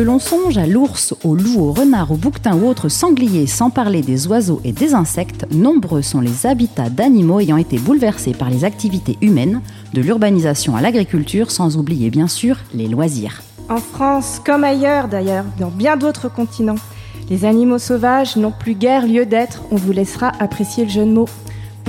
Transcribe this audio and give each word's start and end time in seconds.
Que 0.00 0.06
l'on 0.06 0.18
songe 0.18 0.56
à 0.56 0.66
l'ours, 0.66 1.14
au 1.24 1.34
loup, 1.34 1.60
au 1.60 1.72
renard, 1.72 2.10
au 2.10 2.14
bouquetin 2.14 2.56
ou 2.56 2.66
autres 2.66 2.88
sangliers, 2.88 3.46
sans 3.46 3.68
parler 3.68 4.00
des 4.00 4.28
oiseaux 4.28 4.62
et 4.64 4.72
des 4.72 4.94
insectes, 4.94 5.44
nombreux 5.52 6.00
sont 6.00 6.22
les 6.22 6.46
habitats 6.46 6.88
d'animaux 6.88 7.38
ayant 7.38 7.58
été 7.58 7.76
bouleversés 7.76 8.32
par 8.32 8.48
les 8.48 8.64
activités 8.64 9.18
humaines, 9.20 9.60
de 9.92 10.00
l'urbanisation 10.00 10.74
à 10.74 10.80
l'agriculture, 10.80 11.50
sans 11.50 11.76
oublier 11.76 12.08
bien 12.08 12.28
sûr 12.28 12.56
les 12.72 12.88
loisirs. 12.88 13.42
En 13.68 13.76
France, 13.76 14.40
comme 14.42 14.64
ailleurs 14.64 15.06
d'ailleurs, 15.06 15.44
dans 15.58 15.68
bien 15.68 15.98
d'autres 15.98 16.32
continents, 16.32 16.80
les 17.28 17.44
animaux 17.44 17.76
sauvages 17.76 18.36
n'ont 18.36 18.54
plus 18.58 18.76
guère 18.76 19.06
lieu 19.06 19.26
d'être, 19.26 19.64
on 19.70 19.76
vous 19.76 19.92
laissera 19.92 20.32
apprécier 20.38 20.84
le 20.86 20.90
jeu 20.90 21.04
de 21.04 21.10
mots. 21.10 21.28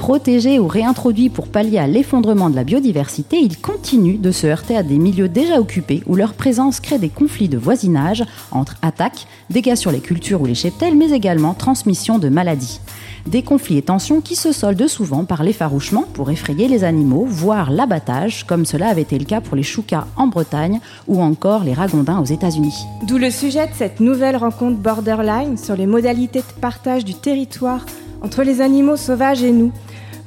Protégés 0.02 0.58
ou 0.58 0.66
réintroduits 0.66 1.30
pour 1.30 1.48
pallier 1.48 1.78
à 1.78 1.86
l'effondrement 1.86 2.50
de 2.50 2.56
la 2.56 2.64
biodiversité, 2.64 3.38
ils 3.38 3.56
continuent 3.56 4.20
de 4.20 4.32
se 4.32 4.48
heurter 4.48 4.76
à 4.76 4.82
des 4.82 4.98
milieux 4.98 5.30
déjà 5.30 5.60
occupés 5.60 6.02
où 6.08 6.16
leur 6.16 6.34
présence 6.34 6.80
crée 6.80 6.98
des 6.98 7.10
conflits 7.10 7.50
de 7.50 7.60
voisinage 7.60 8.24
entre 8.50 8.78
attaques, 8.82 9.28
dégâts 9.52 9.76
sur 9.76 9.92
les 9.92 10.00
cultures 10.00 10.42
ou 10.42 10.48
les 10.48 10.56
cheptels, 10.56 10.98
mais 10.98 11.12
également 11.12 11.54
transmission 11.54 12.18
de 12.18 12.30
maladies. 12.30 12.82
Des 13.28 13.44
conflits 13.44 13.78
et 13.78 13.84
tensions 13.84 14.22
qui 14.22 14.36
se 14.36 14.52
soldent 14.52 14.88
souvent 14.88 15.24
par 15.24 15.44
l'effarouchement 15.44 16.06
pour 16.14 16.32
effrayer 16.32 16.68
les 16.68 16.84
animaux, 16.84 17.28
voire 17.30 17.70
l'abattage, 17.70 18.44
comme 18.48 18.66
cela 18.66 18.88
avait 18.88 19.04
été 19.04 19.20
le 19.20 19.26
cas 19.26 19.40
pour 19.40 19.56
les 19.56 19.62
choucas 19.62 20.08
en 20.16 20.26
Bretagne 20.26 20.80
ou 21.08 21.22
encore 21.22 21.64
les 21.64 21.74
ragondins 21.74 22.20
aux 22.20 22.26
États-Unis. 22.26 22.74
D'où 23.06 23.20
le 23.20 23.30
sujet 23.30 23.68
de 23.68 23.74
cette 23.76 24.00
nouvelle 24.00 24.36
rencontre 24.36 24.80
Borderline 24.80 25.58
sur 25.58 25.76
les 25.76 25.86
modalités 25.86 26.40
de 26.40 26.60
partage 26.60 27.06
du 27.06 27.14
territoire 27.14 27.86
entre 28.24 28.44
les 28.44 28.62
animaux 28.62 28.98
sauvages 28.98 29.44
et 29.44 29.52
nous. 29.52 29.72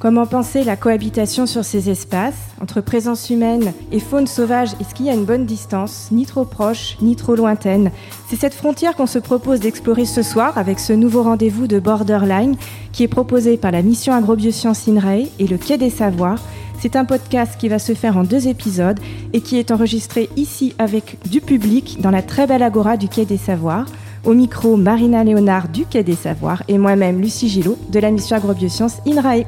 Comment 0.05 0.27
penser 0.27 0.63
la 0.63 0.75
cohabitation 0.75 1.47
sur 1.47 1.65
ces 1.65 1.89
espaces, 1.89 2.35
entre 2.61 2.79
présence 2.79 3.31
humaine 3.31 3.73
et 3.91 3.99
faune 3.99 4.27
sauvage? 4.27 4.73
Est-ce 4.79 4.93
qu'il 4.93 5.07
y 5.07 5.09
a 5.09 5.15
une 5.15 5.25
bonne 5.25 5.47
distance, 5.47 6.09
ni 6.11 6.27
trop 6.27 6.45
proche, 6.45 6.95
ni 7.01 7.15
trop 7.15 7.33
lointaine? 7.33 7.89
C'est 8.29 8.35
cette 8.35 8.53
frontière 8.53 8.95
qu'on 8.95 9.07
se 9.07 9.17
propose 9.17 9.61
d'explorer 9.61 10.05
ce 10.05 10.21
soir 10.21 10.59
avec 10.59 10.77
ce 10.77 10.93
nouveau 10.93 11.23
rendez-vous 11.23 11.65
de 11.65 11.79
Borderline 11.79 12.55
qui 12.91 13.01
est 13.01 13.07
proposé 13.07 13.57
par 13.57 13.71
la 13.71 13.81
mission 13.81 14.13
Agrobiosciences 14.13 14.87
INRAE 14.87 15.23
et 15.39 15.47
le 15.47 15.57
Quai 15.57 15.79
des 15.79 15.89
Savoirs. 15.89 16.43
C'est 16.79 16.95
un 16.95 17.05
podcast 17.05 17.55
qui 17.57 17.67
va 17.67 17.79
se 17.79 17.95
faire 17.95 18.15
en 18.15 18.23
deux 18.23 18.47
épisodes 18.47 18.99
et 19.33 19.41
qui 19.41 19.57
est 19.57 19.71
enregistré 19.71 20.29
ici 20.35 20.75
avec 20.77 21.17
du 21.31 21.41
public 21.41 21.97
dans 21.99 22.11
la 22.11 22.21
très 22.21 22.45
belle 22.45 22.61
agora 22.61 22.95
du 22.95 23.09
Quai 23.09 23.25
des 23.25 23.37
Savoirs. 23.37 23.87
Au 24.23 24.35
micro, 24.35 24.77
Marina 24.77 25.23
Léonard 25.23 25.67
du 25.67 25.85
Quai 25.87 26.03
des 26.03 26.15
Savoirs 26.15 26.61
et 26.67 26.77
moi-même, 26.77 27.21
Lucie 27.21 27.49
Gillot, 27.49 27.79
de 27.89 27.99
la 27.99 28.11
mission 28.11 28.35
Agrobiosciences 28.35 28.97
INRAE. 29.07 29.45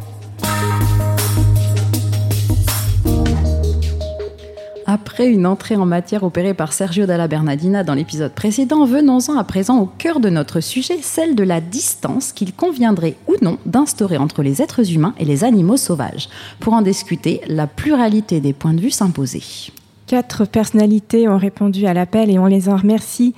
Après 4.89 5.27
une 5.27 5.45
entrée 5.45 5.75
en 5.75 5.85
matière 5.85 6.23
opérée 6.23 6.53
par 6.53 6.71
Sergio 6.71 7.05
Dalla 7.05 7.27
Bernardina 7.27 7.83
dans 7.83 7.93
l'épisode 7.93 8.31
précédent, 8.31 8.85
venons-en 8.85 9.37
à 9.37 9.43
présent 9.43 9.79
au 9.79 9.85
cœur 9.85 10.21
de 10.21 10.29
notre 10.29 10.61
sujet, 10.61 10.99
celle 11.01 11.35
de 11.35 11.43
la 11.43 11.59
distance 11.59 12.31
qu'il 12.31 12.53
conviendrait 12.53 13.15
ou 13.27 13.33
non 13.41 13.57
d'instaurer 13.65 14.15
entre 14.15 14.43
les 14.43 14.61
êtres 14.61 14.93
humains 14.93 15.13
et 15.19 15.25
les 15.25 15.43
animaux 15.43 15.75
sauvages. 15.75 16.29
Pour 16.61 16.71
en 16.71 16.81
discuter, 16.81 17.41
la 17.47 17.67
pluralité 17.67 18.39
des 18.39 18.53
points 18.53 18.73
de 18.73 18.79
vue 18.79 18.91
s'imposait. 18.91 19.73
Quatre 20.05 20.45
personnalités 20.45 21.27
ont 21.27 21.37
répondu 21.37 21.85
à 21.85 21.93
l'appel 21.93 22.29
et 22.29 22.39
on 22.39 22.45
les 22.45 22.69
en 22.69 22.77
remercie. 22.77 23.35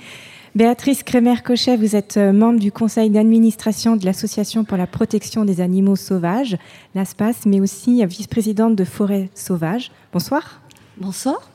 Béatrice 0.56 1.04
Crémer-Cochet, 1.04 1.76
vous 1.76 1.94
êtes 1.94 2.16
euh, 2.16 2.32
membre 2.32 2.58
du 2.58 2.72
conseil 2.72 3.08
d'administration 3.08 3.94
de 3.94 4.04
l'Association 4.04 4.64
pour 4.64 4.76
la 4.76 4.88
protection 4.88 5.44
des 5.44 5.60
animaux 5.60 5.94
sauvages, 5.94 6.56
l'ASPAS, 6.96 7.46
mais 7.46 7.60
aussi 7.60 8.04
vice-présidente 8.04 8.74
de 8.74 8.82
Forêt 8.82 9.30
Sauvage. 9.36 9.92
Bonsoir. 10.12 10.60
Bonsoir. 10.98 11.48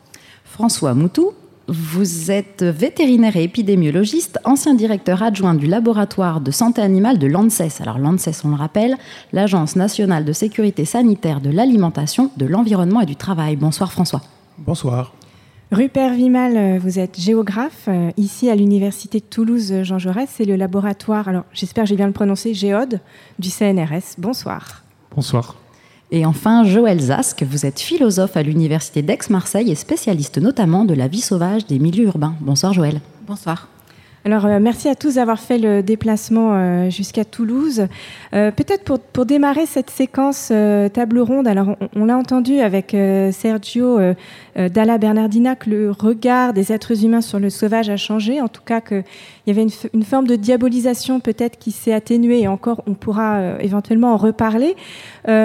François 0.45 0.93
Moutou, 0.93 1.33
vous 1.67 2.31
êtes 2.31 2.63
vétérinaire 2.63 3.35
et 3.35 3.43
épidémiologiste, 3.43 4.39
ancien 4.45 4.75
directeur 4.75 5.23
adjoint 5.23 5.55
du 5.55 5.67
laboratoire 5.67 6.39
de 6.39 6.51
santé 6.51 6.81
animale 6.81 7.19
de 7.19 7.27
l'ANSES. 7.27 7.81
Alors 7.81 7.99
l'ANSES, 7.99 8.45
on 8.45 8.49
le 8.49 8.55
rappelle, 8.55 8.95
l'Agence 9.33 9.75
nationale 9.75 10.23
de 10.23 10.31
sécurité 10.31 10.85
sanitaire 10.85 11.41
de 11.41 11.49
l'alimentation, 11.49 12.31
de 12.37 12.45
l'environnement 12.45 13.01
et 13.01 13.05
du 13.05 13.17
travail. 13.17 13.57
Bonsoir 13.57 13.91
François. 13.91 14.21
Bonsoir. 14.57 15.11
Rupert 15.71 16.13
Vimal, 16.13 16.57
euh, 16.57 16.79
vous 16.79 16.99
êtes 16.99 17.19
géographe 17.19 17.85
euh, 17.87 18.11
ici 18.17 18.51
à 18.51 18.55
l'Université 18.55 19.19
de 19.19 19.25
Toulouse 19.25 19.71
euh, 19.71 19.83
Jean 19.83 19.97
Jaurès. 19.97 20.29
C'est 20.31 20.45
le 20.45 20.55
laboratoire, 20.55 21.27
alors 21.27 21.43
j'espère 21.53 21.85
que 21.85 21.89
j'ai 21.89 21.95
bien 21.95 22.05
le 22.05 22.13
prononcé, 22.13 22.53
Géode 22.53 22.99
du 23.39 23.49
CNRS. 23.49 24.15
Bonsoir. 24.19 24.83
Bonsoir. 25.15 25.55
Et 26.11 26.23
enfin, 26.23 26.63
Joël 26.63 26.99
Zask, 26.99 27.41
vous 27.41 27.65
êtes 27.65 27.79
philosophe 27.79 28.37
à 28.37 28.43
l'Université 28.43 29.01
d'Aix-Marseille 29.01 29.71
et 29.71 29.75
spécialiste 29.75 30.37
notamment 30.37 30.85
de 30.85 30.93
la 30.93 31.07
vie 31.07 31.21
sauvage 31.21 31.65
des 31.65 31.79
milieux 31.79 32.05
urbains. 32.05 32.35
Bonsoir 32.41 32.71
Joël. 32.71 33.01
Bonsoir. 33.25 33.67
Alors, 34.25 34.47
euh, 34.47 34.57
merci 34.59 34.89
à 34.89 34.95
tous 34.95 35.15
d'avoir 35.15 35.39
fait 35.39 35.59
le 35.59 35.83
déplacement 35.83 36.53
euh, 36.53 36.89
jusqu'à 36.89 37.23
Toulouse. 37.23 37.85
Euh, 38.33 38.49
peut-être 38.49 38.83
pour, 38.83 38.99
pour, 38.99 39.27
démarrer 39.27 39.67
cette 39.67 39.91
séquence 39.91 40.51
table 40.93 41.19
ronde, 41.19 41.47
alors 41.47 41.77
on, 41.95 42.05
l'a 42.05 42.17
entendu 42.17 42.59
avec 42.59 42.95
Sergio 43.31 43.99
Dalla 44.55 44.97
Bernardina 44.97 45.55
que 45.55 45.69
le 45.69 45.91
regard 45.91 46.53
des 46.53 46.71
êtres 46.71 47.03
humains 47.03 47.21
sur 47.21 47.39
le 47.39 47.49
sauvage 47.49 47.89
a 47.89 47.97
changé, 47.97 48.41
en 48.41 48.47
tout 48.47 48.61
cas 48.65 48.81
qu'il 48.81 49.03
y 49.47 49.51
avait 49.51 49.65
une, 49.93 50.03
forme 50.03 50.27
de 50.27 50.35
diabolisation 50.35 51.19
peut-être 51.19 51.57
qui 51.57 51.71
s'est 51.71 51.93
atténuée 51.93 52.41
et 52.41 52.47
encore 52.47 52.81
on 52.87 52.93
pourra 52.93 53.59
éventuellement 53.59 54.13
en 54.13 54.17
reparler. 54.17 54.75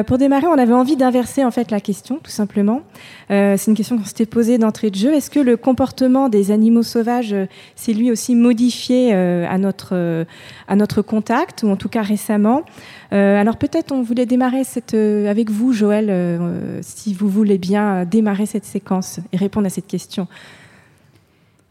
pour 0.06 0.18
démarrer, 0.18 0.46
on 0.46 0.58
avait 0.58 0.72
envie 0.72 0.96
d'inverser 0.96 1.44
en 1.44 1.50
fait 1.50 1.70
la 1.70 1.80
question, 1.80 2.20
tout 2.22 2.30
simplement. 2.30 2.82
C'est 3.28 3.66
une 3.66 3.74
question 3.74 3.98
qu'on 3.98 4.04
s'était 4.04 4.26
posée 4.26 4.58
d'entrée 4.58 4.90
de 4.90 4.96
jeu. 4.96 5.12
Est-ce 5.12 5.30
que 5.30 5.40
le 5.40 5.56
comportement 5.56 6.28
des 6.28 6.50
animaux 6.50 6.82
sauvages 6.82 7.34
s'est 7.74 7.92
lui 7.92 8.10
aussi 8.10 8.34
modifié 8.34 9.10
euh, 9.12 9.46
à, 9.48 9.58
notre, 9.58 9.90
euh, 9.92 10.24
à 10.68 10.76
notre 10.76 11.02
contact, 11.02 11.62
ou 11.62 11.68
en 11.68 11.76
tout 11.76 11.88
cas 11.88 12.02
récemment? 12.02 12.62
Euh, 13.12 13.40
alors 13.40 13.56
peut-être 13.56 13.92
on 13.92 14.02
voulait 14.02 14.26
démarrer 14.26 14.64
cette, 14.64 14.94
avec 14.94 15.50
vous, 15.50 15.72
Joël, 15.72 16.40
si 16.82 17.12
vous 17.14 17.28
voulez 17.28 17.58
bien 17.58 18.04
démarrer 18.04 18.46
cette 18.46 18.64
séquence 18.64 18.99
et 19.32 19.36
répondre 19.36 19.66
à 19.66 19.70
cette 19.70 19.86
question. 19.86 20.26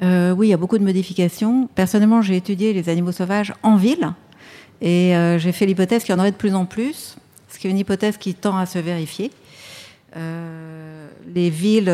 oui, 0.01 0.47
il 0.47 0.49
y 0.49 0.53
a 0.53 0.57
beaucoup 0.57 0.77
de 0.77 0.83
modifications. 0.83 1.69
Personnellement, 1.75 2.21
j'ai 2.21 2.35
étudié 2.35 2.73
les 2.73 2.89
animaux 2.89 3.11
sauvages 3.11 3.53
en 3.63 3.75
ville 3.75 4.13
et 4.81 5.13
j'ai 5.37 5.51
fait 5.51 5.65
l'hypothèse 5.65 6.03
qu'il 6.03 6.13
y 6.13 6.17
en 6.17 6.19
aurait 6.19 6.31
de 6.31 6.37
plus 6.37 6.55
en 6.55 6.65
plus, 6.65 7.17
ce 7.49 7.59
qui 7.59 7.67
est 7.67 7.69
une 7.69 7.77
hypothèse 7.77 8.17
qui 8.17 8.33
tend 8.33 8.57
à 8.57 8.65
se 8.65 8.79
vérifier. 8.79 9.31
les 10.15 11.49
villes 11.49 11.93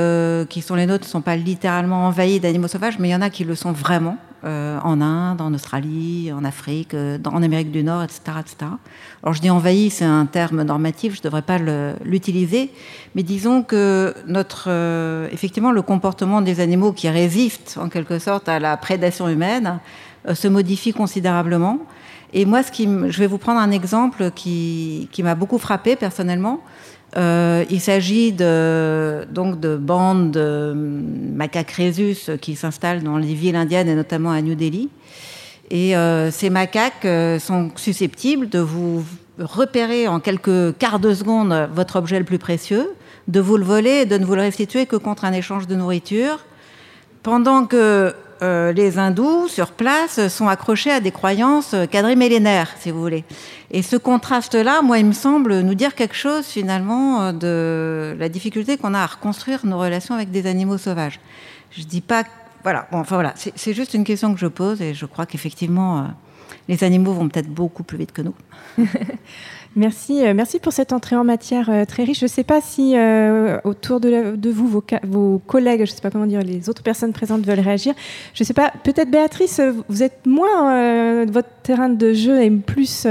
qui 0.50 0.62
sont 0.62 0.76
les 0.76 0.86
nôtres 0.86 1.06
ne 1.06 1.10
sont 1.10 1.22
pas 1.22 1.36
littéralement 1.36 2.06
envahies 2.08 2.40
d'animaux 2.40 2.68
sauvages, 2.68 3.00
mais 3.00 3.10
il 3.10 3.12
y 3.12 3.16
en 3.16 3.22
a 3.22 3.30
qui 3.30 3.44
le 3.44 3.56
sont 3.56 3.72
vraiment. 3.72 4.18
Euh, 4.46 4.78
en 4.84 5.02
Inde, 5.02 5.42
en 5.42 5.52
Australie, 5.56 6.32
en 6.32 6.44
Afrique, 6.44 6.94
euh, 6.94 7.18
en 7.26 7.42
Amérique 7.42 7.72
du 7.72 7.84
Nord, 7.84 8.04
etc., 8.04 8.20
etc. 8.40 8.56
Alors 9.24 9.34
je 9.34 9.42
dis 9.42 9.50
envahi, 9.50 9.90
c'est 9.90 10.06
un 10.06 10.28
terme 10.28 10.62
normatif, 10.62 11.16
je 11.16 11.20
ne 11.20 11.24
devrais 11.24 11.42
pas 11.42 11.58
l'utiliser, 12.04 12.70
mais 13.16 13.24
disons 13.24 13.64
que 13.64 14.14
notre, 14.28 14.66
euh, 14.68 15.28
effectivement, 15.32 15.72
le 15.72 15.82
comportement 15.82 16.44
des 16.44 16.60
animaux 16.60 16.92
qui 16.92 17.10
résistent 17.10 17.80
en 17.82 17.90
quelque 17.90 18.20
sorte 18.20 18.48
à 18.48 18.60
la 18.60 18.78
prédation 18.78 19.28
humaine 19.28 19.80
se 20.32 20.48
modifie 20.48 20.94
considérablement. 20.94 21.80
Et 22.32 22.46
moi, 22.46 22.62
ce 22.62 22.72
qui, 22.72 22.84
je 22.86 23.20
vais 23.20 23.28
vous 23.28 23.40
prendre 23.40 23.60
un 23.60 23.72
exemple 23.72 24.30
qui, 24.30 25.10
qui 25.12 25.24
m'a 25.24 25.34
beaucoup 25.34 25.58
frappé 25.58 25.96
personnellement. 25.96 26.62
Euh, 27.18 27.64
il 27.70 27.80
s'agit 27.80 28.34
de, 28.34 29.26
donc 29.32 29.60
de 29.60 29.78
bandes 29.78 30.32
de 30.32 30.74
macaques 30.74 31.72
rhésus 31.72 32.30
qui 32.42 32.56
s'installent 32.56 33.04
dans 33.04 33.18
les 33.18 33.34
villes 33.34 33.56
indiennes 33.56 33.88
et 33.88 33.96
notamment 33.96 34.32
à 34.32 34.42
New 34.42 34.56
Delhi. 34.56 34.90
Et 35.72 35.96
euh, 35.96 36.30
ces 36.30 36.50
macaques 36.50 37.06
euh, 37.06 37.40
sont 37.40 37.72
susceptibles 37.76 38.50
de 38.50 38.60
vous 38.60 39.04
repérer 39.40 40.08
en 40.08 40.20
quelques 40.20 40.78
quarts 40.78 41.00
de 41.00 41.14
seconde 41.14 41.70
votre 41.74 41.98
objet 41.98 42.20
le 42.20 42.26
plus 42.26 42.38
précieux, 42.38 42.90
de 43.28 43.40
vous 43.40 43.58
le 43.58 43.66
voler 43.66 44.02
et 44.02 44.06
de 44.06 44.18
ne 44.18 44.26
vous 44.26 44.36
le 44.36 44.42
restituer 44.42 44.86
que 44.86 44.96
contre 44.96 45.26
un 45.26 45.34
échange 45.34 45.68
de 45.68 45.76
nourriture, 45.76 46.40
pendant 47.24 47.66
que 47.66 48.14
euh, 48.42 48.72
les 48.72 48.98
hindous, 48.98 49.48
sur 49.48 49.72
place, 49.72 50.28
sont 50.28 50.48
accrochés 50.48 50.92
à 50.92 51.00
des 51.00 51.12
croyances 51.12 51.76
quadrimillénaires, 51.92 52.70
si 52.80 52.92
vous 52.92 53.02
voulez. 53.02 53.24
Et 53.72 53.82
ce 53.82 53.96
contraste-là, 53.96 54.82
moi, 54.82 55.00
il 55.00 55.06
me 55.06 55.14
semble 55.14 55.60
nous 55.62 55.76
dire 55.76 55.96
quelque 55.96 56.16
chose, 56.16 56.46
finalement, 56.46 57.34
de 57.34 58.16
la 58.18 58.30
difficulté 58.30 58.78
qu'on 58.78 58.94
a 58.94 59.00
à 59.00 59.06
reconstruire 59.06 59.66
nos 59.66 59.80
relations 59.80 60.16
avec 60.16 60.32
des 60.32 60.48
animaux 60.48 60.78
sauvages. 60.78 61.20
Je 61.72 61.84
dis 61.84 62.02
pas... 62.02 62.24
Voilà, 62.64 62.88
enfin 62.92 63.16
voilà, 63.16 63.34
c'est 63.36 63.74
juste 63.74 63.94
une 63.94 64.04
question 64.04 64.34
que 64.34 64.40
je 64.40 64.48
pose 64.48 64.82
et 64.82 64.96
je 64.96 65.06
crois 65.06 65.28
qu'effectivement, 65.28 66.00
euh, 66.00 66.04
les 66.68 66.84
animaux 66.84 67.14
vont 67.14 67.30
peut-être 67.30 67.50
beaucoup 67.50 67.84
plus 67.84 67.98
vite 67.98 68.12
que 68.12 68.24
nous. 68.24 68.34
Merci, 69.78 70.26
euh, 70.26 70.34
merci 70.34 70.60
pour 70.60 70.72
cette 70.72 70.94
entrée 70.94 71.18
en 71.18 71.26
matière 71.26 71.70
euh, 71.70 71.84
très 71.84 72.06
riche. 72.06 72.20
Je 72.20 72.26
ne 72.26 72.30
sais 72.30 72.46
pas 72.46 72.62
si 72.62 72.96
euh, 72.96 73.58
autour 73.66 74.00
de, 74.00 74.50
vous, 74.50 74.68
vos, 75.04 75.40
collègues, 75.40 75.80
je 75.80 75.92
ne 75.92 75.96
sais 75.96 76.02
pas 76.02 76.12
comment 76.12 76.26
dire, 76.26 76.42
les 76.44 76.70
autres 76.70 76.82
personnes 76.82 77.12
présentes 77.12 77.46
veulent 77.46 77.60
réagir. 77.60 77.94
Je 78.34 78.44
ne 78.44 78.46
sais 78.46 78.54
pas, 78.54 78.72
peut-être 78.86 79.12
Béatrice, 79.12 79.60
vous 79.90 80.02
êtes 80.02 80.26
moins, 80.26 81.26
votre 81.26 81.50
terrain 81.62 81.90
de 81.90 82.14
jeu 82.14 82.42
est 82.42 82.50
plus 82.52 83.06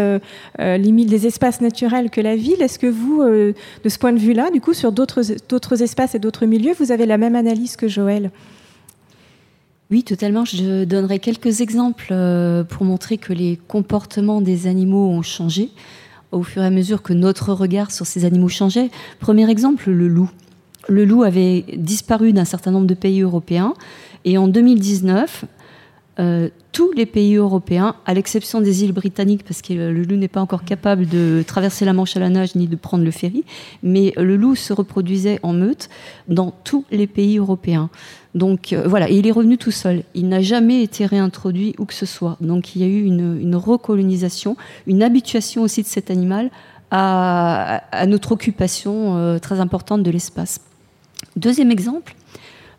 limite 0.58 1.10
des 1.10 1.26
espaces 1.26 1.60
naturels 1.60 2.08
que 2.08 2.22
la 2.22 2.34
ville. 2.34 2.62
Est-ce 2.62 2.78
que 2.78 2.86
vous, 2.86 3.22
de 3.22 3.88
ce 3.88 3.98
point 3.98 4.12
de 4.12 4.18
vue-là, 4.18 4.50
du 4.50 4.62
coup, 4.62 4.72
sur 4.72 4.90
d'autres 4.90 5.82
espaces 5.82 6.14
et 6.14 6.18
d'autres 6.18 6.46
milieux, 6.46 6.72
vous 6.78 6.92
avez 6.92 7.04
la 7.04 7.18
même 7.18 7.36
analyse 7.36 7.76
que 7.76 7.88
Joël? 7.88 8.30
Oui, 9.90 10.02
totalement. 10.02 10.44
Je 10.44 10.84
donnerai 10.84 11.18
quelques 11.18 11.60
exemples 11.60 12.08
euh, 12.10 12.64
pour 12.64 12.84
montrer 12.84 13.18
que 13.18 13.32
les 13.32 13.58
comportements 13.68 14.40
des 14.40 14.66
animaux 14.66 15.08
ont 15.08 15.22
changé 15.22 15.70
au 16.34 16.42
fur 16.42 16.62
et 16.62 16.66
à 16.66 16.70
mesure 16.70 17.02
que 17.02 17.12
notre 17.12 17.52
regard 17.52 17.90
sur 17.90 18.06
ces 18.06 18.24
animaux 18.24 18.48
changeait. 18.48 18.90
Premier 19.20 19.48
exemple, 19.50 19.90
le 19.90 20.08
loup. 20.08 20.30
Le 20.88 21.04
loup 21.04 21.22
avait 21.22 21.64
disparu 21.76 22.32
d'un 22.32 22.44
certain 22.44 22.70
nombre 22.70 22.86
de 22.86 22.94
pays 22.94 23.22
européens 23.22 23.74
et 24.24 24.38
en 24.38 24.48
2019, 24.48 25.44
euh, 26.18 26.48
tous 26.72 26.92
les 26.92 27.06
pays 27.06 27.36
européens, 27.36 27.96
à 28.06 28.14
l'exception 28.14 28.60
des 28.60 28.84
îles 28.84 28.92
britanniques, 28.92 29.44
parce 29.44 29.62
que 29.62 29.72
le 29.72 30.02
loup 30.02 30.16
n'est 30.16 30.28
pas 30.28 30.40
encore 30.40 30.64
capable 30.64 31.06
de 31.06 31.44
traverser 31.46 31.84
la 31.84 31.92
Manche 31.92 32.16
à 32.16 32.20
la 32.20 32.30
nage 32.30 32.54
ni 32.54 32.66
de 32.66 32.76
prendre 32.76 33.04
le 33.04 33.10
ferry, 33.10 33.44
mais 33.82 34.12
le 34.16 34.36
loup 34.36 34.54
se 34.54 34.72
reproduisait 34.72 35.40
en 35.42 35.52
meute 35.52 35.88
dans 36.28 36.52
tous 36.64 36.84
les 36.90 37.06
pays 37.06 37.38
européens. 37.38 37.90
Donc 38.34 38.72
euh, 38.72 38.86
voilà, 38.86 39.08
il 39.08 39.26
est 39.26 39.30
revenu 39.30 39.58
tout 39.58 39.70
seul. 39.70 40.02
Il 40.14 40.28
n'a 40.28 40.40
jamais 40.40 40.82
été 40.82 41.06
réintroduit 41.06 41.74
où 41.78 41.84
que 41.84 41.94
ce 41.94 42.06
soit. 42.06 42.36
Donc 42.40 42.74
il 42.74 42.82
y 42.82 42.84
a 42.84 42.88
eu 42.88 43.04
une, 43.04 43.54
recolonisation, 43.54 44.56
une 44.86 45.02
habituation 45.02 45.62
aussi 45.62 45.82
de 45.82 45.86
cet 45.86 46.10
animal 46.10 46.50
à, 46.90 47.82
notre 48.06 48.32
occupation 48.32 49.16
euh, 49.16 49.38
très 49.38 49.60
importante 49.60 50.02
de 50.02 50.10
l'espace. 50.10 50.60
Deuxième 51.36 51.70
exemple, 51.70 52.14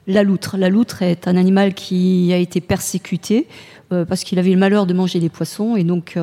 la 0.07 0.23
loutre. 0.23 0.57
La 0.57 0.69
loutre 0.69 1.01
est 1.01 1.27
un 1.27 1.35
animal 1.37 1.73
qui 1.73 2.31
a 2.33 2.37
été 2.37 2.61
persécuté 2.61 3.47
euh, 3.91 4.05
parce 4.05 4.23
qu'il 4.23 4.39
avait 4.39 4.51
le 4.51 4.57
malheur 4.57 4.85
de 4.85 4.93
manger 4.93 5.19
des 5.19 5.29
poissons. 5.29 5.75
Et 5.75 5.83
donc, 5.83 6.17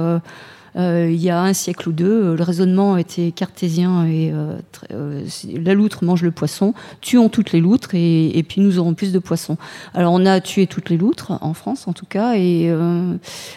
il 0.76 1.16
y 1.16 1.30
a 1.30 1.40
un 1.40 1.52
siècle 1.52 1.90
ou 1.90 1.92
deux, 1.92 2.34
le 2.34 2.42
raisonnement 2.42 2.96
était 2.96 3.30
cartésien 3.30 4.06
et 4.06 4.32
la 4.90 5.74
loutre 5.74 6.04
mange 6.04 6.22
le 6.22 6.30
poisson, 6.30 6.74
tuons 7.00 7.28
toutes 7.28 7.52
les 7.52 7.60
loutres 7.60 7.90
et, 7.94 8.44
puis 8.48 8.60
nous 8.60 8.78
aurons 8.78 8.94
plus 8.94 9.12
de 9.12 9.18
poissons. 9.18 9.56
Alors 9.94 10.12
on 10.12 10.24
a 10.24 10.40
tué 10.40 10.66
toutes 10.66 10.88
les 10.88 10.96
loutres, 10.96 11.32
en 11.40 11.52
France 11.54 11.86
en 11.88 11.92
tout 11.92 12.06
cas, 12.06 12.34
et 12.36 12.74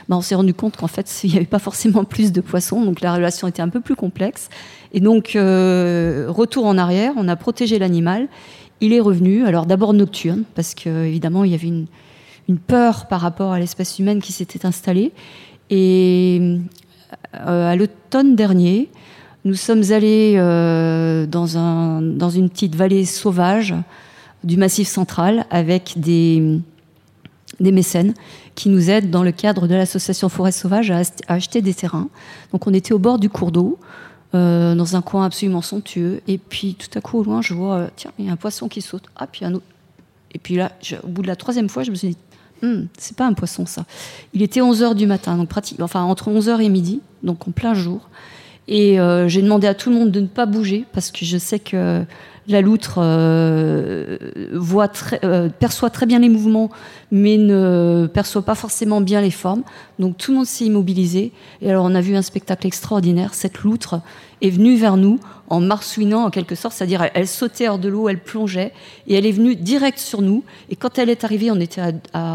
bah, 0.10 0.18
on 0.18 0.22
s'est 0.22 0.36
rendu 0.36 0.54
compte 0.54 0.76
qu'en 0.76 0.88
fait 0.88 1.10
il 1.24 1.32
n'y 1.32 1.38
avait 1.38 1.46
pas 1.46 1.60
forcément 1.60 2.04
plus 2.04 2.32
de 2.32 2.42
poissons, 2.42 2.84
donc 2.84 3.02
la 3.02 3.14
relation 3.14 3.48
était 3.48 3.62
un 3.62 3.70
peu 3.70 3.80
plus 3.80 3.96
complexe. 3.96 4.50
Et 4.94 5.00
donc, 5.00 5.32
retour 5.36 6.66
en 6.66 6.78
arrière, 6.78 7.14
on 7.18 7.28
a 7.28 7.36
protégé 7.36 7.80
l'animal 7.80 8.28
il 8.82 8.94
est 8.94 9.00
revenu, 9.00 9.46
alors 9.46 9.66
d'abord 9.66 9.94
nocturne, 9.94 10.44
parce 10.56 10.74
qu'évidemment, 10.74 11.44
il 11.44 11.52
y 11.52 11.56
avait 11.56 11.68
une, 11.68 11.88
peur 12.68 13.08
par 13.08 13.22
rapport 13.22 13.54
à 13.54 13.60
l'espèce 13.60 13.98
humaine 13.98 14.22
qui 14.22 14.32
s'était 14.32 14.68
installée. 14.68 15.12
Et 15.72 16.38
euh, 16.42 16.58
à 17.34 17.76
l'automne 17.76 18.36
dernier, 18.36 18.90
nous 19.46 19.54
sommes 19.54 19.84
allés 19.92 20.34
euh, 20.38 21.28
dans, 21.28 21.60
un, 21.60 22.02
dans 22.02 22.32
une 22.32 22.50
petite 22.50 22.76
vallée 22.76 23.06
sauvage 23.06 23.76
du 24.44 24.58
Massif 24.58 24.88
central 24.88 25.46
avec 25.52 25.94
des, 25.98 26.60
des 27.60 27.72
mécènes 27.72 28.16
qui 28.56 28.70
nous 28.70 28.90
aident 28.90 29.12
dans 29.12 29.22
le 29.22 29.32
cadre 29.32 29.68
de 29.68 29.76
l'association 29.76 30.30
Forêt 30.30 30.52
Sauvage 30.52 30.90
à, 30.90 31.02
acheter 31.28 31.62
des 31.62 31.76
terrains. 31.76 32.10
Donc 32.52 32.66
on 32.66 32.74
était 32.74 32.92
au 32.92 32.98
bord 32.98 33.20
du 33.20 33.30
cours 33.30 33.52
d'eau. 33.52 33.78
Euh, 34.34 34.76
dans 34.76 34.98
un 34.98 35.02
coin 35.02 35.24
absolument 35.26 35.62
somptueux. 35.62 36.22
Et 36.28 36.38
puis 36.38 36.76
tout 36.76 36.90
à 36.98 37.00
coup, 37.00 37.20
au 37.20 37.24
loin, 37.24 37.42
je 37.42 37.54
vois, 37.54 37.76
euh, 37.76 37.88
tiens, 37.96 38.12
il 38.20 38.26
y 38.26 38.30
a 38.30 38.34
un 38.34 38.36
poisson 38.36 38.68
qui 38.68 38.82
saute. 38.82 39.04
Ah, 39.16 39.28
puis 39.28 39.46
un 39.46 39.54
autre. 39.54 39.64
Et 40.34 40.40
puis 40.40 40.56
là, 40.56 40.74
au 41.04 41.08
bout 41.08 41.22
de 41.22 41.28
la 41.28 41.38
troisième 41.38 41.70
fois, 41.70 41.84
je 41.84 41.92
me 41.92 41.96
suis 41.96 42.10
dit, 42.10 42.18
hmm, 42.62 42.86
c'est 42.98 43.16
pas 43.16 43.26
un 43.26 43.34
poisson 43.34 43.66
ça. 43.66 43.86
Il 44.34 44.42
était 44.42 44.62
11h 44.62 44.96
du 44.96 45.08
matin, 45.08 45.38
donc 45.38 45.50
pratique, 45.50 45.80
enfin 45.82 46.04
entre 46.04 46.30
11h 46.30 46.62
et 46.62 46.70
midi, 46.70 47.02
donc 47.24 47.48
en 47.48 47.52
plein 47.52 47.74
jour. 47.74 48.10
Et 48.68 49.00
euh, 49.00 49.28
j'ai 49.28 49.42
demandé 49.42 49.68
à 49.68 49.76
tout 49.76 49.90
le 49.90 49.96
monde 49.96 50.12
de 50.12 50.20
ne 50.20 50.28
pas 50.28 50.46
bouger 50.46 50.86
parce 50.94 51.12
que 51.12 51.26
je 51.26 51.38
sais 51.38 51.60
que 51.60 52.04
la 52.48 52.62
loutre 52.62 52.96
euh, 53.00 54.18
voit 54.54 54.88
très, 54.88 55.20
euh, 55.24 55.50
perçoit 55.50 55.90
très 55.90 56.06
bien 56.06 56.20
les 56.20 56.30
mouvements, 56.30 56.70
mais 57.12 57.38
ne 57.38 58.08
perçoit 58.14 58.44
pas 58.44 58.56
forcément 58.56 59.02
bien 59.02 59.22
les 59.22 59.32
formes. 59.32 59.64
Donc 60.00 60.18
tout 60.18 60.32
le 60.32 60.38
monde 60.38 60.46
s'est 60.46 60.66
immobilisé. 60.66 61.32
Et 61.62 61.70
alors 61.70 61.86
on 61.86 61.96
a 61.96 62.02
vu 62.02 62.16
un 62.16 62.22
spectacle 62.22 62.68
extraordinaire. 62.68 63.34
Cette 63.34 63.60
loutre 63.60 64.02
est 64.42 64.50
venue 64.50 64.76
vers 64.76 64.98
nous 64.98 65.20
en 65.48 65.60
marsouinant 65.60 66.26
en 66.26 66.30
quelque 66.30 66.56
sorte, 66.56 66.76
c'est-à-dire 66.76 67.08
elle, 67.14 67.28
sautait 67.28 67.68
hors 67.68 67.80
de 67.80 67.88
l'eau, 67.88 68.10
elle 68.10 68.20
plongeait, 68.20 68.74
et 69.08 69.16
elle 69.16 69.26
est 69.26 69.32
venue 69.32 69.56
direct 69.56 70.00
sur 70.00 70.22
nous. 70.22 70.44
Et 70.70 70.76
quand 70.76 70.98
elle 70.98 71.10
est 71.10 71.24
arrivée, 71.24 71.52
on 71.52 71.60
était 71.60 71.82
à, 71.82 71.92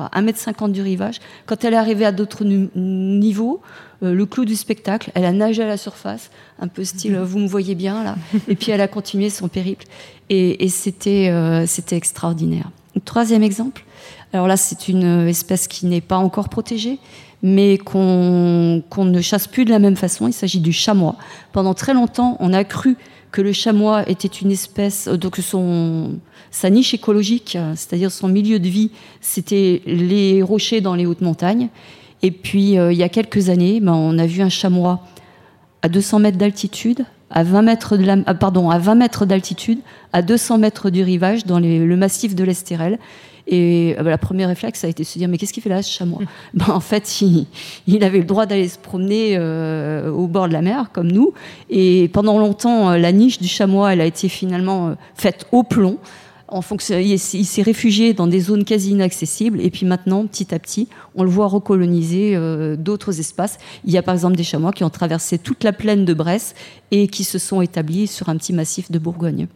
à 0.06 0.20
1m50 0.20 0.72
du 0.72 0.82
rivage, 0.82 1.20
quand 1.46 1.64
elle 1.64 1.74
est 1.74 1.78
arrivée 1.78 2.04
à 2.04 2.12
d'autres 2.12 2.44
niveaux, 2.44 3.60
euh, 4.02 4.14
le 4.14 4.26
clou 4.26 4.44
du 4.44 4.56
spectacle. 4.56 5.10
Elle 5.14 5.24
a 5.24 5.32
nagé 5.32 5.62
à 5.62 5.66
la 5.66 5.76
surface, 5.76 6.30
un 6.58 6.68
peu 6.68 6.84
style 6.84 7.18
vous 7.18 7.38
me 7.38 7.46
voyez 7.46 7.74
bien 7.74 8.02
là. 8.02 8.16
Et 8.48 8.56
puis 8.56 8.72
elle 8.72 8.80
a 8.80 8.88
continué 8.88 9.30
son 9.30 9.48
périple. 9.48 9.86
Et, 10.28 10.68
c'était 10.68 11.28
euh, 11.28 11.66
c'était 11.66 11.96
extraordinaire. 11.96 12.70
Troisième 13.04 13.42
exemple. 13.42 13.84
Alors 14.32 14.46
là, 14.46 14.56
c'est 14.56 14.88
une 14.88 15.26
espèce 15.26 15.66
qui 15.66 15.86
n'est 15.86 16.00
pas 16.00 16.18
encore 16.18 16.48
protégée, 16.48 16.98
mais 17.42 17.78
qu'on 17.78 18.82
ne 18.96 19.20
chasse 19.20 19.48
plus 19.48 19.64
de 19.64 19.70
la 19.70 19.80
même 19.80 19.96
façon. 19.96 20.28
Il 20.28 20.32
s'agit 20.32 20.60
du 20.60 20.72
chamois. 20.72 21.16
Pendant 21.52 21.74
très 21.74 21.94
longtemps, 21.94 22.36
on 22.38 22.52
a 22.52 22.62
cru 22.62 22.96
que 23.32 23.42
le 23.42 23.52
chamois 23.52 24.08
était 24.08 24.28
une 24.28 24.50
espèce, 24.50 25.08
euh, 25.08 25.16
donc 25.16 25.36
son, 25.36 26.18
sa 26.50 26.70
niche 26.70 26.94
écologique, 26.94 27.58
c'est-à-dire 27.76 28.10
son 28.10 28.28
milieu 28.28 28.58
de 28.58 28.68
vie, 28.68 28.90
c'était 29.20 29.82
les 29.86 30.42
rochers 30.42 30.80
dans 30.80 30.94
les 30.94 31.06
hautes 31.06 31.20
montagnes. 31.20 31.68
Et 32.22 32.30
puis, 32.30 32.78
euh, 32.78 32.92
il 32.92 32.98
y 32.98 33.02
a 33.02 33.08
quelques 33.08 33.48
années, 33.48 33.80
ben, 33.80 33.92
on 33.92 34.18
a 34.18 34.26
vu 34.26 34.42
un 34.42 34.48
chamois 34.48 35.00
à 35.82 35.88
200 35.88 36.18
mètres 36.18 36.38
d'altitude, 36.38 37.04
à 37.30 37.42
20 37.42 37.62
mètres 37.62 37.96
de 37.96 38.22
ah, 38.26 38.34
pardon, 38.34 38.70
à 38.70 38.78
20 38.78 38.96
mètres 38.96 39.24
d'altitude, 39.24 39.78
à 40.12 40.22
200 40.22 40.58
mètres 40.58 40.90
du 40.90 41.02
rivage, 41.02 41.46
dans 41.46 41.58
le 41.58 41.96
massif 41.96 42.34
de 42.34 42.44
l'Estérel. 42.44 42.98
Et 43.46 43.96
euh, 43.98 44.02
ben, 44.02 44.10
la 44.10 44.18
première 44.18 44.48
réflexe 44.48 44.84
a 44.84 44.88
été 44.88 45.02
de 45.02 45.08
se 45.08 45.18
dire 45.18 45.28
mais 45.28 45.38
qu'est-ce 45.38 45.52
qu'il 45.52 45.62
fait 45.62 45.68
là 45.68 45.82
ce 45.82 45.90
chamois? 45.90 46.20
Ben, 46.54 46.66
En 46.68 46.80
fait, 46.80 47.22
il, 47.86 48.04
avait 48.04 48.18
le 48.18 48.24
droit 48.24 48.46
d'aller 48.46 48.68
se 48.68 48.78
promener 48.78 49.36
euh, 49.36 50.10
au 50.10 50.26
bord 50.26 50.48
de 50.48 50.52
la 50.52 50.62
mer 50.62 50.90
comme 50.92 51.10
nous. 51.10 51.32
Et 51.68 52.08
pendant 52.12 52.38
longtemps, 52.38 52.90
la 52.90 53.12
niche 53.12 53.40
du 53.40 53.48
chamois, 53.48 53.92
elle 53.92 54.00
a 54.00 54.06
été 54.06 54.28
finalement 54.28 54.94
faite 55.14 55.46
au 55.52 55.62
plomb 55.62 55.98
fonction, 56.60 56.98
il 56.98 57.18
s'est 57.18 57.62
réfugié 57.62 58.12
dans 58.12 58.26
des 58.26 58.40
zones 58.40 58.64
quasi 58.64 58.90
inaccessibles 58.90 59.60
et 59.60 59.70
puis 59.70 59.86
maintenant, 59.86 60.26
petit 60.26 60.54
à 60.54 60.58
petit, 60.58 60.88
on 61.14 61.22
le 61.22 61.30
voit 61.30 61.46
recoloniser 61.46 62.34
euh, 62.34 62.76
d'autres 62.76 63.20
espaces. 63.20 63.58
Il 63.84 63.92
y 63.92 63.98
a 63.98 64.02
par 64.02 64.14
exemple 64.14 64.36
des 64.36 64.42
chamois 64.42 64.72
qui 64.72 64.84
ont 64.84 64.90
traversé 64.90 65.38
toute 65.38 65.64
la 65.64 65.72
plaine 65.72 66.04
de 66.04 66.14
Bresse 66.14 66.54
et 66.90 67.08
qui 67.08 67.24
se 67.24 67.38
sont 67.38 67.62
établis 67.62 68.06
sur 68.06 68.28
un 68.28 68.36
petit 68.36 68.52
massif 68.52 68.90
de 68.90 68.98
Bourgogne. 68.98 69.46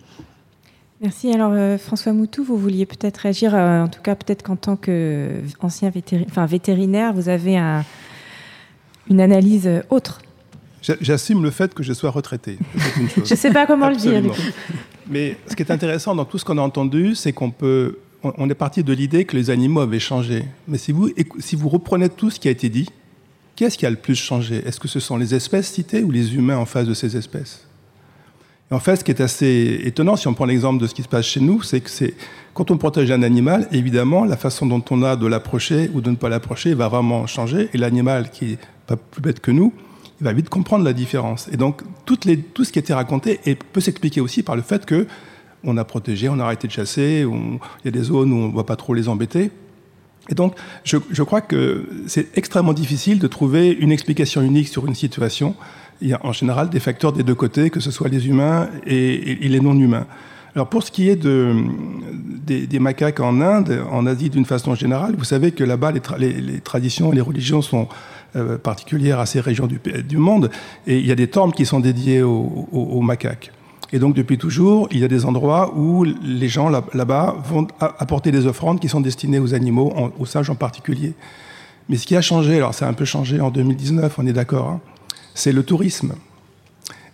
Merci. 1.01 1.33
Alors, 1.33 1.53
euh, 1.53 1.77
François 1.77 2.13
Moutou, 2.13 2.45
vous 2.45 2.57
vouliez 2.57 2.87
peut-être 2.87 3.19
réagir, 3.19 3.55
euh, 3.55 3.83
en 3.83 3.89
tout 3.89 4.01
cas 4.01 4.15
peut-être 4.15 4.43
qu'en 4.43 4.57
tant 4.57 4.77
qu'ancien 4.77 5.91
vétérinaire, 5.91 7.13
vous 7.13 7.29
avez 7.29 7.59
une 9.11 9.21
analyse 9.21 9.69
autre 9.91 10.21
J'assume 11.01 11.43
le 11.43 11.51
fait 11.51 11.73
que 11.73 11.83
je 11.83 11.93
sois 11.93 12.11
retraité. 12.11 12.59
je 13.17 13.21
ne 13.21 13.25
sais 13.25 13.51
pas 13.51 13.67
comment 13.67 13.89
le 13.89 13.97
dire. 13.97 14.23
Mais 15.09 15.37
ce 15.47 15.57
qui 15.57 15.63
est 15.63 15.71
intéressant 15.71 16.15
dans 16.15 16.25
tout 16.25 16.39
ce 16.39 16.45
qu'on 16.45 16.59
a 16.59 16.63
entendu, 16.63 17.15
c'est 17.15 17.33
qu'on 17.33 17.51
peut, 17.51 17.99
on 18.23 18.49
est 18.51 18.55
parti 18.55 18.83
de 18.85 18.93
l'idée 18.93 19.25
que 19.25 19.37
les 19.37 19.51
animaux 19.51 19.81
avaient 19.81 19.99
changé. 19.99 20.45
Mais 20.69 20.79
si 20.79 20.93
vous, 20.93 21.11
si 21.39 21.57
vous 21.57 21.69
reprenez 21.69 22.09
tout 22.11 22.31
ce 22.31 22.39
qui 22.39 22.49
a 22.49 22.51
été 22.51 22.69
dit, 22.69 22.89
qu'est-ce 23.57 23.79
qui 23.79 23.87
a 23.87 23.91
le 23.91 23.97
plus 23.97 24.15
changé? 24.15 24.63
Est-ce 24.67 24.79
que 24.79 24.89
ce 24.89 25.01
sont 25.01 25.17
les 25.17 25.35
espèces 25.35 25.69
citées 25.69 26.03
ou 26.03 26.11
les 26.11 26.35
humains 26.35 26.59
en 26.59 26.67
face 26.67 26.87
de 26.87 26.95
ces 26.95 27.17
espèces? 27.17 27.67
Et 28.71 28.75
en 28.75 28.81
fait, 28.81 28.97
ce 28.97 29.05
qui 29.05 29.11
est 29.11 29.21
assez 29.21 29.81
étonnant, 29.85 30.17
si 30.17 30.29
on 30.29 30.35
prend 30.35 30.47
l'exemple 30.47 30.83
de 30.83 30.87
ce 30.87 30.95
qui 30.95 31.03
se 31.03 31.09
passe 31.09 31.27
chez 31.27 31.41
nous, 31.41 31.63
c'est 31.63 31.81
que 31.81 31.91
c'est 31.91 32.15
quand 32.53 32.71
on 32.71 32.77
protège 32.77 33.11
un 33.11 33.23
animal, 33.23 33.69
évidemment, 33.73 34.25
la 34.25 34.37
façon 34.37 34.67
dont 34.67 34.85
on 34.91 35.03
a 35.03 35.17
de 35.17 35.27
l'approcher 35.27 35.91
ou 35.95 36.01
de 36.01 36.11
ne 36.11 36.17
pas 36.17 36.29
l'approcher 36.29 36.75
va 36.75 36.89
vraiment 36.89 37.27
changer. 37.27 37.69
Et 37.73 37.79
l'animal, 37.79 38.31
qui 38.31 38.53
est 38.53 38.59
pas 38.87 38.97
plus 38.97 39.23
bête 39.23 39.41
que 39.41 39.51
nous, 39.51 39.73
il 40.21 40.25
va 40.25 40.33
vite 40.33 40.49
comprendre 40.49 40.85
la 40.85 40.93
différence. 40.93 41.49
Et 41.53 41.57
donc, 41.57 41.83
tout 42.05 42.17
ce 42.17 42.73
qui 42.73 42.79
a 42.79 42.81
été 42.81 42.95
raconté 42.95 43.41
peut 43.73 43.81
s'expliquer 43.81 44.21
aussi 44.21 44.43
par 44.43 44.57
le 44.57 44.63
fait 44.63 44.87
que 44.87 45.07
on 45.65 45.77
a 45.77 45.85
protégé, 45.85 46.29
on 46.29 46.39
a 46.39 46.45
arrêté 46.45 46.69
de 46.69 46.73
chasser, 46.73 47.27
il 47.27 47.59
y 47.85 47.89
a 47.89 47.91
des 47.91 48.03
zones 48.03 48.33
où 48.33 48.37
on 48.37 48.49
ne 48.49 48.55
va 48.55 48.65
pas 48.65 48.77
trop 48.77 48.95
les 48.95 49.09
embêter. 49.09 49.51
Et 50.31 50.35
donc, 50.35 50.55
je, 50.85 51.23
crois 51.23 51.41
que 51.41 51.87
c'est 52.07 52.37
extrêmement 52.37 52.73
difficile 52.73 53.19
de 53.19 53.27
trouver 53.27 53.71
une 53.71 53.93
explication 53.93 54.41
unique 54.41 54.69
sur 54.69 54.87
une 54.87 54.95
situation. 54.95 55.55
Il 56.01 56.09
y 56.09 56.15
a 56.15 56.21
en 56.25 56.33
général 56.33 56.71
des 56.71 56.81
facteurs 56.81 57.13
des 57.13 57.23
deux 57.23 57.35
côtés, 57.35 57.71
que 57.71 57.81
ce 57.81 57.91
soit 57.91 58.09
les 58.09 58.27
humains 58.27 58.69
et, 58.87 59.37
les 59.41 59.61
non-humains. 59.61 60.07
Alors 60.55 60.69
pour 60.69 60.83
ce 60.83 60.91
qui 60.91 61.09
est 61.09 61.17
de, 61.17 61.57
des, 62.47 62.79
macaques 62.79 63.21
en 63.21 63.41
Inde, 63.41 63.83
en 63.91 64.07
Asie 64.07 64.31
d'une 64.31 64.45
façon 64.45 64.75
générale, 64.75 65.15
vous 65.19 65.25
savez 65.25 65.51
que 65.51 65.65
là-bas, 65.65 65.93
les, 65.93 66.01
les, 66.19 66.41
les, 66.41 66.61
traditions 66.61 67.13
et 67.13 67.17
les 67.17 67.21
religions 67.21 67.61
sont 67.61 67.89
euh, 68.37 68.59
particulières 68.59 69.21
à 69.21 69.27
ces 69.27 69.41
régions 69.41 69.67
du, 69.69 70.17
monde. 70.17 70.51
Et 70.87 70.99
il 70.99 71.07
y 71.07 71.13
a 71.13 71.15
des 71.15 71.29
temples 71.29 71.55
qui 71.55 71.67
sont 71.67 71.81
dédiés 71.81 72.23
aux, 72.23 73.01
macaques. 73.01 73.53
Et 73.93 73.99
donc, 73.99 74.15
depuis 74.15 74.39
toujours, 74.39 74.89
il 74.91 74.99
y 74.99 75.05
a 75.05 75.09
des 75.09 75.25
endroits 75.25 75.73
où 75.77 76.05
les 76.05 76.49
gens 76.49 76.69
là-bas 76.69 77.37
vont 77.45 77.67
apporter 77.79 78.33
des 78.33 78.47
offrandes 78.47 78.81
qui 78.81 78.89
sont 78.89 79.01
destinées 79.01 79.39
aux 79.39 79.55
animaux, 79.55 79.95
aux 80.19 80.27
singes 80.27 80.51
en 80.51 80.57
particulier. 80.57 81.15
Mais 81.89 81.97
ce 81.97 82.07
qui 82.07 82.17
a 82.17 82.23
changé, 82.23 82.57
alors 82.57 82.75
ça 82.75 82.87
a 82.87 82.89
un 82.89 82.95
peu 82.95 83.05
changé 83.05 83.41
en 83.41 83.51
2019, 83.51 84.19
on 84.19 84.27
est 84.27 84.33
d'accord, 84.33 84.69
hein, 84.69 84.81
c'est 85.35 85.53
le 85.53 85.63
tourisme. 85.63 86.15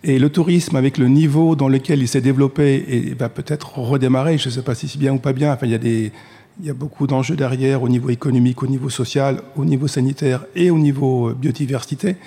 Et 0.03 0.17
le 0.17 0.29
tourisme, 0.29 0.75
avec 0.75 0.97
le 0.97 1.07
niveau 1.07 1.55
dans 1.55 1.67
lequel 1.67 2.01
il 2.01 2.07
s'est 2.07 2.21
développé, 2.21 3.13
va 3.19 3.29
peut-être 3.29 3.77
redémarrer, 3.77 4.37
je 4.39 4.49
ne 4.49 4.53
sais 4.53 4.63
pas 4.63 4.73
si 4.73 4.87
c'est 4.87 4.97
bien 4.97 5.13
ou 5.13 5.19
pas 5.19 5.33
bien, 5.33 5.53
enfin, 5.53 5.67
il 5.67 5.71
y 5.71 5.75
a 5.75 5.77
des, 5.77 6.11
Il 6.59 6.65
y 6.65 6.69
a 6.69 6.73
beaucoup 6.73 7.07
d'enjeux 7.07 7.35
derrière 7.35 7.81
au 7.81 7.89
niveau 7.89 8.09
économique, 8.09 8.61
au 8.61 8.67
niveau 8.67 8.89
social, 8.89 9.41
au 9.55 9.65
niveau 9.65 9.87
sanitaire 9.87 10.45
et 10.55 10.69
au 10.69 10.77
niveau 10.77 11.33
biodiversité. 11.33 12.17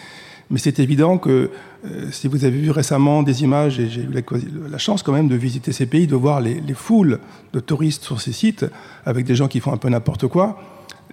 Mais 0.50 0.58
c'est 0.58 0.78
évident 0.78 1.18
que 1.18 1.50
euh, 1.84 2.10
si 2.10 2.28
vous 2.28 2.44
avez 2.44 2.58
vu 2.58 2.70
récemment 2.70 3.22
des 3.22 3.42
images, 3.42 3.80
et 3.80 3.88
j'ai 3.88 4.02
eu 4.02 4.10
la, 4.70 4.78
chance 4.78 5.02
quand 5.02 5.12
même 5.12 5.28
de 5.28 5.36
visiter 5.36 5.72
ces 5.72 5.86
pays, 5.86 6.06
de 6.06 6.16
voir 6.16 6.40
les, 6.40 6.60
foules 6.74 7.18
de 7.52 7.60
touristes 7.60 8.04
sur 8.04 8.20
ces 8.20 8.32
sites, 8.32 8.66
avec 9.06 9.24
des 9.26 9.34
gens 9.34 9.48
qui 9.48 9.60
font 9.60 9.72
un 9.72 9.76
peu 9.76 9.88
n'importe 9.88 10.26
quoi, 10.26 10.60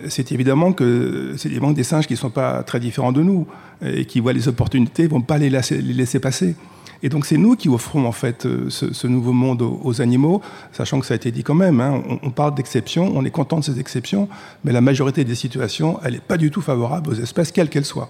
c'est 0.07 0.31
évidemment 0.31 0.73
que 0.73 1.33
c'est 1.37 1.49
des 1.49 1.83
singes 1.83 2.07
qui 2.07 2.13
ne 2.13 2.17
sont 2.17 2.29
pas 2.29 2.63
très 2.63 2.79
différents 2.79 3.11
de 3.11 3.21
nous 3.21 3.45
et 3.85 4.05
qui 4.05 4.19
voient 4.19 4.33
les 4.33 4.47
opportunités, 4.47 5.03
ne 5.03 5.09
vont 5.09 5.21
pas 5.21 5.37
les 5.37 5.49
laisser, 5.49 6.19
passer. 6.19 6.55
Et 7.03 7.09
donc 7.09 7.25
c'est 7.25 7.37
nous 7.37 7.55
qui 7.55 7.69
offrons 7.69 8.05
en 8.05 8.11
fait 8.11 8.45
euh, 8.45 8.69
ce, 8.69 9.07
nouveau 9.07 9.33
monde 9.33 9.61
aux, 9.61 10.01
animaux, 10.01 10.41
sachant 10.71 10.99
que 10.99 11.05
ça 11.05 11.13
a 11.13 11.17
été 11.17 11.31
dit 11.31 11.43
quand 11.43 11.55
même. 11.55 11.81
Hein. 11.81 12.01
on, 12.21 12.29
parle 12.29 12.53
d'exceptions, 12.55 13.11
on 13.15 13.25
est 13.25 13.31
content 13.31 13.59
de 13.59 13.63
ces 13.63 13.79
exceptions, 13.79 14.29
mais 14.63 14.71
la 14.71 14.81
majorité 14.81 15.23
des 15.23 15.35
situations, 15.35 15.99
elle 16.03 16.13
n'est 16.13 16.19
pas 16.19 16.37
du 16.37 16.51
tout 16.51 16.61
favorable 16.61 17.09
aux 17.09 17.15
espèces, 17.15 17.51
quelles 17.51 17.69
qu'elles 17.69 17.85
soient. 17.85 18.09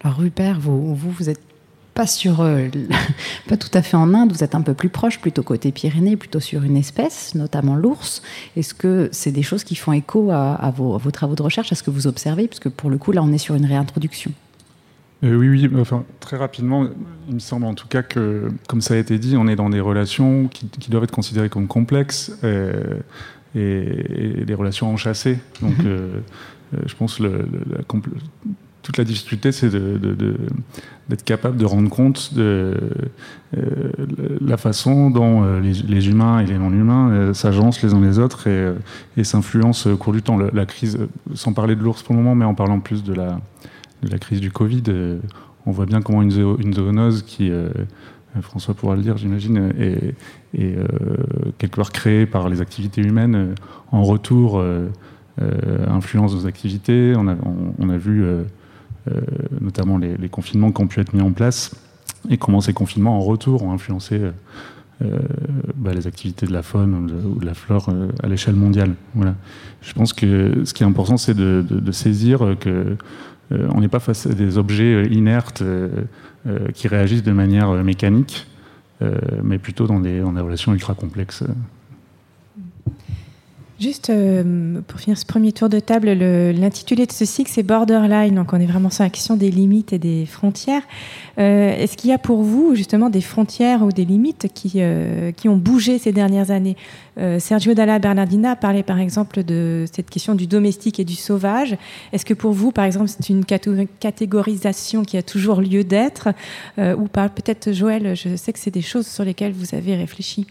Alors 0.00 0.18
Rupert, 0.18 0.60
vous, 0.60 0.94
vous, 0.94 1.10
vous 1.10 1.28
êtes 1.28 1.40
pas 1.98 2.04
euh, 2.26 2.68
pas 3.48 3.56
tout 3.56 3.70
à 3.74 3.82
fait 3.82 3.96
en 3.96 4.14
Inde, 4.14 4.32
vous 4.32 4.44
êtes 4.44 4.54
un 4.54 4.62
peu 4.62 4.72
plus 4.72 4.88
proche, 4.88 5.18
plutôt 5.18 5.42
côté 5.42 5.72
Pyrénées, 5.72 6.16
plutôt 6.16 6.38
sur 6.38 6.62
une 6.62 6.76
espèce, 6.76 7.34
notamment 7.34 7.74
l'ours. 7.74 8.22
Est-ce 8.56 8.72
que 8.72 9.08
c'est 9.10 9.32
des 9.32 9.42
choses 9.42 9.64
qui 9.64 9.74
font 9.74 9.92
écho 9.92 10.30
à, 10.30 10.72
vos, 10.76 10.98
travaux 11.10 11.34
de 11.34 11.42
recherche, 11.42 11.72
à 11.72 11.74
ce 11.74 11.82
que 11.82 11.90
vous 11.90 12.06
observez? 12.06 12.46
Parce 12.46 12.60
que 12.60 12.68
pour 12.68 12.88
le 12.88 12.98
coup, 12.98 13.10
là, 13.10 13.20
on 13.22 13.32
est 13.32 13.38
sur 13.38 13.56
une 13.56 13.66
réintroduction. 13.66 14.30
Euh, 15.24 15.34
oui, 15.34 15.48
oui, 15.48 15.70
enfin, 15.80 16.04
très 16.20 16.36
rapidement, 16.36 16.86
il 17.28 17.34
me 17.34 17.38
semble 17.40 17.66
en 17.66 17.74
tout 17.74 17.88
cas 17.88 18.02
que, 18.02 18.48
comme 18.68 18.80
ça 18.80 18.94
a 18.94 18.96
été 18.96 19.18
dit, 19.18 19.36
on 19.36 19.48
est 19.48 19.56
dans 19.56 19.70
des 19.70 19.80
relations 19.80 20.48
qui, 20.48 20.90
doivent 20.90 21.04
être 21.04 21.10
considérées 21.10 21.48
comme 21.48 21.66
complexes 21.66 22.38
euh, 22.44 23.00
et, 23.56 24.44
des 24.44 24.54
relations 24.54 24.92
enchâssées. 24.92 25.38
Donc, 25.60 25.78
mhm. 25.78 26.22
je 26.86 26.94
pense 26.94 27.18
le, 27.18 27.48
la, 27.70 27.82
toute 28.88 28.96
la 28.96 29.04
difficulté, 29.04 29.52
c'est 29.52 29.68
d'être 29.70 31.24
capable 31.24 31.58
de 31.58 31.66
rendre 31.66 31.90
compte 31.90 32.32
de 32.32 32.74
euh, 33.54 33.90
la 34.40 34.56
façon 34.56 35.10
dont 35.10 35.44
euh, 35.44 35.60
les, 35.60 36.08
humains 36.08 36.40
et 36.40 36.46
les 36.46 36.56
non-humains 36.56 37.10
euh, 37.10 37.34
s'agencent 37.34 37.82
les 37.82 37.92
uns 37.92 38.00
les 38.00 38.18
autres 38.18 38.46
et, 38.48 39.24
s'influencent 39.24 39.90
au 39.90 39.96
cours 39.98 40.14
du 40.14 40.22
temps. 40.22 40.38
La, 40.38 40.64
crise, 40.64 40.98
sans 41.34 41.52
parler 41.52 41.76
de 41.76 41.82
l'ours 41.82 42.02
pour 42.02 42.14
le 42.14 42.22
moment, 42.22 42.34
mais 42.34 42.46
en 42.46 42.54
parlant 42.54 42.80
plus 42.80 43.04
de 43.04 43.12
la, 43.12 43.38
la 44.02 44.18
crise 44.18 44.40
du 44.40 44.50
Covid, 44.50 44.82
on 45.66 45.72
voit 45.72 45.86
bien 45.86 46.00
comment 46.00 46.22
une, 46.22 46.30
zoonose 46.30 47.22
qui, 47.22 47.50
François 48.40 48.74
pourra 48.74 48.96
le 48.96 49.02
dire, 49.02 49.16
j'imagine, 49.16 49.72
est, 49.78 50.14
quelque 51.58 51.76
part 51.76 51.92
créée 51.92 52.26
par 52.26 52.48
les 52.48 52.60
activités 52.60 53.02
humaines, 53.02 53.54
en 53.90 54.02
retour 54.02 54.62
influence 55.40 56.34
nos 56.34 56.46
activités. 56.46 57.14
On 57.16 57.28
a, 57.28 57.96
vu 57.96 58.24
euh, 59.10 59.20
notamment 59.60 59.98
les, 59.98 60.28
confinements 60.28 60.72
qui 60.72 60.82
ont 60.82 60.86
pu 60.86 61.00
être 61.00 61.14
mis 61.14 61.22
en 61.22 61.32
place 61.32 61.74
et 62.28 62.36
comment 62.36 62.60
ces 62.60 62.72
confinements 62.72 63.16
en 63.16 63.20
retour 63.20 63.62
ont 63.62 63.72
influencé 63.72 64.16
euh, 64.16 64.30
euh, 65.02 65.18
bah, 65.76 65.94
les 65.94 66.06
activités 66.06 66.46
de 66.46 66.52
la 66.52 66.62
faune 66.62 66.94
ou 66.94 67.38
de, 67.38 67.46
la 67.46 67.54
flore 67.54 67.90
à 68.22 68.26
l'échelle 68.26 68.56
mondiale. 68.56 68.94
Voilà. 69.14 69.34
Je 69.82 69.92
pense 69.92 70.12
que 70.12 70.64
ce 70.64 70.74
qui 70.74 70.82
est 70.82 70.86
important, 70.86 71.16
c'est 71.16 71.34
de, 71.34 71.92
saisir 71.92 72.56
que 72.60 72.96
on 73.50 73.80
n'est 73.80 73.88
pas 73.88 74.00
face 74.00 74.26
à 74.26 74.34
des 74.34 74.58
objets 74.58 75.06
inertes 75.06 75.62
qui 76.74 76.88
réagissent 76.88 77.22
de 77.22 77.32
manière 77.32 77.70
mécanique, 77.84 78.46
mais 79.42 79.58
plutôt 79.58 79.86
dans 79.86 80.00
des, 80.00 80.20
des 80.20 80.40
relations 80.40 80.72
ultra 80.72 80.94
complexes. 80.94 81.44
Juste 83.80 84.10
euh, 84.10 84.80
pour 84.88 84.98
finir 84.98 85.16
ce 85.16 85.24
premier 85.24 85.52
tour 85.52 85.68
de 85.68 85.78
table, 85.78 86.08
l'intitulé 86.10 87.06
de 87.06 87.12
ce 87.12 87.24
cycle, 87.24 87.48
c'est 87.48 87.62
Borderline. 87.62 88.34
Donc, 88.34 88.52
on 88.52 88.58
est 88.58 88.66
vraiment 88.66 88.90
sur 88.90 89.04
la 89.04 89.10
question 89.10 89.36
des 89.36 89.52
limites 89.52 89.92
et 89.92 90.00
des 90.00 90.26
frontières. 90.26 90.82
Euh, 91.38 91.76
est-ce 91.76 91.96
qu'il 91.96 92.10
y 92.10 92.12
a 92.12 92.18
pour 92.18 92.42
vous, 92.42 92.74
justement, 92.74 93.08
des 93.08 93.20
frontières 93.20 93.84
ou 93.84 93.92
des 93.92 94.04
limites 94.04 94.48
qui, 94.52 94.72
euh, 94.76 95.30
qui 95.30 95.48
ont 95.48 95.56
bougé 95.56 95.98
ces 95.98 96.10
dernières 96.10 96.50
années? 96.50 96.76
Sergio 97.38 97.74
Dalla 97.74 97.98
Bernardina 97.98 98.54
parlait, 98.56 98.82
par 98.82 98.98
exemple, 98.98 99.42
de 99.42 99.84
cette 99.92 100.08
question 100.08 100.34
du 100.34 100.46
domestique 100.46 101.00
et 101.00 101.04
du 101.04 101.14
sauvage. 101.14 101.76
Est-ce 102.12 102.24
que 102.24 102.34
pour 102.34 102.52
vous, 102.52 102.70
par 102.70 102.84
exemple, 102.84 103.08
c'est 103.08 103.28
une 103.28 103.44
catégorisation 103.44 105.04
qui 105.04 105.16
a 105.16 105.22
toujours 105.22 105.60
lieu 105.60 105.84
d'être 105.84 106.28
Ou 106.78 107.08
pas? 107.08 107.28
Peut-être, 107.28 107.72
Joël, 107.72 108.14
je 108.14 108.36
sais 108.36 108.52
que 108.52 108.58
c'est 108.58 108.70
des 108.70 108.82
choses 108.82 109.06
sur 109.06 109.24
lesquelles 109.24 109.52
vous 109.52 109.74
avez 109.74 109.96
réfléchi. 109.96 110.46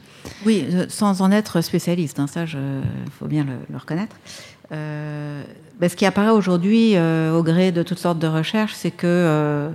Oui, 0.45 0.65
sans 0.89 1.21
en 1.21 1.31
être 1.31 1.61
spécialiste, 1.61 2.19
hein, 2.19 2.27
ça, 2.27 2.45
je 2.45 2.57
faut 3.17 3.27
bien 3.27 3.45
le, 3.45 3.77
reconnaître. 3.77 4.15
Euh, 4.71 5.43
ben, 5.79 5.89
ce 5.89 5.95
qui 5.95 6.05
apparaît 6.05 6.31
aujourd'hui 6.31 6.95
euh, 6.95 7.37
au 7.37 7.43
gré 7.43 7.71
de 7.71 7.83
toutes 7.83 7.99
sortes 7.99 8.19
de 8.19 8.27
recherches, 8.27 8.73
c'est 8.73 8.91
que 8.91 9.71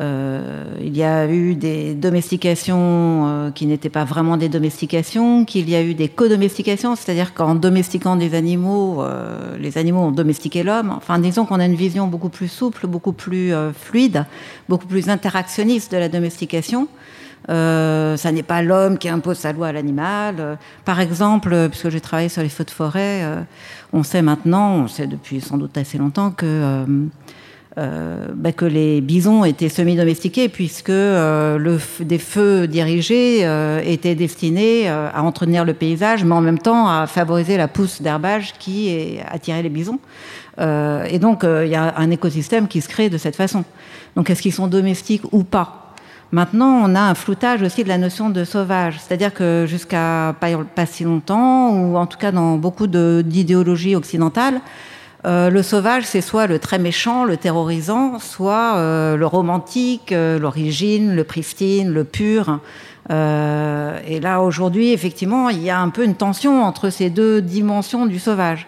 euh, 0.00 0.64
il 0.80 0.96
y 0.96 1.02
a 1.02 1.30
eu 1.30 1.54
des 1.54 1.94
domestications 1.94 3.52
qui 3.54 3.66
n'étaient 3.66 3.90
pas 3.90 4.04
vraiment 4.04 4.36
des 4.36 4.48
domestications, 4.48 5.44
qu'il 5.44 5.68
y 5.68 5.74
a 5.74 5.82
eu 5.82 5.94
des 5.94 6.08
co-domestications, 6.08 6.96
c'est-à-dire 6.96 7.34
qu'en 7.34 7.54
domestiquant 7.54 8.16
des 8.16 8.34
animaux, 8.34 9.04
les 9.58 9.78
animaux 9.78 10.00
ont 10.00 10.10
domestiqué 10.12 10.62
l'homme. 10.62 10.90
Enfin, 10.96 11.18
disons 11.18 11.44
qu'on 11.44 11.60
a 11.60 11.66
une 11.66 11.74
vision 11.74 12.06
beaucoup 12.06 12.30
plus 12.30 12.48
souple, 12.48 12.86
beaucoup 12.86 13.12
plus 13.12 13.52
fluide, 13.74 14.24
beaucoup 14.68 14.86
plus 14.86 15.08
interactionniste 15.08 15.92
de 15.92 15.98
la 15.98 16.08
domestication. 16.08 16.88
Euh, 17.48 18.16
ça 18.16 18.30
n'est 18.30 18.42
pas 18.42 18.62
l'homme 18.62 18.98
qui 18.98 19.08
impose 19.08 19.38
sa 19.38 19.52
loi 19.52 19.68
à 19.68 19.72
l'animal. 19.72 20.36
Euh, 20.38 20.56
par 20.84 21.00
exemple, 21.00 21.68
puisque 21.68 21.88
j'ai 21.88 22.00
travaillé 22.00 22.28
sur 22.28 22.42
les 22.42 22.48
feux 22.48 22.64
de 22.64 22.70
forêt, 22.70 23.24
euh, 23.24 23.42
on 23.92 24.02
sait 24.02 24.22
maintenant, 24.22 24.74
on 24.74 24.88
sait 24.88 25.06
depuis 25.06 25.40
sans 25.40 25.58
doute 25.58 25.76
assez 25.76 25.98
longtemps 25.98 26.30
que, 26.30 26.86
bah, 27.76 28.52
que 28.52 28.64
les 28.64 29.00
bisons 29.00 29.44
étaient 29.44 29.68
semi-domestiqués 29.68 30.48
puisque 30.48 30.88
le, 30.88 31.78
des 32.00 32.18
feux 32.18 32.66
dirigés 32.66 33.48
étaient 33.86 34.14
destinés 34.14 34.88
à 34.88 35.22
entretenir 35.22 35.64
le 35.64 35.72
paysage, 35.72 36.24
mais 36.24 36.34
en 36.34 36.42
même 36.42 36.58
temps 36.58 36.88
à 36.88 37.06
favoriser 37.06 37.56
la 37.56 37.68
pousse 37.68 38.02
d'herbage 38.02 38.54
qui 38.58 39.18
attirait 39.26 39.62
les 39.62 39.70
bisons. 39.70 40.00
et 40.58 41.18
donc, 41.18 41.44
il 41.44 41.68
y 41.68 41.74
a 41.74 41.94
un 41.96 42.10
écosystème 42.10 42.68
qui 42.68 42.82
se 42.82 42.88
crée 42.88 43.08
de 43.08 43.16
cette 43.16 43.36
façon. 43.36 43.64
Donc, 44.16 44.28
est-ce 44.28 44.42
qu'ils 44.42 44.52
sont 44.52 44.66
domestiques 44.66 45.22
ou 45.32 45.42
pas? 45.42 45.82
Maintenant, 46.32 46.80
on 46.82 46.94
a 46.94 47.00
un 47.00 47.14
floutage 47.14 47.60
aussi 47.60 47.84
de 47.84 47.88
la 47.88 47.98
notion 47.98 48.30
de 48.30 48.44
sauvage. 48.44 48.98
C'est-à-dire 48.98 49.34
que 49.34 49.66
jusqu'à 49.68 50.34
pas, 50.40 50.86
si 50.86 51.04
longtemps, 51.04 51.70
ou 51.76 51.98
en 51.98 52.06
tout 52.06 52.16
cas 52.16 52.32
dans 52.32 52.56
beaucoup 52.56 52.86
d'idéologies 52.86 53.94
occidentales, 53.94 54.62
euh, 55.24 55.50
le 55.50 55.62
sauvage, 55.62 56.04
c'est 56.04 56.20
soit 56.20 56.46
le 56.46 56.58
très 56.58 56.78
méchant, 56.78 57.24
le 57.24 57.36
terrorisant, 57.36 58.18
soit 58.18 58.76
euh, 58.76 59.16
le 59.16 59.26
romantique, 59.26 60.12
euh, 60.12 60.38
l'origine, 60.38 61.14
le 61.14 61.24
pristine, 61.24 61.92
le 61.92 62.04
pur. 62.04 62.60
et 63.10 64.20
là, 64.20 64.40
aujourd'hui, 64.40 64.92
effectivement, 64.92 65.48
il 65.48 65.62
y 65.62 65.70
a 65.70 65.78
un 65.78 65.90
peu 65.90 66.04
une 66.04 66.14
tension 66.14 66.62
entre 66.64 66.90
ces 66.90 67.10
deux 67.10 67.42
dimensions 67.42 68.06
du 68.06 68.18
sauvage. 68.18 68.66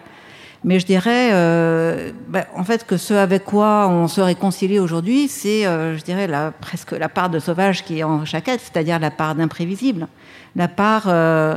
Mais 0.65 0.79
je 0.79 0.87
dirais, 0.87 1.29
euh, 1.31 2.11
bah, 2.27 2.45
en 2.55 2.63
fait, 2.63 2.87
que 2.87 2.97
ce 2.97 3.13
avec 3.13 3.45
quoi 3.45 3.87
on 3.87 4.07
se 4.07 4.19
réconcilie 4.19 4.79
aujourd'hui, 4.79 5.27
c'est, 5.27 5.67
euh, 5.67 5.95
je 5.95 6.03
dirais, 6.03 6.25
la, 6.25 6.51
presque 6.51 6.91
la 6.91 7.07
part 7.07 7.29
de 7.29 7.37
sauvage 7.37 7.83
qui 7.83 7.99
est 7.99 8.03
en 8.03 8.25
chaque 8.25 8.47
c'est-à-dire 8.47 8.97
la 8.97 9.11
part 9.11 9.35
d'imprévisible, 9.35 10.07
la 10.55 10.67
part 10.67 11.03
euh, 11.05 11.55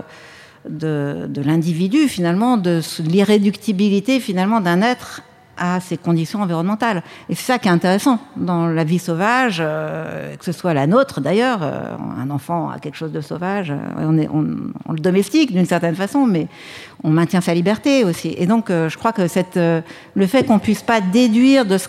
de, 0.69 1.27
de 1.29 1.43
l'individu, 1.43 2.09
finalement, 2.09 2.57
de 2.57 2.81
l'irréductibilité, 3.01 4.21
finalement, 4.21 4.61
d'un 4.61 4.83
être 4.83 5.23
à 5.59 5.81
ces 5.81 5.97
conditions 5.97 6.41
environnementales. 6.41 7.03
Et 7.29 7.35
c'est 7.35 7.45
ça 7.45 7.59
qui 7.59 7.69
est 7.69 7.71
intéressant 7.71 8.19
dans 8.37 8.69
la 8.69 8.85
vie 8.85 8.99
sauvage, 8.99 9.59
euh, 9.61 10.37
que 10.37 10.45
ce 10.45 10.53
soit 10.53 10.75
la 10.75 10.87
nôtre 10.87 11.21
d'ailleurs. 11.21 11.61
Euh, 11.63 11.97
un 12.19 12.31
enfant 12.31 12.71
a 12.71 12.79
quelque 12.79 12.97
chose 12.97 13.13
de 13.13 13.21
sauvage, 13.21 13.71
euh, 13.71 13.77
on, 13.99 14.19
est, 14.19 14.29
on, 14.29 14.93
le 14.93 15.01
domestique 15.01 15.53
d'une 15.53 15.67
certaine 15.67 15.95
façon, 15.95 16.27
mais 16.27 16.49
on 17.05 17.11
maintient 17.11 17.41
sa 17.41 17.55
liberté 17.55 18.05
aussi. 18.05 18.35
Et 18.39 18.47
donc, 18.47 18.71
je 18.71 18.97
crois 18.97 19.13
que 19.13 19.29
cette, 19.29 19.57
le 19.57 20.27
fait 20.27 20.45
qu'on 20.45 20.59
puisse 20.59 20.83
pas 20.83 21.01
déduire 21.01 21.65
de 21.65 21.79
ce, 21.79 21.87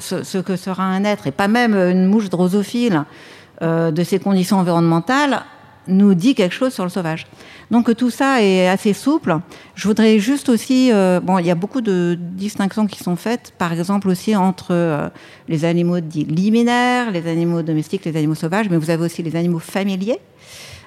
ce, 0.00 0.38
que 0.38 0.56
sera 0.56 0.84
un 0.84 1.04
être, 1.04 1.26
et 1.26 1.32
pas 1.32 1.48
même 1.48 1.74
une 1.74 2.06
mouche 2.06 2.30
drosophile, 2.30 3.04
de 3.60 4.04
ces 4.04 4.20
conditions 4.20 4.58
environnementales, 4.58 5.42
nous 5.88 6.14
dit 6.14 6.34
quelque 6.34 6.54
chose 6.54 6.72
sur 6.72 6.84
le 6.84 6.90
sauvage. 6.90 7.26
Donc 7.70 7.94
tout 7.96 8.10
ça 8.10 8.42
est 8.42 8.68
assez 8.68 8.92
souple. 8.92 9.36
Je 9.74 9.88
voudrais 9.88 10.18
juste 10.18 10.48
aussi, 10.48 10.90
euh, 10.92 11.20
bon, 11.20 11.38
il 11.38 11.46
y 11.46 11.50
a 11.50 11.54
beaucoup 11.54 11.80
de 11.80 12.16
distinctions 12.18 12.86
qui 12.86 13.02
sont 13.02 13.16
faites, 13.16 13.52
par 13.58 13.72
exemple 13.72 14.08
aussi 14.08 14.34
entre 14.36 14.68
euh, 14.70 15.08
les 15.48 15.64
animaux 15.64 16.00
dits 16.00 16.24
liminaires, 16.24 17.10
les 17.10 17.26
animaux 17.26 17.62
domestiques, 17.62 18.04
les 18.04 18.16
animaux 18.16 18.34
sauvages, 18.34 18.68
mais 18.70 18.76
vous 18.76 18.90
avez 18.90 19.04
aussi 19.04 19.22
les 19.22 19.36
animaux 19.36 19.58
familiers. 19.58 20.20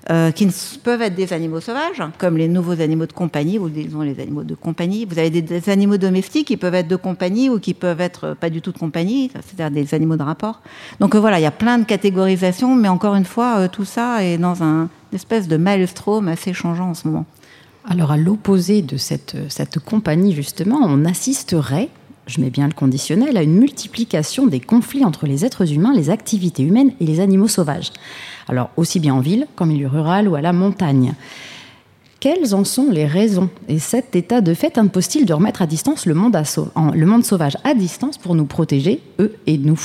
Euh, 0.10 0.32
qui 0.32 0.48
peuvent 0.84 1.04
être 1.04 1.14
des 1.14 1.32
animaux 1.32 1.60
sauvages, 1.60 2.02
comme 2.18 2.36
les 2.36 2.48
nouveaux 2.48 2.82
animaux 2.82 3.06
de 3.06 3.14
compagnie, 3.14 3.60
ou 3.60 3.70
disons 3.70 4.02
les 4.02 4.20
animaux 4.20 4.44
de 4.44 4.56
compagnie. 4.56 5.06
Vous 5.06 5.20
avez 5.20 5.30
des, 5.30 5.70
animaux 5.70 5.98
domestiques 5.98 6.48
qui 6.48 6.58
peuvent 6.58 6.74
être 6.74 6.88
de 6.88 6.96
compagnie 6.96 7.52
ou 7.52 7.60
qui 7.60 7.76
peuvent 7.76 8.02
être 8.02 8.34
pas 8.34 8.50
du 8.50 8.62
tout 8.62 8.72
de 8.72 8.80
compagnie, 8.80 9.30
c'est-à-dire 9.34 9.70
des 9.70 9.94
animaux 9.94 10.16
de 10.16 10.24
rapport. 10.24 10.62
Donc 11.00 11.16
voilà, 11.16 11.40
il 11.40 11.44
y 11.44 11.46
a 11.46 11.52
plein 11.52 11.78
de 11.78 11.84
catégorisations, 11.84 12.74
mais 12.74 12.88
encore 12.88 13.14
une 13.14 13.26
fois, 13.26 13.70
tout 13.70 13.86
ça 13.86 14.24
est 14.24 14.40
dans 14.40 14.64
un, 14.64 14.90
une 15.12 15.16
espèce 15.16 15.48
de 15.48 15.58
maelstrom 15.58 16.28
assez 16.28 16.52
changeant 16.52 16.90
en 16.90 16.94
ce 16.96 17.08
moment. 17.08 17.26
Alors 17.88 18.12
à 18.12 18.18
l'opposé 18.18 18.82
de 18.82 18.98
cette, 18.98 19.38
cette 19.50 19.78
compagnie, 19.78 20.34
justement, 20.34 20.80
on 20.82 21.06
assisterait, 21.06 21.90
je 22.32 22.42
mets 22.42 22.50
bien 22.50 22.68
le 22.68 22.74
conditionnel, 22.74 23.38
à 23.38 23.44
une 23.44 23.58
multiplication 23.58 24.48
des 24.48 24.60
conflits 24.60 25.06
entre 25.06 25.28
les 25.28 25.44
êtres 25.46 25.72
humains, 25.72 25.94
les 25.94 26.10
activités 26.10 26.64
humaines 26.64 26.94
et 27.00 27.06
les 27.06 27.20
animaux 27.20 27.48
sauvages. 27.48 27.92
Alors 28.48 28.70
aussi 28.78 29.00
bien 29.00 29.14
en 29.14 29.20
ville 29.20 29.48
qu'en 29.56 29.66
milieu 29.66 29.88
rural 29.88 30.28
ou 30.28 30.36
à 30.36 30.42
la 30.42 30.54
montagne. 30.54 31.14
Quelles 32.20 32.54
en 32.54 32.64
sont 32.64 32.90
les 32.92 33.06
raisons? 33.06 33.50
Et 33.68 33.80
cet 33.80 34.16
état 34.16 34.42
de 34.42 34.54
fait 34.54 34.78
impose-t-il 34.78 35.26
de 35.26 35.34
remettre 35.34 35.62
à 35.62 35.68
distance 35.68 36.06
le 36.06 36.14
monde, 36.14 36.38
le 36.94 37.06
monde 37.06 37.26
sauvage 37.26 37.58
à 37.64 37.74
distance 37.74 38.18
pour 38.18 38.36
nous 38.36 38.46
protéger, 38.46 39.02
eux 39.20 39.36
et 39.48 39.58
nous? 39.58 39.80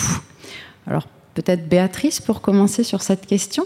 Alors 0.87 1.09
peut-être 1.35 1.69
Béatrice 1.69 2.21
pour 2.21 2.41
commencer 2.41 2.85
sur 2.85 3.03
cette 3.03 3.26
question? 3.26 3.65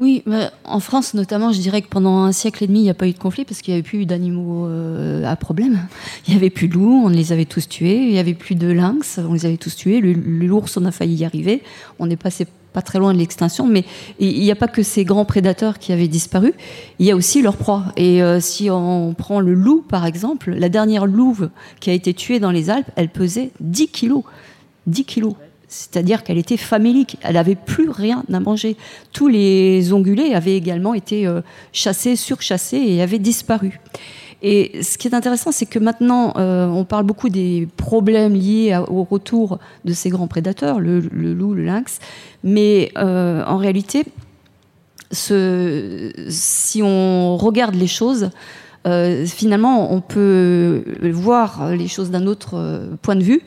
Oui, 0.00 0.22
en 0.64 0.78
France 0.78 1.14
notamment, 1.14 1.50
je 1.50 1.58
dirais 1.58 1.82
que 1.82 1.88
pendant 1.88 2.18
un 2.18 2.30
siècle 2.30 2.62
et 2.62 2.66
demi, 2.68 2.78
il 2.78 2.84
n'y 2.84 2.90
a 2.90 2.94
pas 2.94 3.08
eu 3.08 3.12
de 3.12 3.18
conflit 3.18 3.44
parce 3.44 3.62
qu'il 3.62 3.74
n'y 3.74 3.80
avait 3.80 3.88
plus 3.88 4.06
d'animaux 4.06 4.66
euh, 4.66 5.24
à 5.24 5.34
problème. 5.34 5.88
Il 6.26 6.30
n'y 6.30 6.36
avait 6.36 6.50
plus 6.50 6.68
de 6.68 6.74
loups, 6.74 7.02
on 7.04 7.08
les 7.08 7.32
avait 7.32 7.46
tous 7.46 7.68
tués. 7.68 8.04
Il 8.04 8.12
n'y 8.12 8.18
avait 8.18 8.34
plus 8.34 8.54
de 8.54 8.70
lynx, 8.70 9.18
on 9.18 9.32
les 9.32 9.44
avait 9.44 9.56
tous 9.56 9.74
tués. 9.74 10.00
L'ours, 10.00 10.76
on 10.76 10.84
a 10.84 10.92
failli 10.92 11.16
y 11.16 11.24
arriver. 11.24 11.62
On 11.98 12.08
est 12.10 12.16
passé 12.16 12.46
pas 12.72 12.82
très 12.82 13.00
loin 13.00 13.12
de 13.12 13.18
l'extinction, 13.18 13.66
mais 13.66 13.84
il 14.20 14.40
n'y 14.40 14.50
a 14.52 14.56
pas 14.56 14.68
que 14.68 14.84
ces 14.84 15.04
grands 15.04 15.24
prédateurs 15.24 15.78
qui 15.78 15.92
avaient 15.92 16.06
disparu, 16.06 16.52
il 16.98 17.06
y 17.06 17.10
a 17.10 17.16
aussi 17.16 17.42
leurs 17.42 17.56
proies. 17.56 17.86
Et 17.96 18.22
euh, 18.22 18.40
si 18.40 18.70
on 18.70 19.14
prend 19.14 19.40
le 19.40 19.54
loup, 19.54 19.84
par 19.88 20.06
exemple, 20.06 20.52
la 20.52 20.68
dernière 20.68 21.06
louve 21.06 21.50
qui 21.80 21.90
a 21.90 21.92
été 21.92 22.14
tuée 22.14 22.38
dans 22.38 22.52
les 22.52 22.70
Alpes, 22.70 22.90
elle 22.94 23.08
pesait 23.08 23.50
10 23.60 23.88
kilos. 23.88 24.22
10 24.86 25.04
kilos. 25.04 25.34
C'est-à-dire 25.68 26.24
qu'elle 26.24 26.38
était 26.38 26.56
famélique, 26.56 27.18
elle 27.22 27.34
n'avait 27.34 27.54
plus 27.54 27.90
rien 27.90 28.24
à 28.32 28.40
manger. 28.40 28.76
Tous 29.12 29.28
les 29.28 29.92
ongulés 29.92 30.32
avaient 30.32 30.56
également 30.56 30.94
été 30.94 31.26
euh, 31.26 31.42
chassés, 31.72 32.16
surchassés 32.16 32.78
et 32.78 33.02
avaient 33.02 33.18
disparu. 33.18 33.78
Et 34.40 34.82
ce 34.82 34.96
qui 34.96 35.08
est 35.08 35.14
intéressant, 35.14 35.52
c'est 35.52 35.66
que 35.66 35.78
maintenant, 35.78 36.32
euh, 36.36 36.66
on 36.68 36.84
parle 36.84 37.04
beaucoup 37.04 37.28
des 37.28 37.68
problèmes 37.76 38.32
liés 38.32 38.80
au 38.88 39.02
retour 39.04 39.58
de 39.84 39.92
ces 39.92 40.08
grands 40.08 40.28
prédateurs, 40.28 40.80
le, 40.80 41.00
loup, 41.00 41.54
le 41.54 41.64
lynx, 41.64 41.98
mais 42.42 42.90
euh, 42.96 43.44
en 43.44 43.58
réalité, 43.58 44.04
si 45.10 46.80
on 46.82 47.36
regarde 47.36 47.74
les 47.74 47.86
choses, 47.86 48.30
finalement, 49.26 49.92
on 49.92 50.00
peut 50.00 50.82
voir 51.02 51.72
les 51.72 51.88
choses 51.88 52.10
d'un 52.10 52.26
autre 52.26 52.88
point 53.02 53.16
de 53.16 53.22
vue 53.22 53.42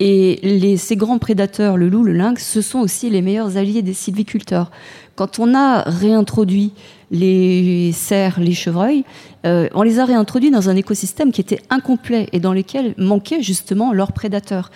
et 0.00 0.76
ces 0.76 0.96
grands 0.96 1.18
prédateurs, 1.18 1.76
le 1.76 1.88
loup, 1.88 2.04
le 2.04 2.12
lynx, 2.12 2.46
ce 2.46 2.60
sont 2.60 2.78
aussi 2.78 3.10
les 3.10 3.20
meilleurs 3.20 3.56
alliés 3.56 3.82
des 3.82 3.94
sylviculteurs. 3.94 4.70
Quand 5.16 5.40
on 5.40 5.54
a 5.56 5.82
réintroduit 5.82 6.72
les 7.10 7.90
cerfs, 7.92 8.38
les 8.38 8.54
chevreuils, 8.54 9.04
euh, 9.46 9.68
on 9.74 9.82
les 9.82 9.98
a 9.98 10.04
réintroduits 10.04 10.52
dans 10.52 10.68
un 10.68 10.76
écosystème 10.76 11.32
qui 11.32 11.40
était 11.40 11.60
incomplet 11.70 12.28
et 12.32 12.38
dans 12.38 12.52
lequel 12.52 12.94
manquaient 12.98 13.42
justement 13.42 13.92
leurs 13.92 14.12
prédateurs. 14.12 14.70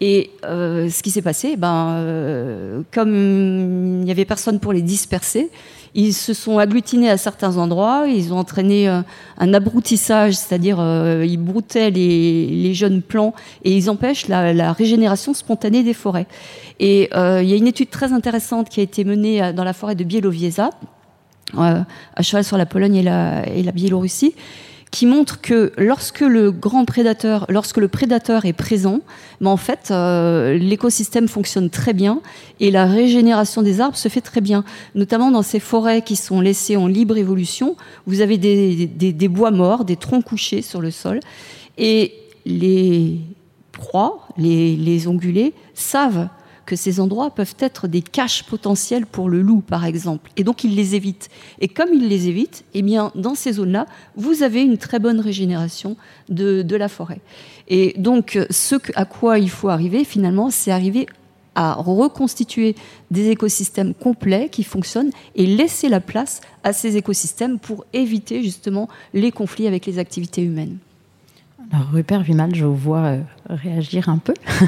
Et 0.00 0.30
euh, 0.44 0.88
ce 0.88 1.02
qui 1.02 1.10
s'est 1.10 1.22
passé, 1.22 1.56
ben, 1.56 1.90
euh, 1.98 2.82
comme 2.92 3.14
il 4.00 4.04
n'y 4.04 4.10
avait 4.10 4.24
personne 4.24 4.58
pour 4.58 4.72
les 4.72 4.82
disperser, 4.82 5.50
ils 5.94 6.12
se 6.12 6.34
sont 6.34 6.58
agglutinés 6.58 7.08
à 7.08 7.16
certains 7.16 7.56
endroits, 7.56 8.06
ils 8.08 8.32
ont 8.32 8.38
entraîné 8.38 8.88
euh, 8.88 9.02
un 9.38 9.54
abroutissage, 9.54 10.34
c'est-à-dire 10.34 10.78
euh, 10.80 11.24
ils 11.26 11.36
broutaient 11.36 11.90
les, 11.90 12.74
jeunes 12.74 13.00
plants 13.00 13.32
et 13.62 13.76
ils 13.76 13.88
empêchent 13.88 14.26
la, 14.26 14.72
régénération 14.72 15.34
spontanée 15.34 15.84
des 15.84 15.94
forêts. 15.94 16.26
Et 16.80 17.08
euh, 17.14 17.40
il 17.42 17.48
y 17.48 17.52
a 17.52 17.56
une 17.56 17.68
étude 17.68 17.90
très 17.90 18.12
intéressante 18.12 18.68
qui 18.68 18.80
a 18.80 18.82
été 18.82 19.04
menée 19.04 19.52
dans 19.52 19.62
la 19.62 19.72
forêt 19.72 19.94
de 19.94 20.02
Bielowieza, 20.02 20.70
à 21.56 22.22
cheval 22.22 22.42
sur 22.42 22.58
la 22.58 22.66
Pologne 22.66 22.96
et 22.96 23.02
la 23.02 23.72
Biélorussie, 23.72 24.34
qui 24.94 25.06
montre 25.06 25.40
que 25.40 25.72
lorsque 25.76 26.20
le 26.20 26.52
grand 26.52 26.84
prédateur, 26.84 27.46
lorsque 27.48 27.78
le 27.78 27.88
prédateur 27.88 28.44
est 28.44 28.52
présent, 28.52 29.00
ben 29.40 29.50
en 29.50 29.56
fait, 29.56 29.88
euh, 29.90 30.56
l'écosystème 30.56 31.26
fonctionne 31.26 31.68
très 31.68 31.92
bien 31.92 32.20
et 32.60 32.70
la 32.70 32.86
régénération 32.86 33.62
des 33.62 33.80
arbres 33.80 33.96
se 33.96 34.08
fait 34.08 34.20
très 34.20 34.40
bien. 34.40 34.62
Notamment 34.94 35.32
dans 35.32 35.42
ces 35.42 35.58
forêts 35.58 36.02
qui 36.02 36.14
sont 36.14 36.40
laissées 36.40 36.76
en 36.76 36.86
libre 36.86 37.16
évolution, 37.16 37.74
vous 38.06 38.20
avez 38.20 38.38
des, 38.38 39.28
bois 39.28 39.50
morts, 39.50 39.84
des 39.84 39.96
troncs 39.96 40.24
couchés 40.24 40.62
sur 40.62 40.80
le 40.80 40.92
sol, 40.92 41.18
et 41.76 42.14
les 42.46 43.18
proies, 43.72 44.28
les 44.38 45.08
ongulés, 45.08 45.54
savent 45.74 46.28
que 46.64 46.76
ces 46.76 47.00
endroits 47.00 47.30
peuvent 47.30 47.56
être 47.58 47.88
des 47.88 48.02
caches 48.02 48.44
potentielles 48.44 49.06
pour 49.06 49.28
le 49.28 49.42
loup, 49.42 49.60
par 49.60 49.84
exemple. 49.84 50.30
Et 50.36 50.44
donc, 50.44 50.64
il 50.64 50.74
les 50.74 50.94
évite. 50.94 51.28
Et 51.60 51.68
comme 51.68 51.90
il 51.92 52.08
les 52.08 52.28
évite, 52.28 52.64
eh 52.74 52.82
bien, 52.82 53.12
dans 53.14 53.34
ces 53.34 53.54
zones-là, 53.54 53.86
vous 54.16 54.42
avez 54.42 54.62
une 54.62 54.78
très 54.78 54.98
bonne 54.98 55.20
régénération 55.20 55.96
de, 56.28 56.62
de 56.62 56.76
la 56.76 56.88
forêt. 56.88 57.20
Et 57.68 57.94
donc, 57.98 58.38
ce 58.50 58.76
à 58.94 59.04
quoi 59.04 59.38
il 59.38 59.50
faut 59.50 59.68
arriver, 59.68 60.04
finalement, 60.04 60.50
c'est 60.50 60.70
arriver 60.70 61.06
à 61.54 61.74
reconstituer 61.74 62.74
des 63.10 63.30
écosystèmes 63.30 63.94
complets 63.94 64.48
qui 64.50 64.64
fonctionnent 64.64 65.10
et 65.36 65.46
laisser 65.46 65.88
la 65.88 66.00
place 66.00 66.40
à 66.62 66.72
ces 66.72 66.96
écosystèmes 66.96 67.58
pour 67.58 67.84
éviter 67.92 68.42
justement 68.42 68.88
les 69.12 69.30
conflits 69.30 69.66
avec 69.66 69.86
les 69.86 69.98
activités 69.98 70.42
humaines. 70.42 70.78
Alors, 71.72 71.90
Rupert 71.92 72.22
Vimal, 72.22 72.54
je 72.54 72.64
vous 72.64 72.76
vois 72.76 73.04
euh, 73.04 73.20
réagir 73.48 74.08
un 74.08 74.18
peu. 74.18 74.34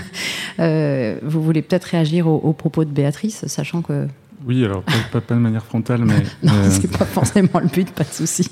Euh, 0.58 1.18
vous 1.22 1.42
voulez 1.42 1.60
peut-être 1.60 1.84
réagir 1.84 2.26
aux, 2.26 2.54
propos 2.54 2.86
de 2.86 2.90
Béatrice, 2.90 3.46
sachant 3.46 3.82
que. 3.82 4.06
Oui, 4.46 4.64
alors 4.64 4.82
pas, 5.12 5.20
de 5.20 5.38
manière 5.38 5.66
frontale, 5.66 6.06
mais. 6.06 6.22
non, 6.42 6.54
euh, 6.54 6.70
c'est 6.70 6.90
pas 6.90 7.04
forcément 7.04 7.60
le 7.60 7.68
but, 7.68 7.90
pas 7.90 8.04
de 8.04 8.08
souci. 8.08 8.50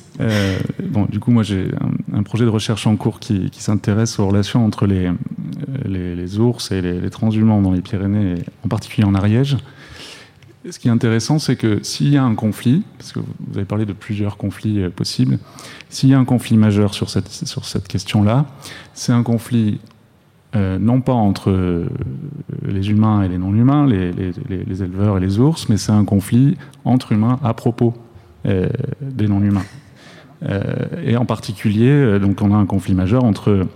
bon, 0.83 1.07
du 1.07 1.19
coup, 1.19 1.31
moi, 1.31 1.43
j'ai 1.43 1.71
un, 2.13 2.23
projet 2.23 2.45
de 2.45 2.51
recherche 2.51 2.87
en 2.87 2.97
cours 2.97 3.21
qui, 3.21 3.51
s'intéresse 3.55 4.19
aux 4.19 4.27
relations 4.27 4.67
entre 4.67 4.87
les, 4.87 5.11
les, 5.87 6.39
ours 6.39 6.73
et 6.73 6.83
les, 6.83 7.01
les, 7.01 7.09
transhumants 7.09 7.63
dans 7.63 7.73
les 7.73 7.81
Pyrénées, 7.81 8.35
en 8.63 8.69
particulier 8.69 9.07
en 9.07 9.15
Ariège. 9.15 9.57
Ce 10.71 10.79
qui 10.79 10.89
est 10.89 10.91
intéressant, 10.91 11.39
c'est 11.39 11.57
que 11.57 11.83
s'il 11.83 12.09
y 12.09 12.17
a 12.17 12.25
un 12.25 12.35
conflit, 12.35 12.85
parce 12.97 13.13
que 13.13 13.21
vous 13.21 13.57
avez 13.57 13.67
parlé 13.67 13.85
de 13.85 13.93
plusieurs 13.93 14.39
conflits 14.39 14.81
euh, 14.81 14.89
possibles, 14.89 15.39
s'il 15.91 16.09
y 16.09 16.15
a 16.15 16.19
un 16.19 16.25
conflit 16.25 16.57
majeur 16.57 16.95
sur 16.95 17.11
cette, 17.11 17.29
sur 17.29 17.67
cette 17.67 17.87
question-là, 17.87 18.47
c'est 18.95 19.13
un 19.13 19.23
conflit 19.23 19.79
euh, 20.57 20.79
non 20.79 21.03
pas 21.03 21.13
entre 21.13 21.51
euh, 21.51 21.87
les 22.67 22.89
humains 22.91 23.23
et 23.23 23.29
les 23.29 23.37
non-humains, 23.37 23.87
les, 23.87 24.13
les, 24.13 24.33
les, 24.49 24.83
éleveurs 24.83 25.19
et 25.19 25.21
les 25.21 25.39
ours, 25.39 25.69
mais 25.69 25.77
c'est 25.77 25.93
un 25.93 26.05
conflit 26.05 26.57
entre 26.85 27.13
humains 27.13 27.39
à 27.43 27.55
propos 27.55 27.95
des 29.01 29.27
non-humains. 29.27 29.65
et 31.03 31.17
en 31.17 31.25
particulier, 31.25 32.19
donc 32.19 32.43
on 32.43 32.53
a 32.53 32.57
un 32.59 32.67
conflit 32.67 32.93
majeur 32.93 33.25
entre 33.25 33.67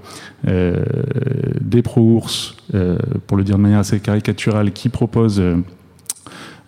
des 0.44 1.80
pro-ours, 1.80 2.54
pour 3.26 3.38
le 3.38 3.44
dire 3.44 3.56
de 3.56 3.62
manière 3.62 3.78
assez 3.78 3.98
caricaturale, 3.98 4.72
qui 4.72 4.90
proposent 4.90 5.42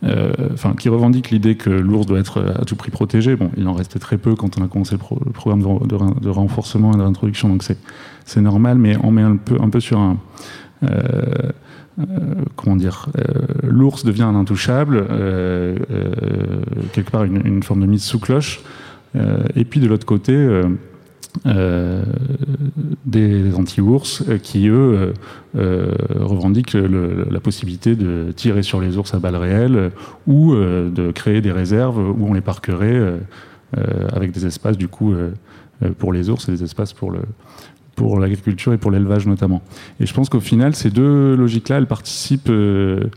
enfin, 0.02 0.74
qui 0.78 0.88
revendique 0.88 1.30
l'idée 1.30 1.56
que 1.56 1.70
l'ours 1.70 2.06
doit 2.06 2.18
être 2.18 2.42
à 2.58 2.64
tout 2.64 2.76
prix 2.76 2.90
protégé. 2.90 3.36
Bon, 3.36 3.50
il 3.56 3.68
en 3.68 3.74
restait 3.74 3.98
très 3.98 4.18
peu 4.18 4.34
quand 4.34 4.58
on 4.58 4.64
a 4.64 4.68
commencé 4.68 4.94
le, 4.94 5.32
programme 5.32 5.60
de, 5.60 6.28
renforcement 6.28 6.92
et 6.92 6.96
de 6.96 7.02
réintroduction, 7.02 7.48
donc 7.48 7.64
c'est 8.24 8.40
normal, 8.40 8.78
mais 8.78 8.96
on 9.02 9.10
met 9.10 9.22
un 9.22 9.36
peu, 9.36 9.80
sur 9.80 9.98
un. 9.98 10.16
Euh, 10.82 11.52
euh, 11.98 12.34
comment 12.56 12.76
dire, 12.76 13.08
l'ours 13.62 14.04
devient 14.04 14.22
un 14.22 14.34
intouchable, 14.34 15.06
quelque 16.92 17.10
part 17.10 17.24
une, 17.24 17.46
une, 17.46 17.62
forme 17.62 17.82
de 17.82 17.86
mise 17.86 18.02
sous 18.02 18.18
cloche. 18.18 18.62
et 19.14 19.64
puis 19.64 19.80
de 19.80 19.86
l'autre 19.86 20.06
côté, 20.06 20.32
euh, 20.32 20.64
des 23.06 23.54
anti-ours 23.54 24.22
euh, 24.28 24.38
qui, 24.38 24.68
eux, 24.68 25.14
euh, 25.56 25.94
revendiquent 26.18 26.74
la 26.74 27.40
possibilité 27.40 27.96
de 27.96 28.32
tirer 28.34 28.62
sur 28.62 28.80
les 28.80 28.96
ours 28.96 29.14
à 29.14 29.18
balles 29.18 29.36
réelles 29.36 29.90
ou 30.26 30.54
de 30.54 31.10
créer 31.12 31.40
des 31.40 31.52
réserves 31.52 31.98
où 31.98 32.26
on 32.28 32.32
les 32.32 32.40
parquerait 32.40 33.00
avec 34.12 34.32
des 34.32 34.46
espaces, 34.46 34.76
du 34.76 34.88
coup, 34.88 35.14
pour 35.98 36.12
les 36.12 36.30
ours 36.30 36.48
et 36.48 36.52
des 36.52 36.62
espaces 36.62 36.92
pour 36.92 38.18
l'agriculture 38.18 38.72
et 38.72 38.78
pour 38.78 38.90
l'élevage 38.90 39.26
notamment. 39.26 39.62
Et 39.98 40.06
je 40.06 40.14
pense 40.14 40.28
qu'au 40.28 40.40
final, 40.40 40.74
ces 40.74 40.90
deux 40.90 41.34
logiques-là, 41.34 41.78
elles 41.78 41.86
participent. 41.86 42.48
ce 42.48 43.10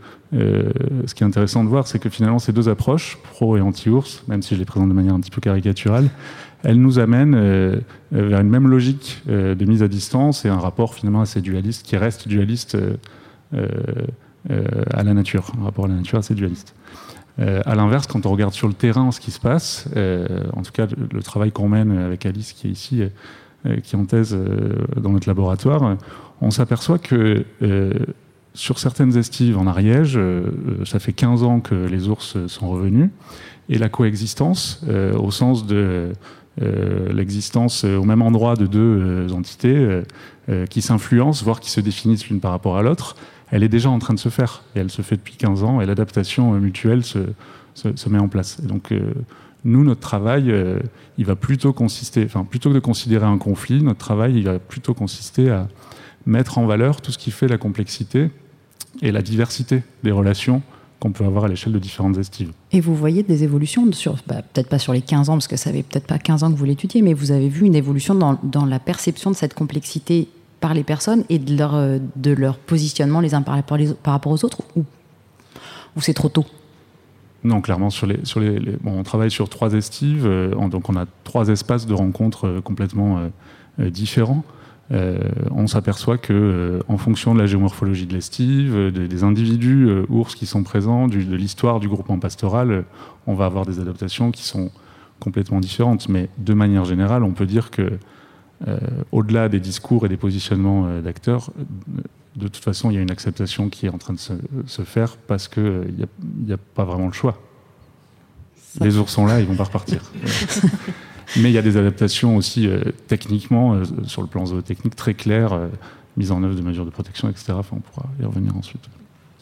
qui 1.14 1.22
est 1.22 1.26
intéressant 1.26 1.64
de 1.64 1.68
voir, 1.68 1.86
c'est 1.86 1.98
que 1.98 2.08
finalement, 2.08 2.38
ces 2.38 2.52
deux 2.52 2.68
approches, 2.68 3.18
pro 3.32 3.56
et 3.56 3.60
anti-ours, 3.60 4.24
même 4.28 4.42
si 4.42 4.54
je 4.54 4.60
les 4.60 4.66
présente 4.66 4.88
de 4.88 4.94
manière 4.94 5.14
un 5.14 5.20
petit 5.20 5.30
peu 5.30 5.40
caricaturale, 5.40 6.08
elle 6.64 6.80
nous 6.80 6.98
amène 6.98 7.34
euh, 7.34 7.76
euh, 8.14 8.28
vers 8.28 8.40
une 8.40 8.48
même 8.48 8.68
logique 8.68 9.22
euh, 9.28 9.54
de 9.54 9.64
mise 9.66 9.82
à 9.82 9.88
distance 9.88 10.44
et 10.44 10.48
un 10.48 10.58
rapport 10.58 10.94
finalement 10.94 11.20
assez 11.20 11.40
dualiste 11.40 11.86
qui 11.86 11.96
reste 11.96 12.26
dualiste 12.26 12.76
à 14.90 15.02
la 15.04 15.14
nature, 15.14 15.52
un 15.60 15.64
rapport 15.64 15.84
à 15.84 15.88
la 15.88 15.94
nature 15.94 16.18
assez 16.18 16.34
dualiste. 16.34 16.74
à 17.38 17.74
l'inverse, 17.76 18.06
quand 18.08 18.26
on 18.26 18.30
regarde 18.30 18.52
sur 18.52 18.66
le 18.66 18.74
terrain 18.74 19.12
ce 19.12 19.20
qui 19.20 19.30
se 19.30 19.38
passe, 19.38 19.88
en 20.52 20.62
tout 20.62 20.72
cas 20.72 20.88
le, 21.12 21.22
travail 21.22 21.52
qu'on 21.52 21.68
mène 21.68 21.96
avec 21.96 22.26
Alice 22.26 22.52
qui 22.52 22.66
est 22.66 22.70
ici, 22.70 23.02
qui 23.82 23.94
est 23.94 23.98
en 23.98 24.06
thèse 24.06 24.36
dans 24.96 25.10
notre 25.10 25.28
laboratoire, 25.28 25.96
on 26.40 26.50
s'aperçoit 26.50 26.98
que 26.98 27.44
sur 28.54 28.80
certaines 28.80 29.16
estives 29.16 29.56
en 29.56 29.68
Ariège, 29.68 30.18
ça 30.84 30.98
fait 30.98 31.12
15 31.12 31.44
ans 31.44 31.60
que 31.60 31.74
les 31.74 32.08
ours 32.08 32.36
sont 32.48 32.68
revenus, 32.68 33.10
et 33.68 33.78
la 33.78 33.88
coexistence, 33.88 34.84
au 35.16 35.30
sens 35.30 35.64
de 35.64 36.12
l'existence 36.60 37.84
au 37.84 38.04
même 38.04 38.22
endroit 38.22 38.54
de 38.54 38.66
deux 38.66 39.32
entités 39.32 40.02
qui 40.70 40.82
s'influencent, 40.82 41.44
voire 41.44 41.60
qui 41.60 41.70
se 41.70 41.80
définissent 41.80 42.28
l'une 42.28 42.40
par 42.40 42.52
rapport 42.52 42.76
à 42.76 42.82
l'autre, 42.82 43.16
elle 43.50 43.62
est 43.62 43.68
déjà 43.68 43.90
en 43.90 43.98
train 43.98 44.14
de 44.14 44.20
se 44.20 44.28
faire, 44.28 44.62
et 44.76 44.78
elle 44.78 44.90
se 44.90 45.02
fait 45.02 45.16
depuis 45.16 45.36
15 45.36 45.64
ans, 45.64 45.80
et 45.80 45.86
l'adaptation 45.86 46.52
mutuelle 46.52 47.02
se, 47.04 47.18
met 48.08 48.18
en 48.18 48.28
place. 48.28 48.60
donc, 48.60 48.92
nous, 49.64 49.82
notre 49.82 50.00
travail, 50.00 50.50
euh, 50.50 50.78
il 51.16 51.24
va 51.24 51.36
plutôt 51.36 51.72
consister, 51.72 52.24
enfin, 52.24 52.44
plutôt 52.44 52.68
que 52.68 52.74
de 52.74 52.80
considérer 52.80 53.26
un 53.26 53.38
conflit, 53.38 53.82
notre 53.82 53.98
travail, 53.98 54.36
il 54.36 54.44
va 54.44 54.58
plutôt 54.58 54.94
consister 54.94 55.50
à 55.50 55.68
mettre 56.26 56.58
en 56.58 56.66
valeur 56.66 57.00
tout 57.00 57.12
ce 57.12 57.18
qui 57.18 57.30
fait 57.30 57.48
la 57.48 57.58
complexité 57.58 58.30
et 59.02 59.10
la 59.10 59.22
diversité 59.22 59.82
des 60.02 60.10
relations 60.10 60.62
qu'on 61.00 61.12
peut 61.12 61.24
avoir 61.24 61.44
à 61.44 61.48
l'échelle 61.48 61.72
de 61.72 61.78
différentes 61.78 62.16
estives. 62.18 62.52
Et 62.72 62.80
vous 62.80 62.94
voyez 62.94 63.22
des 63.22 63.44
évolutions, 63.44 63.90
sur, 63.92 64.16
bah, 64.26 64.42
peut-être 64.42 64.68
pas 64.68 64.78
sur 64.78 64.92
les 64.92 65.02
15 65.02 65.28
ans, 65.28 65.34
parce 65.34 65.48
que 65.48 65.56
ça 65.56 65.72
fait 65.72 65.82
peut-être 65.82 66.06
pas 66.06 66.18
15 66.18 66.44
ans 66.44 66.52
que 66.52 66.56
vous 66.56 66.64
l'étudiez, 66.64 67.02
mais 67.02 67.14
vous 67.14 67.30
avez 67.30 67.48
vu 67.48 67.66
une 67.66 67.74
évolution 67.74 68.14
dans, 68.14 68.38
dans, 68.42 68.64
la 68.64 68.78
perception 68.78 69.30
de 69.30 69.36
cette 69.36 69.54
complexité 69.54 70.28
par 70.60 70.72
les 70.74 70.84
personnes 70.84 71.24
et 71.28 71.38
de 71.38 71.56
leur, 71.56 71.74
euh, 71.74 71.98
de 72.16 72.30
leur 72.30 72.56
positionnement 72.56 73.20
les 73.20 73.34
uns 73.34 73.42
par 73.42 73.54
rapport, 73.54 73.78
par 74.02 74.14
rapport 74.14 74.32
aux 74.32 74.44
autres, 74.44 74.62
ou, 74.76 74.84
ou 75.96 76.00
c'est 76.00 76.14
trop 76.14 76.28
tôt? 76.28 76.46
Non, 77.44 77.60
clairement, 77.60 77.90
sur 77.90 78.06
les, 78.06 78.24
sur 78.24 78.40
les, 78.40 78.58
bon, 78.80 78.98
on 78.98 79.02
travaille 79.02 79.30
sur 79.30 79.50
trois 79.50 79.74
estives, 79.74 80.26
euh, 80.26 80.68
donc 80.68 80.88
on 80.88 80.96
a 80.96 81.04
trois 81.24 81.48
espaces 81.48 81.86
de 81.86 81.92
rencontres 81.92 82.46
euh, 82.46 82.60
complètement 82.62 83.18
euh, 83.78 83.90
différents. 83.90 84.44
On 84.90 85.66
s'aperçoit 85.66 86.18
que, 86.18 86.80
en 86.88 86.98
fonction 86.98 87.34
de 87.34 87.40
la 87.40 87.46
géomorphologie 87.46 88.06
de 88.06 88.12
l'estive, 88.12 88.92
des 88.92 89.24
individus 89.24 89.88
ours 90.08 90.34
qui 90.34 90.46
sont 90.46 90.62
présents, 90.62 91.08
de 91.08 91.16
l'histoire 91.16 91.80
du 91.80 91.88
groupement 91.88 92.18
pastoral, 92.18 92.84
on 93.26 93.34
va 93.34 93.46
avoir 93.46 93.66
des 93.66 93.80
adaptations 93.80 94.30
qui 94.30 94.44
sont 94.44 94.70
complètement 95.20 95.60
différentes. 95.60 96.08
Mais 96.08 96.28
de 96.38 96.54
manière 96.54 96.84
générale, 96.84 97.24
on 97.24 97.32
peut 97.32 97.46
dire 97.46 97.70
que, 97.70 97.98
au-delà 99.10 99.48
des 99.48 99.60
discours 99.60 100.06
et 100.06 100.08
des 100.08 100.16
positionnements 100.16 101.00
d'acteurs, 101.00 101.50
de 102.36 102.48
toute 102.48 102.64
façon, 102.64 102.90
il 102.90 102.94
y 102.94 102.98
a 102.98 103.00
une 103.00 103.10
acceptation 103.10 103.68
qui 103.68 103.86
est 103.86 103.90
en 103.90 103.98
train 103.98 104.14
de 104.14 104.18
se, 104.18 104.82
faire 104.82 105.16
parce 105.16 105.48
qu'il 105.48 106.06
n'y 106.44 106.52
a, 106.52 106.56
pas 106.56 106.84
vraiment 106.84 107.06
le 107.06 107.12
choix. 107.12 107.40
Les 108.80 108.96
ours 108.96 109.12
sont 109.12 109.26
là, 109.26 109.40
ils 109.40 109.46
vont 109.46 109.56
pas 109.56 109.64
repartir. 109.64 110.02
Mais 111.36 111.50
il 111.50 111.52
y 111.52 111.58
a 111.58 111.62
des 111.62 111.76
adaptations 111.76 112.36
aussi 112.36 112.66
euh, 112.66 112.80
techniquement, 113.08 113.74
euh, 113.74 113.84
sur 114.06 114.22
le 114.22 114.28
plan 114.28 114.46
zootechnique, 114.46 114.96
très 114.96 115.14
claires, 115.14 115.52
euh, 115.52 115.68
mise 116.16 116.30
en 116.30 116.42
œuvre 116.42 116.54
de 116.54 116.62
mesures 116.62 116.84
de 116.84 116.90
protection, 116.90 117.28
etc. 117.28 117.54
Enfin, 117.56 117.76
on 117.76 117.80
pourra 117.80 118.08
y 118.20 118.24
revenir 118.24 118.56
ensuite. 118.56 118.84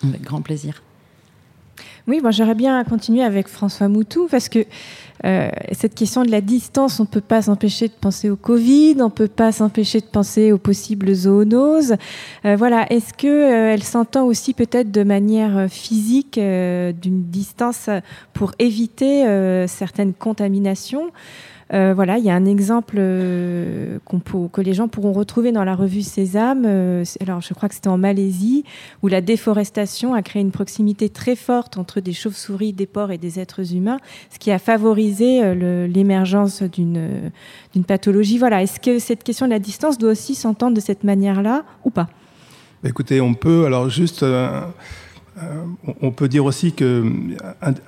Avec 0.02 0.22
grand 0.22 0.42
plaisir. 0.42 0.82
Oui, 2.08 2.20
moi 2.20 2.32
j'aurais 2.32 2.56
bien 2.56 2.82
continuer 2.82 3.22
avec 3.22 3.46
François 3.46 3.88
Moutou 3.88 4.26
parce 4.28 4.48
que 4.48 4.66
euh, 5.24 5.50
cette 5.70 5.94
question 5.94 6.24
de 6.24 6.32
la 6.32 6.40
distance, 6.40 6.98
on 6.98 7.04
ne 7.04 7.08
peut 7.08 7.20
pas 7.20 7.42
s'empêcher 7.42 7.86
de 7.86 7.92
penser 7.92 8.28
au 8.28 8.34
Covid, 8.34 8.96
on 8.98 9.04
ne 9.04 9.10
peut 9.10 9.28
pas 9.28 9.52
s'empêcher 9.52 10.00
de 10.00 10.06
penser 10.06 10.50
aux 10.50 10.58
possibles 10.58 11.14
zoonoses. 11.14 11.94
Euh, 12.44 12.56
voilà, 12.56 12.92
est-ce 12.92 13.14
que 13.14 13.28
euh, 13.28 13.72
elle 13.72 13.84
s'entend 13.84 14.24
aussi 14.24 14.52
peut-être 14.52 14.90
de 14.90 15.04
manière 15.04 15.68
physique 15.70 16.40
d'une 16.40 17.22
distance 17.30 17.88
pour 18.32 18.52
éviter 18.58 19.24
certaines 19.68 20.12
contaminations? 20.12 21.12
Euh, 21.72 21.94
voilà, 21.94 22.18
il 22.18 22.24
y 22.24 22.30
a 22.30 22.34
un 22.34 22.44
exemple 22.44 22.96
euh, 22.98 23.98
que 24.52 24.60
les 24.60 24.74
gens 24.74 24.88
pourront 24.88 25.12
retrouver 25.12 25.52
dans 25.52 25.64
la 25.64 25.74
revue 25.74 26.02
Sésame. 26.02 26.64
Euh, 26.66 27.04
alors, 27.20 27.40
je 27.40 27.54
crois 27.54 27.68
que 27.68 27.74
c'était 27.74 27.88
en 27.88 27.96
Malaisie, 27.96 28.64
où 29.02 29.08
la 29.08 29.22
déforestation 29.22 30.12
a 30.12 30.22
créé 30.22 30.42
une 30.42 30.50
proximité 30.50 31.08
très 31.08 31.34
forte 31.34 31.78
entre 31.78 32.00
des 32.00 32.12
chauves-souris, 32.12 32.74
des 32.74 32.86
porcs 32.86 33.10
et 33.10 33.18
des 33.18 33.40
êtres 33.40 33.74
humains, 33.74 33.98
ce 34.30 34.38
qui 34.38 34.50
a 34.50 34.58
favorisé 34.58 35.54
l'émergence 35.88 36.62
d'une 36.62 37.30
pathologie. 37.86 38.36
Voilà, 38.36 38.62
est-ce 38.62 38.78
que 38.78 38.98
cette 38.98 39.24
question 39.24 39.46
de 39.46 39.52
la 39.52 39.58
distance 39.58 39.96
doit 39.96 40.10
aussi 40.10 40.34
s'entendre 40.34 40.76
de 40.76 40.80
cette 40.80 41.04
manière-là 41.04 41.64
ou 41.84 41.90
pas? 41.90 42.08
Écoutez, 42.84 43.20
on 43.20 43.34
peut 43.34 43.64
alors 43.64 43.88
juste 43.88 44.24
euh, 45.38 45.64
on 46.02 46.10
peut 46.10 46.28
dire 46.28 46.44
aussi 46.44 46.72
que 46.72 47.04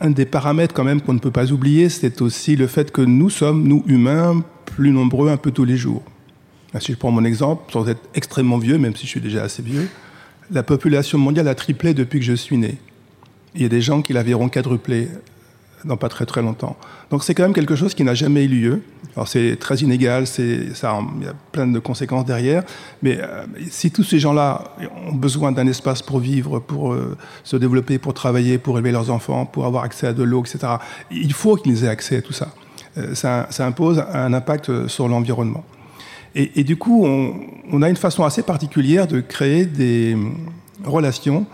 un, 0.01 0.11
des 0.11 0.25
paramètres 0.25 0.75
quand 0.75 0.85
même 0.85 1.03
qu'on 1.03 1.13
ne 1.13 1.19
peut 1.19 1.31
pas 1.31 1.53
oublier, 1.53 1.89
c'est 1.89 2.23
aussi 2.23 2.57
le 2.57 2.67
fait 2.67 2.91
que 2.91 3.03
nous 3.03 3.29
sommes, 3.29 3.65
nous 3.65 3.85
humains, 3.87 4.43
plus 4.65 4.91
nombreux 4.91 5.31
un 5.31 5.37
peu 5.37 5.51
tous 5.51 5.65
les 5.65 5.77
jours. 5.77 6.03
Si 6.81 6.93
je 6.93 6.99
prends 6.99 7.13
mon 7.13 7.25
exemple, 7.25 7.73
sans 7.73 7.89
être 7.89 8.01
extrêmement 8.15 8.59
vieux, 8.59 8.79
même 8.79 8.97
si 8.97 9.05
je 9.05 9.11
suis 9.11 9.21
déjà 9.21 9.45
assez 9.45 9.63
vieux, 9.63 9.89
la 10.51 10.63
population 10.63 11.19
mondiale 11.19 11.47
a 11.49 11.55
triplé 11.55 11.95
depuis 11.95 12.19
que 12.19 12.25
je 12.25 12.33
suis 12.33 12.57
né. 12.57 12.79
Il 13.55 13.63
y 13.63 13.65
a 13.65 13.69
des 13.69 13.81
gens 13.81 14.03
qui 14.03 14.13
la 14.13 14.23
verront 14.23 14.49
quadrupler 14.49 15.09
dans 15.85 15.97
pas 15.97 16.09
très 16.09 16.27
très 16.27 16.43
longtemps. 16.43 16.77
Donc 17.11 17.25
c'est 17.25 17.35
quand 17.35 17.43
même 17.43 17.53
quelque 17.53 17.77
chose 17.77 17.95
qui 17.95 18.05
n'a 18.05 18.15
jamais 18.15 18.45
eu 18.45 18.49
lieu. 18.49 18.83
Alors 19.17 19.29
c'est 19.29 19.57
très 19.57 19.77
inégal, 19.77 20.27
c'est 20.27 20.75
ça, 20.75 20.99
il 21.21 21.27
y 21.27 21.29
a 21.29 21.35
plein 21.53 21.67
de 21.67 21.79
conséquences 21.79 22.25
derrière. 22.25 22.65
Mais 23.03 23.19
euh, 23.21 23.45
si 23.71 23.91
tous 23.91 24.03
ces 24.03 24.19
gens-là 24.19 24.65
ont 25.07 25.15
besoin 25.15 25.53
d'un 25.53 25.67
espace 25.67 26.03
pour 26.03 26.19
vivre, 26.19 26.59
pour 26.59 26.93
euh, 26.93 27.17
se 27.45 27.57
développer, 27.57 27.99
pour 27.99 28.15
travailler, 28.15 28.59
pour 28.59 28.79
élever 28.79 28.93
leurs 28.93 29.11
enfants, 29.11 29.47
pour 29.47 29.67
avoir 29.67 29.85
accès 29.85 30.07
à 30.07 30.13
de 30.13 30.23
l'eau, 30.23 30.43
etc., 30.43 30.75
il 31.11 31.33
faut 31.33 31.57
qu'ils 31.57 31.85
aient 31.85 31.89
accès 31.89 32.17
à 32.17 32.23
tout 32.23 32.33
ça. 32.33 32.49
Euh, 32.97 33.15
ça, 33.15 33.47
impose 33.61 34.05
un 34.13 34.33
impact 34.33 34.89
sur 34.89 35.09
l'environnement. 35.09 35.65
Et, 36.37 36.65
du 36.65 36.77
coup, 36.77 37.07
on, 37.07 37.33
on, 37.71 37.81
a 37.83 37.89
une 37.89 37.95
façon 37.95 38.25
assez 38.25 38.43
particulière 38.43 39.07
de 39.07 39.21
créer 39.21 39.67
des 39.67 40.17
relations 40.85 41.47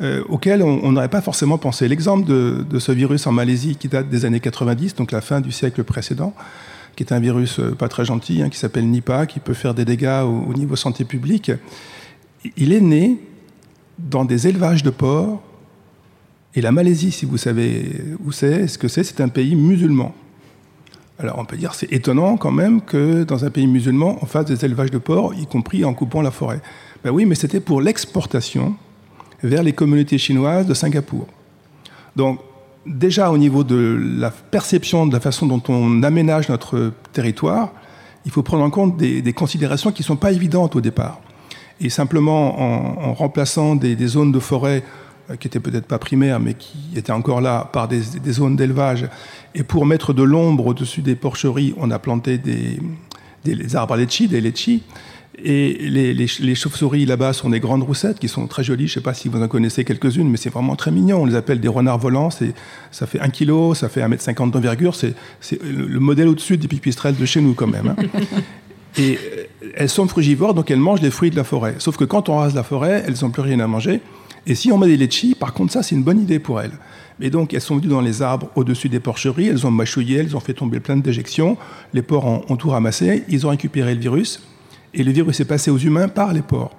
euh, 0.00 0.24
auquel 0.28 0.62
on 0.62 0.90
n'aurait 0.90 1.08
pas 1.08 1.20
forcément 1.20 1.56
pensé. 1.56 1.86
L'exemple 1.86 2.26
de, 2.26 2.78
ce 2.80 2.90
virus 2.90 3.28
en 3.28 3.32
Malaisie 3.32 3.76
qui 3.76 3.86
date 3.86 4.08
des 4.08 4.24
années 4.24 4.40
90, 4.40 4.96
donc 4.96 5.12
la 5.12 5.20
fin 5.20 5.40
du 5.40 5.52
siècle 5.52 5.84
précédent, 5.84 6.34
qui 6.96 7.04
est 7.04 7.12
un 7.12 7.20
virus 7.20 7.60
euh, 7.60 7.76
pas 7.76 7.88
très 7.88 8.04
gentil, 8.04 8.42
hein, 8.42 8.48
qui 8.48 8.58
s'appelle 8.58 8.88
Nipah, 8.88 9.26
qui 9.26 9.38
peut 9.38 9.54
faire 9.54 9.72
des 9.72 9.84
dégâts 9.84 10.24
au, 10.24 10.52
niveau 10.54 10.74
santé 10.74 11.04
publique, 11.04 11.52
il 12.56 12.72
est 12.72 12.80
né 12.80 13.20
dans 13.98 14.24
des 14.24 14.48
élevages 14.48 14.82
de 14.82 14.90
porcs. 14.90 15.40
Et 16.56 16.60
la 16.60 16.72
Malaisie, 16.72 17.12
si 17.12 17.24
vous 17.24 17.38
savez 17.38 18.16
où 18.24 18.32
c'est, 18.32 18.66
ce 18.66 18.78
que 18.78 18.88
c'est, 18.88 19.04
c'est 19.04 19.20
un 19.20 19.28
pays 19.28 19.54
musulman. 19.54 20.12
Alors 21.20 21.38
on 21.38 21.44
peut 21.44 21.56
dire 21.56 21.74
c'est 21.74 21.92
étonnant 21.92 22.36
quand 22.36 22.50
même 22.50 22.80
que 22.80 23.22
dans 23.22 23.44
un 23.44 23.50
pays 23.50 23.68
musulman, 23.68 24.18
on 24.20 24.26
fasse 24.26 24.46
des 24.46 24.64
élevages 24.64 24.90
de 24.90 24.98
porcs, 24.98 25.34
y 25.34 25.46
compris 25.46 25.84
en 25.84 25.94
coupant 25.94 26.20
la 26.20 26.32
forêt. 26.32 26.60
Ben 27.04 27.12
oui, 27.12 27.26
mais 27.26 27.36
c'était 27.36 27.60
pour 27.60 27.80
l'exportation 27.80 28.74
vers 29.44 29.62
les 29.62 29.72
communautés 29.72 30.18
chinoises 30.18 30.66
de 30.66 30.74
Singapour. 30.74 31.26
Donc, 32.16 32.40
déjà 32.86 33.30
au 33.30 33.38
niveau 33.38 33.62
de 33.62 33.98
la 34.18 34.30
perception 34.30 35.06
de 35.06 35.12
la 35.12 35.20
façon 35.20 35.46
dont 35.46 35.62
on 35.68 36.02
aménage 36.02 36.48
notre 36.48 36.92
territoire, 37.12 37.72
il 38.24 38.30
faut 38.30 38.42
prendre 38.42 38.64
en 38.64 38.70
compte 38.70 38.96
des, 38.96 39.32
considérations 39.32 39.92
qui 39.92 40.02
ne 40.02 40.06
sont 40.06 40.16
pas 40.16 40.32
évidentes 40.32 40.76
au 40.76 40.80
départ. 40.80 41.20
Et 41.80 41.90
simplement 41.90 42.58
en, 43.08 43.12
remplaçant 43.12 43.76
des, 43.76 43.96
zones 44.06 44.32
de 44.32 44.38
forêt 44.38 44.82
euh, 45.30 45.36
qui 45.36 45.46
n'étaient 45.46 45.60
peut-être 45.60 45.86
pas 45.86 45.98
primaires, 45.98 46.40
mais 46.40 46.54
qui 46.54 46.78
étaient 46.96 47.12
encore 47.12 47.40
là 47.40 47.68
par 47.72 47.88
des, 47.88 48.00
zones 48.30 48.56
d'élevage, 48.56 49.08
et 49.54 49.62
pour 49.62 49.84
mettre 49.84 50.14
de 50.14 50.22
l'ombre 50.22 50.68
au-dessus 50.68 51.02
des 51.02 51.16
porcheries, 51.16 51.74
on 51.76 51.90
a 51.90 51.98
planté 51.98 52.38
des, 52.38 52.78
arbres 53.74 53.94
à 53.94 53.96
litchi, 53.96 54.28
des 54.28 54.40
litchis, 54.40 54.82
et 55.42 55.72
les, 55.90 56.54
chauves-souris 56.54 57.06
là-bas 57.06 57.32
sont 57.32 57.50
des 57.50 57.58
grandes 57.58 57.82
roussettes 57.82 58.18
qui 58.18 58.28
sont 58.28 58.46
très 58.46 58.62
jolies. 58.62 58.86
Je 58.86 58.92
ne 58.92 58.94
sais 58.94 59.00
pas 59.00 59.14
si 59.14 59.28
vous 59.28 59.42
en 59.42 59.48
connaissez 59.48 59.84
quelques-unes, 59.84 60.28
mais 60.28 60.36
c'est 60.36 60.50
vraiment 60.50 60.76
très 60.76 60.92
mignon. 60.92 61.22
On 61.22 61.26
les 61.26 61.34
appelle 61.34 61.60
des 61.60 61.68
renards 61.68 61.98
volants. 61.98 62.30
Ça 62.30 63.06
fait 63.06 63.20
1 63.20 63.28
kg, 63.30 63.74
ça 63.74 63.88
fait 63.88 64.00
1m50 64.00 64.52
d'envergure. 64.52 64.94
C'est 64.94 65.14
le 65.62 65.98
modèle 65.98 66.28
au-dessus 66.28 66.56
des 66.56 66.68
pipistrelles 66.68 67.16
de 67.16 67.26
chez 67.26 67.40
nous 67.40 67.54
quand 67.54 67.66
même. 67.66 67.94
Hein. 67.98 68.20
Et 68.96 69.18
euh, 69.18 69.70
elles 69.74 69.88
sont 69.88 70.06
frugivores, 70.06 70.54
donc 70.54 70.70
elles 70.70 70.78
mangent 70.78 71.02
les 71.02 71.10
fruits 71.10 71.30
de 71.30 71.36
la 71.36 71.42
forêt. 71.42 71.74
Sauf 71.78 71.96
que 71.96 72.04
quand 72.04 72.28
on 72.28 72.36
rase 72.36 72.54
la 72.54 72.62
forêt, 72.62 73.02
elles 73.04 73.16
n'ont 73.22 73.30
plus 73.30 73.42
rien 73.42 73.58
à 73.58 73.66
manger. 73.66 74.00
Et 74.46 74.54
si 74.54 74.70
on 74.70 74.78
met 74.78 74.86
des 74.86 74.96
litchis, 74.96 75.34
par 75.34 75.52
contre, 75.52 75.72
ça, 75.72 75.82
c'est 75.82 75.96
une 75.96 76.04
bonne 76.04 76.20
idée 76.20 76.38
pour 76.38 76.60
elles. 76.60 76.78
Et 77.20 77.30
donc, 77.30 77.54
elles 77.54 77.60
sont 77.60 77.76
venues 77.76 77.88
dans 77.88 78.00
les 78.00 78.22
arbres 78.22 78.50
au-dessus 78.56 78.88
des 78.88 79.00
porcheries, 79.00 79.48
elles 79.48 79.66
ont 79.66 79.70
mâchouillé, 79.70 80.18
elles 80.18 80.36
ont 80.36 80.40
fait 80.40 80.54
tomber 80.54 80.80
plein 80.80 80.96
d'éjections. 80.96 81.56
Les 81.92 82.02
porcs 82.02 82.50
ont 82.50 82.56
tout 82.56 82.70
ramassé, 82.70 83.24
ils 83.28 83.46
ont 83.46 83.50
récupéré 83.50 83.94
le 83.94 84.00
virus. 84.00 84.42
Et 84.94 85.04
le 85.04 85.12
virus 85.12 85.40
est 85.40 85.44
passé 85.44 85.70
aux 85.70 85.78
humains 85.78 86.08
par 86.08 86.32
les 86.32 86.42
porcs. 86.42 86.76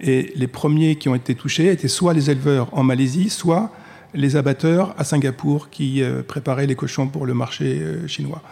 Et 0.00 0.32
les 0.34 0.46
premiers 0.46 0.96
qui 0.96 1.08
ont 1.08 1.14
été 1.14 1.34
touchés 1.34 1.70
étaient 1.70 1.88
soit 1.88 2.14
les 2.14 2.30
éleveurs 2.30 2.68
en 2.72 2.82
Malaisie, 2.82 3.28
soit 3.28 3.70
les 4.14 4.36
abatteurs 4.36 4.94
à 4.98 5.04
Singapour 5.04 5.70
qui 5.70 6.02
euh, 6.02 6.22
préparaient 6.22 6.66
les 6.66 6.74
cochons 6.74 7.06
pour 7.06 7.26
le 7.26 7.34
marché 7.34 7.78
euh, 7.80 8.06
chinois. 8.06 8.42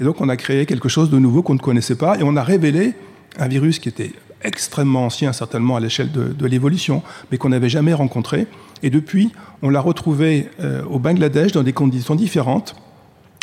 Et 0.00 0.04
donc 0.04 0.20
on 0.20 0.28
a 0.28 0.36
créé 0.36 0.66
quelque 0.66 0.88
chose 0.88 1.10
de 1.10 1.18
nouveau 1.18 1.42
qu'on 1.42 1.54
ne 1.54 1.58
connaissait 1.58 1.96
pas 1.96 2.18
et 2.18 2.22
on 2.22 2.36
a 2.36 2.42
révélé 2.42 2.94
un 3.38 3.48
virus 3.48 3.78
qui 3.78 3.88
était 3.88 4.12
extrêmement 4.42 5.06
ancien, 5.06 5.32
certainement 5.32 5.76
à 5.76 5.80
l'échelle 5.80 6.12
de, 6.12 6.46
l'évolution, 6.46 7.02
mais 7.30 7.38
qu'on 7.38 7.48
n'avait 7.48 7.68
jamais 7.68 7.92
rencontré. 7.92 8.46
Et 8.82 8.90
depuis, 8.90 9.32
on 9.62 9.70
l'a 9.70 9.80
retrouvé 9.80 10.48
euh, 10.60 10.84
au 10.84 10.98
Bangladesh 10.98 11.52
dans 11.52 11.62
des 11.62 11.72
conditions 11.72 12.14
différentes, 12.14 12.76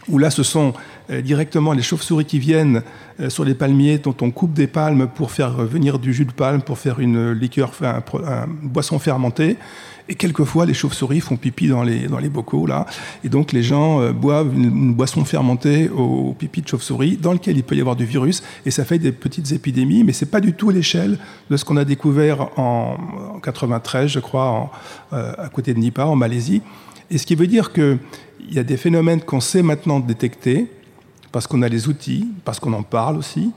où 0.10 0.18
là, 0.18 0.30
ce 0.30 0.44
sont 0.44 0.74
euh, 1.10 1.22
directement 1.22 1.74
les 1.74 1.82
chauves-souris 1.82 2.26
qui 2.26 2.40
viennent 2.40 2.84
euh, 3.20 3.30
sur 3.30 3.44
les 3.46 3.56
palmiers, 3.56 3.98
dont 3.98 4.16
on 4.22 4.32
coupe 4.32 4.54
des 4.54 4.68
palmes 4.68 5.08
pour 5.08 5.32
faire 5.32 5.52
venir 5.52 6.00
du 6.00 6.14
jus 6.14 6.26
de 6.26 6.32
palme, 6.32 6.62
pour 6.62 6.78
faire 6.78 7.00
une 7.00 7.32
liqueur, 7.32 7.72
un, 7.82 8.04
un 8.28 8.48
boisson 8.48 9.00
fermentée. 9.00 9.58
Et 10.08 10.14
quelquefois, 10.14 10.68
les 10.68 10.76
chauves-souris 10.76 11.20
font 11.20 11.36
pipi 11.36 11.68
dans 11.68 11.82
les, 11.82 12.08
dans 12.08 12.20
les 12.20 12.30
bocaux, 12.30 12.68
là. 12.68 12.86
Et 13.24 13.30
donc, 13.30 13.52
les 13.52 13.64
gens 13.64 14.02
euh, 14.02 14.12
boivent 14.12 14.54
une, 14.54 14.94
boisson 14.94 15.26
fermentée 15.26 15.90
au, 15.90 16.34
pipi 16.38 16.62
de 16.62 16.68
chauve-souris, 16.68 17.18
dans 17.18 17.34
lequel 17.34 17.58
il 17.58 17.64
peut 17.64 17.76
y 17.76 17.82
avoir 17.82 17.96
du 17.96 18.06
virus. 18.06 18.44
Et 18.66 18.72
ça 18.72 18.86
fait 18.86 19.00
des 19.00 19.12
petites 19.12 19.52
épidémies, 19.52 20.04
mais 20.04 20.14
c'est 20.14 20.28
pas 20.28 20.42
du 20.42 20.54
tout 20.54 20.70
l'échelle 20.70 21.18
de 21.50 21.58
ce 21.58 21.66
qu'on 21.66 21.78
a 21.78 21.86
découvert 21.86 22.50
en, 22.60 22.98
en 23.36 23.40
93, 23.40 24.12
je 24.12 24.20
crois, 24.20 24.72
à 25.12 25.50
côté 25.52 25.74
de 25.74 25.80
Nipah, 25.80 26.06
en 26.06 26.16
Malaisie. 26.16 26.62
Et 27.10 27.18
ce 27.18 27.26
qui 27.26 27.36
veut 27.36 27.48
dire 27.48 27.72
qu'il 27.72 28.00
y 28.52 28.60
a 28.60 28.64
des 28.64 28.78
phénomènes 28.78 29.22
qu'on 29.22 29.42
sait 29.42 29.64
maintenant 29.64 30.00
détecter, 30.00 30.68
parce 31.32 31.48
qu'on 31.48 31.62
a 31.62 31.70
les 31.70 31.88
outils, 31.88 32.28
parce 32.46 32.60
qu'on 32.60 32.74
en 32.74 32.84
parle 32.84 33.18
aussi, 33.18 33.52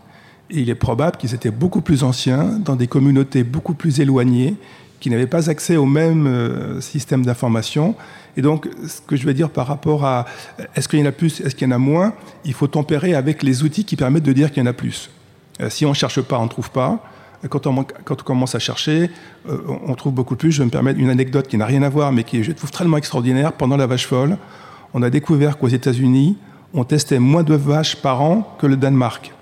et 0.50 0.60
il 0.60 0.70
est 0.70 0.74
probable 0.74 1.16
qu'ils 1.16 1.34
étaient 1.34 1.50
beaucoup 1.50 1.80
plus 1.80 2.02
anciens, 2.02 2.44
dans 2.44 2.76
des 2.76 2.86
communautés 2.86 3.44
beaucoup 3.44 3.74
plus 3.74 4.00
éloignées, 4.00 4.56
qui 5.00 5.10
n'avaient 5.10 5.26
pas 5.26 5.48
accès 5.48 5.76
au 5.76 5.86
même 5.86 6.26
euh, 6.26 6.80
système 6.80 7.24
d'information. 7.24 7.94
Et 8.36 8.42
donc, 8.42 8.68
ce 8.86 9.00
que 9.06 9.16
je 9.16 9.26
veux 9.26 9.34
dire 9.34 9.50
par 9.50 9.66
rapport 9.66 10.04
à 10.04 10.26
est-ce 10.74 10.88
qu'il 10.88 10.98
y 10.98 11.02
en 11.02 11.06
a 11.06 11.12
plus, 11.12 11.40
est-ce 11.40 11.54
qu'il 11.54 11.68
y 11.68 11.70
en 11.70 11.74
a 11.74 11.78
moins, 11.78 12.14
il 12.44 12.52
faut 12.52 12.66
tempérer 12.66 13.14
avec 13.14 13.42
les 13.42 13.62
outils 13.62 13.84
qui 13.84 13.96
permettent 13.96 14.24
de 14.24 14.32
dire 14.32 14.50
qu'il 14.50 14.62
y 14.62 14.66
en 14.66 14.70
a 14.70 14.72
plus. 14.72 15.10
Euh, 15.60 15.70
si 15.70 15.86
on 15.86 15.90
ne 15.90 15.94
cherche 15.94 16.20
pas, 16.22 16.38
on 16.38 16.44
ne 16.44 16.48
trouve 16.48 16.70
pas. 16.70 17.04
Quand 17.48 17.68
on, 17.68 17.84
commence 18.24 18.56
à 18.56 18.58
chercher, 18.58 19.10
euh, 19.48 19.58
on 19.86 19.94
trouve 19.94 20.12
beaucoup 20.12 20.34
plus. 20.34 20.50
Je 20.50 20.58
vais 20.58 20.64
me 20.64 20.70
permettre 20.70 20.98
une 20.98 21.08
anecdote 21.08 21.46
qui 21.46 21.56
n'a 21.56 21.66
rien 21.66 21.82
à 21.82 21.88
voir, 21.88 22.10
mais 22.10 22.24
qui 22.24 22.42
je 22.42 22.50
trouve 22.50 22.72
tellement 22.72 22.96
extraordinaire. 22.96 23.52
Pendant 23.52 23.76
la 23.76 23.86
vache 23.86 24.06
folle, 24.06 24.38
on 24.92 25.02
a 25.02 25.10
découvert 25.10 25.56
qu'aux 25.56 25.68
États-Unis, 25.68 26.36
on 26.74 26.82
testait 26.82 27.20
moins 27.20 27.44
de 27.44 27.54
vaches 27.54 27.96
par 27.96 28.22
an 28.22 28.56
que 28.58 28.66
le 28.66 28.76
Danemark. 28.76 29.32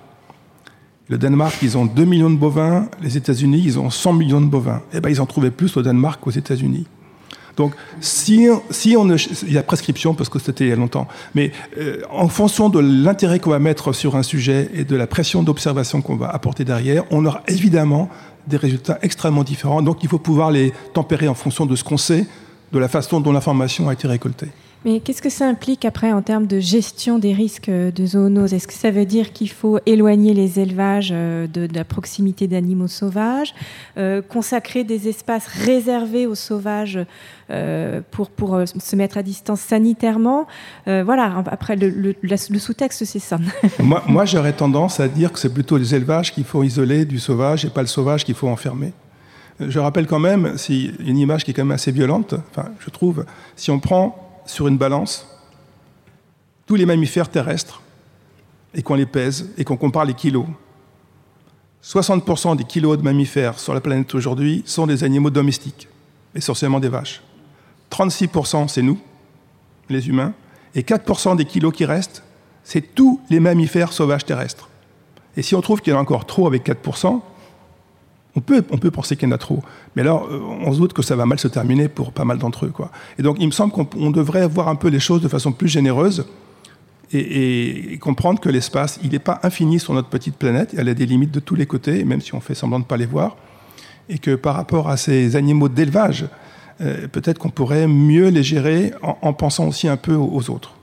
Le 1.09 1.17
Danemark, 1.19 1.57
ils 1.63 1.79
ont 1.79 1.87
2 1.87 2.05
millions 2.05 2.31
de 2.31 2.37
bovins. 2.37 2.89
Les 3.01 3.17
États-Unis, 3.17 3.63
ils 3.65 3.79
ont 3.79 3.91
100 3.91 4.13
millions 4.13 4.41
de 4.41 4.47
bovins. 4.47 4.83
Eh 4.93 5.01
ben, 5.01 5.09
ils 5.09 5.21
en 5.21 5.27
trouvaient 5.27 5.51
plus 5.51 5.77
au 5.77 5.83
Danemark 5.83 6.21
qu'aux 6.21 6.31
États-Unis. 6.31 6.87
Donc, 7.57 7.75
si, 8.01 8.49
si 8.71 8.97
on 8.97 9.09
il 9.09 9.53
y 9.53 9.59
a 9.59 9.63
prescription 9.63 10.15
parce 10.15 10.29
que 10.29 10.39
c'était 10.39 10.65
il 10.65 10.71
y 10.71 10.73
a 10.73 10.77
longtemps, 10.77 11.09
mais 11.35 11.53
euh, 11.79 12.03
en 12.11 12.29
fonction 12.29 12.69
de 12.69 12.79
l'intérêt 12.79 13.41
qu'on 13.41 13.51
va 13.51 13.59
mettre 13.59 13.93
sur 13.93 14.17
un 14.17 14.23
sujet 14.23 14.71
et 14.75 14.85
de 14.85 14.95
la 14.95 15.07
pression 15.07 15.43
d'observation 15.43 16.03
qu'on 16.03 16.17
va 16.17 16.29
apporter 16.29 16.65
derrière, 16.65 17.05
on 17.11 17.25
aura 17.25 17.43
évidemment 17.49 18.11
des 18.47 18.59
résultats 18.59 18.99
extrêmement 19.03 19.43
différents. 19.43 19.83
Donc, 19.83 20.03
il 20.03 20.09
faut 20.09 20.19
pouvoir 20.19 20.51
les 20.51 20.73
tempérer 20.93 21.29
en 21.29 21.35
fonction 21.35 21.67
de 21.67 21.75
ce 21.77 21.83
qu'on 21.83 21.97
sait, 21.97 22.27
de 22.73 22.79
la 22.79 22.89
façon 22.89 23.21
dont 23.21 23.33
l'information 23.33 23.89
a 23.89 23.93
été 23.93 24.07
récoltée. 24.07 24.49
Mais 24.87 25.01
qu'est-ce 25.01 25.21
que 25.21 25.31
ça 25.31 25.49
implique 25.49 25.85
après 25.85 26.13
en 26.13 26.23
termes 26.23 26.47
de 26.47 26.61
gestion 26.61 27.19
des 27.19 27.33
risques 27.33 27.69
de 27.69 28.07
zoonose 28.07 28.55
Est-ce 28.55 28.69
que 28.69 28.73
ça 28.73 28.93
veut 28.93 29.05
dire 29.05 29.33
qu'il 29.33 29.51
faut 29.51 29.81
éloigner 29.85 30.33
les 30.33 30.61
élevages 30.61 31.11
euh, 31.13 31.49
de, 31.49 31.67
la 31.75 31.85
proximité 31.85 32.47
d'animaux 32.47 32.87
sauvages, 32.87 33.53
euh, 33.99 34.23
consacrer 34.23 34.85
des 34.85 35.09
espaces 35.09 35.49
réservés 35.49 36.29
aux 36.29 36.37
sauvages 36.37 37.01
euh, 37.51 38.01
pour, 38.13 38.31
pour 38.31 38.61
se 38.65 38.95
mettre 38.95 39.19
à 39.19 39.25
distance 39.25 39.61
sanitairement? 39.61 40.47
Voilà, 40.87 41.43
après 41.51 41.75
le, 41.75 42.15
le, 42.23 42.37
sous-texte, 42.37 43.05
c'est 43.05 43.19
ça. 43.19 43.41
moi, 43.81 44.05
moi 44.07 44.25
j'aurais 44.25 44.53
tendance 44.53 45.01
à 45.01 45.09
dire 45.09 45.33
que 45.33 45.41
c'est 45.41 45.53
plutôt 45.53 45.79
les 45.79 45.97
élevages 45.97 46.33
qu'il 46.33 46.45
faut 46.45 46.63
isoler 46.63 47.05
du 47.05 47.19
sauvage 47.19 47.65
et 47.65 47.71
pas 47.71 47.81
le 47.81 47.89
sauvage 47.89 48.25
qu'il 48.25 48.37
faut 48.37 48.47
enfermer. 48.47 48.93
Je 49.59 49.81
rappelle 49.81 50.07
quand 50.07 50.21
même, 50.21 50.57
si 50.57 50.93
une 51.01 51.19
image 51.19 51.43
qui 51.43 51.51
est 51.51 51.55
quand 51.55 51.65
même 51.65 51.75
assez 51.75 51.91
violente, 51.91 52.35
enfin, 52.51 52.69
je 52.79 52.91
trouve, 52.91 53.25
si 53.57 53.73
on 53.73 53.81
prend 53.81 54.26
sur 54.47 54.69
une 54.69 54.79
balance 54.79 55.27
tous 56.67 56.75
les 56.75 56.87
mammifères 56.87 57.31
terrestres 57.31 57.81
et 58.75 58.83
qu'on 58.83 58.95
les 58.95 59.07
pèse 59.07 59.51
et 59.57 59.65
qu'on 59.65 59.77
compare 59.77 60.05
les 60.05 60.15
kilos, 60.15 60.47
60% 61.83 62.57
des 62.57 62.65
kilos 62.65 62.99
de 62.99 63.03
mammifères 63.03 63.59
sur 63.59 63.73
la 63.73 63.81
planète 63.81 64.13
aujourd'hui 64.15 64.63
sont 64.67 64.87
des 64.87 65.05
animaux 65.05 65.31
domestiques, 65.31 65.89
essentiellement 66.35 66.81
des 66.81 66.89
vaches. 66.89 67.23
36% 67.93 68.69
c'est 68.69 68.83
nous, 68.83 68.99
les 69.89 70.09
humains, 70.09 70.35
et 70.75 70.83
4% 70.83 71.37
des 71.37 71.45
kilos 71.45 71.73
qui 71.73 71.85
restent, 71.85 72.25
c'est 72.65 72.95
tous 72.95 73.21
les 73.31 73.39
mammifères 73.39 73.93
sauvages 73.93 74.25
terrestres. 74.25 74.69
Et 75.37 75.43
si 75.43 75.55
on 75.55 75.61
trouve 75.61 75.81
qu'il 75.81 75.93
y 75.93 75.97
en 75.97 75.99
a 76.01 76.03
encore 76.03 76.27
trop 76.27 76.49
avec 76.49 76.67
4%, 76.67 77.21
on 78.37 78.41
peut, 78.41 78.63
on 78.71 78.79
peut 78.79 78.91
penser 78.91 79.17
qu'il 79.17 79.29
y 79.29 79.33
en 79.33 79.35
a 79.35 79.39
trop. 79.39 79.63
Mais 79.97 80.03
alors, 80.03 80.29
euh, 80.31 80.41
on 80.65 80.73
se 80.73 80.79
doute 80.79 80.93
que 80.93 81.03
ça 81.03 81.17
va 81.17 81.25
mal 81.27 81.39
se 81.39 81.49
terminer 81.49 81.89
pour 81.89 82.13
pas 82.13 82.25
mal 82.25 82.39
d'entre 82.39 82.67
eux. 82.67 82.71
Quoi. 82.71 82.91
Et 83.19 83.23
donc, 83.23 83.39
il 83.41 83.47
me 83.47 83.53
semble 83.53 83.73
qu'on 83.73 84.11
devrait 84.11 84.47
voir 84.47 84.69
un 84.69 84.77
peu 84.77 84.89
les 84.89 85.01
choses 85.01 85.23
de 85.23 85.29
façon 85.29 85.53
plus 85.53 85.69
généreuse 85.69 86.27
et, 87.13 87.99
comprendre 88.01 88.41
que 88.41 88.49
l'espace, 88.49 88.99
il 89.03 89.11
n'est 89.11 89.19
pas 89.19 89.41
infini 89.43 89.81
sur 89.81 89.95
notre 89.95 90.09
petite 90.09 90.37
planète. 90.37 90.75
Y 90.75 90.81
a 90.81 90.95
des 90.95 91.07
limites 91.07 91.31
de 91.31 91.41
tous 91.41 91.55
les 91.55 91.67
côtés, 91.67 92.05
même 92.05 92.21
si 92.21 92.35
on 92.35 92.41
fait 92.41 92.55
semblant 92.55 92.79
de 92.79 92.85
ne 92.85 92.89
pas 92.89 92.97
les 92.97 93.07
voir. 93.07 93.37
Et 94.09 94.19
que 94.19 94.35
par 94.35 94.55
rapport 94.55 94.89
à 94.89 94.97
ces 94.97 95.35
animaux 95.35 95.69
d'élevage, 95.69 96.27
euh, 96.81 97.09
peut-être 97.09 97.39
qu'on 97.39 97.51
pourrait 97.51 97.87
mieux 97.87 98.29
les 98.29 98.43
gérer 98.43 98.93
en, 99.03 99.33
pensant 99.33 99.67
aussi 99.67 99.89
un 99.89 99.97
peu 99.97 100.15
aux 100.15 100.51
autres. 100.51 100.75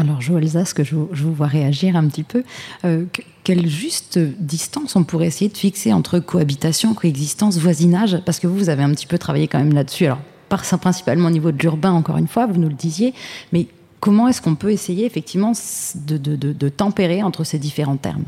Alors, 0.00 0.22
Joël 0.22 0.48
que 0.74 0.82
je, 0.82 0.96
je, 1.12 1.22
vous 1.24 1.34
vois 1.34 1.46
réagir 1.46 1.94
un 1.94 2.08
petit 2.08 2.22
peu. 2.22 2.42
Euh, 2.86 3.04
quelle 3.44 3.66
juste 3.66 4.18
distance 4.18 4.96
on 4.96 5.04
pourrait 5.04 5.26
essayer 5.26 5.50
de 5.50 5.56
fixer 5.58 5.92
entre 5.92 6.20
cohabitation, 6.20 6.94
coexistence, 6.94 7.58
voisinage? 7.58 8.18
Parce 8.24 8.38
que 8.38 8.46
vous, 8.46 8.56
vous 8.56 8.70
avez 8.70 8.82
un 8.82 8.90
petit 8.92 9.06
peu 9.06 9.18
travaillé 9.18 9.46
quand 9.46 9.58
même 9.58 9.74
là-dessus. 9.74 10.06
Alors, 10.06 10.20
principalement 10.48 11.28
au 11.28 11.30
niveau 11.30 11.52
de 11.52 11.58
l'urbain, 11.58 11.92
encore 11.92 12.16
une 12.16 12.28
fois, 12.28 12.46
vous 12.46 12.58
nous 12.58 12.70
le 12.70 12.74
disiez. 12.74 13.12
Mais 13.52 13.66
comment 14.00 14.26
est-ce 14.26 14.40
qu'on 14.40 14.54
peut 14.54 14.72
essayer 14.72 15.04
effectivement 15.04 15.52
de 15.94 16.68
tempérer 16.70 17.22
entre 17.22 17.44
ces 17.44 17.58
différents 17.58 17.98
termes? 17.98 18.24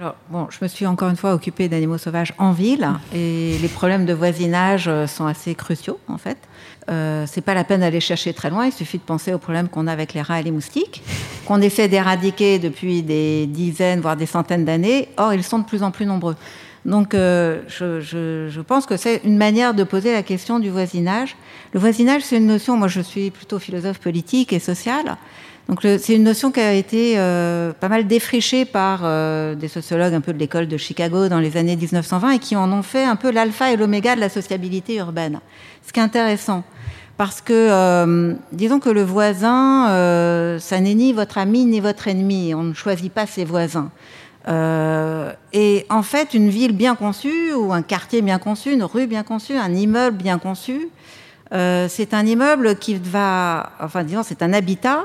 Alors, 0.00 0.16
bon, 0.30 0.46
je 0.48 0.56
me 0.62 0.66
suis 0.66 0.86
encore 0.86 1.10
une 1.10 1.16
fois 1.16 1.34
occupée 1.34 1.68
d'animaux 1.68 1.98
sauvages 1.98 2.32
en 2.38 2.52
ville 2.52 2.88
et 3.14 3.58
les 3.60 3.68
problèmes 3.68 4.06
de 4.06 4.14
voisinage 4.14 4.88
euh, 4.88 5.06
sont 5.06 5.26
assez 5.26 5.54
cruciaux 5.54 6.00
en 6.08 6.16
fait. 6.16 6.38
Euh, 6.90 7.26
c'est 7.26 7.42
pas 7.42 7.52
la 7.52 7.64
peine 7.64 7.80
d'aller 7.80 8.00
chercher 8.00 8.32
très 8.32 8.48
loin, 8.48 8.64
il 8.64 8.72
suffit 8.72 8.96
de 8.96 9.02
penser 9.02 9.34
aux 9.34 9.38
problèmes 9.38 9.68
qu'on 9.68 9.86
a 9.86 9.92
avec 9.92 10.14
les 10.14 10.22
rats 10.22 10.40
et 10.40 10.42
les 10.42 10.52
moustiques, 10.52 11.02
qu'on 11.44 11.60
essaie 11.60 11.86
d'éradiquer 11.86 12.58
depuis 12.58 13.02
des 13.02 13.46
dizaines, 13.46 14.00
voire 14.00 14.16
des 14.16 14.24
centaines 14.24 14.64
d'années. 14.64 15.10
Or, 15.18 15.34
ils 15.34 15.44
sont 15.44 15.58
de 15.58 15.66
plus 15.66 15.82
en 15.82 15.90
plus 15.90 16.06
nombreux. 16.06 16.36
Donc, 16.86 17.12
euh, 17.12 17.60
je, 17.68 18.00
je, 18.00 18.48
je, 18.48 18.60
pense 18.62 18.86
que 18.86 18.96
c'est 18.96 19.20
une 19.24 19.36
manière 19.36 19.74
de 19.74 19.84
poser 19.84 20.14
la 20.14 20.22
question 20.22 20.60
du 20.60 20.70
voisinage. 20.70 21.36
Le 21.74 21.78
voisinage, 21.78 22.22
c'est 22.22 22.38
une 22.38 22.46
notion, 22.46 22.74
moi 22.78 22.88
je 22.88 23.02
suis 23.02 23.30
plutôt 23.30 23.58
philosophe 23.58 23.98
politique 23.98 24.54
et 24.54 24.60
social, 24.60 25.18
donc 25.70 25.82
c'est 25.82 26.16
une 26.16 26.24
notion 26.24 26.50
qui 26.50 26.58
a 26.58 26.72
été 26.72 27.14
euh, 27.16 27.72
pas 27.72 27.88
mal 27.88 28.08
défrichée 28.08 28.64
par 28.64 29.02
euh, 29.04 29.54
des 29.54 29.68
sociologues 29.68 30.14
un 30.14 30.20
peu 30.20 30.32
de 30.32 30.38
l'école 30.38 30.66
de 30.66 30.76
Chicago 30.76 31.28
dans 31.28 31.38
les 31.38 31.56
années 31.56 31.76
1920 31.76 32.32
et 32.32 32.38
qui 32.40 32.56
en 32.56 32.72
ont 32.72 32.82
fait 32.82 33.04
un 33.04 33.14
peu 33.14 33.30
l'alpha 33.30 33.70
et 33.70 33.76
l'oméga 33.76 34.16
de 34.16 34.20
la 34.20 34.28
sociabilité 34.28 34.96
urbaine. 34.96 35.38
Ce 35.86 35.92
qui 35.92 36.00
est 36.00 36.02
intéressant. 36.02 36.64
Parce 37.16 37.40
que, 37.40 37.52
euh, 37.52 38.34
disons 38.50 38.80
que 38.80 38.90
le 38.90 39.04
voisin, 39.04 39.86
ça 40.58 40.80
n'est 40.80 40.94
ni 40.94 41.12
votre 41.12 41.38
ami 41.38 41.64
ni 41.66 41.78
votre 41.78 42.08
ennemi. 42.08 42.52
On 42.52 42.64
ne 42.64 42.74
choisit 42.74 43.12
pas 43.12 43.26
ses 43.26 43.44
voisins. 43.44 43.92
et 44.48 45.86
en 45.88 46.02
fait, 46.02 46.34
une 46.34 46.48
ville 46.48 46.72
bien 46.72 46.96
conçue, 46.96 47.52
ou 47.54 47.72
un 47.72 47.82
quartier 47.82 48.22
bien 48.22 48.40
conçu, 48.40 48.72
une 48.72 48.82
rue 48.82 49.06
bien 49.06 49.22
conçue, 49.22 49.56
un 49.56 49.72
immeuble 49.72 50.16
bien 50.16 50.40
conçu, 50.40 50.88
c'est 51.52 52.12
un 52.12 52.26
immeuble 52.26 52.74
qui 52.74 52.94
va, 52.94 53.70
enfin 53.78 54.02
disons, 54.02 54.24
c'est 54.24 54.42
un 54.42 54.52
habitat 54.52 55.04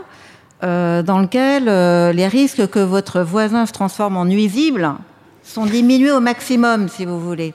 euh, 0.63 1.03
dans 1.03 1.19
lequel 1.19 1.67
euh, 1.67 2.13
les 2.13 2.27
risques 2.27 2.67
que 2.69 2.79
votre 2.79 3.21
voisin 3.21 3.65
se 3.65 3.73
transforme 3.73 4.15
en 4.15 4.23
nuisible 4.23 4.93
sont 5.43 5.65
diminués 5.65 6.13
au 6.13 6.21
maximum, 6.21 6.87
si 6.87 7.05
vous 7.05 7.19
voulez. 7.19 7.53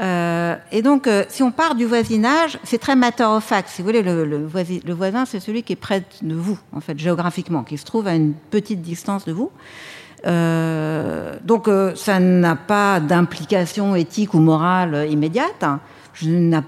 Euh, 0.00 0.56
et 0.72 0.82
donc, 0.82 1.08
si 1.28 1.42
on 1.42 1.50
part 1.52 1.74
du 1.74 1.84
voisinage, 1.84 2.58
c'est 2.64 2.78
très 2.78 2.96
matter 2.96 3.24
of 3.24 3.44
fact. 3.44 3.68
Si 3.68 3.82
vous 3.82 3.86
voulez, 3.86 4.02
le, 4.02 4.94
voisin, 4.94 5.24
c'est 5.26 5.40
celui 5.40 5.62
qui 5.62 5.72
est 5.72 5.76
près 5.76 6.02
de 6.22 6.34
vous, 6.34 6.58
en 6.72 6.80
fait, 6.80 6.98
géographiquement, 6.98 7.62
qui 7.62 7.78
se 7.78 7.84
trouve 7.84 8.06
à 8.06 8.14
une 8.14 8.34
petite 8.34 8.82
distance 8.82 9.24
de 9.24 9.32
vous. 9.32 9.50
donc, 10.24 11.70
ça 11.94 12.20
n'a 12.20 12.56
pas 12.56 13.00
d'implication 13.00 13.96
éthique 13.96 14.34
ou 14.34 14.38
morale 14.38 15.08
immédiate. 15.10 15.64
Je 16.14 16.60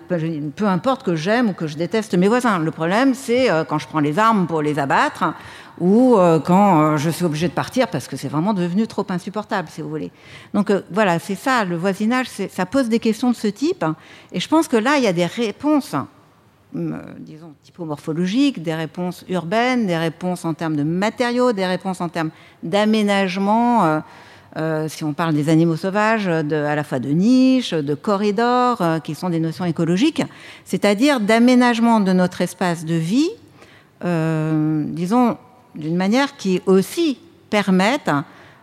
peu 0.55 0.67
importe 0.67 1.03
que 1.03 1.17
j'aime 1.17 1.51
ou 1.51 1.53
que 1.53 1.67
je 1.67 1.77
déteste 1.77 2.15
mes 2.15 2.29
voisins. 2.29 2.59
Le 2.59 2.71
problème, 2.71 3.15
c'est 3.15 3.51
euh, 3.51 3.65
quand 3.65 3.79
je 3.79 3.89
prends 3.89 4.01
les 4.01 4.19
armes 4.19 4.47
pour 4.47 4.63
les 4.63 4.79
abattre 4.79 5.35
ou 5.81 6.17
euh, 6.17 6.39
quand 6.39 6.81
euh, 6.81 6.97
je 6.97 7.11
suis 7.11 7.25
obligé 7.25 7.49
de 7.49 7.53
partir 7.53 7.89
parce 7.89 8.07
que 8.07 8.17
c'est 8.17 8.29
vraiment 8.29 8.55
devenu 8.55 8.87
trop 8.87 9.07
insupportable, 9.09 9.69
si 9.69 9.83
vous 9.83 9.89
voulez. 9.89 10.13
Donc 10.55 10.73
voilà, 10.91 11.19
c'est 11.19 11.35
ça, 11.35 11.65
le 11.65 11.77
voisinage, 11.77 12.27
ça 12.29 12.67
pose 12.67 12.89
des 12.89 12.99
questions 12.99 13.31
de 13.31 13.37
ce 13.37 13.49
type. 13.49 13.85
Et 14.33 14.41
je 14.41 14.49
pense 14.49 14.69
que 14.69 14.77
là, 14.77 14.99
il 14.99 15.05
y 15.05 15.09
a 15.09 15.13
des 15.13 15.27
réponses, 15.27 15.97
disons, 16.73 17.55
typomorphologiques, 17.63 18.63
des 18.63 18.75
réponses 18.75 19.25
urbaines, 19.29 19.87
des 19.87 19.97
réponses 19.97 20.45
en 20.45 20.55
termes 20.55 20.77
de 20.77 20.85
matériaux, 20.85 21.53
des 21.53 21.67
réponses 21.67 22.01
en 22.01 22.09
termes 22.09 22.31
d'aménagement 22.63 24.03
euh, 24.57 24.89
si 24.89 25.05
on 25.05 25.13
parle 25.13 25.35
des 25.35 25.49
animaux 25.49 25.77
sauvages, 25.77 26.27
de, 26.27 26.57
à 26.57 26.75
la 26.75 26.83
fois 26.83 26.99
de 26.99 27.11
niches, 27.11 27.73
de 27.73 27.95
corridors, 27.95 28.81
euh, 28.81 28.99
qui 28.99 29.15
sont 29.15 29.31
des 29.31 29.39
notions 29.39 29.65
écologiques, 29.65 30.23
c'est-à-dire 30.65 31.21
d'aménagement 31.21 32.01
de 32.01 32.13
notre 32.13 32.41
espace 32.41 32.85
de 32.85 32.95
vie, 32.95 33.31
euh, 34.05 34.85
disons, 34.89 35.37
d'une 35.77 35.97
manière 35.97 36.37
qui 36.37 36.61
aussi 36.67 37.19
permette 37.49 38.11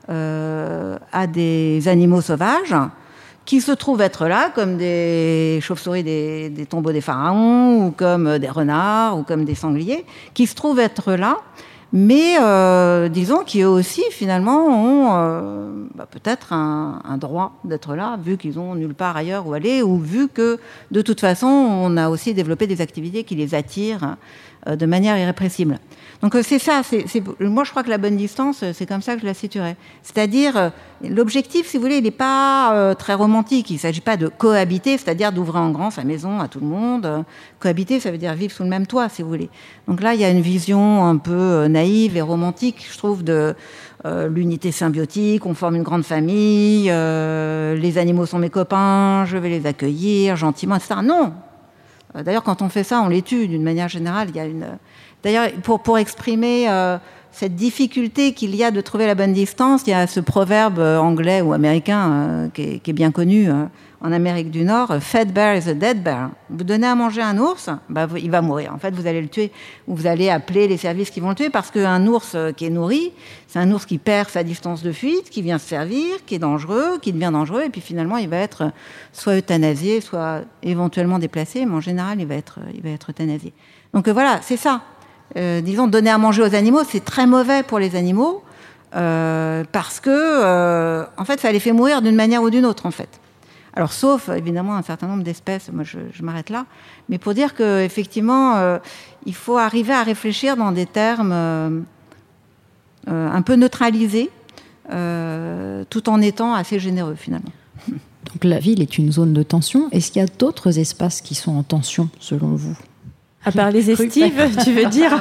à 0.10 1.28
des 1.28 1.86
animaux 1.88 2.22
sauvages 2.22 2.76
qui 3.44 3.60
se 3.60 3.74
trouvent 3.74 4.00
être 4.00 4.28
là, 4.28 4.52
comme 4.56 4.78
des 4.78 5.60
chauves-souris 5.62 6.04
des, 6.04 6.66
tombeaux 6.70 6.94
des 6.94 7.02
pharaons, 7.02 7.88
ou 7.88 7.92
comme 7.92 8.40
des 8.40 8.50
renards, 8.50 9.18
ou 9.18 9.24
comme 9.24 9.44
des 9.44 9.56
sangliers, 9.56 10.06
qui 10.34 10.48
se 10.48 10.56
trouvent 10.56 10.80
être 10.80 11.14
là, 11.14 11.40
mais 11.94 12.38
euh, 12.42 13.08
disons 13.08 13.44
qui 13.44 13.62
eux 13.62 13.70
aussi 13.70 14.04
finalement 14.12 14.66
ont 14.68 15.08
euh, 15.14 15.86
bah, 15.96 16.08
peut-être 16.10 16.52
un, 16.52 17.02
un, 17.06 17.18
droit 17.18 17.54
d'être 17.64 17.96
là, 17.96 18.18
vu 18.22 18.38
qu'ils 18.38 18.60
ont 18.60 18.76
nulle 18.76 18.94
part 18.94 19.16
ailleurs 19.16 19.48
où 19.48 19.54
aller, 19.54 19.82
ou 19.82 19.98
vu 19.98 20.28
que 20.28 20.60
de 20.92 21.02
toute 21.02 21.22
façon 21.22 21.48
on 21.48 21.96
a 21.96 22.10
aussi 22.10 22.34
développé 22.34 22.68
des 22.68 22.82
activités 22.82 23.24
qui 23.24 23.36
les 23.36 23.56
attirent 23.56 24.18
euh, 24.68 24.76
de 24.76 24.86
manière 24.86 25.18
irrépressible. 25.18 25.80
Donc 26.22 26.36
euh, 26.36 26.42
c'est 26.44 26.60
ça, 26.60 26.82
moi 27.40 27.64
je 27.64 27.70
crois 27.70 27.84
que 27.84 27.90
la 27.90 27.98
bonne 27.98 28.18
distance, 28.18 28.64
euh, 28.64 28.72
c'est 28.74 28.88
comme 28.88 29.02
ça 29.02 29.16
que 29.16 29.22
je 29.22 29.26
la 29.26 29.34
situerais. 29.34 29.76
C'est-à-dire, 30.02 30.72
l'objectif, 31.04 31.68
si 31.68 31.78
vous 31.78 31.84
voulez, 31.84 31.98
il 31.98 32.04
n'est 32.04 32.12
pas 32.12 32.74
euh, 32.74 32.94
très 32.96 33.14
romantique. 33.14 33.70
Il 33.70 33.76
ne 33.76 33.80
s'agit 33.80 34.02
pas 34.02 34.18
de 34.18 34.28
cohabiter, 34.28 34.98
c'est-à-dire 34.98 35.32
d'ouvrir 35.32 35.62
en 35.62 35.72
grand 35.72 35.92
sa 35.92 36.04
maison 36.04 36.40
à 36.40 36.48
tout 36.48 36.60
le 36.60 36.66
monde. 36.66 37.24
Cohabiter, 37.60 38.00
ça 38.00 38.10
veut 38.10 38.18
dire 38.18 38.34
vivre 38.34 38.52
sous 38.52 38.64
le 38.64 38.70
même 38.70 38.88
toit, 38.88 39.10
si 39.10 39.22
vous 39.22 39.30
voulez. 39.30 39.50
Donc 39.88 40.02
là, 40.02 40.16
il 40.16 40.22
y 40.22 40.26
a 40.26 40.30
une 40.30 40.42
vision 40.42 41.06
un 41.06 41.18
peu 41.18 41.68
naïve 41.68 42.18
et 42.18 42.22
romantique, 42.22 42.88
je 42.92 42.98
trouve, 42.98 43.24
de 43.24 43.56
euh, 44.06 44.28
l'unité 44.28 44.72
symbiotique, 44.72 45.46
on 45.46 45.56
forme 45.56 45.76
une 45.76 45.84
grande 45.84 46.04
famille, 46.04 46.88
euh, 46.92 47.76
les 47.76 47.98
animaux 47.98 48.28
sont 48.28 48.38
mes 48.38 48.52
copains, 48.52 49.26
je 49.26 49.38
vais 49.38 49.50
les 49.50 49.66
accueillir 49.66 50.36
gentiment, 50.36 50.76
etc. 50.76 50.96
Non 51.04 51.34
D'ailleurs, 52.16 52.44
quand 52.44 52.62
on 52.62 52.70
fait 52.70 52.84
ça, 52.84 53.02
on 53.02 53.10
les 53.10 53.22
tue 53.22 53.48
d'une 53.48 53.64
manière 53.64 53.90
générale. 53.90 54.30
Il 54.30 54.36
y 54.36 54.40
a 54.40 54.46
une 54.46 54.66
D'ailleurs, 55.24 55.50
pour, 55.64 55.98
exprimer 55.98 56.70
euh, 56.70 56.98
cette 57.32 57.56
difficulté 57.56 58.34
qu'il 58.34 58.56
y 58.56 58.64
a 58.64 58.72
de 58.72 58.82
trouver 58.82 59.08
la 59.08 59.16
bonne 59.16 59.34
distance, 59.34 59.82
il 59.88 59.90
y 59.90 59.94
a 59.94 60.06
ce 60.06 60.20
proverbe 60.20 60.80
euh, 60.80 61.00
anglais 61.00 61.42
ou 61.42 61.54
américain 61.54 62.12
euh, 62.12 62.50
qui, 62.50 62.82
est, 62.86 62.94
bien 62.94 63.12
connu 63.12 63.50
en 64.00 64.12
Amérique 64.12 64.52
du 64.52 64.64
Nord, 64.64 64.96
Fed 65.02 65.34
bear 65.34 65.56
is 65.56 65.68
a 65.68 65.74
dead 65.74 66.04
bear. 66.04 66.30
Vous 66.52 66.64
donnez 66.64 66.86
à 66.86 66.94
manger 66.94 67.24
un 67.24 67.40
ours, 67.40 67.68
bah, 67.90 68.08
il 68.16 68.30
va 68.30 68.44
mourir. 68.44 68.72
En 68.76 68.78
fait, 68.78 68.94
vous 68.94 69.08
allez 69.08 69.22
le 69.22 69.28
tuer 69.28 69.52
ou 69.88 69.96
vous 69.96 70.06
allez 70.06 70.30
appeler 70.30 70.68
les 70.68 70.78
services 70.78 71.10
qui 71.10 71.20
vont 71.20 71.30
le 71.30 71.36
tuer 71.36 71.50
parce 71.50 71.72
qu'un 71.72 72.06
ours 72.06 72.38
qui 72.56 72.66
est 72.66 72.70
nourri, 72.70 73.12
c'est 73.48 73.58
un 73.58 73.72
ours 73.72 73.88
qui 73.88 73.98
perd 73.98 74.30
sa 74.30 74.44
distance 74.44 74.84
de 74.84 74.92
fuite, 74.92 75.32
qui 75.32 75.42
vient 75.42 75.58
se 75.58 75.68
servir, 75.68 76.24
qui 76.28 76.36
est 76.36 76.40
dangereux, 76.40 77.00
qui 77.02 77.12
devient 77.12 77.32
dangereux, 77.34 77.64
et 77.64 77.70
puis 77.70 77.82
finalement, 77.82 78.18
il 78.18 78.30
va 78.30 78.38
être 78.38 78.72
soit 79.14 79.36
euthanasié, 79.36 80.00
soit 80.00 80.42
éventuellement 80.62 81.18
déplacé, 81.18 81.66
mais 81.66 81.74
en 81.74 81.82
général, 81.82 82.22
il 82.22 82.28
va 82.28 82.36
être, 82.36 82.60
il 82.76 82.84
va 82.84 82.92
être 82.92 83.10
euthanasié. 83.10 83.52
Donc 83.96 84.08
voilà, 84.10 84.42
c'est 84.44 84.58
ça. 84.58 84.84
Euh, 85.38 85.62
disons, 85.62 85.88
donner 85.88 86.10
à 86.10 86.18
manger 86.18 86.42
aux 86.42 86.56
animaux, 86.56 86.82
c'est 86.90 87.06
très 87.06 87.28
mauvais 87.28 87.62
pour 87.62 87.78
les 87.78 87.96
animaux 87.96 88.44
euh, 88.96 89.64
parce 89.72 90.00
que, 90.00 90.10
euh, 90.10 91.06
en 91.18 91.26
fait, 91.26 91.40
ça 91.40 91.52
les 91.52 91.60
fait 91.60 91.74
mourir 91.74 92.02
d'une 92.02 92.16
manière 92.16 92.42
ou 92.42 92.50
d'une 92.50 92.66
autre, 92.66 92.88
en 92.88 92.92
fait. 92.92 93.10
Alors, 93.74 93.94
sauf 93.94 94.30
évidemment 94.30 94.76
un 94.76 94.82
certain 94.82 95.06
nombre 95.06 95.22
d'espèces, 95.22 95.70
moi 95.72 95.84
je, 95.84 96.00
je 96.12 96.24
m'arrête 96.24 96.50
là, 96.50 96.66
mais 97.10 97.20
pour 97.20 97.36
dire 97.36 97.54
qu'effectivement, 97.54 98.80
il 99.28 99.36
faut 99.36 99.60
arriver 99.60 99.94
à 99.94 100.02
réfléchir 100.02 100.58
dans 100.58 100.72
des 100.72 100.88
termes 100.88 101.86
un 103.06 103.42
peu 103.44 103.54
neutralisés, 103.54 104.32
tout 104.90 106.10
en 106.10 106.22
étant 106.22 106.56
assez 106.56 106.80
généreux 106.80 107.14
finalement. 107.14 107.52
Donc 107.88 108.44
la 108.44 108.58
ville 108.58 108.82
est 108.82 108.98
une 108.98 109.12
zone 109.12 109.34
de 109.34 109.44
tension. 109.44 109.90
Est-ce 109.92 110.12
qu'il 110.12 110.24
y 110.24 110.26
a 110.26 110.28
d'autres 110.40 110.80
espaces 110.80 111.22
qui 111.22 111.36
sont 111.36 111.56
en 111.56 111.62
tension 111.62 112.10
selon 112.20 112.56
vous? 112.56 112.76
À 113.48 113.52
part 113.52 113.72
les 113.72 113.90
estives, 113.90 114.50
tu 114.64 114.74
veux 114.74 114.86
dire 114.90 115.14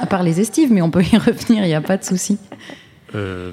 À 0.00 0.06
part 0.06 0.22
les 0.22 0.40
estives, 0.40 0.72
mais 0.72 0.80
on 0.80 0.90
peut 0.90 1.02
y 1.02 1.16
revenir, 1.16 1.64
il 1.64 1.68
n'y 1.68 1.74
a 1.74 1.80
pas 1.80 1.98
de 1.98 2.04
souci. 2.04 2.38
Euh, 3.14 3.52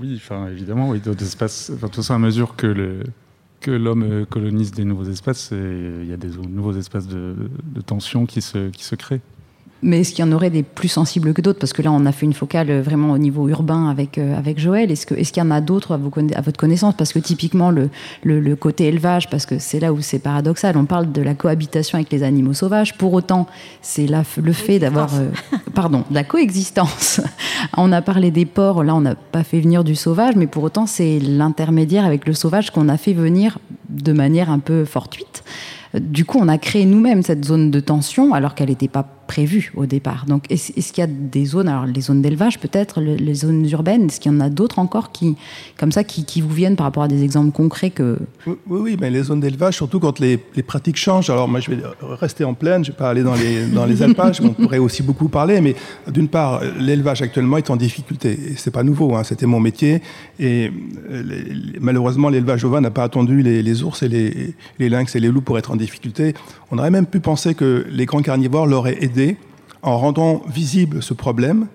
oui, 0.00 0.14
enfin 0.16 0.48
évidemment, 0.48 0.90
oui, 0.90 1.00
d'autres 1.00 1.22
espaces. 1.22 1.70
Enfin, 1.74 1.88
tout 1.88 2.02
ça 2.02 2.14
à 2.14 2.18
mesure 2.18 2.56
que 2.56 2.66
le 2.66 3.00
que 3.60 3.70
l'homme 3.70 4.26
colonise 4.26 4.72
des 4.72 4.84
nouveaux 4.84 5.08
espaces, 5.08 5.50
il 5.52 6.06
y 6.06 6.12
a 6.12 6.18
des 6.18 6.28
nouveaux 6.28 6.74
espaces 6.74 7.06
de, 7.06 7.34
de 7.64 7.80
tension 7.80 8.26
qui 8.26 8.42
se 8.42 8.68
qui 8.68 8.84
se 8.84 8.94
créent. 8.94 9.22
Mais 9.86 10.00
est-ce 10.00 10.14
qu'il 10.14 10.24
y 10.24 10.28
en 10.28 10.32
aurait 10.32 10.48
des 10.48 10.62
plus 10.62 10.88
sensibles 10.88 11.34
que 11.34 11.42
d'autres? 11.42 11.58
Parce 11.58 11.74
que 11.74 11.82
là, 11.82 11.92
on 11.92 12.06
a 12.06 12.12
fait 12.12 12.24
une 12.24 12.32
focale 12.32 12.80
vraiment 12.80 13.12
au 13.12 13.18
niveau 13.18 13.48
urbain 13.50 13.90
avec, 13.90 14.16
euh, 14.16 14.36
avec 14.36 14.58
Joël. 14.58 14.90
Est-ce 14.90 15.06
qu'il 15.06 15.18
est 15.18 15.24
qu'il 15.30 15.42
y 15.42 15.46
en 15.46 15.50
a 15.50 15.60
d'autres 15.60 15.92
à, 15.92 15.96
à, 15.96 16.40
votre 16.40 16.56
connaissance? 16.56 16.94
Parce 16.96 17.12
que 17.12 17.18
typiquement, 17.18 17.70
le, 17.70 17.90
le, 18.22 18.40
le 18.40 18.56
côté 18.56 18.86
élevage, 18.86 19.28
parce 19.28 19.44
que 19.44 19.58
c'est 19.58 19.80
là 19.80 19.92
où 19.92 20.00
c'est 20.00 20.20
paradoxal, 20.20 20.78
on 20.78 20.86
parle 20.86 21.12
de 21.12 21.20
la 21.20 21.34
cohabitation 21.34 21.96
avec 21.96 22.10
les 22.10 22.22
animaux 22.22 22.54
sauvages. 22.54 22.96
Pour 22.96 23.12
autant, 23.12 23.46
c'est 23.82 24.06
le 24.06 24.52
fait 24.52 24.78
d'avoir... 24.78 25.14
Euh, 25.16 25.28
pardon, 25.74 26.04
de 26.08 26.14
la 26.14 26.24
coexistence. 26.24 27.20
on 27.76 27.92
a 27.92 28.00
parlé 28.00 28.30
des 28.30 28.46
porcs, 28.46 28.84
là, 28.84 28.94
on 28.94 29.02
n'a 29.02 29.14
pas 29.14 29.44
fait 29.44 29.60
venir 29.60 29.84
du 29.84 29.96
sauvage, 29.96 30.34
mais 30.34 30.46
pour 30.46 30.62
autant, 30.62 30.86
c'est 30.86 31.18
l'intermédiaire 31.18 32.06
avec 32.06 32.26
le 32.26 32.32
sauvage 32.32 32.70
qu'on 32.70 32.88
a 32.88 32.96
fait 32.96 33.12
venir 33.12 33.58
de 33.90 34.14
manière 34.14 34.50
un 34.50 34.60
peu 34.60 34.86
fortuite. 34.86 35.44
Du 36.00 36.24
coup, 36.24 36.38
on 36.40 36.48
a 36.48 36.58
créé 36.58 36.86
nous-mêmes 36.86 37.22
cette 37.22 37.44
zone 37.44 37.70
de 37.70 37.80
tension 37.80 38.34
alors 38.34 38.54
qu'elle 38.54 38.70
n'était 38.70 38.88
pas 38.88 39.06
prévue 39.26 39.72
au 39.74 39.86
départ. 39.86 40.26
Donc, 40.26 40.50
est-ce, 40.50 40.72
est 40.72 40.92
qu'il 40.92 41.02
y 41.02 41.04
a 41.04 41.10
des 41.10 41.44
zones, 41.44 41.68
alors 41.68 41.86
les 41.86 42.00
zones 42.00 42.22
d'élevage 42.22 42.58
peut-être, 42.58 43.00
les 43.00 43.34
zones 43.34 43.68
urbaines, 43.70 44.06
est-ce 44.06 44.20
qu'il 44.20 44.32
y 44.32 44.34
en 44.34 44.40
a 44.40 44.48
d'autres 44.48 44.78
encore 44.78 45.12
qui, 45.12 45.36
comme 45.78 45.92
ça, 45.92 46.04
qui, 46.04 46.24
qui, 46.24 46.40
vous 46.40 46.50
viennent 46.50 46.76
par 46.76 46.84
rapport 46.84 47.02
à 47.02 47.08
des 47.08 47.22
exemples 47.22 47.52
concrets 47.52 47.90
que... 47.90 48.18
Oui, 48.46 48.56
oui, 48.68 48.96
mais 49.00 49.10
les 49.10 49.24
zones 49.24 49.40
d'élevage, 49.40 49.74
surtout 49.74 50.00
quand 50.00 50.18
les, 50.18 50.38
les, 50.56 50.62
pratiques 50.62 50.96
changent. 50.96 51.30
Alors 51.30 51.48
moi, 51.48 51.60
je 51.60 51.70
vais 51.70 51.82
rester 52.20 52.44
en 52.44 52.54
plaine, 52.54 52.84
je 52.84 52.90
ne 52.90 52.94
vais 52.94 52.98
pas 52.98 53.10
aller 53.10 53.22
dans 53.22 53.34
les, 53.34 53.66
dans 53.66 53.86
les 53.86 54.02
alpages, 54.02 54.40
on 54.40 54.50
pourrait 54.50 54.78
aussi 54.78 55.02
beaucoup 55.02 55.28
parler, 55.28 55.60
mais 55.60 55.74
d'une 56.10 56.28
part, 56.28 56.60
l'élevage 56.78 57.22
actuellement 57.22 57.56
est 57.56 57.70
en 57.70 57.76
difficulté. 57.76 58.38
C'est 58.56 58.70
pas 58.70 58.82
nouveau, 58.82 59.14
hein, 59.14 59.24
c'était 59.24 59.46
mon 59.46 59.60
métier. 59.60 60.02
Et 60.38 60.70
les, 61.10 61.44
malheureusement, 61.80 62.28
l'élevage 62.28 62.64
ovin 62.64 62.80
n'a 62.80 62.90
pas 62.90 63.04
attendu 63.04 63.42
les, 63.42 63.82
ours 63.82 64.02
et 64.02 64.08
les, 64.08 64.54
les 64.78 64.88
lynx 64.88 65.14
et 65.16 65.20
les 65.20 65.28
loups 65.28 65.40
pour 65.40 65.58
être 65.58 65.70
en 65.70 65.76
difficulté. 65.76 66.34
On 66.70 66.78
aurait 66.78 66.90
même 66.90 67.06
pu 67.06 67.20
penser 67.20 67.54
que 67.54 67.86
les 67.90 68.06
grands 68.06 68.22
carnivores 68.22 68.66
l'auraient 68.66 69.02
aidé 69.02 69.13
en 69.82 69.98
rendant 69.98 70.42
visible 70.48 71.02
ce 71.02 71.14
problème. 71.14 71.66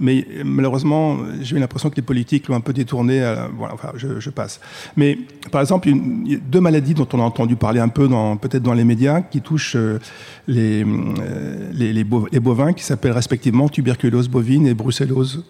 Mais 0.00 0.26
malheureusement, 0.44 1.18
j'ai 1.42 1.56
eu 1.56 1.60
l'impression 1.60 1.88
que 1.88 1.94
les 1.94 2.02
politiques 2.02 2.48
l'ont 2.48 2.56
un 2.56 2.60
peu 2.60 2.72
détourné. 2.72 3.22
À, 3.22 3.48
voilà, 3.56 3.74
enfin, 3.74 3.92
je, 3.94 4.30
passe. 4.30 4.60
Mais 4.96 5.16
par 5.52 5.60
exemple, 5.60 5.88
une, 5.88 6.40
deux 6.50 6.60
maladies 6.60 6.94
dont 6.94 7.06
on 7.12 7.20
a 7.20 7.22
entendu 7.22 7.54
parler 7.54 7.78
un 7.78 7.88
peu, 7.88 8.08
peut-être 8.40 8.62
dans 8.62 8.74
les 8.74 8.84
médias, 8.84 9.20
qui 9.20 9.40
touchent 9.40 9.76
euh, 9.76 10.00
les, 10.48 10.84
euh, 10.84 12.40
bovins, 12.40 12.72
qui 12.72 12.82
s'appellent 12.82 13.12
respectivement 13.12 13.68
tuberculose 13.68 14.28
bovine 14.28 14.66
et 14.66 14.74
brucellose 14.74 15.44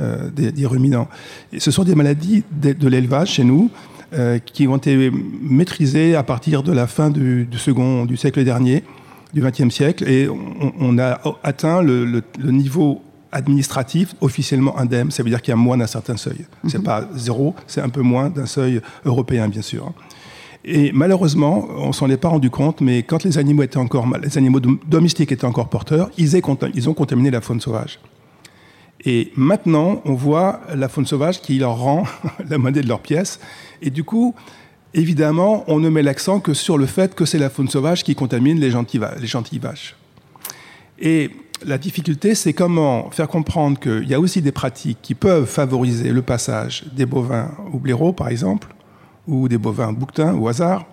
euh, 0.00 0.30
des, 0.30 0.66
ruminants. 0.66 1.06
Et 1.52 1.60
ce 1.60 1.70
sont 1.70 1.84
des 1.84 1.94
maladies 1.94 2.44
de, 2.50 2.88
l'élevage 2.88 3.32
chez 3.32 3.44
nous 3.44 3.70
euh, 4.14 4.38
qui 4.38 4.66
ont 4.66 4.78
été 4.78 5.12
maîtrisées 5.42 6.16
à 6.16 6.22
partir 6.22 6.62
de 6.62 6.72
la 6.72 6.86
fin 6.86 7.10
du 7.10 7.46
second 7.58 8.06
du 8.06 8.16
siècle 8.16 8.42
dernier 8.42 8.84
du 9.32 9.40
XXe 9.40 9.74
siècle 9.74 10.08
et 10.08 10.28
on, 10.28 10.72
on, 10.78 10.98
a 10.98 11.20
atteint 11.42 11.82
le, 11.82 12.04
le, 12.04 12.22
le, 12.38 12.50
niveau 12.50 13.02
administratif 13.30 14.14
officiellement 14.20 14.78
indemne. 14.78 15.10
Ça 15.10 15.22
veut 15.22 15.30
dire 15.30 15.40
qu'il 15.40 15.52
y 15.52 15.54
a 15.54 15.56
moins 15.56 15.78
d'un 15.78 15.86
certain 15.86 16.16
seuil. 16.16 16.40
Mm 16.40 16.44
-hmm. 16.44 16.70
C'est 16.70 16.82
pas 16.82 17.08
zéro, 17.14 17.54
c'est 17.66 17.80
un 17.80 17.88
peu 17.88 18.02
moins 18.02 18.28
d'un 18.30 18.46
seuil 18.46 18.80
européen, 19.04 19.48
bien 19.48 19.62
sûr. 19.62 19.92
Et 20.64 20.92
malheureusement, 20.92 21.66
on 21.76 21.92
s'en 21.92 22.08
est 22.08 22.16
pas 22.16 22.28
rendu 22.28 22.50
compte, 22.50 22.80
mais 22.80 23.02
quand 23.02 23.24
les 23.24 23.36
animaux 23.36 23.64
étaient 23.64 23.78
encore 23.78 24.06
les 24.22 24.38
animaux 24.38 24.60
domestiques 24.60 25.32
étaient 25.32 25.44
encore 25.44 25.68
porteurs, 25.68 26.10
ils, 26.18 26.36
ont 26.88 26.94
contaminé 26.94 27.30
la 27.30 27.40
faune 27.40 27.60
sauvage. 27.60 27.98
Et 29.04 29.32
maintenant, 29.34 30.00
on 30.04 30.14
voit 30.14 30.60
la 30.74 30.88
faune 30.88 31.06
sauvage 31.06 31.40
qui 31.40 31.58
leur 31.58 31.76
rend 31.78 32.04
la 32.48 32.58
monnaie 32.58 32.82
de 32.82 32.88
leurs 32.88 33.00
pièces. 33.00 33.40
Et 33.80 33.90
du 33.90 34.04
coup, 34.04 34.34
évidemment, 34.94 35.64
on 35.68 35.80
ne 35.80 35.88
met 35.88 36.02
l'accent 36.02 36.40
que 36.40 36.54
sur 36.54 36.78
le 36.78 36.86
fait 36.86 37.14
que 37.14 37.24
c'est 37.24 37.38
la 37.38 37.50
faune 37.50 37.68
sauvage 37.68 38.04
qui 38.04 38.14
contamine 38.14 38.60
les 38.60 38.70
gentilles, 38.70 39.00
les 39.20 39.26
gentilles 39.26 39.58
vaches. 39.58 39.96
Et 40.98 41.30
la 41.64 41.78
difficulté, 41.78 42.34
c'est 42.34 42.52
comment 42.52 43.10
faire 43.10 43.28
comprendre 43.28 43.78
qu'il 43.78 44.08
y 44.08 44.14
a 44.14 44.20
aussi 44.20 44.42
des 44.42 44.52
pratiques 44.52 44.98
qui 45.02 45.14
peuvent 45.14 45.46
favoriser 45.46 46.12
le 46.12 46.22
passage 46.22 46.84
des 46.92 47.06
bovins 47.06 47.50
au 47.72 47.78
blaireau, 47.78 48.12
par 48.12 48.28
exemple, 48.28 48.68
ou 49.26 49.48
des 49.48 49.58
bovins 49.58 49.92
bouquetins 49.92 50.34
au 50.34 50.48
hasard, 50.48 50.84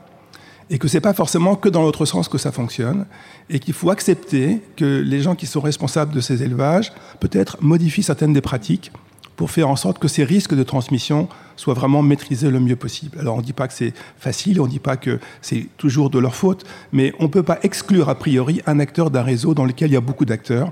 et 0.70 0.78
que 0.78 0.88
ce 0.88 0.98
n'est 0.98 1.02
pas 1.02 1.14
forcément 1.14 1.56
que 1.56 1.70
dans 1.70 1.82
l'autre 1.82 2.06
sens 2.06 2.30
que 2.30 2.38
ça 2.38 2.52
fonctionne, 2.52 3.06
et 3.50 3.60
qu'il 3.60 3.74
faut 3.74 3.90
accepter 3.90 4.62
que 4.76 5.02
les 5.02 5.22
gens 5.22 5.36
qui 5.36 5.48
sont 5.48 5.62
responsables 5.62 6.14
de 6.14 6.22
ces 6.22 6.44
élevages, 6.44 6.94
peut-être, 7.20 7.58
modifient 7.62 8.04
certaines 8.04 8.34
des 8.34 8.42
pratiques 8.42 8.92
pour 9.36 9.52
faire 9.52 9.70
en 9.70 9.76
sorte 9.76 10.00
que 10.00 10.08
ces 10.08 10.24
risques 10.24 10.54
de 10.54 10.64
transmission 10.64 11.30
soient 11.60 11.74
vraiment 11.74 12.02
maîtrisés 12.02 12.50
le 12.50 12.60
mieux 12.60 12.76
possible. 12.76 13.20
Alors 13.20 13.36
on 13.36 13.40
ne 13.40 13.44
dit 13.44 13.54
pas 13.54 13.68
que 13.68 13.74
c'est 13.74 13.94
facile, 14.18 14.62
on 14.62 14.66
ne 14.66 14.70
dit 14.70 14.80
pas 14.80 14.96
que 14.96 15.20
c'est 15.42 15.68
toujours 15.78 16.10
de 16.10 16.18
leur 16.18 16.34
faute, 16.34 16.66
mais 16.94 17.14
on 17.20 17.24
ne 17.24 17.28
peut 17.28 17.44
pas 17.44 17.60
exclure 17.64 18.08
a 18.08 18.16
priori 18.16 18.62
un 18.66 18.80
acteur 18.80 19.12
d'un 19.12 19.24
réseau 19.24 19.54
dans 19.54 19.66
lequel 19.66 19.90
il 19.90 19.94
y 19.94 19.98
a 19.98 20.02
beaucoup 20.02 20.26
d'acteurs. 20.26 20.72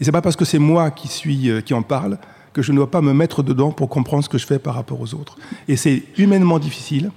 Et 0.00 0.04
c'est 0.04 0.12
pas 0.12 0.22
parce 0.22 0.36
que 0.36 0.44
c'est 0.44 0.60
moi 0.60 0.92
qui 0.92 1.08
suis 1.08 1.50
euh, 1.50 1.60
qui 1.60 1.74
en 1.74 1.82
parle 1.82 2.18
que 2.52 2.62
je 2.62 2.70
ne 2.70 2.76
dois 2.76 2.90
pas 2.90 3.02
me 3.02 3.12
mettre 3.12 3.42
dedans 3.42 3.72
pour 3.72 3.88
comprendre 3.88 4.22
ce 4.22 4.28
que 4.28 4.38
je 4.38 4.46
fais 4.46 4.60
par 4.60 4.74
rapport 4.74 5.00
aux 5.00 5.12
autres. 5.14 5.36
Et 5.66 5.76
c'est 5.76 6.04
humainement 6.16 6.60
difficile, 6.60 7.10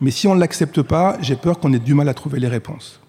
mais 0.00 0.12
si 0.12 0.28
on 0.28 0.36
ne 0.36 0.40
l'accepte 0.40 0.80
pas, 0.82 1.18
j'ai 1.20 1.36
peur 1.36 1.58
qu'on 1.58 1.72
ait 1.72 1.78
du 1.80 1.94
mal 1.94 2.08
à 2.08 2.14
trouver 2.14 2.38
les 2.38 2.48
réponses. 2.48 3.00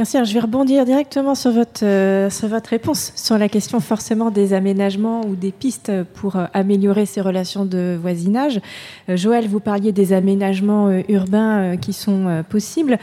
Merci. 0.00 0.16
je 0.24 0.32
vais 0.32 0.40
rebondir 0.40 0.86
directement 0.86 1.34
sur 1.34 1.50
votre, 1.50 1.84
euh, 1.84 2.30
sur 2.30 2.48
votre 2.48 2.70
réponse 2.70 3.12
sur 3.16 3.36
la 3.36 3.50
question 3.50 3.80
forcément 3.80 4.30
des 4.30 4.54
aménagements 4.54 5.20
ou 5.26 5.36
des 5.36 5.52
pistes 5.52 5.92
pour 6.14 6.36
euh, 6.36 6.46
améliorer 6.54 7.04
ces 7.04 7.20
relations 7.20 7.66
de 7.66 7.98
voisinage. 8.00 8.62
Euh, 9.10 9.18
Joël, 9.18 9.46
vous 9.46 9.60
parliez 9.60 9.92
des 9.92 10.14
aménagements 10.14 10.90
urbains 11.10 11.76
qui 11.76 11.92
sont 11.92 12.42
possibles. 12.48 12.98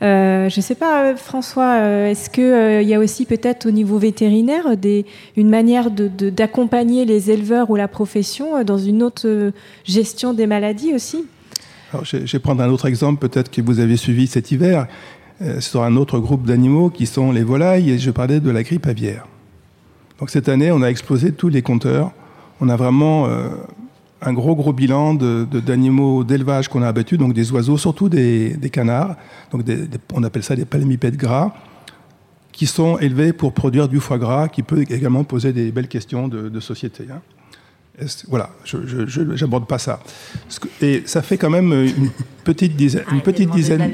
je 0.00 0.56
ne 0.56 0.60
sais 0.60 0.74
pas, 0.74 1.14
François, 1.14 1.76
est-ce 2.08 2.28
qu'il 2.28 2.88
y 2.88 2.94
a 2.94 2.98
aussi 2.98 3.26
peut-être 3.26 3.66
au 3.66 3.70
niveau 3.70 3.98
vétérinaire 3.98 4.66
une 5.36 5.50
manière 5.50 5.88
d'accompagner 5.92 7.04
les 7.04 7.30
éleveurs 7.30 7.70
ou 7.70 7.76
la 7.76 7.86
profession 7.86 8.64
dans 8.64 8.78
une 8.78 9.04
autre 9.04 9.52
gestion 9.84 10.32
des 10.32 10.48
maladies 10.48 10.94
aussi? 10.94 11.26
Je, 12.02 12.18
vais 12.18 12.38
prendre 12.38 12.62
un 12.62 12.70
autre 12.70 12.86
exemple, 12.86 13.26
peut-être 13.26 13.50
que 13.50 13.60
vous 13.60 13.80
avez 13.80 13.96
suivi 13.96 14.26
cet 14.26 14.52
hiver, 14.52 14.86
sur 15.60 15.82
un 15.82 15.96
autre 15.96 16.18
groupe 16.18 16.46
d'animaux 16.46 16.90
qui 16.90 17.06
sont 17.06 17.32
les 17.32 17.42
volailles, 17.42 17.90
et 17.90 17.98
je 17.98 18.10
parlais 18.10 18.40
de 18.40 18.50
la 18.50 18.62
grippe 18.62 18.86
aviaire. 18.86 19.26
Donc 20.20 20.28
cette 20.28 20.50
année, 20.50 20.70
on 20.70 20.82
a 20.82 20.88
explosé 20.88 21.32
tous 21.32 21.48
les 21.48 21.62
compteurs. 21.62 22.12
On 22.60 22.68
a 22.68 22.76
vraiment 22.76 23.26
euh, 23.26 23.48
un 24.20 24.34
gros, 24.34 24.54
gros 24.54 24.74
bilan 24.74 25.14
d'animaux 25.14 26.24
d'élevage 26.24 26.68
qu'on 26.68 26.82
a 26.82 26.88
abattus, 26.88 27.18
donc 27.18 27.32
des 27.32 27.50
oiseaux, 27.52 27.78
surtout 27.78 28.10
des, 28.10 28.70
canards, 28.70 29.16
donc 29.50 29.64
on 30.12 30.22
appelle 30.22 30.42
ça 30.42 30.54
des 30.54 30.66
palmipèdes 30.66 31.16
gras, 31.16 31.54
qui 32.52 32.66
sont 32.66 32.98
élevés 32.98 33.32
pour 33.32 33.54
produire 33.54 33.88
du 33.88 33.98
foie 33.98 34.18
gras, 34.18 34.48
qui 34.48 34.62
peut 34.62 34.82
également 34.82 35.24
poser 35.24 35.54
des 35.54 35.72
belles 35.72 35.88
questions 35.88 36.28
de, 36.28 36.60
société. 36.60 37.06
Hein. 37.10 37.22
Voilà, 38.28 38.50
je 38.64 39.42
n'aborde 39.42 39.66
pas 39.66 39.78
ça. 39.78 40.00
Et 40.82 41.02
ça 41.06 41.22
fait 41.22 41.38
quand 41.38 41.50
même 41.50 41.72
une 41.72 42.10
petite 42.44 42.76
dizaine. 42.76 43.04
une 43.10 43.22
petite 43.22 43.50
dizaine. 43.50 43.90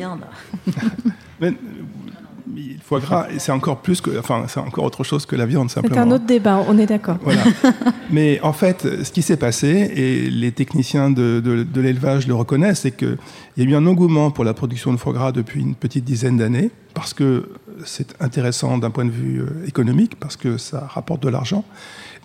Mais, 1.41 1.53
le 2.55 2.63
foie 2.83 3.01
gras, 3.01 3.27
c'est 3.39 3.53
encore 3.53 3.79
plus 3.79 4.01
que, 4.01 4.19
enfin, 4.19 4.45
c'est 4.47 4.61
encore 4.61 4.85
autre 4.85 5.03
chose 5.03 5.27
que 5.27 5.35
la 5.35 5.47
viande 5.47 5.69
simplement. 5.69 5.95
C'est 5.95 6.01
un 6.01 6.11
autre 6.11 6.27
débat, 6.27 6.65
on 6.69 6.79
est 6.79 6.87
d'accord. 6.87 7.19
Voilà. 7.23 7.43
Mais 8.11 8.41
en 8.41 8.53
fait, 8.53 9.03
ce 9.03 9.11
qui 9.11 9.23
s'est 9.23 9.37
passé, 9.37 9.69
et 9.69 10.31
les 10.31 10.53
techniciens 10.53 11.11
de, 11.11 11.41
de 11.41 11.81
l'élevage 11.81 12.29
le 12.29 12.35
reconnaissent, 12.35 12.83
c'est 12.83 12.97
qu'il 12.97 13.19
y 13.57 13.63
a 13.63 13.65
eu 13.65 13.75
un 13.75 13.87
engouement 13.87 14.31
pour 14.31 14.45
la 14.45 14.55
production 14.55 14.93
de 14.93 14.97
foie 14.97 15.13
gras 15.13 15.33
depuis 15.33 15.61
une 15.61 15.75
petite 15.75 16.05
dizaine 16.05 16.37
d'années, 16.37 16.71
parce 16.95 17.13
que 17.13 17.51
c'est 17.85 18.15
intéressant 18.23 18.79
d'un 18.79 18.91
point 18.91 19.05
de 19.05 19.11
vue 19.11 19.41
euh, 19.41 19.67
économique, 19.67 20.19
parce 20.19 20.37
que 20.37 20.57
ça 20.57 20.87
rapporte 20.89 21.23
de 21.23 21.29
l'argent. 21.29 21.65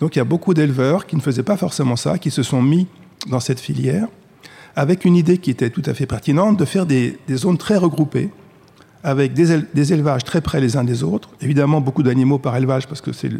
Donc 0.00 0.16
il 0.16 0.18
y 0.18 0.22
a 0.22 0.24
beaucoup 0.24 0.54
d'éleveurs 0.54 1.06
qui 1.06 1.16
ne 1.16 1.20
faisaient 1.20 1.42
pas 1.42 1.56
forcément 1.56 1.96
ça, 1.96 2.18
qui 2.18 2.30
se 2.30 2.42
sont 2.42 2.62
mis 2.62 2.86
dans 3.28 3.40
cette 3.40 3.60
filière, 3.60 4.08
avec 4.74 5.04
une 5.04 5.16
idée 5.16 5.38
qui 5.38 5.50
était 5.50 5.70
tout 5.70 5.82
à 5.86 5.94
fait 5.94 6.06
pertinente 6.06 6.58
de 6.58 6.64
faire 6.64 6.86
des, 6.86 7.18
zones 7.30 7.58
très 7.58 7.76
regroupées, 7.76 8.30
avec 9.04 9.34
des, 9.34 9.92
élevages 9.92 10.24
très 10.24 10.40
près 10.40 10.60
les 10.60 10.76
uns 10.76 10.84
des 10.84 11.02
autres, 11.02 11.30
évidemment 11.40 11.80
beaucoup 11.80 12.02
d'animaux 12.02 12.38
par 12.38 12.56
élevage, 12.56 12.86
parce 12.86 13.00
que 13.00 13.12
c'est 13.12 13.30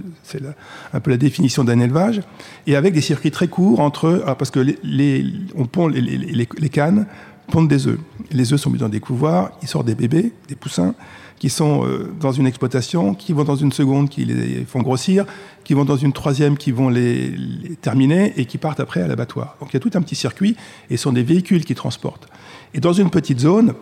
un 0.93 1.01
peu 1.01 1.11
la 1.11 1.17
définition 1.17 1.65
d'un 1.65 1.79
élevage, 1.79 2.21
et 2.67 2.77
avec 2.77 2.95
des 2.95 3.01
circuits 3.01 3.31
très 3.31 3.49
courts 3.49 3.81
entre 3.81 4.25
ah, 4.27 4.35
parce 4.35 4.51
que 4.51 4.61
les, 4.61 5.25
on 5.57 5.67
pond 5.67 5.89
les, 5.89 6.01
les 6.01 6.69
cannes 6.69 7.07
pondent 7.51 7.69
des 7.69 7.87
œufs. 7.87 7.99
Les 8.31 8.53
œufs 8.53 8.61
sont 8.61 8.71
mis 8.71 8.79
dans 8.79 8.89
des 8.89 9.01
couvoirs, 9.01 9.53
ils 9.63 9.69
sortent 9.69 9.87
des 9.87 9.95
bébés, 9.95 10.33
des 10.49 10.55
poussins, 10.55 10.95
qui 11.39 11.51
sont 11.51 11.85
euh, 11.85 12.13
dans 12.21 12.31
une 12.33 12.47
exploitation, 12.47 13.15
qui 13.15 13.33
vont 13.33 13.45
dans 13.45 13.57
une 13.57 13.73
seconde, 13.73 14.09
qui 14.09 14.25
les 14.25 14.65
font 14.65 14.81
grossir, 14.81 15.27
qui 15.65 15.75
vont 15.75 15.85
dans 15.85 15.97
une 15.97 16.13
troisième, 16.13 16.57
qui 16.57 16.71
vont 16.71 16.89
les, 16.89 17.35
terminer 17.81 18.33
et 18.37 18.47
qui 18.47 18.59
partent 18.59 18.79
après 18.79 19.03
à 19.03 19.09
l'abattoir. 19.09 19.57
Donc 19.61 19.71
il 19.71 19.75
y 19.75 19.77
a 19.77 19.81
tout 19.81 19.91
un 19.95 20.03
petit 20.03 20.15
circuit 20.15 20.57
et 20.89 20.97
ce 20.97 21.03
sont 21.03 21.13
des 21.13 21.25
véhicules 21.25 21.65
qui 21.65 21.75
transportent. 21.75 22.29
Et 22.75 22.81
dans 22.81 22.93
une 22.93 23.11
petite 23.11 23.41
zone, 23.41 23.75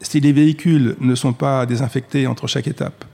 si 0.00 0.20
les 0.20 0.32
véhicules 0.32 0.96
ne 1.00 1.14
sont 1.14 1.32
pas 1.32 1.66
désinfectés 1.66 2.26
entre 2.26 2.46
chaque 2.46 2.66
étape, 2.66 3.04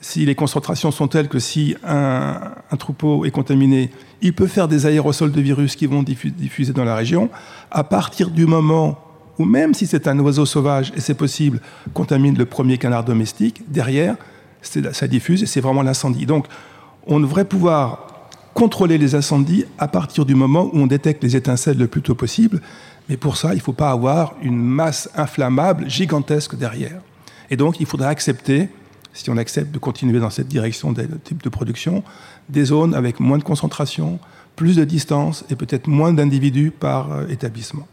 si 0.00 0.26
les 0.26 0.34
concentrations 0.34 0.90
sont 0.90 1.08
telles 1.08 1.28
que 1.28 1.38
si 1.38 1.74
un, 1.82 2.52
troupeau 2.78 3.24
est 3.24 3.30
contaminé, 3.30 3.90
il 4.20 4.34
peut 4.34 4.46
faire 4.46 4.68
des 4.68 4.84
aérosols 4.84 5.32
de 5.32 5.40
virus 5.40 5.76
qui 5.76 5.86
vont 5.86 6.02
diffuser 6.02 6.74
dans 6.74 6.84
la 6.84 6.94
région, 6.94 7.30
à 7.70 7.84
partir 7.84 8.30
du 8.30 8.44
moment 8.44 8.98
ou 9.38 9.44
même 9.44 9.74
si 9.74 9.86
c'est 9.86 10.06
un 10.06 10.18
oiseau 10.20 10.46
sauvage, 10.46 10.92
et 10.94 11.00
c'est 11.00 11.14
possible, 11.14 11.60
contamine 11.92 12.36
le 12.36 12.44
premier 12.44 12.78
canard 12.78 13.04
domestique, 13.04 13.62
derrière, 13.68 14.16
ça 14.62 15.08
diffuse 15.08 15.42
et 15.42 15.46
c'est 15.46 15.60
vraiment 15.60 15.82
l'incendie. 15.82 16.26
Donc, 16.26 16.46
on 17.06 17.20
devrait 17.20 17.44
pouvoir 17.44 18.06
contrôler 18.54 18.98
les 18.98 19.14
incendies 19.14 19.64
à 19.78 19.88
partir 19.88 20.24
du 20.24 20.34
moment 20.34 20.70
où 20.72 20.78
on 20.78 20.86
détecte 20.86 21.22
les 21.24 21.34
étincelles 21.36 21.76
le 21.76 21.88
plus 21.88 22.02
tôt 22.02 22.14
possible. 22.14 22.60
Mais 23.08 23.16
pour 23.16 23.36
ça, 23.36 23.52
il 23.52 23.56
ne 23.56 23.62
faut 23.62 23.72
pas 23.72 23.90
avoir 23.90 24.34
une 24.42 24.56
masse 24.56 25.10
inflammable 25.14 25.88
gigantesque 25.88 26.56
derrière. 26.56 27.00
Et 27.50 27.56
donc, 27.56 27.80
il 27.80 27.86
faudrait 27.86 28.08
accepter, 28.08 28.68
si 29.12 29.28
on 29.30 29.36
accepte 29.36 29.72
de 29.72 29.78
continuer 29.78 30.20
dans 30.20 30.30
cette 30.30 30.48
direction 30.48 30.92
de 30.92 31.06
type 31.22 31.42
de 31.42 31.48
production, 31.48 32.02
des 32.48 32.64
zones 32.64 32.94
avec 32.94 33.20
moins 33.20 33.38
de 33.38 33.44
concentration, 33.44 34.18
plus 34.56 34.76
de 34.76 34.84
distance 34.84 35.44
et 35.50 35.56
peut-être 35.56 35.86
moins 35.86 36.12
d'individus 36.12 36.70
par 36.70 37.12
euh, 37.12 37.26
établissement. 37.28 37.86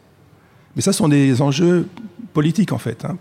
Mais 0.75 0.81
ça, 0.81 0.93
sont 0.93 1.09
des 1.09 1.41
enjeux 1.41 1.87
politiques, 2.33 2.71
en 2.71 2.77
fait, 2.77 3.03
hein, 3.03 3.17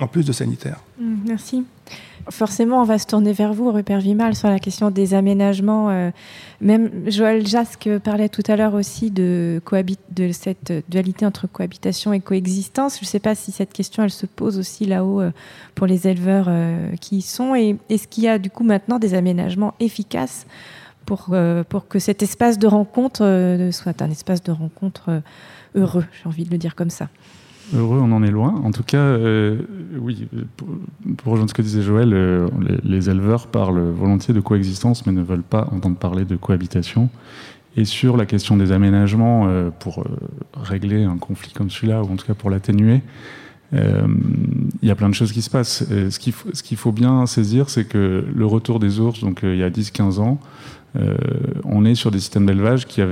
en 0.00 0.06
plus 0.06 0.24
de 0.24 0.32
sanitaires. 0.32 0.80
Mmh, 0.98 1.14
merci. 1.26 1.64
Forcément, 2.30 2.82
on 2.82 2.84
va 2.84 2.98
se 2.98 3.06
tourner 3.06 3.32
vers 3.32 3.52
vous, 3.52 3.70
Rupert 3.70 4.00
Vimal, 4.00 4.34
sur 4.34 4.48
la 4.48 4.58
question 4.58 4.90
des 4.90 5.14
aménagements. 5.14 5.90
Euh, 5.90 6.10
même 6.60 7.10
Joël 7.10 7.46
Jasque 7.46 7.88
parlait 8.04 8.28
tout 8.28 8.42
à 8.48 8.56
l'heure 8.56 8.74
aussi 8.74 9.10
de, 9.10 9.62
de 10.10 10.32
cette 10.32 10.72
dualité 10.88 11.24
entre 11.24 11.46
cohabitation 11.46 12.12
et 12.12 12.20
coexistence. 12.20 12.96
Je 12.96 13.04
ne 13.04 13.06
sais 13.06 13.18
pas 13.18 13.34
si 13.34 13.52
cette 13.52 13.72
question, 13.72 14.06
se 14.08 14.26
pose 14.26 14.58
aussi 14.58 14.84
là-haut 14.84 15.20
euh, 15.20 15.30
pour 15.74 15.86
les 15.86 16.06
éleveurs 16.06 16.46
euh, 16.48 16.94
qui 17.00 17.18
y 17.18 17.22
sont. 17.22 17.54
Et 17.54 17.76
est-ce 17.88 18.06
qu'il 18.06 18.24
y 18.24 18.28
a 18.28 18.38
du 18.38 18.50
coup 18.50 18.64
maintenant 18.64 18.98
des 18.98 19.14
aménagements 19.14 19.74
efficaces 19.80 20.46
pour, 21.06 21.34
pour 21.70 21.88
que 21.88 21.98
cet 21.98 22.22
espace 22.22 22.58
de 22.58 22.66
rencontre 22.66 23.70
soit 23.72 24.02
un 24.02 24.10
espace 24.10 24.42
de 24.42 24.52
rencontre 24.52 25.22
heureux, 25.74 26.04
j'ai 26.12 26.28
envie 26.28 26.44
de 26.44 26.50
le 26.50 26.58
dire 26.58 26.74
comme 26.74 26.90
ça? 26.90 27.08
Heureux, 27.74 27.98
on 28.00 28.12
en 28.12 28.22
est 28.22 28.30
loin. 28.30 28.60
En 28.64 28.70
tout 28.70 28.82
cas, 28.82 28.98
euh, 28.98 29.58
oui, 29.98 30.26
pour, 30.56 31.32
rejoindre 31.32 31.50
ce 31.50 31.54
que 31.54 31.60
disait 31.60 31.82
Joël, 31.82 32.12
euh, 32.14 32.48
les, 32.82 33.10
éleveurs 33.10 33.46
parlent 33.46 33.90
volontiers 33.90 34.32
de 34.32 34.40
coexistence, 34.40 35.06
mais 35.06 35.12
ne 35.12 35.22
veulent 35.22 35.42
pas 35.42 35.68
entendre 35.72 35.96
parler 35.96 36.24
de 36.24 36.36
cohabitation. 36.36 37.10
Et 37.76 37.84
sur 37.84 38.16
la 38.16 38.24
question 38.24 38.56
des 38.56 38.72
aménagements, 38.72 39.46
euh, 39.48 39.70
pour 39.70 40.04
régler 40.54 41.04
un 41.04 41.18
conflit 41.18 41.52
comme 41.52 41.68
celui-là, 41.68 42.02
ou 42.02 42.12
en 42.12 42.16
tout 42.16 42.26
cas 42.26 42.34
pour 42.34 42.50
l'atténuer, 42.50 43.02
il 43.72 44.88
y 44.88 44.90
a 44.90 44.94
plein 44.94 45.10
de 45.10 45.14
choses 45.14 45.30
qui 45.30 45.42
se 45.42 45.50
passent. 45.50 45.84
ce 45.86 46.62
qu'il 46.62 46.76
faut, 46.78 46.92
bien 46.92 47.26
saisir, 47.26 47.68
c'est 47.68 47.84
que 47.84 48.24
le 48.34 48.46
retour 48.46 48.80
des 48.80 48.98
ours, 48.98 49.20
donc 49.20 49.40
il 49.42 49.56
y 49.56 49.62
a 49.62 49.68
10-15 49.68 50.20
ans, 50.20 50.40
on 51.64 51.84
est 51.84 51.94
sur 51.94 52.10
des 52.10 52.18
systèmes 52.18 52.46
d'élevage 52.46 52.86
qui 52.86 53.02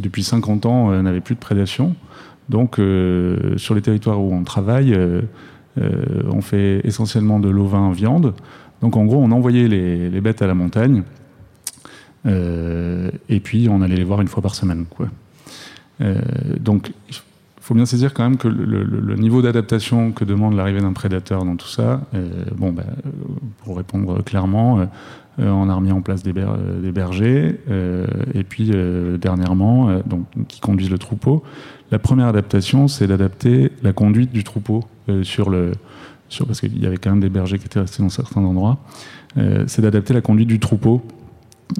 depuis 0.00 0.24
50 0.24 0.66
ans 0.66 1.00
n'avaient 1.02 1.20
plus 1.20 1.36
de 1.36 1.40
prédation. 1.40 1.94
Donc, 2.48 2.78
euh, 2.78 3.56
sur 3.56 3.74
les 3.74 3.82
territoires 3.82 4.20
où 4.20 4.32
on 4.32 4.44
travaille, 4.44 4.92
euh, 4.94 5.22
euh, 5.78 6.22
on 6.30 6.40
fait 6.40 6.80
essentiellement 6.84 7.40
de 7.40 7.48
l'ovin 7.48 7.90
viande. 7.92 8.34
Donc, 8.80 8.96
en 8.96 9.04
gros, 9.04 9.22
on 9.22 9.30
envoyait 9.30 9.68
les, 9.68 10.20
bêtes 10.20 10.42
à 10.42 10.46
la 10.46 10.54
montagne. 10.54 11.02
et 12.26 13.40
puis, 13.40 13.68
on 13.70 13.80
allait 13.82 13.96
les 13.96 14.04
voir 14.04 14.20
une 14.20 14.28
fois 14.28 14.42
par 14.42 14.54
semaine. 14.54 14.84
Donc, 16.60 16.92
il 17.08 17.14
faut 17.60 17.74
bien 17.74 17.86
saisir 17.86 18.12
quand 18.12 18.24
même 18.24 18.36
que 18.36 18.48
le, 18.48 19.16
niveau 19.16 19.40
d'adaptation 19.40 20.12
que 20.12 20.24
demande 20.24 20.54
l'arrivée 20.54 20.80
d'un 20.80 20.92
prédateur 20.92 21.44
dans 21.44 21.56
tout 21.56 21.68
ça, 21.68 22.02
bon, 22.56 22.72
bah, 22.72 22.84
pour 23.62 23.76
répondre 23.78 24.22
clairement, 24.22 24.86
on 25.38 25.68
a 25.68 25.74
remis 25.74 25.92
en 25.92 26.02
place 26.02 26.22
des, 26.22 26.34
des 26.34 26.92
bergers, 26.92 27.58
et 28.34 28.44
puis 28.44 28.70
dernièrement, 29.18 29.98
donc, 30.04 30.26
qui 30.48 30.60
conduisent 30.60 30.90
le 30.90 30.98
troupeau. 30.98 31.42
La 31.94 32.00
première 32.00 32.26
adaptation, 32.26 32.88
c'est 32.88 33.06
d'adapter 33.06 33.70
la 33.84 33.92
conduite 33.92 34.32
du 34.32 34.42
troupeau 34.42 34.82
euh, 35.08 35.22
sur 35.22 35.48
le, 35.48 35.70
parce 36.44 36.58
qu'il 36.58 36.82
y 36.82 36.86
avait 36.86 36.96
quand 36.96 37.10
même 37.10 37.20
des 37.20 37.28
bergers 37.28 37.56
qui 37.56 37.66
étaient 37.66 37.78
restés 37.78 38.02
dans 38.02 38.08
certains 38.08 38.40
endroits. 38.40 38.78
Euh, 39.38 39.62
c'est 39.68 39.80
d'adapter 39.80 40.12
la 40.12 40.20
conduite 40.20 40.48
du 40.48 40.58
troupeau 40.58 41.02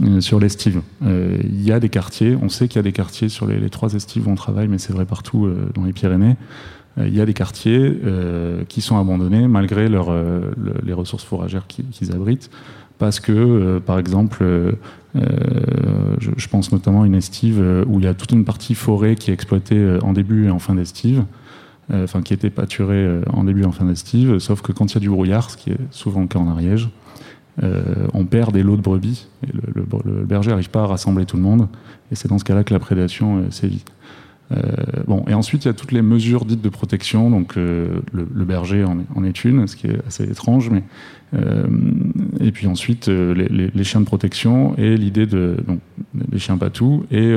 euh, 0.05 0.21
sur 0.21 0.39
l'estive. 0.39 0.83
Il 1.03 1.65
y 1.65 1.73
a 1.73 1.81
des 1.81 1.89
quartiers, 1.89 2.39
on 2.41 2.49
sait 2.49 2.69
qu'il 2.69 2.77
y 2.77 2.79
a 2.79 2.85
des 2.85 2.93
quartiers 2.93 3.29
sur 3.29 3.49
les, 3.49 3.69
trois 3.71 3.95
estives 3.95 4.29
où 4.29 4.31
on 4.31 4.37
travaille, 4.37 4.69
mais 4.69 4.79
c'est 4.79 4.93
vrai 4.93 5.05
partout 5.05 5.53
dans 5.75 5.83
les 5.83 5.93
Pyrénées. 5.93 6.37
Il 6.97 7.13
y 7.13 7.21
a 7.21 7.27
des 7.27 7.35
quartiers 7.35 7.99
qui 8.69 8.83
sont 8.83 8.97
abandonnés 8.97 9.49
malgré 9.49 9.89
les 9.89 10.93
ressources 10.93 11.25
fourragères 11.25 11.67
qu'ils 11.67 12.13
abritent, 12.13 12.51
parce 12.99 13.21
que, 13.21 13.79
par 13.81 13.99
exemple, 13.99 14.45
euh, 15.17 16.17
je, 16.19 16.49
pense 16.49 16.73
notamment 16.73 17.03
à 17.03 17.07
une 17.07 17.15
estive 17.15 17.61
euh, 17.61 17.85
où 17.87 18.01
il 18.01 18.05
y 18.05 18.09
a 18.09 18.15
toute 18.15 18.33
une 18.33 18.45
partie 18.45 18.75
forêt 18.75 19.15
qui 19.15 19.31
est 19.31 19.35
exploitée 19.35 19.77
euh, 19.77 20.01
en 20.03 20.13
début 20.13 20.47
et 20.47 20.51
en 20.51 20.59
fin 20.59 20.75
d'estive, 20.75 21.25
enfin 21.93 22.23
qui 22.23 22.33
était 22.33 22.51
pâturée 22.51 23.21
en 23.31 23.45
début 23.45 23.63
et 23.63 23.67
en 23.67 23.73
fin 23.73 23.85
d'estive, 23.85 24.39
sauf 24.39 24.63
que 24.63 24.73
quand 24.73 24.91
il 24.91 24.95
y 24.95 24.97
a 24.97 25.01
du 25.01 25.11
brouillard, 25.11 25.51
ce 25.51 25.59
qui 25.59 25.71
est 25.71 25.79
souvent 25.91 26.23
le 26.23 26.27
cas 26.27 26.39
en 26.39 26.49
Ariège, 26.49 26.89
on 27.61 28.25
perd 28.25 28.55
des 28.55 28.63
lots 28.63 28.79
de 28.79 28.81
brebis. 28.81 29.29
Et 29.47 29.51
le, 29.53 30.25
berger 30.25 30.51
n'arrive 30.51 30.71
pas 30.71 30.85
à 30.85 30.87
rassembler 30.87 31.27
tout 31.27 31.37
le 31.37 31.43
monde, 31.43 31.69
et 32.11 32.15
c'est 32.15 32.27
dans 32.27 32.39
ce 32.39 32.45
cas-là 32.45 32.65
que 32.65 32.73
la 32.73 32.81
prédation 32.81 33.51
sévit. 33.51 33.85
Bon, 35.07 35.25
et 35.29 35.35
ensuite, 35.35 35.65
il 35.65 35.69
y 35.69 35.71
a 35.71 35.75
toutes 35.75 35.93
les 35.93 36.03
mesures 36.03 36.45
dites 36.45 36.61
de 36.61 36.69
protection. 36.69 37.31
Donc, 37.31 37.57
le, 37.57 38.03
berger 38.35 38.85
en 38.85 39.25
est, 39.25 39.45
une, 39.45 39.67
ce 39.67 39.77
qui 39.77 39.87
est 39.87 40.07
assez 40.07 40.25
étrange. 40.25 40.71
Mais, 40.71 40.83
et 42.41 42.53
puis 42.53 42.67
ensuite, 42.67 43.09
les, 43.09 43.85
chiens 43.85 44.01
de 44.01 44.07
protection 44.07 44.77
et 44.77 44.97
l'idée 44.97 45.27
de. 45.27 45.57
Donc, 45.67 45.81
les 46.31 46.39
chiens 46.39 46.59
patous 46.59 47.05
et 47.11 47.35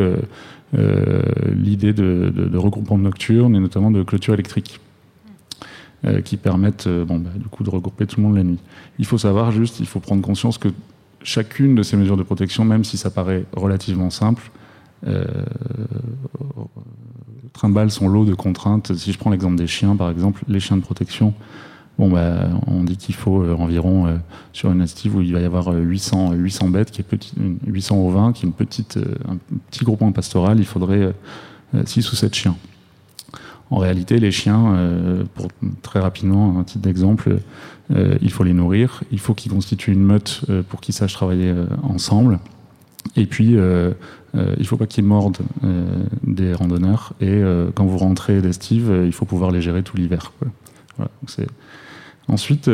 l'idée 0.73 1.93
de, 1.93 2.31
de, 2.35 2.57
regroupement 2.57 2.97
nocturne 2.97 3.55
et 3.55 3.59
notamment 3.59 3.91
de 3.91 4.03
clôture 4.03 4.33
électrique. 4.33 4.79
qui 6.23 6.37
permettent 6.37 6.87
bon, 6.87 7.19
bah, 7.19 7.31
du 7.35 7.45
coup 7.45 7.63
de 7.63 7.69
regrouper 7.69 8.05
tout 8.05 8.21
le 8.21 8.27
monde 8.27 8.35
la 8.35 8.43
nuit. 8.43 8.59
Il 8.99 9.05
faut 9.05 9.17
savoir 9.17 9.51
juste, 9.51 9.79
il 9.79 9.87
faut 9.87 9.99
prendre 9.99 10.21
conscience 10.21 10.57
que 10.57 10.69
chacune 11.27 11.75
de 11.75 11.83
ces 11.83 11.97
mesures 11.97 12.17
de 12.17 12.23
protection, 12.23 12.63
même 12.63 12.83
si 12.83 12.97
ça 12.97 13.09
paraît 13.09 13.43
relativement 13.53 14.09
simple, 14.09 14.43
euh, 14.43 14.66
trimballe 17.53 17.91
son 17.91 18.07
lot 18.07 18.25
de 18.25 18.33
contraintes. 18.33 18.95
Si 18.95 19.11
je 19.11 19.17
prends 19.17 19.29
l'exemple 19.29 19.55
des 19.55 19.67
chiens, 19.67 19.95
par 19.95 20.09
exemple, 20.09 20.43
les 20.47 20.59
chiens 20.59 20.77
de 20.77 20.81
protection, 20.81 21.33
bon, 21.97 22.09
bah, 22.09 22.49
on 22.67 22.83
dit 22.83 22.97
qu'il 22.97 23.15
faut 23.15 23.41
euh, 23.41 23.55
environ, 23.55 24.07
euh, 24.07 24.17
sur 24.53 24.71
une 24.71 24.81
estive 24.81 25.15
où 25.15 25.21
il 25.21 25.33
va 25.33 25.39
y 25.39 25.45
avoir 25.45 25.73
800, 25.73 26.33
800 26.33 26.69
bêtes, 26.69 26.91
qui 26.91 27.01
est 27.01 27.03
petit, 27.03 27.33
800 27.65 27.97
ovins, 27.97 28.33
qui 28.33 28.45
est 28.45 28.47
une 28.47 28.53
petite, 28.53 28.99
un 29.27 29.37
petit 29.69 29.83
groupement 29.83 30.11
pastoral, 30.11 30.59
il 30.59 30.65
faudrait 30.65 31.13
6 31.85 32.11
ou 32.11 32.15
7 32.15 32.33
chiens. 32.33 32.55
En 33.69 33.77
réalité, 33.77 34.19
les 34.19 34.31
chiens, 34.31 35.25
pour 35.35 35.47
très 35.81 35.99
rapidement, 35.99 36.57
un 36.57 36.63
titre 36.63 36.83
d'exemple, 36.83 37.39
euh, 37.91 38.17
il 38.21 38.31
faut 38.31 38.43
les 38.43 38.53
nourrir, 38.53 39.03
il 39.11 39.19
faut 39.19 39.33
qu'ils 39.33 39.51
constituent 39.51 39.93
une 39.93 40.03
meute 40.03 40.41
euh, 40.49 40.61
pour 40.61 40.81
qu'ils 40.81 40.93
sachent 40.93 41.13
travailler 41.13 41.49
euh, 41.49 41.65
ensemble. 41.83 42.39
Et 43.15 43.25
puis, 43.25 43.55
il 44.37 44.59
ne 44.59 44.63
faut 44.63 44.77
pas 44.77 44.87
qu'ils 44.87 45.03
mordent 45.03 45.39
des 46.23 46.53
randonneurs. 46.53 47.13
Et 47.21 47.41
quand 47.73 47.85
vous 47.85 47.97
rentrez 47.97 48.41
d'estive, 48.41 49.03
il 49.05 49.11
faut 49.11 49.25
pouvoir 49.25 49.51
les 49.51 49.61
gérer 49.61 49.83
tout 49.83 49.97
l'hiver. 49.97 50.31
Ensuite, 52.27 52.69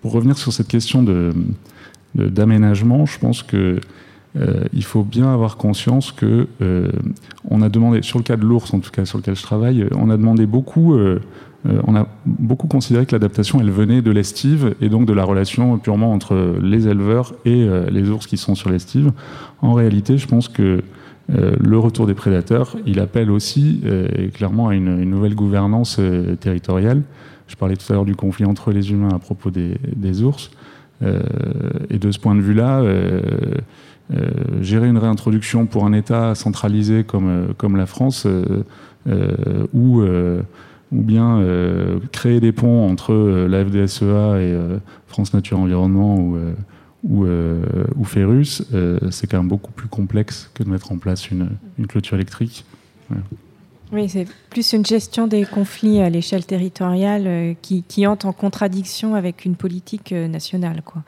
pour 0.00 0.12
revenir 0.12 0.38
sur 0.38 0.52
cette 0.52 0.68
question 0.68 1.04
d'aménagement, 2.14 3.06
je 3.06 3.18
pense 3.18 3.42
que 3.42 3.80
il 4.72 4.84
faut 4.84 5.02
bien 5.02 5.32
avoir 5.32 5.56
conscience 5.56 6.12
que 6.12 6.46
on 7.50 7.62
a 7.62 7.68
demandé, 7.68 8.02
sur 8.02 8.18
le 8.18 8.24
cas 8.24 8.36
de 8.36 8.44
l'ours 8.44 8.72
en 8.74 8.80
tout 8.80 8.90
cas 8.90 9.04
sur 9.04 9.18
lequel 9.18 9.36
je 9.36 9.42
travaille, 9.42 9.86
on 9.96 10.10
a 10.10 10.16
demandé 10.16 10.46
beaucoup 10.46 10.94
euh, 10.94 11.20
on 11.86 11.96
a 11.96 12.06
beaucoup 12.24 12.66
considéré 12.66 13.06
que 13.06 13.14
l'adaptation, 13.14 13.60
elle 13.60 13.70
venait 13.70 14.02
de 14.02 14.10
l'estive 14.10 14.74
et 14.80 14.88
donc 14.88 15.06
de 15.06 15.12
la 15.12 15.24
relation 15.24 15.78
purement 15.78 16.12
entre 16.12 16.56
les 16.62 16.88
éleveurs 16.88 17.34
et 17.44 17.64
euh, 17.64 17.88
les 17.90 18.08
ours 18.10 18.26
qui 18.26 18.36
sont 18.36 18.54
sur 18.54 18.70
l'estive. 18.70 19.12
En 19.60 19.74
réalité, 19.74 20.18
je 20.18 20.26
pense 20.26 20.48
que 20.48 20.82
euh, 21.30 21.56
le 21.60 21.78
retour 21.78 22.06
des 22.06 22.14
prédateurs, 22.14 22.76
il 22.86 23.00
appelle 23.00 23.30
aussi 23.30 23.82
clairement 24.34 24.68
à 24.68 24.74
une, 24.74 25.04
nouvelle 25.04 25.34
gouvernance 25.34 26.00
territoriale. 26.40 27.02
Je 27.48 27.56
parlais 27.56 27.76
tout 27.76 27.90
à 27.90 27.94
l'heure 27.94 28.04
du 28.04 28.16
conflit 28.16 28.44
entre 28.44 28.72
les 28.72 28.90
humains 28.90 29.10
à 29.14 29.18
propos 29.18 29.50
des, 29.50 30.22
ours. 30.22 30.50
et 31.02 31.98
de 31.98 32.10
ce 32.10 32.18
point 32.18 32.34
de 32.34 32.40
vue-là, 32.40 32.82
gérer 34.62 34.88
une 34.88 34.98
réintroduction 34.98 35.66
pour 35.66 35.84
un 35.84 35.92
État 35.92 36.34
centralisé 36.34 37.04
comme, 37.04 37.48
comme 37.56 37.76
la 37.76 37.86
France, 37.86 38.26
où 39.74 40.02
ou 40.92 41.02
bien 41.02 41.38
euh, 41.38 41.98
créer 42.12 42.40
des 42.40 42.52
ponts 42.52 42.88
entre 42.90 43.12
euh, 43.12 43.46
la 43.46 43.64
FDSEA 43.64 44.40
et 44.40 44.52
euh, 44.52 44.78
France 45.06 45.34
Nature 45.34 45.58
Environnement 45.58 46.16
ou, 46.16 46.38
ou, 47.04 47.26
ou 47.96 48.04
Ferus, 48.04 48.62
c'est 49.10 49.26
quand 49.28 49.38
même 49.38 49.48
beaucoup 49.48 49.70
plus 49.70 49.88
complexe 49.88 50.50
que 50.54 50.62
de 50.62 50.68
mettre 50.68 50.92
en 50.92 50.98
place 50.98 51.30
une, 51.30 51.50
une 51.78 51.86
clôture 51.86 52.16
électrique. 52.16 52.64
Oui, 53.92 54.08
c'est 54.08 54.26
plus 54.50 54.72
une 54.72 54.84
gestion 54.84 55.26
des 55.26 55.44
conflits 55.44 56.00
à 56.00 56.10
l'échelle 56.10 56.44
territoriale 56.44 57.54
qui, 57.62 57.84
qui, 57.84 58.06
entre 58.06 58.26
en 58.26 58.32
contradiction 58.32 59.14
avec 59.14 59.44
une 59.44 59.54
politique 59.54 60.12
nationale. 60.12 60.82
Quoi. 60.84 61.02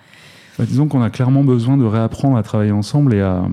Bah, 0.59 0.65
disons 0.67 0.87
qu'on 0.89 1.03
a 1.03 1.11
clairement 1.11 1.43
besoin 1.43 1.77
de 1.77 1.85
réapprendre 1.85 2.37
à 2.37 2.43
travailler 2.43 2.73
ensemble 2.73 3.15
et 3.15 3.21
à, 3.21 3.45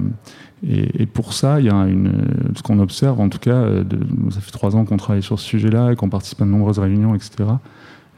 et, 0.66 1.05
pour 1.05 1.34
ça, 1.34 1.60
il 1.60 1.68
y 1.68 1.70
a 1.70 1.86
une, 1.86 2.12
ce 2.55 2.64
qu'on 2.64 2.80
observe, 2.80 3.20
en 3.20 3.30
tout 3.30 3.38
cas, 3.38 3.51
euh, 3.51 3.84
de, 3.84 3.99
ça 4.32 4.41
fait 4.41 4.51
trois 4.51 4.76
ans 4.76 4.86
qu'on 4.86 4.97
travaille 4.97 5.22
sur 5.22 5.39
ce 5.39 5.45
sujet-là 5.45 5.91
et 5.91 5.95
qu'on 5.95 6.10
participe 6.10 6.41
à 6.41 6.45
de 6.45 6.49
nombreuses 6.49 6.80
réunions, 6.80 7.14
etc. 7.14 7.49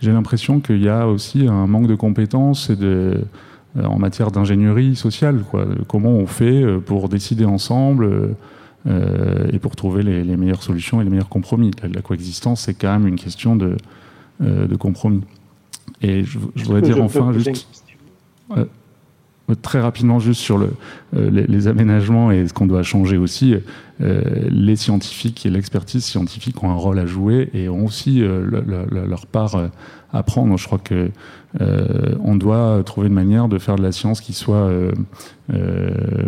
J'ai 0.02 0.14
l'impression 0.14 0.62
qu'il 0.62 0.82
y 0.82 0.88
a 0.88 1.08
aussi 1.08 1.48
un 1.48 1.68
manque 1.68 1.88
de 1.88 1.96
compétences 1.96 2.70
et 2.70 2.78
de, 2.78 3.22
euh, 3.78 3.84
en 3.84 4.00
matière 4.00 4.32
d'ingénierie 4.32 4.96
sociale. 4.96 5.44
Quoi. 5.52 5.66
Comment 5.90 6.12
on 6.12 6.28
fait 6.28 6.64
euh, 6.64 6.80
pour 6.80 7.10
décider 7.10 7.46
ensemble 7.46 8.36
et 9.52 9.60
pour 9.60 9.76
trouver 9.76 10.02
les, 10.02 10.38
meilleures 10.38 10.64
solutions 10.64 11.02
et 11.02 11.04
les 11.04 11.10
meilleurs 11.10 11.30
compromis. 11.30 11.70
La, 11.94 12.02
coexistence, 12.02 12.62
c'est 12.62 12.74
quand 12.74 12.92
même 12.94 13.08
une 13.08 13.18
question 13.18 13.56
de, 13.56 13.76
de 14.40 14.76
compromis. 14.78 15.22
Et 16.02 16.24
je, 16.24 16.40
voudrais 16.40 16.82
dire 16.82 17.04
enfin 17.04 17.32
juste 17.34 17.68
très 19.56 19.80
rapidement 19.80 20.20
juste 20.20 20.42
sur 20.42 20.58
euh, 20.58 20.68
les, 21.14 21.68
aménagements 21.68 22.32
et 22.32 22.48
ce 22.48 22.54
qu'on 22.54 22.68
doit 22.68 22.84
changer 22.84 23.18
aussi. 23.18 23.56
Euh, 24.02 24.22
les 24.50 24.76
scientifiques 24.76 25.46
et 25.46 25.50
l'expertise 25.50 26.06
scientifique 26.06 26.64
ont 26.64 26.70
un 26.70 26.76
rôle 26.76 27.00
à 27.00 27.06
jouer 27.06 27.50
et 27.54 27.68
ont 27.68 27.86
aussi 27.86 28.22
euh, 28.22 28.46
leur 28.90 29.26
part 29.26 29.70
à 30.14 30.24
prendre. 30.24 30.58
Je 30.58 30.66
crois 30.66 30.80
que 30.80 31.10
on 32.22 32.36
doit 32.36 32.84
trouver 32.86 33.08
une 33.08 33.14
manière 33.14 33.48
de 33.48 33.58
faire 33.58 33.76
de 33.76 33.82
la 33.82 33.92
science 33.92 34.22
qui 34.22 34.34
soit 34.34 34.70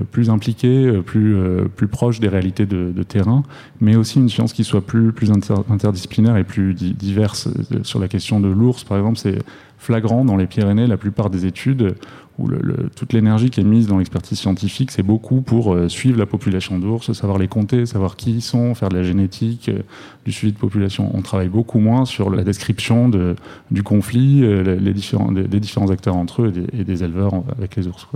plus 0.09 0.31
impliquée, 0.31 0.91
plus, 1.05 1.37
plus 1.75 1.87
proche 1.87 2.19
des 2.19 2.27
réalités 2.27 2.65
de, 2.65 3.03
terrain, 3.03 3.43
mais 3.81 3.95
aussi 3.95 4.17
une 4.17 4.29
science 4.29 4.51
qui 4.51 4.63
soit 4.63 4.81
plus, 4.81 5.13
plus 5.13 5.31
interdisciplinaire 5.31 6.37
et 6.37 6.43
plus 6.43 6.73
diverse. 6.73 7.49
Sur 7.83 7.99
la 7.99 8.07
question 8.07 8.39
de 8.39 8.47
l'ours, 8.47 8.83
par 8.83 8.97
exemple, 8.97 9.19
c'est 9.19 9.37
flagrant 9.77 10.25
dans 10.25 10.37
les 10.37 10.45
Pyrénées, 10.45 10.87
la 10.87 10.97
plupart 10.97 11.29
des 11.29 11.45
études 11.45 11.95
où 12.39 12.49
toute 12.95 13.13
l'énergie 13.13 13.49
qui 13.49 13.59
est 13.59 13.65
mise 13.65 13.87
dans 13.87 13.97
l'expertise 13.97 14.39
scientifique, 14.39 14.91
c'est 14.91 15.03
beaucoup 15.03 15.41
pour 15.41 15.73
euh, 15.73 15.89
suivre 15.89 16.17
la 16.17 16.25
population 16.25 16.79
d'ours, 16.79 17.11
savoir 17.13 17.37
les 17.37 17.47
compter, 17.47 17.85
savoir 17.85 18.15
qui 18.15 18.31
ils 18.31 18.41
sont, 18.41 18.73
faire 18.73 18.89
de 18.89 18.97
la 18.97 19.03
génétique, 19.03 19.69
euh, 19.69 19.79
du 20.25 20.31
suivi 20.31 20.53
de 20.53 20.57
population. 20.57 21.11
On 21.13 21.21
travaille 21.21 21.49
beaucoup 21.49 21.79
moins 21.79 22.05
sur 22.05 22.29
la 22.29 22.43
description 22.43 23.09
de, 23.09 23.35
du 23.69 23.83
conflit, 23.83 24.43
euh, 24.43 24.77
les 24.79 24.93
différents, 24.93 25.31
des, 25.31 25.59
différents 25.59 25.89
acteurs 25.91 26.15
entre 26.15 26.43
eux 26.43 26.53
et 26.73 26.83
des, 26.83 27.03
éleveurs 27.03 27.33
avec 27.57 27.75
les 27.75 27.87
ours. 27.87 28.07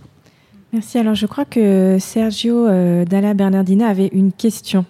Merci. 0.74 0.98
Alors, 0.98 1.16
je 1.16 1.26
crois 1.26 1.46
que 1.46 1.98
Sergio 2.00 2.68
Dalla 3.06 3.34
Bernardina 3.34 3.88
avait 3.88 4.10
une 4.12 4.32
question. 4.32 4.86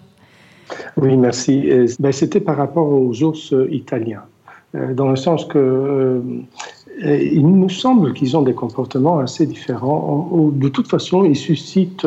Oui, 0.96 1.16
merci. 1.16 1.68
Ben, 2.00 2.12
c'était 2.12 2.40
par 2.40 2.56
rapport 2.56 2.88
aux 2.88 3.22
ours 3.22 3.54
italiens 3.70 4.22
dans 4.74 5.08
le 5.08 5.16
sens 5.16 5.44
que 5.44 6.20
il 7.02 7.46
nous 7.46 7.68
semble 7.68 8.12
qu'ils 8.14 8.36
ont 8.36 8.42
des 8.42 8.54
comportements 8.54 9.18
assez 9.18 9.46
différents. 9.46 10.50
De 10.52 10.68
toute 10.68 10.88
façon, 10.88 11.24
ils 11.24 11.36
suscitent 11.36 12.06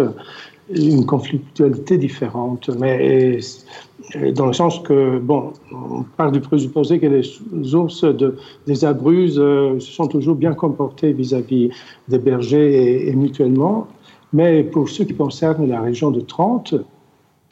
une 0.73 1.05
conflictualité 1.05 1.97
différente, 1.97 2.69
mais 2.79 3.39
dans 4.33 4.47
le 4.47 4.53
sens 4.53 4.79
que, 4.79 5.19
bon, 5.19 5.53
on 5.71 6.03
part 6.17 6.31
du 6.31 6.39
présupposé 6.39 6.99
que 6.99 7.05
les 7.05 7.75
ours 7.75 8.03
de, 8.03 8.35
des 8.65 8.85
Abruzzes 8.85 9.39
euh, 9.39 9.79
se 9.79 9.91
sont 9.91 10.07
toujours 10.07 10.35
bien 10.35 10.53
comportés 10.53 11.13
vis-à-vis 11.13 11.69
des 12.07 12.17
bergers 12.17 13.07
et, 13.07 13.13
mutuellement, 13.13 13.87
mais 14.33 14.63
pour 14.63 14.89
ce 14.89 15.03
qui 15.03 15.13
concerne 15.13 15.67
la 15.67 15.81
région 15.81 16.11
de 16.11 16.21
Trente, 16.21 16.75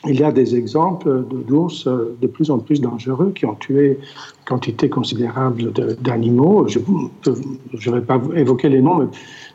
il 0.08 0.20
y 0.20 0.24
a 0.24 0.32
des 0.32 0.56
exemples 0.56 1.24
d'ours 1.48 1.88
de 1.88 2.28
plus 2.28 2.50
en 2.52 2.60
plus 2.60 2.82
dangereux 2.82 3.32
qui 3.36 3.46
ont 3.46 3.56
tué 3.56 4.00
quantité 4.46 4.90
considérable 4.90 5.72
d'animaux. 6.02 6.68
Je 6.68 6.80
ne 6.80 7.96
vais 7.96 8.02
pas 8.02 8.22
évoquer 8.36 8.70
les 8.70 8.82
noms, 8.82 8.96
mais 8.96 9.08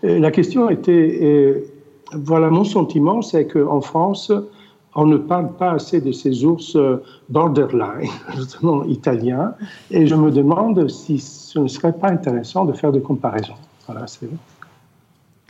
euh, 0.05 0.18
la 0.18 0.30
question 0.30 0.68
était, 0.70 1.18
euh, 1.22 1.64
voilà, 2.14 2.50
mon 2.50 2.64
sentiment, 2.64 3.22
c'est 3.22 3.46
qu'en 3.46 3.80
France, 3.80 4.32
on 4.94 5.07
ne 5.07 5.16
parle 5.16 5.53
pas 5.53 5.72
assez 5.72 6.00
de 6.00 6.12
ces 6.12 6.44
ours 6.44 6.76
euh, 6.76 7.03
borderline, 7.30 8.11
justement 8.36 8.84
italiens, 8.84 9.55
et 9.90 10.07
je 10.07 10.14
me 10.14 10.30
demande 10.30 10.88
si 10.88 11.18
ce 11.18 11.59
ne 11.59 11.68
serait 11.68 11.94
pas 11.94 12.11
intéressant 12.11 12.64
de 12.64 12.72
faire 12.72 12.92
des 12.92 13.00
comparaisons. 13.00 13.55
Voilà, 13.86 14.07
c'est 14.07 14.28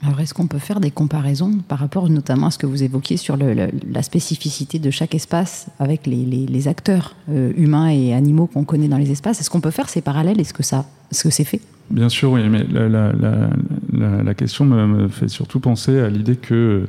alors, 0.04 0.18
est-ce 0.18 0.34
qu'on 0.34 0.48
peut 0.48 0.58
faire 0.58 0.80
des 0.80 0.90
comparaisons 0.90 1.58
par 1.68 1.78
rapport 1.78 2.08
notamment 2.08 2.48
à 2.48 2.50
ce 2.50 2.58
que 2.58 2.66
vous 2.66 2.82
évoquiez 2.82 3.16
sur 3.16 3.36
la 3.36 4.02
spécificité 4.02 4.80
de 4.80 4.90
chaque 4.90 5.14
espace 5.14 5.68
avec 5.78 6.08
les, 6.08 6.68
acteurs 6.68 7.14
euh, 7.30 7.52
humains 7.56 7.88
et 7.88 8.12
animaux 8.12 8.48
qu'on 8.48 8.64
connaît 8.64 8.88
dans 8.88 8.98
les 8.98 9.12
espaces? 9.12 9.40
Est-ce 9.40 9.48
qu'on 9.48 9.60
peut 9.60 9.70
faire 9.70 9.88
ces 9.88 10.00
parallèles? 10.00 10.40
Est-ce 10.40 10.54
que 10.54 10.64
ça, 10.64 10.86
ce 11.12 11.22
que 11.22 11.30
c'est 11.30 11.44
fait? 11.44 11.60
Bien 11.90 12.08
sûr, 12.08 12.32
oui, 12.32 12.40
mais 12.48 12.64
la, 12.72 14.34
question 14.34 14.64
me, 14.64 15.06
fait 15.06 15.28
surtout 15.28 15.60
penser 15.60 16.00
à 16.00 16.08
l'idée 16.08 16.36
que 16.36 16.88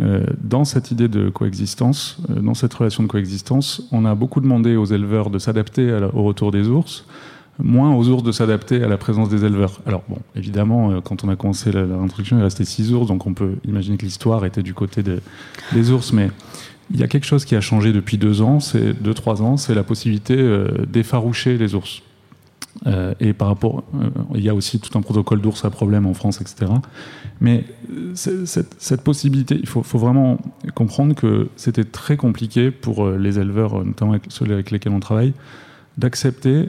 euh, 0.00 0.26
dans 0.42 0.66
cette 0.66 0.90
idée 0.90 1.08
de 1.08 1.30
coexistence, 1.30 2.18
euh, 2.28 2.40
dans 2.40 2.54
cette 2.54 2.74
relation 2.74 3.02
de 3.02 3.08
coexistence, 3.08 3.88
on 3.90 4.04
a 4.04 4.14
beaucoup 4.14 4.40
demandé 4.40 4.76
aux 4.76 4.86
éleveurs 4.86 5.30
de 5.30 5.38
s'adapter 5.38 5.98
au 6.12 6.24
retour 6.24 6.50
des 6.50 6.68
ours 6.68 7.06
moins 7.62 7.94
aux 7.94 8.08
ours 8.08 8.22
de 8.22 8.32
s'adapter 8.32 8.82
à 8.82 8.88
la 8.88 8.96
présence 8.96 9.28
des 9.28 9.44
éleveurs. 9.44 9.80
Alors 9.86 10.02
bon, 10.08 10.18
évidemment, 10.36 10.90
euh, 10.90 11.00
quand 11.00 11.24
on 11.24 11.28
a 11.28 11.36
commencé 11.36 11.72
l'introduction, 11.72 12.38
il 12.38 12.42
restait 12.42 12.64
six 12.64 12.92
ours, 12.92 13.06
donc 13.06 13.26
on 13.26 13.34
peut 13.34 13.54
imaginer 13.64 13.96
que 13.96 14.04
l'histoire 14.04 14.44
était 14.44 14.62
du 14.62 14.74
côté 14.74 15.02
des 15.02 15.90
ours, 15.90 16.12
mais 16.12 16.30
Il 16.92 16.98
y 16.98 17.04
a 17.04 17.06
quelque 17.06 17.26
chose 17.26 17.44
qui 17.44 17.54
a 17.54 17.60
changé 17.60 17.92
depuis 17.92 18.18
deux 18.18 18.42
ans, 18.42 18.58
c'est 18.58 19.00
deux 19.00 19.14
trois 19.14 19.42
ans, 19.42 19.56
c'est 19.56 19.74
la 19.74 19.84
possibilité 19.84 20.36
d'effaroucher 20.88 21.56
les 21.56 21.76
ours. 21.76 22.02
Euh, 22.86 23.14
et 23.20 23.32
par 23.32 23.48
rapport, 23.48 23.82
euh, 23.94 24.08
il 24.34 24.42
y 24.42 24.48
a 24.48 24.54
aussi 24.54 24.80
tout 24.80 24.96
un 24.96 25.02
protocole 25.02 25.40
d'ours 25.40 25.64
à 25.64 25.70
problème 25.70 26.06
en 26.06 26.14
France, 26.14 26.40
etc. 26.40 26.70
Mais 27.40 27.64
euh, 27.92 28.12
cette, 28.14 29.02
possibilité, 29.02 29.56
il 29.58 29.66
faut, 29.66 29.82
vraiment 29.98 30.38
comprendre 30.74 31.14
que 31.14 31.48
c'était 31.56 31.84
très 31.84 32.16
compliqué 32.16 32.70
pour 32.70 33.08
les 33.08 33.38
éleveurs, 33.38 33.84
notamment 33.84 34.16
ceux 34.28 34.50
avec 34.50 34.70
lesquels 34.70 34.92
on 34.92 35.00
travaille, 35.00 35.32
d'accepter 36.00 36.68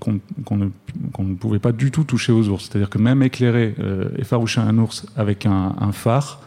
qu'on 0.00 0.56
ne, 0.56 0.64
ne, 0.64 1.34
pouvait 1.34 1.58
pas 1.58 1.72
du 1.72 1.90
tout 1.90 2.04
toucher 2.04 2.32
aux 2.32 2.48
ours. 2.48 2.68
C'est-à-dire 2.68 2.90
que 2.90 2.98
même 2.98 3.22
éclairer, 3.22 3.74
effaroucher 4.16 4.60
un 4.60 4.78
ours 4.78 5.06
avec 5.16 5.46
un, 5.46 5.92
phare, 5.92 6.40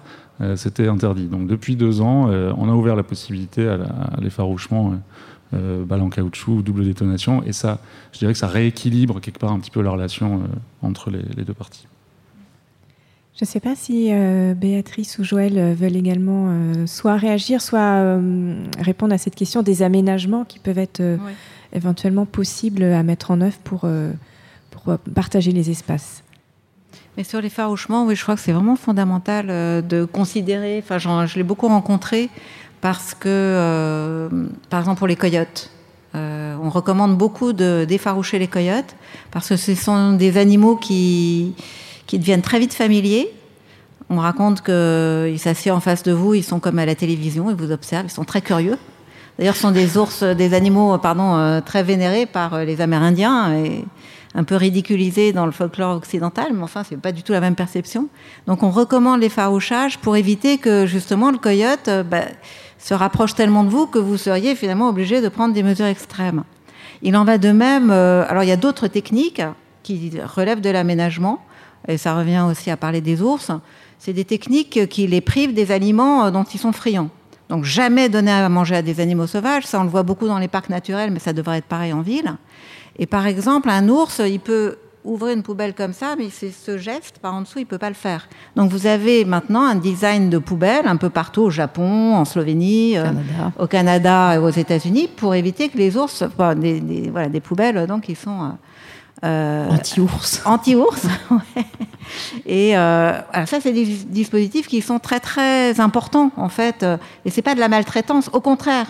c'était 0.56 0.88
interdit. 0.88 1.28
Donc 1.28 1.48
depuis 1.48 1.76
deux 1.76 2.02
ans, 2.02 2.30
on 2.58 2.70
a 2.70 2.74
ouvert 2.74 2.96
la 2.96 3.04
possibilité 3.04 3.68
à 3.68 4.20
l'effarouchement 4.22 4.96
euh, 5.54 5.86
balle 5.86 6.02
en 6.02 6.10
caoutchouc, 6.10 6.64
double 6.64 6.86
détonation. 6.86 7.44
Et 7.44 7.54
ça, 7.54 7.80
je 8.12 8.20
dirais 8.20 8.34
que 8.34 8.40
ça 8.40 8.48
rééquilibre 8.48 9.22
quelque 9.22 9.38
part 9.38 9.52
un 9.52 9.60
petit 9.60 9.70
peu 9.70 9.82
la 9.82 9.92
relation 9.92 10.38
euh, 10.38 10.48
entre 10.82 11.12
les, 11.12 11.44
deux 11.44 11.54
parties. 11.54 11.86
Je 13.36 13.44
ne 13.44 13.48
sais 13.48 13.60
pas 13.60 13.76
si 13.76 14.12
euh, 14.12 14.54
Béatrice 14.54 15.20
ou 15.20 15.24
Joël 15.24 15.76
veulent 15.76 15.96
également 15.96 16.52
soit 16.88 17.18
réagir, 17.18 17.62
soit 17.62 18.18
répondre 18.80 19.14
à 19.14 19.18
cette 19.18 19.36
question 19.36 19.62
des 19.62 19.84
aménagements 19.84 20.46
qui 20.46 20.60
peuvent 20.60 20.80
être 20.80 21.02
éventuellement 21.76 22.26
possibles 22.26 22.84
à 22.84 23.04
mettre 23.04 23.32
en 23.32 23.42
œuvre 23.42 23.58
pour, 23.64 23.88
pour 24.72 24.98
partager 25.14 25.52
les 25.52 25.70
espaces. 25.70 26.24
Mais 27.18 27.24
sur 27.24 27.42
les 27.42 27.50
farouchements, 27.50 28.06
oui, 28.06 28.16
je 28.16 28.24
crois 28.24 28.36
que 28.36 28.42
c'est 28.42 28.52
vraiment 28.52 28.76
fondamental 28.76 29.48
de 29.48 30.06
considérer, 30.06 30.84
enfin, 30.84 30.98
je 30.98 31.36
l'ai 31.36 31.44
beaucoup 31.44 31.68
rencontré, 31.68 32.30
parce 32.86 33.16
que, 33.16 33.28
euh, 33.28 34.30
par 34.70 34.80
exemple, 34.80 35.00
pour 35.00 35.08
les 35.08 35.16
coyotes, 35.16 35.72
euh, 36.14 36.56
on 36.62 36.70
recommande 36.70 37.18
beaucoup 37.18 37.52
de 37.52 37.84
d'effaroucher 37.90 38.38
les 38.38 38.48
coyotes 38.48 38.96
parce 39.32 39.50
que 39.50 39.58
ce 39.58 39.74
sont 39.74 40.14
des 40.14 40.38
animaux 40.38 40.76
qui, 40.76 41.56
qui 42.06 42.20
deviennent 42.20 42.44
très 42.44 42.60
vite 42.60 42.76
familiers. 42.76 43.28
On 44.12 44.18
raconte 44.18 44.62
qu'ils 44.62 45.40
s'assiedent 45.40 45.76
en 45.76 45.80
face 45.80 46.04
de 46.04 46.12
vous, 46.12 46.36
ils 46.36 46.44
sont 46.44 46.60
comme 46.60 46.78
à 46.78 46.86
la 46.86 46.94
télévision, 46.94 47.50
ils 47.50 47.56
vous 47.56 47.72
observent, 47.72 48.06
ils 48.06 48.12
sont 48.12 48.24
très 48.24 48.42
curieux. 48.42 48.78
D'ailleurs, 49.38 49.56
ce 49.56 49.62
sont 49.62 49.72
des 49.72 49.98
ours, 49.98 50.24
des 50.24 50.54
animaux, 50.54 50.98
pardon, 50.98 51.36
euh, 51.36 51.62
très 51.62 51.84
vénérés 51.84 52.26
par 52.26 52.64
les 52.64 52.80
Amérindiens 52.82 53.54
et 53.54 53.84
un 54.34 54.44
peu 54.44 54.56
ridiculisés 54.56 55.34
dans 55.34 55.46
le 55.46 55.52
folklore 55.52 55.96
occidental, 55.96 56.48
mais 56.54 56.64
enfin, 56.64 56.84
c'est 56.88 56.98
pas 56.98 57.12
du 57.12 57.24
tout 57.24 57.32
la 57.32 57.42
même 57.42 57.56
perception. 57.56 58.08
Donc, 58.48 58.64
on 58.64 58.70
recommande 58.70 59.22
l'effarouchage 59.22 59.98
pour 60.00 60.16
éviter 60.18 60.58
que 60.58 60.86
justement 60.86 61.32
le 61.32 61.38
coyote, 61.38 61.90
bah, 62.10 62.24
se 62.78 62.94
rapproche 62.94 63.34
tellement 63.34 63.64
de 63.64 63.70
vous 63.70 63.88
que 63.88 63.98
vous 63.98 64.18
seriez 64.18 64.56
finalement 64.56 64.90
obligé 64.90 65.22
de 65.22 65.30
prendre 65.30 65.54
des 65.54 65.64
mesures 65.64 65.88
extrêmes. 65.88 66.44
Il 67.02 67.16
en 67.18 67.26
va 67.26 67.38
de 67.38 67.52
même, 67.52 67.90
euh, 67.92 68.26
alors 68.28 68.44
il 68.44 68.50
y 68.50 68.52
a 68.52 68.58
d'autres 68.58 68.88
techniques 68.88 69.42
qui 69.84 70.12
relèvent 70.24 70.62
de 70.62 70.70
l'aménagement, 70.70 71.40
et 71.88 71.98
ça 71.98 72.16
revient 72.16 72.46
aussi 72.50 72.72
à 72.72 72.78
parler 72.78 73.02
des 73.02 73.22
ours, 73.22 73.52
c'est 74.00 74.14
des 74.14 74.26
techniques 74.26 74.88
qui 74.88 75.08
les 75.08 75.22
privent 75.22 75.54
des 75.54 75.72
aliments 75.72 76.26
euh, 76.26 76.32
dont 76.32 76.44
ils 76.44 76.60
sont 76.60 76.72
friands. 76.72 77.10
Donc 77.50 77.64
jamais 77.64 78.10
donner 78.10 78.32
à 78.32 78.50
manger 78.50 78.76
à 78.76 78.82
des 78.82 79.00
animaux 79.00 79.28
sauvages, 79.28 79.66
ça 79.66 79.80
on 79.80 79.84
le 79.84 79.90
voit 79.90 80.04
beaucoup 80.04 80.28
dans 80.28 80.40
les 80.40 80.48
parcs 80.48 80.70
naturels, 80.70 81.12
mais 81.12 81.20
ça 81.20 81.34
devrait 81.34 81.60
être 81.60 81.66
pareil 81.66 81.94
en 81.94 82.02
ville. 82.02 82.36
Et 82.98 83.06
par 83.06 83.28
exemple, 83.28 83.70
un 83.70 83.88
ours, 83.90 84.22
il 84.26 84.40
peut 84.40 84.78
ouvrir 85.06 85.36
une 85.36 85.44
poubelle 85.44 85.74
comme 85.74 85.94
ça, 85.94 86.16
mais 86.18 86.30
c'est 86.32 86.52
ce 86.52 86.78
geste 86.78 87.20
par 87.20 87.34
en 87.36 87.42
dessous, 87.42 87.60
il 87.60 87.64
ne 87.64 87.68
peut 87.68 87.78
pas 87.78 87.90
le 87.90 87.96
faire. 87.96 88.28
Donc 88.56 88.72
vous 88.72 88.88
avez 88.88 89.24
maintenant 89.24 89.64
un 89.64 89.76
design 89.76 90.30
de 90.30 90.40
poubelle 90.40 90.88
un 90.88 90.98
peu 90.98 91.10
partout 91.10 91.44
au 91.44 91.50
Japon, 91.50 92.16
en 92.16 92.26
Slovénie, 92.26 92.98
euh, 92.98 93.12
au 93.60 93.68
Canada 93.68 94.36
et 94.36 94.38
aux 94.40 94.50
États-Unis 94.50 95.08
pour 95.16 95.36
éviter 95.36 95.70
que 95.70 95.78
les 95.78 95.96
ours, 95.96 96.24
des, 96.58 97.10
voilà, 97.12 97.30
des 97.30 97.40
poubelles 97.40 97.86
donc 97.88 98.04
qui 98.04 98.16
sont 98.16 98.44
euh, 98.44 98.50
euh, 99.24 99.70
anti-ours. 99.70 100.42
Anti-ours. 100.46 101.08
Et 102.46 102.74
ça, 102.74 103.60
c'est 103.62 103.72
des 103.72 103.86
dispositifs 103.86 104.68
qui 104.68 104.82
sont 104.82 105.00
très 105.00 105.20
très 105.20 105.80
importants 105.80 106.32
en 106.38 106.50
fait. 106.50 106.86
Et 107.24 107.30
c'est 107.30 107.42
pas 107.42 107.56
de 107.56 107.60
la 107.60 107.70
maltraitance. 107.70 108.30
Au 108.34 108.42
contraire, 108.42 108.88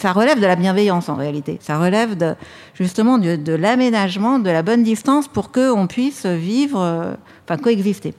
ça 0.00 0.12
relève 0.12 0.40
de 0.40 0.46
la 0.46 0.56
bienveillance 0.56 1.10
en 1.10 1.14
réalité. 1.14 1.58
Ça 1.60 1.78
relève 1.78 2.16
de, 2.16 2.34
justement 2.72 3.18
de, 3.18 3.52
l'aménagement, 3.52 4.38
de 4.38 4.48
la 4.48 4.62
bonne 4.62 4.82
distance 4.82 5.28
pour 5.28 5.52
qu'on 5.52 5.86
puisse 5.86 6.24
vivre, 6.24 6.80
euh, 6.80 7.12
enfin 7.44 7.58
coexister. 7.58 8.14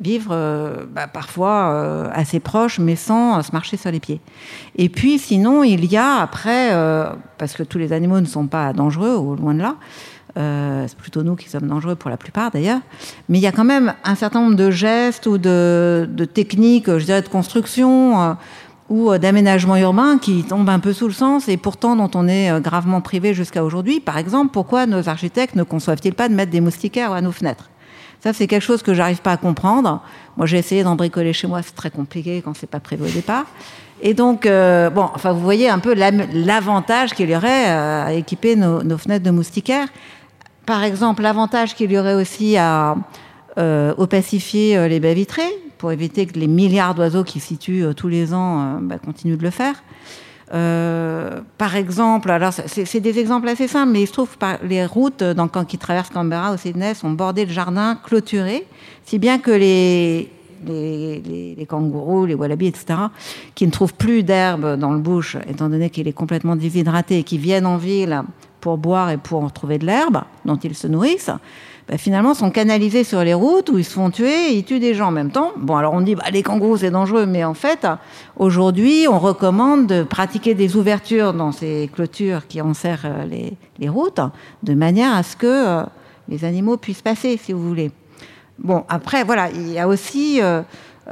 Vivre 0.00 0.30
euh, 0.32 0.86
bah, 0.90 1.06
parfois 1.06 1.72
euh, 1.72 2.08
assez 2.12 2.40
proche, 2.40 2.80
mais 2.80 2.96
sans 2.96 3.42
se 3.44 3.52
marcher 3.52 3.76
sur 3.76 3.92
les 3.92 4.00
pieds. 4.00 4.20
Et 4.74 4.88
puis 4.88 5.20
sinon, 5.20 5.62
il 5.62 5.84
y 5.84 5.96
a 5.96 6.16
après, 6.16 6.70
parce 7.38 7.52
que 7.52 7.62
tous 7.62 7.78
les 7.78 7.92
animaux 7.92 8.20
ne 8.20 8.26
sont 8.26 8.48
pas 8.48 8.72
dangereux, 8.72 9.14
ou 9.16 9.36
loin 9.36 9.54
de 9.54 9.62
là, 9.62 9.76
c'est 10.86 10.96
plutôt 10.96 11.22
nous 11.22 11.36
qui 11.36 11.48
sommes 11.48 11.68
dangereux 11.68 11.94
pour 11.94 12.10
la 12.10 12.16
plupart 12.16 12.50
d'ailleurs. 12.50 12.80
Mais 13.28 13.38
il 13.38 13.42
y 13.42 13.46
a 13.46 13.52
quand 13.52 13.64
même 13.64 13.94
un 14.04 14.14
certain 14.14 14.40
nombre 14.40 14.56
de 14.56 14.70
gestes 14.70 15.26
ou 15.26 15.38
de, 15.38 16.08
techniques, 16.32 16.90
je 16.90 17.04
dirais, 17.04 17.22
de 17.22 17.28
construction 17.28 18.36
ou 18.90 19.10
euh, 19.10 19.18
d'aménagement 19.18 19.76
urbain 19.76 20.18
qui 20.18 20.42
tombe 20.42 20.68
un 20.68 20.80
peu 20.80 20.92
sous 20.92 21.06
le 21.06 21.14
sens 21.14 21.48
et 21.48 21.56
pourtant 21.56 21.96
dont 21.96 22.10
on 22.14 22.28
est 22.28 22.50
euh, 22.50 22.60
gravement 22.60 23.00
privé 23.00 23.32
jusqu'à 23.32 23.64
aujourd'hui. 23.64 24.00
Par 24.00 24.18
exemple, 24.18 24.50
pourquoi 24.52 24.84
nos 24.84 25.08
architectes 25.08 25.54
ne 25.54 25.62
conçoivent-ils 25.62 26.12
pas 26.12 26.28
de 26.28 26.34
mettre 26.34 26.50
des 26.50 26.60
moustiquaires 26.60 27.12
à 27.12 27.22
nos 27.22 27.32
fenêtres? 27.32 27.70
Ça, 28.22 28.34
c'est 28.34 28.46
quelque 28.46 28.62
chose 28.62 28.82
que 28.82 28.92
j'arrive 28.92 29.22
pas 29.22 29.32
à 29.32 29.36
comprendre. 29.38 30.02
Moi, 30.36 30.44
j'ai 30.44 30.58
essayé 30.58 30.82
d'en 30.82 30.94
bricoler 30.94 31.32
chez 31.32 31.46
moi, 31.46 31.62
c'est 31.62 31.74
très 31.74 31.90
compliqué 31.90 32.42
quand 32.44 32.54
c'est 32.54 32.68
pas 32.68 32.80
prévu 32.80 33.04
au 33.04 33.10
départ. 33.10 33.46
Et 34.02 34.12
donc, 34.12 34.44
euh, 34.44 34.90
bon, 34.90 35.08
enfin, 35.14 35.32
vous 35.32 35.40
voyez 35.40 35.70
un 35.70 35.78
peu 35.78 35.94
l'avantage 35.94 37.14
qu'il 37.14 37.30
y 37.30 37.36
aurait 37.36 37.66
à 37.66 38.12
équiper 38.12 38.56
nos, 38.56 38.98
fenêtres 38.98 39.24
de 39.24 39.30
moustiquaires. 39.30 39.88
Par 40.70 40.84
exemple, 40.84 41.22
l'avantage 41.22 41.74
qu'il 41.74 41.90
y 41.90 41.98
aurait 41.98 42.14
aussi 42.14 42.56
à 42.56 42.94
euh, 43.58 43.92
opacifier 43.98 44.88
les 44.88 45.00
baies 45.00 45.14
vitrées, 45.14 45.52
pour 45.80 45.90
éviter 45.92 46.26
que 46.26 46.38
les 46.38 46.46
milliards 46.46 46.94
d'oiseaux 46.94 47.24
qui 47.24 47.40
s'y 47.40 47.56
tuent 47.56 47.84
euh, 47.84 47.94
tous 47.94 48.08
les 48.08 48.34
ans 48.34 48.60
euh, 48.60 48.78
bah, 48.82 48.98
continuent 48.98 49.38
de 49.38 49.42
le 49.42 49.50
faire. 49.50 49.82
Euh, 50.52 51.40
par 51.56 51.74
exemple, 51.74 52.30
alors 52.30 52.52
c'est 52.52 53.00
des 53.00 53.18
exemples 53.18 53.48
assez 53.48 53.66
simples, 53.66 53.92
mais 53.92 54.02
il 54.02 54.06
se 54.06 54.12
trouve 54.12 54.36
que 54.36 54.66
les 54.66 54.84
routes 54.84 55.22
dans, 55.22 55.48
qui 55.48 55.78
traversent 55.78 56.10
Canberra 56.10 56.52
au 56.52 56.56
Sydney 56.56 56.92
sont 56.94 57.10
bordées 57.10 57.46
de 57.46 57.52
jardins 57.52 57.96
clôturés, 58.04 58.66
si 59.04 59.18
bien 59.18 59.38
que 59.38 59.52
les, 59.52 60.28
les, 60.66 61.54
les, 61.56 61.66
kangourous, 61.66 62.26
les 62.26 62.34
wallabies, 62.34 62.66
etc., 62.66 62.98
qui 63.54 63.64
ne 63.64 63.70
trouvent 63.70 63.94
plus 63.94 64.24
d'herbe 64.24 64.76
dans 64.76 64.90
le 64.90 64.98
bush, 64.98 65.36
étant 65.48 65.68
donné 65.68 65.88
qu'il 65.88 66.08
est 66.08 66.12
complètement 66.12 66.56
déshydraté, 66.56 67.18
et 67.18 67.22
qui 67.22 67.38
viennent 67.38 67.66
en 67.66 67.76
ville 67.76 68.22
pour 68.60 68.78
boire 68.78 69.10
et 69.10 69.16
pour 69.16 69.50
trouver 69.52 69.78
de 69.78 69.86
l'herbe 69.86 70.22
dont 70.44 70.56
ils 70.56 70.74
se 70.74 70.86
nourrissent, 70.86 71.30
bah, 71.88 71.98
finalement 71.98 72.34
sont 72.34 72.50
canalisés 72.50 73.02
sur 73.02 73.24
les 73.24 73.34
routes 73.34 73.68
où 73.70 73.78
ils 73.78 73.84
se 73.84 73.92
font 73.92 74.10
tuer 74.10 74.50
et 74.50 74.58
ils 74.58 74.64
tuent 74.64 74.78
des 74.78 74.94
gens 74.94 75.08
en 75.08 75.12
même 75.12 75.30
temps. 75.30 75.52
Bon, 75.56 75.76
alors 75.76 75.94
on 75.94 76.00
dit 76.00 76.14
bah, 76.14 76.24
les 76.32 76.42
kangourous 76.42 76.78
c'est 76.78 76.90
dangereux, 76.90 77.26
mais 77.26 77.42
en 77.42 77.54
fait, 77.54 77.86
aujourd'hui, 78.36 79.06
on 79.08 79.18
recommande 79.18 79.86
de 79.86 80.02
pratiquer 80.04 80.54
des 80.54 80.76
ouvertures 80.76 81.32
dans 81.32 81.50
ces 81.50 81.90
clôtures 81.92 82.46
qui 82.46 82.60
enserrent 82.60 83.06
euh, 83.06 83.24
les, 83.24 83.54
les 83.78 83.88
routes, 83.88 84.20
de 84.62 84.74
manière 84.74 85.14
à 85.14 85.22
ce 85.22 85.34
que 85.34 85.46
euh, 85.46 85.82
les 86.28 86.44
animaux 86.44 86.76
puissent 86.76 87.02
passer, 87.02 87.36
si 87.36 87.52
vous 87.52 87.66
voulez. 87.66 87.90
Bon, 88.60 88.84
après, 88.88 89.24
voilà, 89.24 89.50
il 89.50 89.72
y 89.72 89.78
a 89.78 89.88
aussi 89.88 90.40
euh, 90.42 90.62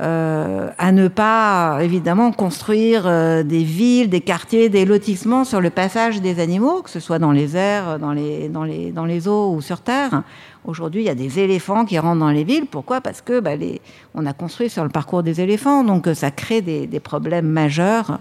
euh, 0.00 0.70
à 0.78 0.92
ne 0.92 1.08
pas 1.08 1.78
évidemment 1.82 2.30
construire 2.30 3.02
euh, 3.06 3.42
des 3.42 3.64
villes, 3.64 4.08
des 4.08 4.20
quartiers, 4.20 4.68
des 4.68 4.84
lotissements 4.84 5.44
sur 5.44 5.60
le 5.60 5.70
passage 5.70 6.20
des 6.20 6.38
animaux, 6.38 6.82
que 6.82 6.90
ce 6.90 7.00
soit 7.00 7.18
dans 7.18 7.32
les 7.32 7.56
airs, 7.56 7.98
dans 7.98 8.12
les, 8.12 8.48
dans 8.48 8.62
les, 8.62 8.92
dans 8.92 9.04
les 9.04 9.26
eaux 9.26 9.52
ou 9.52 9.60
sur 9.60 9.80
terre. 9.80 10.22
Aujourd'hui, 10.64 11.02
il 11.02 11.06
y 11.06 11.10
a 11.10 11.16
des 11.16 11.40
éléphants 11.40 11.84
qui 11.84 11.98
rentrent 11.98 12.20
dans 12.20 12.30
les 12.30 12.44
villes. 12.44 12.66
Pourquoi? 12.66 13.00
Parce 13.00 13.22
que 13.22 13.40
bah, 13.40 13.56
les, 13.56 13.80
on 14.14 14.24
a 14.24 14.32
construit 14.32 14.70
sur 14.70 14.84
le 14.84 14.90
parcours 14.90 15.22
des 15.22 15.40
éléphants, 15.40 15.82
donc 15.82 16.08
ça 16.14 16.30
crée 16.30 16.60
des, 16.60 16.86
des 16.86 17.00
problèmes 17.00 17.48
majeurs 17.48 18.20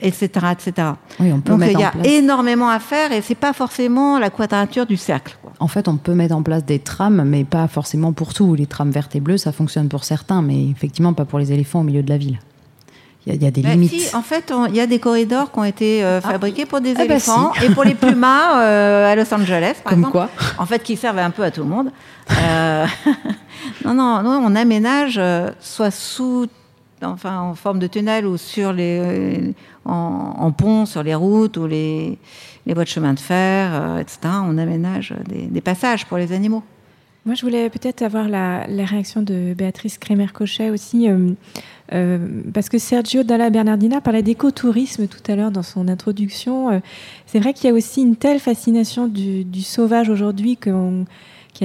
etc., 0.00 0.30
euh, 0.42 0.50
etc. 0.52 0.88
Donc 1.44 1.60
il 1.62 1.78
y 1.78 1.84
a 1.84 1.92
énormément 2.04 2.68
à 2.68 2.78
faire 2.78 3.12
et 3.12 3.20
c'est 3.22 3.34
pas 3.34 3.52
forcément 3.52 4.18
la 4.18 4.30
quadrature 4.30 4.86
du 4.86 4.96
cercle. 4.96 5.36
En 5.58 5.68
fait, 5.68 5.88
on 5.88 5.96
peut 5.96 6.14
mettre 6.14 6.34
en 6.34 6.42
place 6.42 6.64
des 6.64 6.78
trams, 6.78 7.22
mais 7.24 7.44
pas 7.44 7.66
forcément 7.68 8.12
pour 8.12 8.34
tout. 8.34 8.54
Les 8.54 8.66
trams 8.66 8.90
vertes 8.90 9.14
et 9.16 9.20
bleues, 9.20 9.38
ça 9.38 9.52
fonctionne 9.52 9.88
pour 9.88 10.04
certains, 10.04 10.42
mais 10.42 10.68
effectivement 10.68 11.12
pas 11.12 11.24
pour 11.24 11.38
les 11.38 11.52
éléphants 11.52 11.80
au 11.80 11.84
milieu 11.84 12.02
de 12.02 12.10
la 12.10 12.18
ville. 12.18 12.38
Il 13.28 13.42
y, 13.42 13.46
a 13.46 13.50
des 13.50 13.60
bah, 13.60 13.70
limites. 13.70 14.14
en 14.14 14.22
fait, 14.22 14.52
il 14.68 14.76
y 14.76 14.80
a 14.80 14.86
des 14.86 15.00
corridors 15.00 15.50
qui 15.50 15.58
ont 15.58 15.64
été 15.64 16.04
euh, 16.04 16.20
ah. 16.22 16.30
fabriqués 16.30 16.64
pour 16.64 16.80
des 16.80 16.92
ah 16.92 16.98
bah 16.98 17.04
éléphants 17.06 17.52
et 17.60 17.70
pour 17.70 17.82
les 17.82 17.94
pumas 17.96 18.60
euh, 18.60 19.12
à 19.12 19.16
Los 19.16 19.34
Angeles, 19.34 19.74
par 19.82 19.94
Comme 19.94 20.04
exemple. 20.04 20.12
quoi 20.12 20.30
En 20.58 20.66
fait, 20.66 20.80
qui 20.80 20.96
servent 20.96 21.18
un 21.18 21.30
peu 21.30 21.42
à 21.42 21.50
tout 21.50 21.64
le 21.64 21.68
monde. 21.68 21.90
non, 23.84 23.94
non, 23.94 24.22
non, 24.22 24.40
on 24.44 24.54
aménage 24.54 25.20
soit 25.58 25.90
sous 25.90 26.46
enfin 27.02 27.40
en 27.40 27.54
forme 27.54 27.78
de 27.78 27.86
tunnel 27.86 28.26
ou 28.26 28.36
sur 28.36 28.72
les, 28.72 28.98
euh, 29.00 29.52
en, 29.84 30.50
pont 30.52 30.86
sur 30.86 31.02
les 31.02 31.14
routes 31.14 31.56
ou 31.56 31.66
les, 31.66 32.18
voies 32.66 32.84
de 32.84 32.88
chemin 32.88 33.14
de 33.14 33.20
fer, 33.20 33.70
euh, 33.72 33.98
etc. 33.98 34.18
On 34.44 34.58
aménage 34.58 35.14
des, 35.28 35.60
passages 35.60 36.06
pour 36.06 36.18
les 36.18 36.32
animaux. 36.32 36.62
Moi, 37.24 37.34
je 37.34 37.42
voulais 37.42 37.68
peut-être 37.70 38.02
avoir 38.02 38.28
la, 38.28 38.66
réaction 38.68 39.20
de 39.20 39.52
Béatrice 39.54 39.98
Crémer-Cochet 39.98 40.70
aussi, 40.70 41.08
euh, 41.92 42.18
parce 42.54 42.68
que 42.68 42.78
Sergio 42.78 43.24
Dalla 43.24 43.50
Bernardina 43.50 44.00
parlait 44.00 44.22
d'écotourisme 44.22 45.08
tout 45.08 45.30
à 45.30 45.34
l'heure 45.34 45.50
dans 45.50 45.64
son 45.64 45.88
introduction. 45.88 46.80
C'est 47.26 47.40
vrai 47.40 47.52
qu'il 47.52 47.68
y 47.68 47.72
a 47.72 47.74
aussi 47.74 48.02
une 48.02 48.14
telle 48.14 48.38
fascination 48.38 49.08
du, 49.08 49.62
sauvage 49.62 50.08
aujourd'hui 50.08 50.56
qu'il 50.56 51.04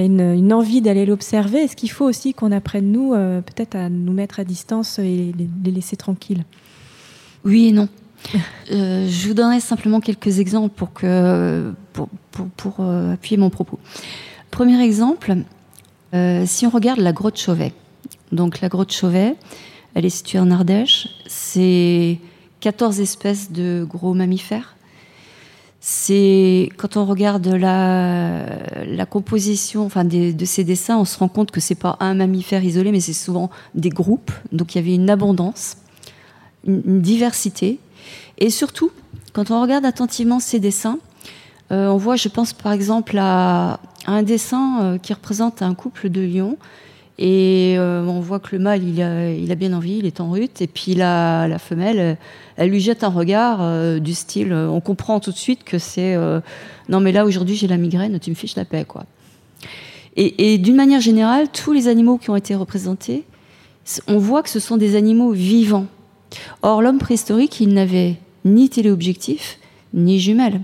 a 0.00 0.06
une, 0.06 0.52
envie 0.52 0.80
d'aller 0.80 1.04
l'observer. 1.04 1.58
Est-ce 1.58 1.76
qu'il 1.76 1.90
faut 1.90 2.04
aussi 2.04 2.34
qu'on 2.34 2.52
apprenne, 2.52 2.90
nous, 2.92 3.10
peut-être 3.10 3.74
à 3.74 3.88
nous 3.88 4.12
mettre 4.12 4.40
à 4.40 4.44
distance 4.44 4.98
et 4.98 5.32
les, 5.64 5.70
laisser 5.70 5.96
tranquilles? 5.96 6.44
Oui 7.44 7.68
et 7.68 7.72
non. 7.72 7.88
je 8.70 9.28
vous 9.28 9.34
donnerai 9.34 9.60
simplement 9.60 10.00
quelques 10.00 10.38
exemples 10.38 10.74
pour, 10.74 10.92
que, 10.92 11.72
pour, 11.92 12.08
pour 12.56 12.80
appuyer 12.80 13.36
mon 13.36 13.50
propos. 13.50 13.78
Premier 14.52 14.82
exemple, 14.82 15.34
euh, 16.14 16.44
si 16.46 16.66
on 16.66 16.70
regarde 16.70 17.00
la 17.00 17.12
grotte 17.12 17.38
Chauvet. 17.38 17.72
Donc 18.32 18.60
la 18.60 18.68
grotte 18.68 18.92
Chauvet, 18.92 19.34
elle 19.94 20.04
est 20.04 20.10
située 20.10 20.38
en 20.38 20.50
Ardèche. 20.50 21.08
C'est 21.26 22.18
14 22.60 23.00
espèces 23.00 23.50
de 23.50 23.86
gros 23.88 24.12
mammifères. 24.12 24.76
C'est 25.84 26.68
quand 26.76 26.96
on 26.96 27.04
regarde 27.06 27.44
la, 27.48 29.04
composition, 29.10 29.84
enfin 29.84 30.04
de 30.04 30.44
ces 30.44 30.62
dessins, 30.62 30.96
on 30.96 31.04
se 31.04 31.18
rend 31.18 31.26
compte 31.26 31.50
que 31.50 31.58
c'est 31.58 31.74
pas 31.74 31.96
un 31.98 32.14
mammifère 32.14 32.62
isolé, 32.62 32.92
mais 32.92 33.00
c'est 33.00 33.12
souvent 33.12 33.50
des 33.74 33.88
groupes. 33.88 34.30
Donc 34.52 34.74
il 34.74 34.78
y 34.78 34.80
avait 34.80 34.94
une 34.94 35.10
abondance, 35.10 35.78
une, 36.64 37.00
diversité, 37.02 37.80
et 38.38 38.48
surtout 38.48 38.92
quand 39.32 39.50
on 39.50 39.60
regarde 39.60 39.84
attentivement 39.84 40.38
ces 40.38 40.60
dessins, 40.60 41.00
euh, 41.72 41.88
on 41.88 41.96
voit, 41.96 42.14
je 42.14 42.28
pense 42.28 42.52
par 42.52 42.70
exemple 42.70 43.18
à 43.18 43.80
un 44.06 44.22
dessin 44.22 44.82
euh, 44.82 44.98
qui 44.98 45.12
représente 45.12 45.62
un 45.62 45.74
couple 45.74 46.10
de 46.10 46.20
lions. 46.20 46.58
Et 47.18 47.74
euh, 47.78 48.04
on 48.04 48.20
voit 48.20 48.40
que 48.40 48.56
le 48.56 48.62
mâle, 48.62 48.82
il 48.82 49.00
a, 49.02 49.54
bien 49.54 49.72
envie, 49.74 49.98
il 49.98 50.06
est 50.06 50.20
en 50.20 50.30
rut. 50.30 50.60
Et 50.60 50.66
puis 50.66 50.94
la, 50.94 51.46
la 51.46 51.58
femelle, 51.58 52.16
elle, 52.56 52.70
lui 52.70 52.80
jette 52.80 53.04
un 53.04 53.08
regard 53.08 53.58
euh, 53.60 53.98
du 53.98 54.14
style 54.14 54.52
on 54.52 54.80
comprend 54.80 55.20
tout 55.20 55.30
de 55.30 55.36
suite 55.36 55.62
que 55.64 55.78
c'est 55.78 56.16
non, 56.88 57.00
mais 57.00 57.12
là, 57.12 57.24
aujourd'hui, 57.24 57.54
j'ai 57.54 57.68
la 57.68 57.76
migraine, 57.76 58.18
tu 58.18 58.30
me 58.30 58.34
fiches 58.34 58.56
la 58.56 58.64
paix, 58.64 58.84
quoi. 58.86 59.04
Et, 60.16 60.52
et 60.52 60.58
d'une 60.58 60.76
manière 60.76 61.00
générale, 61.00 61.48
tous 61.50 61.72
les 61.72 61.88
animaux 61.88 62.18
qui 62.18 62.28
ont 62.28 62.36
été 62.36 62.54
représentés, 62.54 63.24
on 64.08 64.18
voit 64.18 64.42
que 64.42 64.50
ce 64.50 64.60
sont 64.60 64.76
des 64.76 64.96
animaux 64.96 65.32
vivants. 65.32 65.86
Or, 66.62 66.82
l'homme 66.82 66.98
préhistorique, 66.98 67.60
il 67.60 67.72
n'avait 67.72 68.16
ni 68.44 68.68
téléobjectif, 68.68 69.58
ni 69.94 70.18
jumelles. 70.18 70.60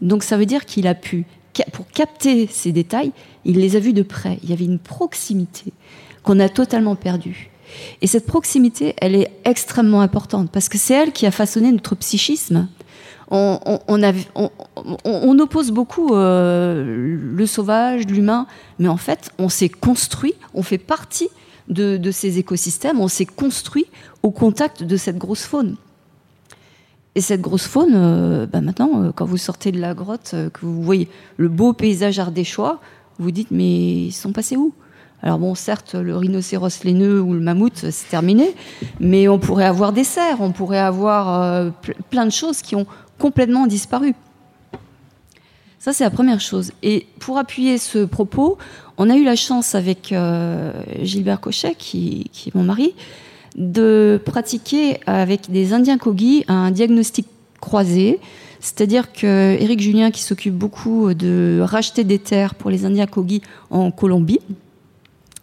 Donc 0.00 0.22
ça 0.22 0.36
veut 0.36 0.46
dire 0.46 0.64
qu'il 0.64 0.86
a 0.86 0.94
pu 0.94 1.26
pour 1.72 1.86
capter 1.88 2.48
ces 2.50 2.72
détails, 2.72 3.12
il 3.44 3.58
les 3.58 3.76
a 3.76 3.80
vus 3.80 3.92
de 3.92 4.02
près. 4.02 4.38
Il 4.42 4.50
y 4.50 4.52
avait 4.52 4.64
une 4.64 4.78
proximité 4.78 5.72
qu'on 6.22 6.40
a 6.40 6.48
totalement 6.48 6.96
perdue. 6.96 7.50
Et 8.00 8.06
cette 8.06 8.26
proximité, 8.26 8.94
elle 8.98 9.14
est 9.14 9.30
extrêmement 9.44 10.00
importante 10.00 10.50
parce 10.50 10.68
que 10.68 10.78
c'est 10.78 10.94
elle 10.94 11.12
qui 11.12 11.26
a 11.26 11.30
façonné 11.30 11.70
notre 11.70 11.94
psychisme. 11.96 12.68
On, 13.30 13.58
oppose 15.38 15.70
beaucoup 15.70 16.14
euh, 16.14 16.82
le 17.34 17.46
sauvage, 17.46 18.06
l'humain, 18.06 18.46
mais 18.78 18.88
en 18.88 18.96
fait, 18.96 19.30
on 19.38 19.50
s'est 19.50 19.68
construit, 19.68 20.34
on 20.54 20.62
fait 20.62 20.78
partie 20.78 21.28
de 21.68 22.10
ces 22.10 22.38
écosystèmes, 22.38 23.00
on 23.00 23.08
s'est 23.08 23.26
construit 23.26 23.86
au 24.22 24.30
contact 24.30 24.82
de 24.82 24.96
cette 24.96 25.18
grosse 25.18 25.44
faune. 25.44 25.76
Et 27.18 27.20
cette 27.20 27.40
grosse 27.40 27.66
faune, 27.66 27.94
euh, 27.96 28.46
bah, 28.46 28.60
maintenant, 28.60 29.02
euh, 29.02 29.10
quand 29.12 29.24
vous 29.24 29.38
sortez 29.38 29.72
de 29.72 29.80
la 29.80 29.92
grotte, 29.92 30.30
euh, 30.34 30.50
que 30.50 30.60
vous 30.64 30.84
voyez 30.84 31.08
le 31.36 31.48
beau 31.48 31.72
paysage 31.72 32.20
ardéchois, 32.20 32.78
vous 33.18 33.32
dites 33.32 33.50
mais 33.50 34.04
ils 34.04 34.12
sont 34.12 34.30
passés 34.30 34.56
où? 34.56 34.72
Alors 35.20 35.40
bon, 35.40 35.56
certes, 35.56 35.96
le 35.96 36.16
rhinocéros 36.16 36.84
laineux 36.84 37.20
ou 37.20 37.32
le 37.32 37.40
mammouth, 37.40 37.90
c'est 37.90 38.08
terminé, 38.08 38.54
mais 39.00 39.26
on 39.26 39.40
pourrait 39.40 39.64
avoir 39.64 39.92
des 39.92 40.04
cerfs, 40.04 40.40
on 40.40 40.52
pourrait 40.52 40.78
avoir 40.78 41.72
plein 42.08 42.24
de 42.24 42.30
choses 42.30 42.62
qui 42.62 42.76
ont 42.76 42.86
complètement 43.18 43.66
disparu. 43.66 44.14
Ça, 45.80 45.92
c'est 45.92 46.04
la 46.04 46.10
première 46.10 46.40
chose. 46.40 46.70
Et 46.84 47.08
pour 47.18 47.36
appuyer 47.36 47.78
ce 47.78 48.04
propos, 48.04 48.58
on 48.96 49.10
a 49.10 49.16
eu 49.16 49.24
la 49.24 49.34
chance 49.34 49.74
avec 49.74 50.14
Gilbert 51.02 51.40
Cochet, 51.40 51.74
qui, 51.76 52.30
qui, 52.32 52.50
est 52.50 52.54
mon 52.54 52.62
mari, 52.62 52.94
de 53.58 54.20
pratiquer 54.24 55.00
avec 55.06 55.50
des 55.50 55.72
Indiens 55.74 55.98
Kogi 55.98 56.44
un 56.48 56.70
diagnostic 56.70 57.26
croisé. 57.60 58.20
C'est-à-dire 58.60 59.12
que 59.12 59.58
Julien, 59.78 60.10
qui 60.10 60.22
s'occupe 60.22 60.54
beaucoup 60.54 61.12
de 61.12 61.60
racheter 61.62 62.04
des 62.04 62.18
terres 62.18 62.54
pour 62.54 62.70
les 62.70 62.84
Indiens 62.84 63.06
Kogi 63.06 63.42
en 63.70 63.90
Colombie, 63.90 64.40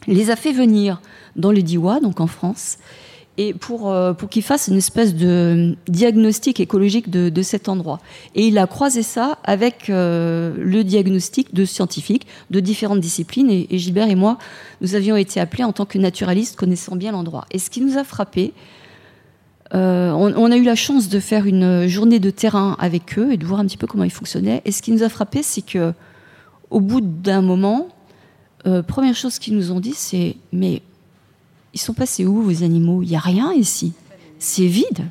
les 0.08 0.32
a 0.32 0.36
fait 0.36 0.52
venir 0.52 1.02
dans 1.36 1.52
le 1.52 1.62
Diwa, 1.62 2.00
donc 2.00 2.20
en 2.20 2.28
France, 2.28 2.78
et 3.38 3.54
pour, 3.54 3.92
euh, 3.92 4.14
pour 4.14 4.30
qu'il 4.30 4.44
fasse 4.44 4.68
une 4.68 4.78
espèce 4.78 5.14
de 5.14 5.76
diagnostic 5.88 6.60
écologique 6.60 7.10
de, 7.10 7.42
cet 7.42 7.70
endroit. 7.70 8.00
Et 8.34 8.48
il 8.48 8.58
a 8.58 8.66
croisé 8.66 9.04
ça 9.04 9.38
avec 9.44 9.90
euh, 9.90 10.56
le 10.58 10.84
diagnostic 10.84 11.54
de 11.54 11.66
scientifiques 11.66 12.26
de 12.50 12.60
différentes 12.60 13.02
disciplines. 13.02 13.50
Et, 13.50 13.78
Gilbert 13.78 14.10
et 14.10 14.16
moi, 14.16 14.38
nous 14.82 14.96
avions 14.96 15.16
été 15.16 15.40
appelés 15.40 15.64
en 15.64 15.74
tant 15.74 15.86
que 15.86 15.98
naturalistes 15.98 16.56
connaissant 16.56 16.96
bien 16.96 17.12
l'endroit. 17.12 17.46
Et 17.52 17.60
ce 17.60 17.70
qui 17.70 17.82
nous 17.82 17.98
a 17.98 18.04
frappé, 18.04 18.54
euh, 19.74 20.12
on, 20.12 20.52
a 20.52 20.56
eu 20.56 20.64
la 20.64 20.76
chance 20.76 21.10
de 21.10 21.20
faire 21.20 21.46
une 21.46 21.88
journée 21.88 22.20
de 22.20 22.30
terrain 22.30 22.78
avec 22.80 23.20
eux 23.20 23.34
et 23.34 23.38
de 23.38 23.46
voir 23.46 23.60
un 23.60 23.66
petit 23.66 23.78
peu 23.78 23.88
comment 23.88 24.06
ils 24.06 24.12
fonctionnaient. 24.12 24.62
Et 24.66 24.72
ce 24.72 24.82
qui 24.82 24.92
nous 24.92 25.04
a 25.04 25.10
frappé, 25.10 25.44
c'est 25.44 25.66
que 25.66 25.94
au 26.70 26.80
bout 26.80 27.02
d'un 27.02 27.42
moment, 27.42 27.90
première 28.88 29.16
chose 29.16 29.40
qu'ils 29.40 29.56
nous 29.56 29.72
ont 29.72 29.80
dit, 29.80 29.94
c'est 29.94 30.36
mais 30.52 30.82
ils 31.76 31.82
sont 31.82 31.94
passés 31.94 32.26
où 32.26 32.42
vos 32.42 32.64
animaux? 32.64 33.04
Il 33.04 33.10
n'y 33.10 33.16
a 33.16 33.20
rien 33.20 33.52
ici. 33.54 33.94
C'est 34.40 34.66
vide. 34.66 35.10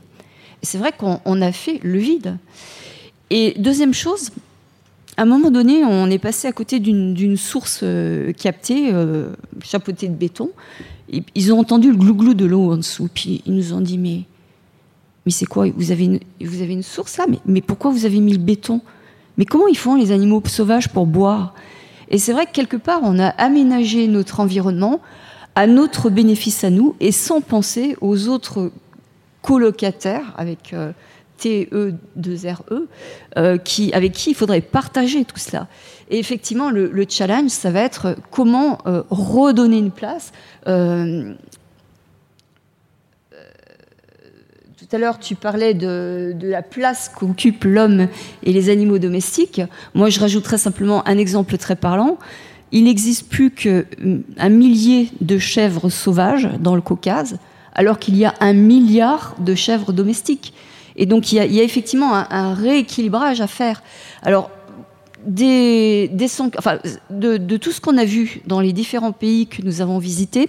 C'est 0.62 0.79
vrai 0.79 0.93
qu'on 0.93 1.43
a 1.43 1.53
fait 1.53 1.79
le 1.83 1.99
vide. 1.99 2.39
Et 3.29 3.55
deuxième 3.59 3.93
chose, 3.93 4.31
à 5.19 5.23
un 5.23 5.27
moment 5.27 5.51
donné, 5.51 5.85
on 5.85 6.11
est 6.11 6.19
passé 6.19 6.49
à 6.49 6.53
côté 6.53 6.81
d'une 6.81 7.37
source 7.37 7.81
euh, 7.83 8.33
captée, 8.33 8.89
euh, 8.93 9.29
chapeautée 9.62 10.09
de 10.09 10.15
béton. 10.15 10.51
ils 11.35 11.53
ont 11.53 11.61
entendu 11.61 11.91
le 11.91 11.97
glouglou 11.97 12.33
de 12.33 12.47
l'eau 12.47 12.73
en 12.73 12.79
dessous. 12.79 13.11
Puis 13.12 13.43
ils 13.45 13.55
nous 13.55 13.75
ont 13.75 13.83
dit 13.83 13.99
Mais, 13.99 14.23
mais 15.27 15.33
c'est 15.33 15.47
quoi? 15.47 15.67
Vous 15.77 15.93
avez, 15.93 16.05
une, 16.05 16.21
vous 16.41 16.62
avez 16.62 16.73
une 16.73 16.83
source 16.83 17.19
là? 17.19 17.27
Mais, 17.29 17.39
mais 17.45 17.61
pourquoi 17.61 17.91
vous 17.91 18.07
avez 18.07 18.21
mis 18.21 18.33
le 18.33 18.39
béton? 18.39 18.81
Mais 19.37 19.45
comment 19.45 19.69
ils 19.69 19.77
font 19.77 19.97
les 19.97 20.12
animaux 20.12 20.43
sauvages 20.47 20.89
pour 20.89 21.07
boire? 21.07 21.55
Et 22.09 22.19
c'est 22.19 22.33
vrai 22.33 22.47
que 22.47 22.53
quelque 22.53 22.77
part, 22.79 23.01
on 23.03 23.19
a 23.19 23.29
aménagé 23.29 24.09
notre 24.09 24.41
environnement 24.41 25.01
à 25.55 25.67
notre 25.67 26.11
bénéfice 26.11 26.65
à 26.65 26.71
nous 26.71 26.97
et 27.01 27.13
sans 27.13 27.41
penser 27.41 27.97
aux 28.01 28.29
autres 28.29 28.73
colocataires 29.43 30.33
avec 30.37 30.73
euh, 30.73 30.93
TE2RE 31.41 32.63
e, 32.71 32.89
euh, 33.37 33.59
qui, 33.59 33.93
avec 33.93 34.13
qui 34.13 34.31
il 34.31 34.35
faudrait 34.35 34.63
partager 34.63 35.25
tout 35.25 35.39
cela. 35.39 35.69
Et 36.11 36.19
effectivement, 36.19 36.71
le, 36.71 37.07
challenge, 37.09 37.51
ça 37.51 37.71
va 37.71 37.81
être 37.81 38.17
comment 38.31 38.79
euh, 38.87 39.03
redonner 39.11 39.79
une 39.79 39.91
place. 39.91 40.33
tout 40.65 41.37
à 44.93 44.99
l'heure, 44.99 45.19
tu 45.19 45.35
parlais 45.35 45.75
de, 45.75 46.35
de 46.39 46.49
la 46.49 46.63
place 46.63 47.09
qu'occupent 47.09 47.65
l'homme 47.65 48.09
et 48.43 48.53
les 48.53 48.71
animaux 48.71 48.99
domestiques. 48.99 49.63
Moi, 49.95 50.11
je 50.11 50.21
rajouterais 50.21 50.59
simplement 50.59 51.07
un 51.09 51.17
exemple 51.17 51.57
très 51.57 51.77
parlant 51.77 52.19
il 52.75 52.85
n'existe 52.85 53.29
plus 53.29 53.53
qu'un 53.53 54.49
millier 54.49 55.09
de 55.20 55.39
chèvres 55.39 55.89
sauvages 55.91 56.49
dans 56.59 56.75
le 56.75 56.81
Caucase, 56.81 57.39
alors 57.72 58.01
qu'il 58.01 58.16
y 58.16 58.25
a 58.25 58.35
un 58.41 58.53
milliard 58.53 59.37
de 59.39 59.55
chèvres 59.55 59.93
domestiques. 59.93 60.53
Et 60.97 61.07
donc 61.07 61.31
il 61.31 61.37
y 61.37 61.61
a, 61.61 61.62
effectivement 61.62 62.12
un, 62.14 62.53
rééquilibrage 62.53 63.41
à 63.41 63.47
faire. 63.47 63.81
Alors, 64.22 64.51
de, 65.25 66.09
tout 67.57 67.70
ce 67.70 67.81
qu'on 67.81 67.97
a 67.97 68.05
vu 68.05 68.43
dans 68.47 68.59
les 68.59 68.72
différents 68.72 69.12
pays 69.12 69.47
que 69.47 69.62
nous 69.62 69.81
avons 69.81 69.99
visités, 69.99 70.49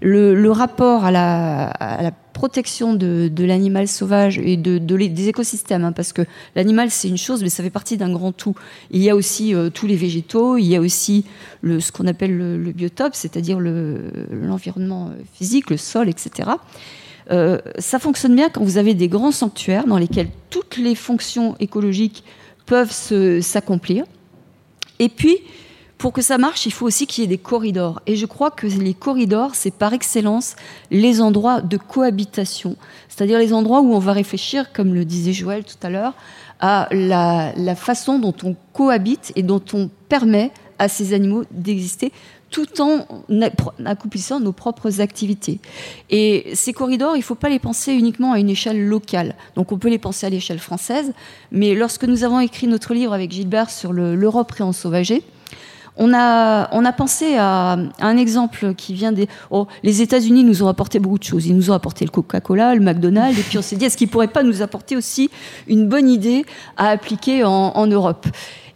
le, 0.00 0.50
rapport 0.52 1.04
à 1.04 1.10
la, 1.10 2.12
protection 2.38 2.94
de, 2.94 3.44
l'animal 3.44 3.88
sauvage 3.88 4.38
et 4.38 4.56
de, 4.56 4.78
des 4.78 5.28
écosystèmes, 5.28 5.84
hein, 5.84 5.90
parce 5.90 6.12
que 6.12 6.22
l'animal 6.54 6.88
c'est 6.88 7.08
une 7.08 7.18
chose, 7.18 7.42
mais 7.42 7.48
ça 7.48 7.64
fait 7.64 7.70
partie 7.70 7.96
d'un 7.96 8.12
grand 8.12 8.30
tout. 8.30 8.54
Il 8.92 9.02
y 9.02 9.10
a 9.10 9.16
aussi 9.16 9.56
euh, 9.56 9.70
tous 9.70 9.88
les 9.88 9.96
végétaux, 9.96 10.56
il 10.56 10.66
y 10.66 10.76
a 10.76 10.80
aussi 10.80 11.24
le, 11.62 11.80
ce 11.80 11.90
qu'on 11.90 12.06
appelle 12.06 12.36
le, 12.36 12.70
biotope, 12.70 13.16
c'est-à-dire 13.16 13.58
l'environnement 13.58 15.08
euh, 15.08 15.20
physique, 15.34 15.68
le 15.68 15.76
sol, 15.76 16.08
etc. 16.08 16.50
Euh, 17.32 17.58
ça 17.80 17.98
fonctionne 17.98 18.36
bien 18.36 18.50
quand 18.50 18.62
vous 18.62 18.78
avez 18.78 18.94
des 18.94 19.08
grands 19.08 19.32
sanctuaires 19.32 19.88
dans 19.88 19.98
lesquels 19.98 20.28
toutes 20.48 20.76
les 20.76 20.94
fonctions 20.94 21.56
écologiques 21.58 22.22
peuvent 22.66 22.92
s'accomplir. 23.42 24.04
Et 25.00 25.08
puis, 25.08 25.38
pour 25.98 26.12
que 26.12 26.22
ça 26.22 26.38
marche, 26.38 26.64
il 26.64 26.72
faut 26.72 26.86
aussi 26.86 27.08
qu'il 27.08 27.22
y 27.22 27.24
ait 27.24 27.28
des 27.28 27.38
corridors. 27.38 28.00
Et 28.06 28.14
je 28.14 28.24
crois 28.24 28.52
que 28.52 28.68
les 28.68 28.94
corridors, 28.94 29.56
c'est 29.56 29.74
par 29.74 29.92
excellence 29.92 30.54
les 30.92 31.20
endroits 31.20 31.60
de 31.60 31.76
cohabitation, 31.76 32.76
c'est-à-dire 33.08 33.40
les 33.40 33.52
endroits 33.52 33.80
où 33.80 33.92
on 33.92 33.98
va 33.98 34.12
réfléchir, 34.12 34.72
comme 34.72 34.94
le 34.94 35.04
disait 35.04 35.32
Joël 35.32 35.64
tout 35.64 35.76
à 35.82 35.90
l'heure, 35.90 36.14
à 36.60 36.88
la, 36.92 37.74
façon 37.74 38.20
dont 38.20 38.34
on 38.44 38.54
cohabite 38.72 39.32
et 39.34 39.42
dont 39.42 39.62
on 39.72 39.90
permet 40.08 40.52
à 40.78 40.88
ces 40.88 41.14
animaux 41.14 41.44
d'exister 41.50 42.12
tout 42.50 42.80
en 42.80 43.04
accomplissant 43.84 44.40
nos 44.40 44.52
propres 44.52 45.00
activités. 45.00 45.58
Et 46.08 46.46
ces 46.54 46.72
corridors, 46.72 47.14
il 47.14 47.18
ne 47.18 47.24
faut 47.24 47.34
pas 47.34 47.50
les 47.50 47.58
penser 47.58 47.92
uniquement 47.92 48.32
à 48.32 48.38
une 48.38 48.48
échelle 48.48 48.86
locale. 48.86 49.34
Donc 49.54 49.70
on 49.70 49.78
peut 49.78 49.90
les 49.90 49.98
penser 49.98 50.26
à 50.26 50.30
l'échelle 50.30 50.60
française, 50.60 51.12
mais 51.52 51.74
lorsque 51.74 52.04
nous 52.04 52.24
avons 52.24 52.40
écrit 52.40 52.66
notre 52.66 52.94
livre 52.94 53.12
avec 53.12 53.32
Gilbert 53.32 53.68
sur 53.68 53.92
l'Europe 53.92 54.52
réensauvagée, 54.52 55.24
on 55.98 56.14
a, 56.14 56.68
on 56.72 56.84
a 56.84 56.92
pensé 56.92 57.36
à, 57.36 57.76
un 57.98 58.16
exemple 58.16 58.74
qui 58.74 58.94
vient 58.94 59.12
des. 59.12 59.28
Oh, 59.50 59.66
les 59.82 60.00
États-Unis 60.00 60.44
nous 60.44 60.62
ont 60.62 60.68
apporté 60.68 60.98
beaucoup 60.98 61.18
de 61.18 61.24
choses. 61.24 61.46
Ils 61.46 61.56
nous 61.56 61.70
ont 61.70 61.74
apporté 61.74 62.04
le 62.04 62.10
Coca-Cola, 62.10 62.74
le 62.74 62.80
McDonald's, 62.80 63.38
et 63.38 63.42
puis 63.42 63.58
on 63.58 63.62
s'est 63.62 63.76
dit 63.76 63.84
est-ce 63.84 63.96
qu'ils 63.96 64.08
ne 64.08 64.12
pourraient 64.12 64.28
pas 64.28 64.42
nous 64.42 64.62
apporter 64.62 64.96
aussi 64.96 65.30
une 65.66 65.88
bonne 65.88 66.08
idée 66.08 66.44
à 66.76 66.88
appliquer 66.88 67.44
en 67.44 67.86
Europe? 67.86 68.26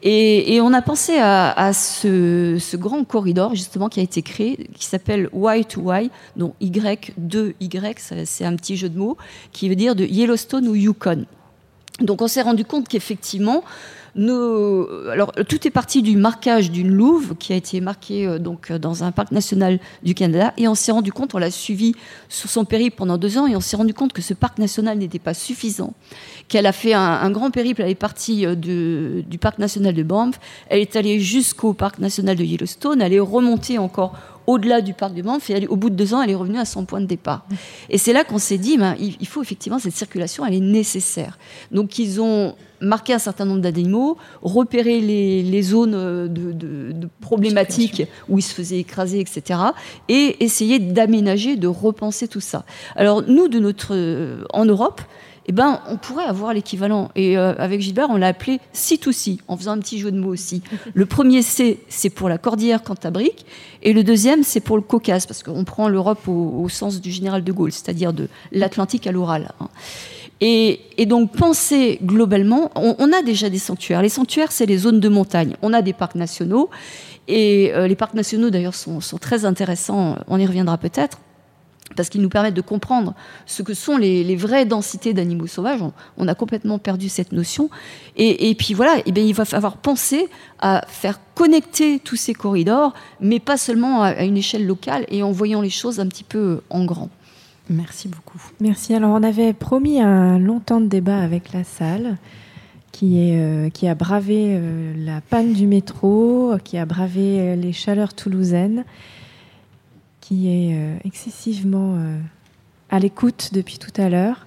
Et, 0.05 0.61
on 0.61 0.73
a 0.73 0.83
pensé 0.83 1.19
à, 1.19 1.73
ce, 1.73 2.77
grand 2.77 3.05
corridor 3.05 3.55
justement 3.55 3.89
qui 3.89 4.01
a 4.01 4.03
été 4.03 4.23
créé, 4.23 4.69
qui 4.75 4.87
s'appelle 4.87 5.29
Y 5.33 5.65
to 5.69 5.93
Y, 5.93 6.11
dont 6.37 6.55
Y, 6.61 7.13
2Y, 7.21 8.25
c'est 8.25 8.45
un 8.45 8.57
petit 8.57 8.77
jeu 8.77 8.89
de 8.89 8.99
mots, 8.99 9.17
qui 9.53 9.69
veut 9.69 9.77
dire 9.77 9.95
de 9.95 10.05
Yellowstone 10.05 10.67
ou 10.67 10.75
Yukon. 10.75 11.25
Donc 12.01 12.21
on 12.21 12.27
s'est 12.27 12.43
rendu 12.43 12.65
compte 12.65 12.89
qu'effectivement, 12.89 13.63
alors, 14.15 15.33
tout 15.49 15.67
est 15.67 15.71
parti 15.71 16.03
du 16.03 16.17
marquage 16.17 16.71
d'une 16.71 16.91
louve 16.91 17.35
qui 17.39 17.53
a 17.53 17.57
été 17.57 17.81
marquée 17.81 18.27
euh, 18.27 18.39
donc, 18.39 18.71
euh, 18.71 18.79
dans 18.79 19.05
un 19.05 19.13
parc 19.13 19.33
national 19.33 19.79
du 20.03 20.15
Canada. 20.15 20.53
Et 20.59 20.69
on 20.69 20.75
s'est 20.75 20.93
rendu 20.93 21.13
compte, 21.13 21.35
on 21.35 21.39
l'a 21.39 21.51
suivi 21.51 21.95
sur 22.29 22.51
son 22.51 22.65
périple 22.65 22.97
pendant 22.97 23.17
deux 23.17 23.39
ans, 23.39 23.47
et 23.47 23.57
on 23.57 23.61
s'est 23.61 23.77
rendu 23.77 23.95
compte 23.95 24.13
que 24.13 24.23
ce 24.23 24.35
parc 24.35 24.59
national 24.59 24.99
n'était 24.99 25.19
pas 25.19 25.35
suffisant. 25.35 25.95
Qu'elle 26.49 26.67
a 26.67 26.73
fait 26.73 26.93
un, 26.93 27.31
grand 27.31 27.51
périple, 27.51 27.83
elle 27.83 27.91
est 27.91 27.95
partie 27.95 28.45
euh, 28.45 28.55
du 28.55 29.39
parc 29.39 29.59
national 29.59 29.95
de 29.95 30.03
Banff, 30.03 30.39
elle 30.69 30.81
est 30.81 30.97
allée 30.97 31.19
jusqu'au 31.19 31.73
parc 31.73 31.99
national 31.99 32.37
de 32.37 32.45
Yellowstone, 32.45 33.01
elle 33.01 33.15
est 33.15 33.21
remontée 33.21 33.79
encore 33.79 34.19
au-delà 34.47 34.81
du 34.81 34.93
parc 34.93 35.15
du 35.15 35.23
Banff. 35.23 35.51
Et 35.51 35.67
au 35.67 35.77
bout 35.77 35.91
de 35.91 35.95
deux 35.95 36.15
ans, 36.15 36.23
elle 36.23 36.31
est 36.31 36.35
revenue 36.35 36.59
à 36.59 36.65
son 36.65 36.85
point 36.85 37.01
de 37.01 37.07
départ. 37.07 37.47
Et 37.89 37.99
c'est 37.99 38.13
là 38.13 38.25
qu'on 38.25 38.39
s'est 38.39 38.59
dit, 38.59 38.77
ben, 38.77 38.97
il, 38.99 39.27
faut 39.27 39.43
effectivement, 39.43 39.79
cette 39.79 39.95
circulation, 39.97 40.45
elle 40.45 40.55
est 40.55 40.61
nécessaire. 40.61 41.39
Donc 41.71 41.99
ils 41.99 42.21
ont 42.21 42.55
marqué 42.83 43.15
un 43.15 43.19
certain 43.19 43.45
nombre 43.45 43.61
d'animaux, 43.61 44.17
repéré 44.43 45.01
les, 45.01 45.63
zones 45.63 46.29
de, 46.29 47.09
problématiques 47.21 48.03
où 48.29 48.39
ils 48.39 48.43
se 48.43 48.55
faisaient 48.55 48.79
écraser, 48.79 49.21
etc. 49.21 49.61
Et 50.09 50.45
essayer 50.45 50.79
d'aménager, 50.79 51.57
de 51.57 51.69
repenser 51.69 52.29
tout 52.29 52.41
ça. 52.41 52.65
Alors 52.97 53.23
nous, 53.23 53.49
de 53.49 53.59
notre, 53.59 53.97
en 54.53 54.65
Europe, 54.65 55.01
eh 55.47 55.53
ben, 55.53 55.81
on 55.89 55.97
pourrait 55.97 56.25
avoir 56.25 56.55
l'équivalent. 56.55 57.11
Et 57.17 57.37
euh, 57.37 57.55
avec 57.59 57.81
Gilbert, 57.81 58.09
on 58.11 58.17
l'a 58.17 58.29
appelé 58.29 58.61
C2C, 58.75 59.41
en 59.49 59.57
faisant 59.57 59.73
un 59.73 59.79
petit 59.79 59.99
jeu 59.99 60.13
de 60.13 60.19
mots 60.19 60.33
aussi. 60.33 60.63
Le 60.95 61.07
premier 61.07 61.43
C, 61.43 61.81
c'est 61.89 62.11
pour 62.11 62.29
la 62.29 62.39
cordillère 62.39 62.83
Cantabrique, 62.83 63.45
et 63.83 63.93
le 63.93 64.05
deuxième, 64.05 64.45
c'est 64.45 64.61
pour 64.61 64.77
le 64.77 64.83
Caucase, 64.83 65.27
parce 65.27 65.43
qu'on 65.43 65.65
prend 65.65 65.89
l'Europe 65.89 66.29
au, 66.29 66.69
sens 66.69 67.01
du 67.01 67.11
général 67.11 67.43
de 67.43 67.53
Gaulle, 67.53 67.73
c'est-à-dire 67.73 68.13
de 68.13 68.29
l'Atlantique 68.53 69.09
à 69.09 69.13
l'Oral. 69.13 69.51
Hein. 69.61 69.69
Et, 70.45 71.07
donc, 71.07 71.31
penser 71.31 72.01
globalement, 72.03 72.73
on, 72.75 73.13
a 73.13 73.23
déjà 73.23 73.49
des 73.49 73.59
sanctuaires. 73.59 74.03
Les 74.03 74.09
sanctuaires, 74.09 74.51
c'est 74.51 74.67
les 74.67 74.79
zones 74.79 74.99
de 74.99 75.09
montagne. 75.09 75.55
On 75.63 75.73
a 75.73 75.83
des 75.83 75.93
parcs 75.93 76.17
nationaux, 76.17 76.69
et 77.29 77.73
euh, 77.73 77.87
les 77.87 77.95
parcs 77.95 78.15
nationaux, 78.15 78.51
d'ailleurs, 78.51 78.75
sont 78.75 79.01
très 79.21 79.45
intéressants, 79.45 80.17
on 80.27 80.39
y 80.39 80.47
reviendra 80.47 80.79
peut-être 80.79 81.19
parce 81.95 82.09
qu'ils 82.09 82.23
nous 82.23 82.29
permettent 82.29 82.55
de 82.55 82.61
comprendre 82.63 83.15
ce 83.47 83.63
que 83.63 83.75
sont 83.75 83.97
les, 83.97 84.37
vraies 84.37 84.65
densités 84.65 85.13
d'animaux 85.13 85.47
sauvages. 85.47 85.81
On, 86.17 86.29
a 86.29 86.35
complètement 86.35 86.79
perdu 86.79 87.09
cette 87.09 87.33
notion. 87.33 87.71
Et, 88.17 88.55
puis 88.59 88.75
voilà, 88.75 88.99
et 88.99 89.13
eh 89.15 89.21
il 89.21 89.35
va 89.35 89.45
falloir 89.45 89.77
penser 89.77 90.29
à 90.59 90.85
faire 90.89 91.21
connecter 91.35 91.99
tous 91.99 92.17
ces 92.17 92.35
corridors, 92.35 92.95
mais 93.21 93.41
pas 93.41 93.57
seulement 93.57 94.03
à, 94.03 94.25
une 94.25 94.37
échelle 94.37 94.67
locale 94.67 95.05
et 95.09 95.23
en 95.23 95.33
voyant 95.33 95.61
les 95.61 95.71
choses 95.71 96.01
un 96.01 96.07
petit 96.07 96.25
peu 96.25 96.61
en 96.71 96.85
grand. 96.85 97.11
Merci 97.71 98.09
beaucoup. 98.09 98.41
Merci. 98.61 98.95
Alors 98.95 99.11
on 99.11 99.23
avait 99.23 99.53
promis 99.53 100.01
un 100.01 100.39
long 100.39 100.61
temps 100.61 100.81
de 100.81 100.87
débat 100.87 101.19
avec 101.19 101.53
la 101.53 101.65
salle. 101.65 102.17
Qui, 102.93 103.33
euh, 103.33 103.71
a 103.83 103.95
bravé 103.95 104.49
euh, 104.51 104.93
la 104.97 105.23
panne 105.23 105.55
du 105.55 105.67
métro, 105.67 106.53
qui 106.63 106.77
a 106.77 106.85
bravé 106.85 107.41
euh, 107.41 107.57
les 107.57 107.73
chaleurs 107.73 108.13
toulousaines 108.13 108.85
qui 110.21 110.49
est 110.49 110.79
excessivement 111.05 111.99
à 112.89 113.01
l'écoute 113.01 113.51
depuis 113.53 113.79
tout 113.79 113.91
à 114.01 114.09
l'heure. 114.09 114.47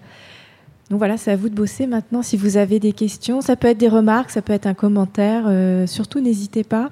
Donc 0.90 1.00
voilà, 1.00 1.18
c'est 1.18 1.32
à 1.32 1.36
vous 1.36 1.50
de 1.50 1.54
bosser 1.54 1.86
maintenant. 1.86 2.24
Si 2.24 2.38
vous 2.38 2.56
avez 2.56 2.80
des 2.80 2.94
questions, 2.94 3.42
ça 3.42 3.58
peut 3.58 3.68
être 3.68 3.78
des 3.78 3.90
remarques, 3.90 4.32
ça 4.32 4.42
peut 4.42 4.54
être 4.54 4.68
un 4.68 4.74
commentaire. 4.74 5.44
Surtout, 5.86 6.22
n'hésitez 6.22 6.64
pas. 6.64 6.92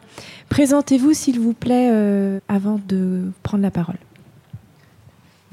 Présentez-vous, 0.49 1.13
s'il 1.13 1.39
vous 1.39 1.53
plaît, 1.53 1.89
avant 2.49 2.77
de 2.85 3.31
prendre 3.41 3.63
la 3.63 3.71
parole. 3.71 3.95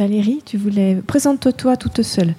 Valérie, 0.01 0.41
tu 0.43 0.57
voulais. 0.57 0.97
Présente-toi 1.07 1.77
toute 1.77 2.01
seule. 2.01 2.33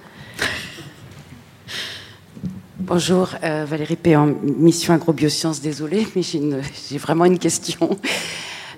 Bonjour, 2.80 3.28
Valérie 3.40 3.94
P. 3.94 4.16
en 4.16 4.34
mission 4.42 4.94
agrobiosciences. 4.94 5.60
Désolée, 5.60 6.08
mais 6.16 6.22
j'ai 6.22 6.98
vraiment 6.98 7.24
une 7.24 7.38
question. 7.38 7.96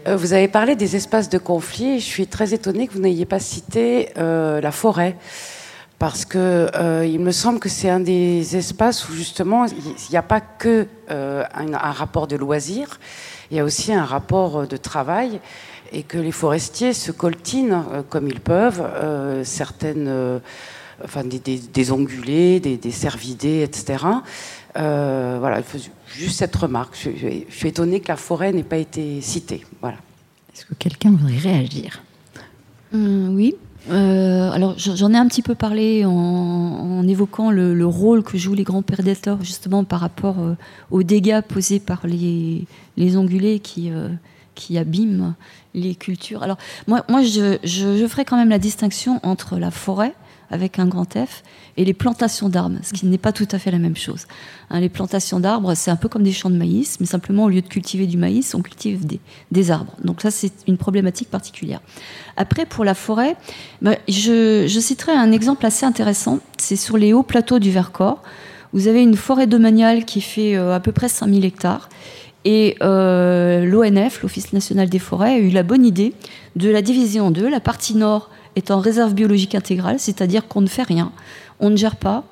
Euh, 0.07 0.17
vous 0.17 0.35
avez 0.35 0.49
parlé 0.49 0.77
des 0.77 0.97
espaces 0.97 1.31
de 1.31 1.39
conflit. 1.39 1.99
Je 1.99 2.05
suis 2.05 2.27
très 2.27 2.53
étonnée 2.53 2.87
que 2.87 2.93
vous 2.93 3.01
n'ayez 3.01 3.25
pas 3.25 3.39
cité 3.39 4.11
euh, 4.19 4.61
la 4.61 4.71
forêt. 4.71 5.17
Parce 5.99 6.27
que 6.27 6.69
euh, 6.75 7.07
il 7.07 7.21
me 7.21 7.31
semble 7.31 7.61
que 7.61 7.71
c'est 7.71 7.89
un 7.89 8.01
des 8.01 8.55
espaces 8.55 9.09
où 9.09 9.15
justement 9.15 9.65
il 9.65 10.11
n'y 10.11 10.19
a 10.19 10.23
pas 10.23 10.43
que 10.43 10.87
un, 11.09 11.93
rapport 11.93 12.27
de 12.27 12.37
loisir, 12.37 13.01
il 13.51 13.57
y 13.57 13.61
a 13.61 13.65
aussi 13.65 13.95
un 13.95 14.05
rapport 14.05 14.67
de 14.67 14.77
travail 14.77 15.41
et 15.95 16.03
que 16.03 16.19
les 16.19 16.33
forestiers 16.33 16.93
se 16.93 17.13
coltinent 17.13 17.85
comme 18.11 18.27
ils 18.29 18.41
peuvent 18.41 18.83
certaines, 19.45 20.41
enfin 21.05 21.23
des, 21.25 21.93
ongulés, 21.93 22.61
des, 22.61 22.91
cervidés, 22.91 23.63
etc. 23.63 24.05
voilà, 24.75 25.63
juste 26.07 26.39
cette 26.39 26.57
remarque. 26.57 26.97
Je, 26.97 27.45
suis 27.49 27.69
étonnée 27.69 28.01
que 28.01 28.09
la 28.09 28.17
forêt 28.17 28.53
n'ait 28.53 28.63
pas 28.63 28.79
été 28.79 29.21
citée. 29.21 29.65
Voilà. 29.81 29.99
Est-ce 30.55 30.67
que 30.67 30.75
quelqu'un 30.75 31.11
voudrait 31.11 31.39
réagir? 31.39 32.03
Hum, 32.93 33.35
Oui. 33.35 33.55
Euh, 33.91 34.51
alors 34.51 34.79
j'en 34.79 35.13
ai 35.13 35.17
un 35.17 35.29
petit 35.29 35.43
peu 35.43 35.55
parlé 35.55 36.07
en, 36.07 37.07
évoquant 37.07 37.51
le, 37.51 37.87
rôle 37.87 38.23
que 38.23 38.39
jouent 38.39 38.55
les 38.55 38.65
grands 38.65 38.83
prédateurs 38.83 39.43
justement 39.43 39.85
par 39.85 40.01
rapport 40.01 40.39
euh, 40.39 40.55
aux 40.91 41.03
dégâts 41.03 41.43
posés 41.43 41.81
par 41.81 42.07
les, 42.07 42.65
les 42.97 43.17
ongulés 43.19 43.59
qui, 43.59 43.91
euh, 43.91 44.09
qui 44.55 44.79
abîment 44.79 45.35
les 45.75 45.95
cultures. 45.95 46.43
Alors 46.43 46.57
moi, 46.87 47.05
moi 47.09 47.23
je, 47.23 47.59
je, 47.65 48.07
ferai 48.07 48.25
quand 48.25 48.37
même 48.37 48.49
la 48.49 48.59
distinction 48.59 49.21
entre 49.23 49.59
la 49.59 49.71
forêt 49.71 50.15
avec 50.51 50.79
un 50.79 50.87
grand 50.87 51.13
F, 51.13 51.43
et 51.77 51.85
les 51.85 51.95
plantations 51.95 52.49
d'arbres, 52.49 52.79
ce 52.83 52.93
qui 52.93 53.07
n'est 53.07 53.19
pas 53.19 53.33
tout 53.33 53.49
à 53.51 53.59
fait 53.59 53.71
la 53.71 53.79
même 53.79 53.97
chose. 53.97 54.27
Hein, 54.71 54.81
les 54.81 54.89
plantations 54.89 55.41
d'arbres, 55.41 55.75
c'est 55.75 55.91
un 55.91 55.97
peu 55.97 56.09
comme 56.09 56.23
des 56.23 56.33
champs 56.33 56.51
de 56.51 56.57
maïs, 56.57 56.99
mais 57.01 57.07
simplement 57.07 57.45
au 57.45 57.49
lieu 57.49 57.63
de 57.63 57.67
cultiver 57.67 58.07
du 58.07 58.17
maïs, 58.17 58.55
on 58.55 58.63
cultive 58.63 59.05
des, 59.05 59.21
des 59.51 59.71
arbres. 59.71 59.95
Donc 60.05 60.21
ça, 60.21 60.31
c'est 60.31 60.53
une 60.69 60.77
problématique 60.77 61.31
particulière. 61.31 61.81
Après, 62.37 62.67
pour 62.67 62.85
la 62.85 62.95
forêt, 62.95 63.37
ben, 63.83 63.97
je, 64.07 64.67
je, 64.69 64.81
citerai 64.81 65.13
un 65.13 65.33
exemple 65.33 65.67
assez 65.67 65.87
intéressant. 65.87 66.39
C'est 66.59 66.77
sur 66.77 66.97
les 66.97 67.13
hauts 67.13 67.23
plateaux 67.23 67.59
du 67.59 67.71
Vercors. 67.71 68.23
Vous 68.73 68.89
avez 68.89 69.03
une 69.03 69.17
forêt 69.17 69.47
domaniale 69.47 70.05
qui 70.05 70.21
fait 70.21 70.57
euh, 70.57 70.75
à 70.75 70.81
peu 70.81 70.93
près 70.93 71.09
5000 71.09 71.45
hectares. 71.45 71.89
Et 72.45 72.77
euh, 72.83 73.65
l'ONF, 73.65 74.23
l'Office 74.23 74.53
national 74.53 74.89
des 74.89 74.99
forêts, 74.99 75.35
a 75.35 75.39
eu 75.39 75.49
la 75.49 75.63
bonne 75.63 75.85
idée 75.85 76.13
de 76.57 76.69
la 76.69 76.83
diviser 76.83 77.21
en 77.21 77.31
deux. 77.31 77.49
La 77.49 77.61
partie 77.61 77.95
nord 77.95 78.31
est 78.57 78.71
en 78.71 78.81
réserve 78.81 79.15
biologique 79.15 79.55
intégrale, 79.55 79.99
c'est-à-dire 79.99 80.47
qu'on 80.47 80.61
ne 80.61 80.67
fait 80.67 80.83
rien, 80.83 81.13
on 81.61 81.71
ne 81.71 81.77
gère 81.77 81.97
pas, 81.97 82.25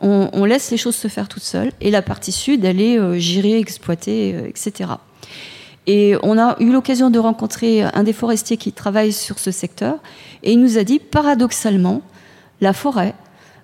on, 0.00 0.44
laisse 0.44 0.70
les 0.70 0.76
choses 0.76 0.94
se 0.94 1.08
faire 1.08 1.28
toutes 1.28 1.42
seules, 1.42 1.72
et 1.80 1.90
la 1.90 2.02
partie 2.02 2.32
sud, 2.32 2.64
elle 2.64 2.80
est 2.80 2.98
euh, 2.98 3.18
gérée, 3.18 3.58
exploitée, 3.58 4.34
euh, 4.34 4.48
etc. 4.48 4.90
Et 5.86 6.16
on 6.22 6.38
a 6.38 6.56
eu 6.60 6.70
l'occasion 6.70 7.10
de 7.10 7.18
rencontrer 7.18 7.82
un 7.82 8.02
des 8.04 8.12
forestiers 8.12 8.56
qui 8.58 8.72
travaille 8.72 9.12
sur 9.12 9.38
ce 9.38 9.50
secteur, 9.50 9.98
et 10.42 10.52
il 10.52 10.60
nous 10.60 10.78
a 10.78 10.84
dit, 10.84 10.98
paradoxalement, 10.98 12.02
la 12.60 12.72
forêt 12.72 13.14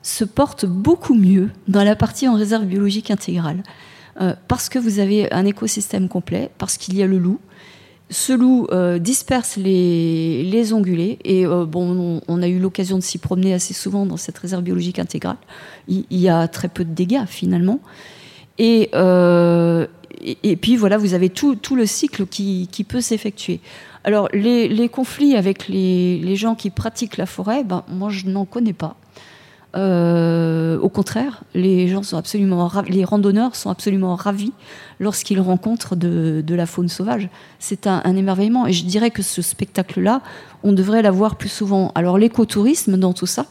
se 0.02 0.24
porte 0.24 0.66
beaucoup 0.66 1.14
mieux 1.14 1.50
dans 1.68 1.84
la 1.84 1.96
partie 1.96 2.28
en 2.28 2.34
réserve 2.34 2.64
biologique 2.64 3.10
intégrale, 3.10 3.62
euh, 4.20 4.34
parce 4.48 4.68
que 4.68 4.78
vous 4.78 4.98
avez 4.98 5.32
un 5.32 5.44
écosystème 5.44 6.08
complet, 6.08 6.50
parce 6.58 6.76
qu'il 6.76 6.96
y 6.96 7.02
a 7.02 7.06
le 7.06 7.18
loup, 7.18 7.40
ce 8.10 8.32
loup 8.32 8.66
euh, 8.70 8.98
disperse 8.98 9.56
les, 9.56 10.72
ongulés 10.72 11.18
et 11.24 11.46
euh, 11.46 11.64
bon, 11.64 12.20
on, 12.28 12.42
a 12.42 12.48
eu 12.48 12.58
l'occasion 12.58 12.98
de 12.98 13.02
s'y 13.02 13.18
promener 13.18 13.54
assez 13.54 13.74
souvent 13.74 14.06
dans 14.06 14.16
cette 14.16 14.38
réserve 14.38 14.62
biologique 14.62 14.98
intégrale. 14.98 15.36
Il, 15.88 16.04
y 16.10 16.28
a 16.28 16.46
très 16.48 16.68
peu 16.68 16.84
de 16.84 16.92
dégâts 16.92 17.24
finalement. 17.26 17.80
Et, 18.58 18.90
euh, 18.94 19.86
et, 20.20 20.56
puis 20.56 20.76
voilà, 20.76 20.96
vous 20.98 21.14
avez 21.14 21.28
tout, 21.28 21.58
le 21.74 21.86
cycle 21.86 22.26
qui, 22.26 22.86
peut 22.86 23.00
s'effectuer. 23.00 23.60
Alors 24.04 24.28
les, 24.32 24.88
conflits 24.90 25.34
avec 25.34 25.68
les, 25.68 26.36
gens 26.36 26.54
qui 26.54 26.70
pratiquent 26.70 27.16
la 27.16 27.26
forêt, 27.26 27.64
ben, 27.64 27.84
moi 27.88 28.10
je 28.10 28.26
n'en 28.26 28.44
connais 28.44 28.74
pas. 28.74 28.96
Au 29.74 30.88
contraire, 30.88 31.42
les 31.54 31.88
gens 31.88 32.02
sont 32.02 32.16
absolument 32.16 32.70
les 32.88 33.04
randonneurs 33.04 33.56
sont 33.56 33.70
absolument 33.70 34.14
ravis 34.14 34.52
lorsqu'ils 35.00 35.40
rencontrent 35.40 35.96
de, 35.96 36.42
la 36.48 36.66
faune 36.66 36.88
sauvage. 36.88 37.28
C'est 37.58 37.86
un, 37.86 38.16
émerveillement. 38.16 38.66
Et 38.66 38.72
je 38.72 38.84
dirais 38.84 39.10
que 39.10 39.22
ce 39.22 39.42
spectacle-là, 39.42 40.20
on 40.62 40.72
devrait 40.72 41.02
l'avoir 41.02 41.36
plus 41.36 41.48
souvent. 41.48 41.92
Alors 41.94 42.18
l'écotourisme 42.18 42.96
dans 42.96 43.12
tout 43.12 43.26
ça, 43.26 43.46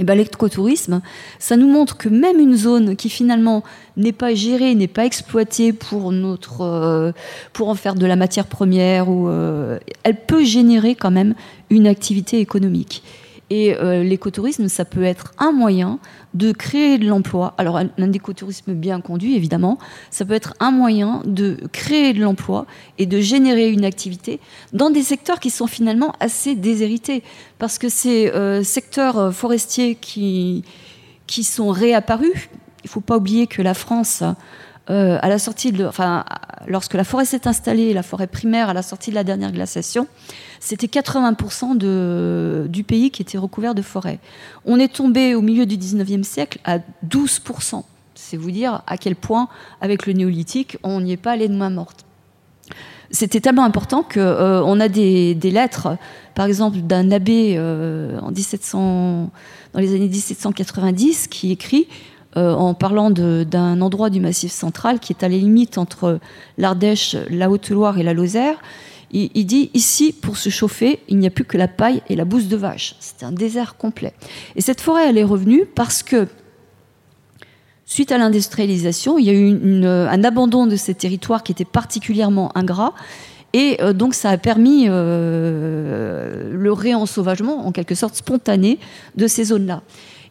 eh 0.00 0.04
ben, 0.04 0.14
l'écotourisme, 0.16 1.00
ça 1.38 1.56
nous 1.56 1.68
montre 1.68 1.96
que 1.96 2.08
même 2.08 2.38
une 2.38 2.56
zone 2.56 2.94
qui 2.94 3.08
finalement 3.08 3.64
n'est 3.96 4.12
pas 4.12 4.32
gérée, 4.32 4.74
n'est 4.76 4.86
pas 4.86 5.04
exploitée 5.04 5.72
pour 5.72 6.12
notre, 6.12 6.60
euh, 6.60 7.12
pour 7.52 7.68
en 7.68 7.74
faire 7.74 7.96
de 7.96 8.06
la 8.06 8.14
matière 8.14 8.46
première, 8.46 9.08
ou, 9.08 9.28
euh, 9.28 9.78
elle 10.04 10.14
peut 10.14 10.44
générer 10.44 10.94
quand 10.94 11.10
même 11.10 11.34
une 11.70 11.88
activité 11.88 12.38
économique. 12.38 13.02
Et 13.50 13.74
euh, 13.74 14.02
l'écotourisme, 14.02 14.68
ça 14.68 14.84
peut 14.84 15.04
être 15.04 15.32
un 15.38 15.52
moyen 15.52 15.98
de 16.34 16.52
créer 16.52 16.98
de 16.98 17.06
l'emploi. 17.06 17.54
Alors, 17.56 17.78
un, 17.78 18.12
écotourisme 18.12 18.74
bien 18.74 19.00
conduit, 19.00 19.36
évidemment, 19.36 19.78
ça 20.10 20.26
peut 20.26 20.34
être 20.34 20.54
un 20.60 20.70
moyen 20.70 21.22
de 21.24 21.56
créer 21.72 22.12
de 22.12 22.20
l'emploi 22.20 22.66
et 22.98 23.06
de 23.06 23.20
générer 23.20 23.70
une 23.70 23.86
activité 23.86 24.38
dans 24.74 24.90
des 24.90 25.02
secteurs 25.02 25.40
qui 25.40 25.48
sont 25.48 25.66
finalement 25.66 26.12
assez 26.20 26.54
déshérités. 26.54 27.22
Parce 27.58 27.78
que 27.78 27.88
ces 27.88 28.28
euh, 28.28 28.62
secteurs 28.62 29.18
euh, 29.18 29.30
forestiers 29.30 29.94
qui, 29.94 30.62
qui 31.26 31.42
sont 31.42 31.70
réapparus, 31.70 32.50
il 32.84 32.86
ne 32.86 32.90
faut 32.90 33.00
pas 33.00 33.16
oublier 33.16 33.46
que 33.46 33.62
la 33.62 33.74
France 33.74 34.22
euh, 34.90 35.18
à 35.20 35.28
la 35.28 35.38
sortie 35.38 35.72
enfin, 35.84 36.24
lorsque 36.66 36.94
la 36.94 37.04
forêt 37.04 37.24
s'est 37.24 37.46
installée, 37.46 37.92
la 37.92 38.02
forêt 38.02 38.26
primaire 38.26 38.70
à 38.70 38.74
la 38.74 38.82
sortie 38.82 39.10
de 39.10 39.14
la 39.14 39.24
dernière 39.24 39.52
glaciation, 39.52 40.06
c'était 40.60 40.86
80% 40.86 41.76
de, 41.76 42.66
du 42.68 42.84
pays 42.84 43.10
qui 43.10 43.22
était 43.22 43.38
recouvert 43.38 43.74
de 43.74 43.82
forêt. 43.82 44.18
On 44.64 44.78
est 44.78 44.92
tombé 44.92 45.34
au 45.34 45.42
milieu 45.42 45.66
du 45.66 45.76
19e 45.76 46.22
siècle 46.22 46.58
à 46.64 46.78
12%. 47.06 47.82
C'est 48.14 48.36
vous 48.36 48.50
dire 48.50 48.82
à 48.86 48.96
quel 48.96 49.14
point, 49.14 49.48
avec 49.80 50.06
le 50.06 50.12
néolithique, 50.12 50.78
on 50.82 51.00
n'y 51.00 51.12
est 51.12 51.16
pas 51.16 51.32
allé 51.32 51.48
de 51.48 51.54
main 51.54 51.70
morte. 51.70 52.04
C'était 53.10 53.40
tellement 53.40 53.64
important 53.64 54.02
qu'on 54.02 54.20
euh, 54.20 54.80
a 54.80 54.88
des, 54.88 55.34
lettres, 55.34 55.96
par 56.34 56.46
exemple, 56.46 56.78
d'un 56.78 57.10
abbé 57.10 57.54
euh, 57.56 58.18
en 58.20 58.30
1700, 58.30 59.30
dans 59.72 59.80
les 59.80 59.94
années 59.94 60.08
1790 60.08 61.28
qui 61.28 61.52
écrit 61.52 61.88
euh, 62.38 62.54
en 62.54 62.72
parlant 62.72 63.10
d'un 63.10 63.80
endroit 63.80 64.10
du 64.10 64.20
Massif 64.20 64.52
central 64.52 65.00
qui 65.00 65.12
est 65.12 65.24
à 65.24 65.28
la 65.28 65.36
limite 65.36 65.76
entre 65.76 66.20
l'Ardèche, 66.56 67.16
la 67.30 67.50
Haute-Loire 67.50 67.98
et 67.98 68.04
la 68.04 68.14
Lozère. 68.14 68.58
Il, 69.10 69.46
dit 69.46 69.70
ici, 69.74 70.12
pour 70.12 70.36
se 70.36 70.50
chauffer, 70.50 71.00
il 71.08 71.18
n'y 71.18 71.26
a 71.26 71.30
plus 71.30 71.44
que 71.44 71.56
la 71.56 71.66
paille 71.66 72.02
et 72.08 72.14
la 72.14 72.26
bouse 72.26 72.46
de 72.48 72.56
vache. 72.56 72.94
C'est 73.00 73.24
un 73.24 73.32
désert 73.32 73.76
complet. 73.76 74.12
Et 74.54 74.60
cette 74.60 74.82
forêt, 74.82 75.08
elle 75.08 75.18
est 75.18 75.24
revenue 75.24 75.64
parce 75.64 76.02
que 76.02 76.28
suite 77.86 78.12
à 78.12 78.18
l'industrialisation, 78.18 79.18
il 79.18 79.24
y 79.24 79.30
a 79.30 79.32
eu 79.32 79.84
un 79.84 80.24
abandon 80.24 80.66
de 80.66 80.76
ces 80.76 80.94
territoires 80.94 81.42
qui 81.42 81.52
était 81.52 81.64
particulièrement 81.64 82.56
ingrat. 82.56 82.92
Et 83.54 83.78
euh, 83.80 83.94
donc 83.94 84.14
ça 84.14 84.28
a 84.30 84.36
permis 84.36 84.84
euh, 84.88 86.52
le 86.52 86.72
réensauvagement, 86.72 87.66
en 87.66 87.72
quelque 87.72 87.94
sorte 87.94 88.14
spontané, 88.14 88.78
de 89.16 89.26
ces 89.26 89.44
zones-là. 89.44 89.82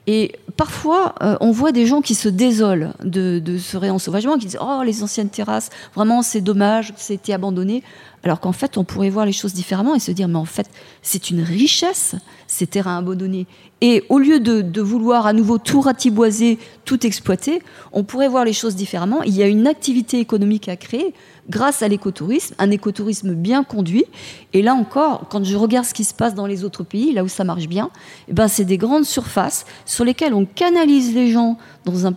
Et 0.10 0.32
parfois, 0.56 1.16
euh, 1.22 1.36
on 1.42 1.52
voit 1.52 1.74
des 1.74 1.86
gens 1.86 2.02
qui 2.02 2.16
se 2.16 2.30
désolent 2.30 2.94
de, 3.04 3.42
ce 3.58 3.76
réensauvagement, 3.76 4.38
qui 4.38 4.46
disent 4.46 4.60
Oh, 4.62 4.82
les 4.84 5.04
anciennes 5.04 5.30
terrasses, 5.30 5.70
vraiment, 5.94 6.22
c'est 6.22 6.40
dommage, 6.40 6.94
été 7.10 7.34
abandonné. 7.34 7.84
Alors 8.24 8.40
qu'en 8.40 8.54
fait, 8.54 8.78
on 8.78 8.86
pourrait 8.86 9.10
voir 9.10 9.26
les 9.26 9.34
choses 9.34 9.54
différemment 9.54 9.96
et 9.96 10.00
se 10.00 10.12
dire 10.12 10.30
Mais 10.30 10.38
en 10.38 10.46
fait, 10.46 10.70
c'est 11.02 11.30
une 11.30 11.42
richesse, 11.42 12.16
ces 12.48 12.68
terrains 12.68 12.98
abandonnés. 12.98 13.48
Et 13.82 14.06
au 14.10 14.18
lieu 14.18 14.40
de, 14.40 14.82
vouloir 14.82 15.28
à 15.28 15.34
nouveau 15.34 15.58
tout 15.58 15.82
ratiboiser, 15.82 16.58
tout 16.86 17.06
exploiter, 17.06 17.62
on 17.92 18.04
pourrait 18.04 18.30
voir 18.30 18.46
les 18.46 18.54
choses 18.54 18.76
différemment. 18.76 19.24
Il 19.24 19.36
y 19.36 19.44
a 19.44 19.48
une 19.48 19.68
activité 19.68 20.20
économique 20.20 20.70
à 20.70 20.78
créer 20.78 21.14
grâce 21.50 21.82
à 21.82 21.88
l'écotourisme, 21.88 22.56
un 22.60 22.72
écotourisme 22.72 23.34
bien 23.34 23.64
conduit. 23.64 24.06
Et 24.54 24.62
là 24.62 24.74
encore, 24.74 25.28
quand 25.30 25.44
je 25.44 25.56
regarde 25.56 25.86
ce 25.86 25.94
qui 25.94 26.04
se 26.04 26.14
passe 26.14 26.36
dans 26.36 26.48
les 26.48 26.64
autres 26.64 26.84
pays, 26.84 27.14
là 27.14 27.24
où 27.24 27.28
ça 27.28 27.44
marche 27.44 27.68
bien, 27.68 27.90
eh 28.28 28.34
ben 28.34 28.48
c'est 28.48 28.66
des 28.66 28.78
grandes 28.78 29.06
surfaces 29.06 29.66
sur 29.86 30.06
lesquelles 30.06 30.34
on 30.34 30.46
canalise 30.46 31.14
les 31.14 31.32
gens 31.32 31.58
dans 31.86 32.08
un, 32.08 32.14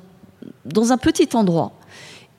dans 0.65 0.93
un 0.93 0.99
petit 0.99 1.29
endroit. 1.35 1.73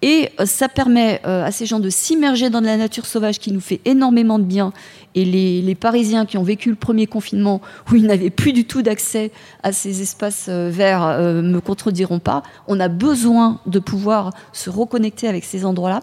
Et 0.04 0.30
euh, 0.40 0.46
ça 0.46 0.68
permet 0.68 1.22
euh, 1.26 1.46
à 1.46 1.52
ces 1.52 1.66
gens 1.66 1.80
de 1.80 1.90
s'immerger 1.90 2.50
dans 2.50 2.62
la 2.62 2.76
nature 2.76 3.06
sauvage 3.06 3.38
qui 3.40 3.52
nous 3.52 3.60
fait 3.60 3.82
énormément 3.86 4.40
de 4.40 4.44
bien. 4.44 4.74
Et 5.14 5.26
les, 5.26 5.76
Parisiens 5.76 6.26
qui 6.26 6.38
ont 6.38 6.44
vécu 6.44 6.70
le 6.70 6.76
premier 6.76 7.06
confinement, 7.06 7.62
où 7.92 7.96
ils 7.96 8.06
n'avaient 8.06 8.30
plus 8.30 8.54
du 8.54 8.66
tout 8.66 8.82
d'accès 8.82 9.32
à 9.62 9.72
ces 9.72 10.02
espaces 10.02 10.48
euh, 10.50 10.70
verts, 10.72 11.20
me 11.20 11.60
contrediront 11.60 12.20
pas. 12.20 12.42
On 12.68 12.80
a 12.80 12.88
besoin 12.88 13.60
de 13.68 13.80
pouvoir 13.80 14.32
se 14.54 14.70
reconnecter 14.70 15.28
avec 15.28 15.44
ces 15.44 15.66
endroits-là. 15.66 16.02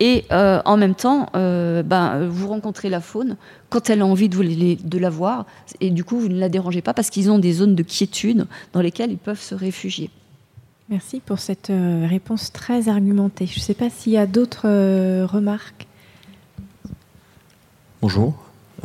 Et 0.00 0.24
euh, 0.30 0.62
en 0.64 0.76
même 0.76 0.94
temps, 0.94 1.28
euh, 1.34 1.82
ben, 1.82 2.26
vous 2.28 2.48
rencontrez 2.48 2.88
la 2.88 3.00
faune 3.00 3.36
quand 3.68 3.90
elle 3.90 4.00
a 4.00 4.06
envie 4.06 4.28
de, 4.28 4.36
vous 4.36 4.44
de 4.44 4.98
la 4.98 5.10
voir. 5.10 5.44
Et 5.80 5.90
du 5.90 6.04
coup, 6.04 6.20
vous 6.20 6.28
ne 6.28 6.38
la 6.38 6.48
dérangez 6.48 6.82
pas 6.82 6.94
parce 6.94 7.10
qu'ils 7.10 7.30
ont 7.30 7.38
des 7.38 7.52
zones 7.52 7.74
de 7.74 7.82
quiétude 7.82 8.46
dans 8.72 8.80
lesquelles 8.80 9.10
ils 9.10 9.18
peuvent 9.18 9.40
se 9.40 9.54
réfugier. 9.54 10.10
Merci 10.88 11.20
pour 11.20 11.38
cette 11.38 11.70
euh, 11.70 12.06
réponse 12.08 12.52
très 12.52 12.88
argumentée. 12.88 13.46
Je 13.46 13.58
ne 13.58 13.62
sais 13.62 13.74
pas 13.74 13.90
s'il 13.90 14.12
y 14.12 14.18
a 14.18 14.26
d'autres 14.26 14.68
remarques. 15.24 15.86
Bonjour, 18.00 18.34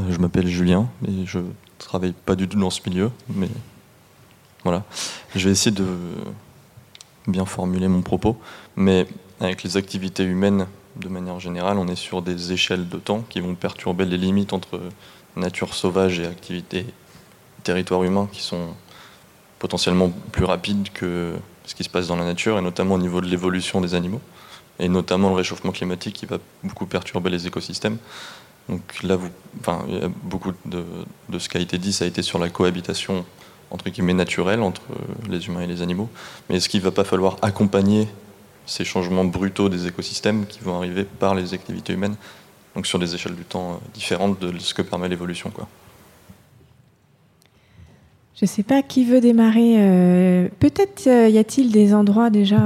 je 0.09 0.17
m'appelle 0.17 0.47
Julien 0.47 0.89
et 1.07 1.25
je 1.25 1.39
travaille 1.77 2.13
pas 2.25 2.35
du 2.35 2.47
tout 2.47 2.59
dans 2.59 2.71
ce 2.71 2.81
milieu, 2.89 3.11
mais 3.29 3.47
voilà. 4.63 4.83
Je 5.35 5.45
vais 5.45 5.51
essayer 5.51 5.75
de 5.75 5.85
bien 7.27 7.45
formuler 7.45 7.87
mon 7.87 8.01
propos, 8.01 8.37
mais 8.75 9.05
avec 9.39 9.61
les 9.61 9.77
activités 9.77 10.23
humaines 10.23 10.65
de 10.95 11.07
manière 11.07 11.39
générale, 11.39 11.77
on 11.77 11.87
est 11.87 11.95
sur 11.95 12.21
des 12.21 12.51
échelles 12.51 12.87
de 12.87 12.97
temps 12.97 13.23
qui 13.29 13.39
vont 13.39 13.55
perturber 13.55 14.05
les 14.05 14.17
limites 14.17 14.53
entre 14.53 14.79
nature 15.35 15.73
sauvage 15.73 16.19
et 16.19 16.27
activité 16.27 16.85
territoire 17.63 18.03
humain 18.03 18.27
qui 18.31 18.41
sont 18.41 18.67
potentiellement 19.57 20.11
plus 20.31 20.45
rapides 20.45 20.89
que 20.93 21.33
ce 21.65 21.75
qui 21.75 21.83
se 21.83 21.89
passe 21.89 22.07
dans 22.07 22.17
la 22.17 22.25
nature, 22.25 22.59
et 22.59 22.61
notamment 22.61 22.95
au 22.95 22.99
niveau 22.99 23.21
de 23.21 23.27
l'évolution 23.27 23.79
des 23.79 23.95
animaux, 23.95 24.19
et 24.79 24.89
notamment 24.89 25.29
le 25.29 25.35
réchauffement 25.35 25.71
climatique 25.71 26.15
qui 26.15 26.25
va 26.25 26.37
beaucoup 26.63 26.85
perturber 26.85 27.29
les 27.29 27.47
écosystèmes. 27.47 27.97
Donc 28.67 28.81
là, 29.03 29.17
beaucoup 30.23 30.51
de, 30.65 30.83
de, 31.29 31.39
ce 31.39 31.47
qui 31.47 31.57
a 31.57 31.59
été 31.61 31.77
dit, 31.77 31.93
ça 31.93 32.05
a 32.05 32.07
été 32.07 32.21
sur 32.21 32.39
la 32.39 32.49
cohabitation 32.49 33.25
entre 33.71 33.89
guillemets 33.89 34.13
naturelle 34.13 34.61
entre 34.61 34.81
les 35.29 35.47
humains 35.47 35.61
et 35.61 35.67
les 35.67 35.81
animaux. 35.81 36.09
Mais 36.49 36.57
est-ce 36.57 36.69
qu'il 36.69 36.81
ne 36.81 36.85
va 36.85 36.91
pas 36.91 37.03
falloir 37.03 37.37
accompagner 37.41 38.07
ces 38.65 38.85
changements 38.85 39.25
brutaux 39.25 39.69
des 39.69 39.87
écosystèmes 39.87 40.45
qui 40.45 40.59
vont 40.59 40.77
arriver 40.77 41.03
par 41.03 41.35
les 41.35 41.53
activités 41.53 41.93
humaines, 41.93 42.15
donc 42.75 42.87
sur 42.87 42.99
des 42.99 43.13
échelles 43.13 43.35
du 43.35 43.43
temps 43.43 43.73
euh, 43.73 43.75
différentes 43.93 44.39
de 44.39 44.57
ce 44.59 44.73
que 44.73 44.81
permet 44.81 45.09
l'évolution. 45.09 45.49
Quoi. 45.49 45.67
Je 48.35 48.45
ne 48.45 48.47
sais 48.47 48.63
pas 48.63 48.81
qui 48.81 49.05
veut 49.05 49.21
démarrer. 49.21 49.75
Euh, 49.77 50.47
peut-être 50.59 51.07
euh, 51.07 51.29
y 51.29 51.37
a-t-il 51.37 51.71
des 51.71 51.93
endroits 51.93 52.29
déjà 52.29 52.57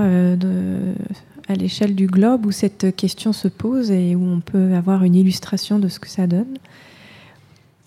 à 1.50 1.54
l'échelle 1.56 1.96
du 1.96 2.08
globe 2.08 2.46
où 2.46 2.52
cette 2.52 2.96
question 2.96 3.34
se 3.34 3.48
pose 3.48 3.92
et 3.92 4.16
où 4.16 4.24
on 4.24 4.40
peut 4.40 4.74
avoir 4.74 5.04
une 5.04 5.16
illustration 5.16 5.80
de 5.80 5.88
ce 5.88 6.00
que 6.00 6.10
ça 6.10 6.28
donne? 6.28 6.58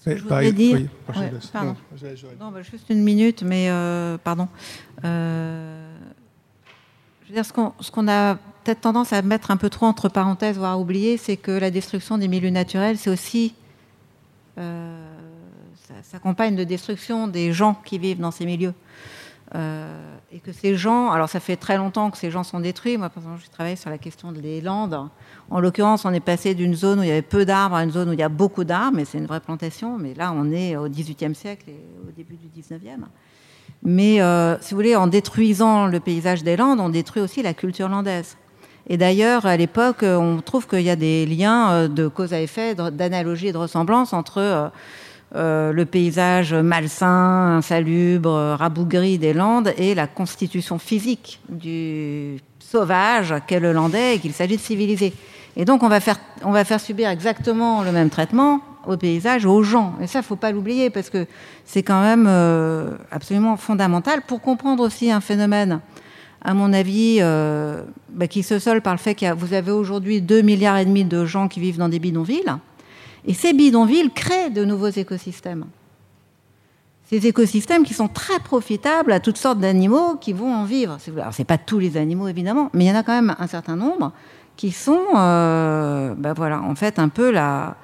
je 0.07 0.23
voudrais 0.23 0.51
dire, 0.53 0.81
pardon. 1.53 1.77
Non, 2.41 2.51
bah, 2.51 2.63
juste 2.63 2.89
une 2.89 3.03
minute, 3.03 3.43
mais 3.43 3.71
pardon 4.25 4.49
ce 7.43 7.91
qu'on 7.91 8.09
a 8.09 8.35
peut-être 8.64 8.81
tendance 8.81 9.12
à 9.12 9.22
mettre 9.22 9.51
un 9.51 9.57
peu 9.57 9.70
trop 9.70 9.87
entre 9.87 10.09
parenthèses, 10.09 10.59
voire 10.59 10.72
à 10.72 10.78
oublier, 10.78 11.16
c'est 11.16 11.37
que 11.37 11.51
la 11.51 11.70
destruction 11.70 12.18
des 12.18 12.28
milieux 12.28 12.51
naturels, 12.51 12.99
c'est 12.99 13.11
aussi. 13.11 13.55
Euh, 14.59 15.16
ça 15.89 15.95
s'accompagne 16.03 16.55
de 16.57 16.64
destruction 16.64 17.26
des 17.26 17.53
gens 17.53 17.74
qui 17.85 17.99
vivent 17.99 18.20
dans 18.20 18.31
ces 18.31 18.47
milieux. 18.47 18.74
Euh, 19.57 20.16
et 20.31 20.39
que 20.39 20.53
ces 20.53 20.76
gens, 20.76 21.11
alors 21.11 21.28
ça 21.28 21.41
fait 21.41 21.57
très 21.57 21.76
longtemps 21.76 22.12
que 22.12 22.18
ces 22.18 22.31
gens 22.31 22.45
sont 22.45 22.61
détruits. 22.61 22.97
Moi, 22.97 23.09
par 23.09 23.24
exemple, 23.24 23.43
je 23.45 23.51
travaille 23.51 23.76
sur 23.76 23.91
la 23.91 23.99
question 23.99 24.31
des 24.31 24.61
Landes. 24.61 25.09
En 25.51 25.59
l'occurrence, 25.59 26.05
on 26.05 26.12
est 26.12 26.20
passé 26.20 26.55
d'une 26.55 26.74
zone 26.74 27.01
où 27.01 27.03
il 27.03 27.09
y 27.09 27.12
avait 27.12 27.22
peu 27.22 27.45
d'arbres 27.45 27.74
à 27.74 27.83
une 27.83 27.91
zone 27.91 28.11
où 28.11 28.12
il 28.12 28.18
y 28.20 28.22
a 28.22 28.28
beaucoup 28.28 28.62
d'arbres, 28.62 29.01
et 29.01 29.05
c'est 29.05 29.18
une 29.18 29.26
vraie 29.26 29.41
plantation. 29.41 29.99
Mais 29.99 30.14
là, 30.14 30.33
on 30.33 30.53
est 30.53 30.76
au 30.76 30.89
XVIIIe 30.89 31.35
siècle 31.35 31.64
et 31.68 31.81
au 32.07 32.12
début 32.12 32.37
du 32.37 32.47
XIXe. 32.49 33.01
Mais 33.83 34.20
euh, 34.20 34.57
si 34.61 34.70
vous 34.70 34.76
voulez, 34.76 34.97
en 34.97 35.07
détruisant 35.07 35.87
le 35.87 36.01
paysage 36.01 36.43
des 36.43 36.57
Landes, 36.57 36.81
on 36.81 36.91
détruit 36.91 37.22
aussi 37.22 37.43
la 37.43 37.55
culture 37.55 37.89
landaise. 37.89 38.37
Et 38.89 38.97
d'ailleurs, 38.97 39.47
à 39.47 39.57
l'époque, 39.57 40.03
on 40.03 40.41
trouve 40.45 40.66
qu'il 40.66 40.83
y 40.83 40.91
a 40.91 40.97
des 40.97 41.24
liens 41.26 41.70
euh, 41.70 41.89
de 41.89 42.09
cause 42.09 42.33
à 42.35 42.41
effet, 42.41 42.74
d'analogie 42.74 43.49
et 43.49 43.53
de 43.53 43.59
ressemblance 43.59 44.12
entre 44.12 44.70
euh, 45.37 45.72
le 45.72 45.85
paysage 45.87 46.53
malsain, 46.53 47.57
insalubre, 47.57 48.57
rabougri 48.59 49.18
des 49.18 49.33
Landes 49.33 49.72
et 49.78 49.95
la 49.95 50.07
constitution 50.07 50.78
physique 50.78 51.41
du 51.49 52.39
sauvage 52.59 53.35
qu'est 53.47 53.61
le 53.61 53.72
Landais 53.72 54.16
et 54.16 54.18
qu'il 54.18 54.33
s'agit 54.33 54.57
de 54.57 54.62
civiliser. 54.62 55.14
Et 55.57 55.64
donc, 55.64 55.83
on 55.83 55.89
va, 55.89 56.01
faire, 56.01 56.18
on 56.45 56.53
va 56.53 56.64
faire 56.64 56.81
subir 56.81 57.09
exactement 57.09 57.83
le 57.83 57.93
même 57.93 58.11
traitement 58.11 58.61
au 58.87 58.97
paysage, 58.97 59.47
aux 59.47 59.62
gens. 59.62 59.95
Et 60.01 60.07
ça, 60.07 60.22
faut 60.22 60.37
pas 60.37 60.53
l'oublier 60.53 60.91
parce 60.91 61.11
que 61.11 61.26
c'est 61.64 61.83
quand 61.83 62.01
même 62.01 62.26
euh, 62.28 62.91
absolument 63.11 63.57
fondamental 63.57 64.22
pour 64.26 64.41
comprendre 64.41 64.83
aussi 64.83 65.11
un 65.11 65.20
phénomène, 65.20 65.81
à 66.43 66.55
mon 66.55 66.72
avis, 66.72 67.18
euh, 67.20 67.83
bah, 68.11 68.26
qui 68.26 68.43
se 68.43 68.59
solde 68.59 68.83
par 68.83 68.95
le 68.95 68.99
fait 68.99 69.14
que 69.14 69.33
vous 69.35 69.55
avez 69.55 69.72
aujourd'hui 69.72 70.20
2 70.20 70.43
milliards 70.43 70.78
et 70.78 70.85
demi 70.85 71.05
de 71.05 71.24
gens 71.24 71.49
qui 71.49 71.61
vivent 71.61 71.78
dans 71.78 71.89
des 71.89 71.99
bidonvilles. 71.99 72.55
Et 73.26 73.35
ces 73.35 73.53
bidonvilles 73.53 74.11
créent 74.14 74.51
de 74.51 74.64
nouveaux 74.64 74.89
écosystèmes. 74.89 75.66
Ces 77.11 77.26
écosystèmes 77.26 77.83
qui 77.83 77.93
sont 77.93 78.09
très 78.09 78.39
profitables 78.39 79.12
à 79.12 79.18
toutes 79.18 79.37
sortes 79.37 79.59
d'animaux 79.59 80.14
qui 80.20 80.33
vont 80.33 80.55
en 80.55 80.64
vivre. 80.64 80.97
Alors, 81.16 81.35
ce 81.35 81.43
n'est 81.43 81.47
pas 81.47 81.59
tous 81.59 81.81
les 81.81 81.97
animaux, 81.97 82.28
évidemment, 82.28 82.70
mais 82.72 82.85
il 82.85 82.89
y 82.89 82.91
en 82.93 82.95
a 82.95 83.03
quand 83.03 83.12
même 83.12 83.35
un 83.39 83.49
certain 83.49 83.74
nombre 83.74 84.12
qui 84.57 84.70
sont, 84.70 85.01
euh, 85.16 86.14
bah 86.16 86.35
voilà, 86.35 86.61
en 86.62 86.74
fait, 86.74 86.99
un 86.99 87.09
peu 87.09 87.31
la, 87.31 87.76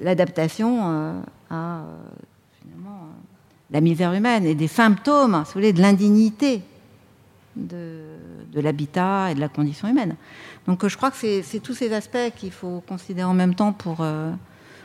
l'adaptation 0.00 0.78
euh, 0.80 1.20
à 1.50 1.80
euh, 1.80 1.84
finalement, 2.60 3.08
la 3.70 3.80
misère 3.80 4.12
humaine 4.12 4.44
et 4.44 4.54
des 4.54 4.68
symptômes, 4.68 5.42
si 5.44 5.52
vous 5.52 5.60
voulez, 5.60 5.72
de 5.72 5.80
l'indignité 5.80 6.62
de, 7.56 8.00
de 8.52 8.60
l'habitat 8.60 9.30
et 9.30 9.34
de 9.34 9.40
la 9.40 9.48
condition 9.48 9.88
humaine. 9.88 10.16
Donc 10.66 10.86
je 10.86 10.96
crois 10.96 11.10
que 11.10 11.42
c'est 11.42 11.60
tous 11.60 11.74
ces 11.74 11.92
aspects 11.92 12.32
qu'il 12.36 12.52
faut 12.52 12.82
considérer 12.86 13.28
en 13.28 13.34
même 13.34 13.54
temps 13.54 13.72
pour, 13.72 14.04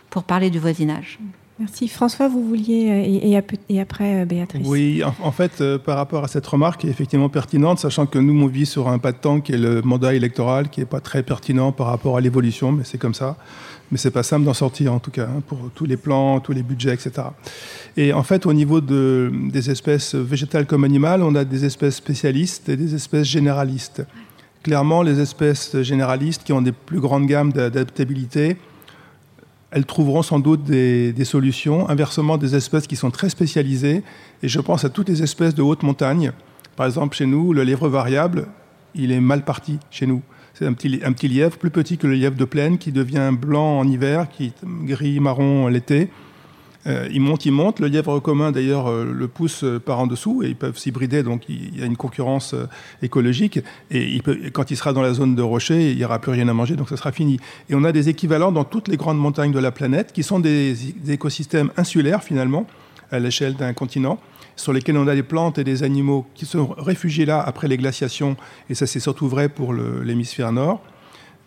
pour 0.10 0.24
parler 0.24 0.50
du 0.50 0.60
voisinage. 0.60 1.20
Merci. 1.60 1.88
François, 1.88 2.28
vous 2.28 2.48
vouliez, 2.48 2.92
euh, 2.92 3.48
et, 3.70 3.80
après 3.80 4.22
euh, 4.22 4.26
Béatrice. 4.26 4.68
Oui, 4.68 5.02
en, 5.24 5.32
fait, 5.32 5.60
euh, 5.60 5.80
par 5.80 5.98
rapport 5.98 6.24
à 6.24 6.28
cette 6.28 6.46
remarque 6.46 6.82
qui 6.82 6.88
est 6.88 6.92
effectivement 6.92 7.30
pertinente, 7.30 7.80
sachant 7.80 8.06
que 8.06 8.20
nous, 8.20 8.44
on 8.44 8.46
vit 8.46 8.68
sur 8.68 8.90
un 8.90 9.00
pas 9.00 9.12
de 9.12 9.18
temps 9.18 9.42
qui 9.42 9.54
est 9.54 9.58
le 9.58 9.82
mandat 9.82 10.14
électoral, 10.14 10.70
qui 10.70 10.82
n'est 10.82 10.86
pas 10.86 11.00
très 11.00 11.24
pertinent 11.24 11.72
par 11.72 11.88
rapport 11.88 12.16
à 12.16 12.22
l'évolution, 12.22 12.72
mais 12.72 12.84
c'est 12.84 13.00
comme 13.00 13.16
ça. 13.16 13.38
Mais 13.92 13.98
c'est 13.98 14.12
pas 14.12 14.22
simple 14.22 14.46
d'en 14.46 14.54
sortir, 14.54 14.94
en 14.94 15.00
tout 15.00 15.10
cas, 15.10 15.24
hein, 15.24 15.42
pour 15.48 15.58
tous 15.74 15.86
les 15.86 15.98
plans, 15.98 16.40
tous 16.42 16.52
les 16.52 16.62
budgets, 16.62 16.94
etc. 16.94 17.30
Et 17.96 18.14
en 18.14 18.24
fait, 18.24 18.46
au 18.46 18.54
niveau 18.54 18.80
de, 18.80 19.32
des 19.52 19.72
espèces 19.72 20.14
végétales 20.14 20.68
comme 20.68 20.84
animales, 20.84 21.24
on 21.24 21.34
a 21.34 21.44
des 21.44 21.66
espèces 21.66 21.96
spécialistes 21.96 22.70
et 22.70 22.78
des 22.78 22.94
espèces 22.94 23.26
généralistes. 23.26 24.06
Clairement, 24.62 25.02
les 25.02 25.20
espèces 25.20 25.82
généralistes 25.82 26.44
qui 26.44 26.54
ont 26.54 26.62
des 26.62 26.74
plus 26.74 27.00
grandes 27.00 27.26
gammes 27.26 27.52
d'adaptabilité, 27.52 28.58
elles 29.72 29.86
trouveront 29.86 30.24
sans 30.24 30.40
doute 30.40 30.64
des, 30.64 31.26
solutions. 31.26 31.90
Inversement, 31.90 32.38
des 32.38 32.56
espèces 32.56 32.88
qui 32.88 32.96
sont 32.96 33.12
très 33.12 33.30
spécialisées, 33.30 34.04
et 34.44 34.48
je 34.48 34.60
pense 34.60 34.86
à 34.86 34.90
toutes 34.90 35.10
les 35.10 35.24
espèces 35.24 35.56
de 35.56 35.62
haute 35.62 35.84
montagne. 35.84 36.32
Par 36.76 36.86
exemple, 36.86 37.16
chez 37.16 37.26
nous, 37.26 37.54
le 37.54 37.64
lièvre 37.64 37.90
variable, 37.90 38.48
il 38.96 39.12
est 39.12 39.20
mal 39.20 39.44
parti 39.44 39.80
chez 39.90 40.06
nous. 40.06 40.22
C'est 40.54 40.66
un 40.66 40.74
petit, 40.74 41.02
un 41.04 41.12
petit 41.12 41.28
lièvre 41.28 41.58
plus 41.58 41.70
petit 41.70 41.98
que 41.98 42.08
le 42.08 42.14
lièvre 42.14 42.36
de 42.36 42.46
plaine 42.46 42.78
qui 42.78 42.92
devient 42.92 43.32
blanc 43.32 43.80
en 43.80 43.88
hiver, 43.88 44.28
qui 44.30 44.54
gris 44.64 45.20
marron 45.20 45.68
l'été. 45.68 46.10
Euh, 46.88 47.08
ils 47.12 47.20
montent, 47.20 47.46
ils 47.46 47.52
montent. 47.52 47.80
Le 47.80 47.88
lièvre 47.88 48.20
commun, 48.20 48.52
d'ailleurs, 48.52 48.88
euh, 48.88 49.12
le 49.12 49.28
pousse 49.28 49.64
euh, 49.64 49.80
par 49.80 50.00
en 50.00 50.08
dessous 50.08 50.44
et 50.44 50.48
ils 50.48 50.56
peuvent 50.56 50.78
s'hybrider, 50.78 51.22
donc 51.22 51.44
il 51.50 51.78
y 51.78 51.84
a 51.84 51.86
une 51.86 51.98
concurrence 51.98 52.56
écologique. 53.02 53.60
Et 53.92 54.22
quand 54.54 54.72
il 54.72 54.78
sera 54.78 54.94
dans 54.94 55.02
la 55.02 55.14
zone 55.14 55.36
de 55.36 55.42
rocher, 55.42 55.92
il 55.92 55.98
n'y 55.98 56.06
aura 56.06 56.20
plus 56.20 56.32
rien 56.32 56.48
à 56.48 56.54
manger, 56.54 56.76
donc 56.76 56.90
ça 56.90 56.98
sera 56.98 57.12
fini. 57.12 57.40
Et 57.70 57.76
on 57.76 57.84
a 57.84 57.92
des 57.92 58.10
équivalents 58.10 58.52
dans 58.52 58.64
toutes 58.64 58.88
les 58.88 58.98
grandes 58.98 59.20
montagnes 59.20 59.52
de 59.52 59.60
la 59.60 59.72
planète 59.72 60.14
qui 60.14 60.24
sont 60.24 60.40
des, 60.40 60.76
écosystèmes 61.10 61.72
insulaires, 61.78 62.24
finalement, 62.24 62.66
à 63.12 63.20
l'échelle 63.20 63.56
d'un 63.56 63.74
continent 63.74 64.20
sur 64.56 64.74
lesquels 64.74 64.98
on 64.98 65.08
a 65.08 65.14
des 65.14 65.24
plantes 65.24 65.60
et 65.60 65.64
des 65.64 65.84
animaux 65.84 66.26
qui 66.34 66.48
sont 66.48 66.74
réfugiés 66.78 67.26
là 67.26 67.40
après 67.40 67.68
les 67.68 67.78
glaciations, 67.78 68.36
et 68.72 68.76
ça 68.76 68.88
c'est 68.88 69.00
surtout 69.00 69.28
vrai 69.28 69.50
pour 69.50 69.72
l'hémisphère 69.72 70.52
nord. 70.52 70.82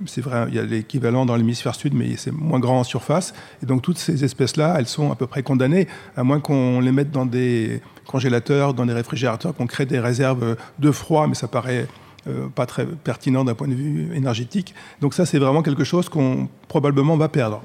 C'est 0.06 0.22
vrai, 0.22 0.46
il 0.48 0.54
y 0.54 0.58
a 0.58 0.62
l'équivalent 0.62 1.26
dans 1.26 1.36
l'hémisphère 1.36 1.74
sud, 1.74 1.94
mais 1.94 2.16
c'est 2.16 2.30
moins 2.30 2.58
grand 2.58 2.80
en 2.80 2.84
surface. 2.84 3.34
Et 3.62 3.66
donc 3.66 3.82
toutes 3.82 3.98
ces 3.98 4.24
espèces-là, 4.24 4.76
elles 4.78 4.86
sont 4.86 5.12
à 5.12 5.14
peu 5.14 5.26
près 5.26 5.42
condamnées, 5.42 5.88
à 6.16 6.24
moins 6.24 6.40
qu'on 6.40 6.80
les 6.80 6.92
mette 6.92 7.10
dans 7.10 7.26
des 7.26 7.82
congélateurs, 8.06 8.72
dans 8.72 8.86
des 8.86 8.94
réfrigérateurs, 8.94 9.54
qu'on 9.54 9.66
crée 9.66 9.86
des 9.86 10.00
réserves 10.00 10.56
de 10.78 10.90
froid, 10.90 11.26
mais 11.26 11.34
ça 11.34 11.48
paraît 11.48 11.86
euh, 12.26 12.48
pas 12.48 12.66
très 12.66 12.86
pertinent 12.86 13.44
d'un 13.44 13.54
point 13.54 13.68
de 13.68 13.74
vue 13.74 14.14
énergétique. 14.14 14.74
Donc 15.00 15.14
ça, 15.14 15.26
c'est 15.26 15.38
vraiment 15.38 15.62
quelque 15.62 15.84
chose 15.84 16.08
qu'on 16.08 16.48
probablement 16.68 17.16
va 17.16 17.28
perdre. 17.28 17.62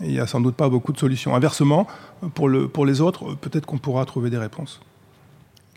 Et 0.00 0.06
il 0.06 0.12
n'y 0.12 0.20
a 0.20 0.26
sans 0.26 0.40
doute 0.40 0.56
pas 0.56 0.68
beaucoup 0.68 0.92
de 0.92 0.98
solutions. 0.98 1.34
Inversement, 1.34 1.86
pour, 2.34 2.48
le, 2.48 2.68
pour 2.68 2.86
les 2.86 3.00
autres, 3.00 3.34
peut-être 3.34 3.66
qu'on 3.66 3.78
pourra 3.78 4.04
trouver 4.04 4.30
des 4.30 4.38
réponses. 4.38 4.80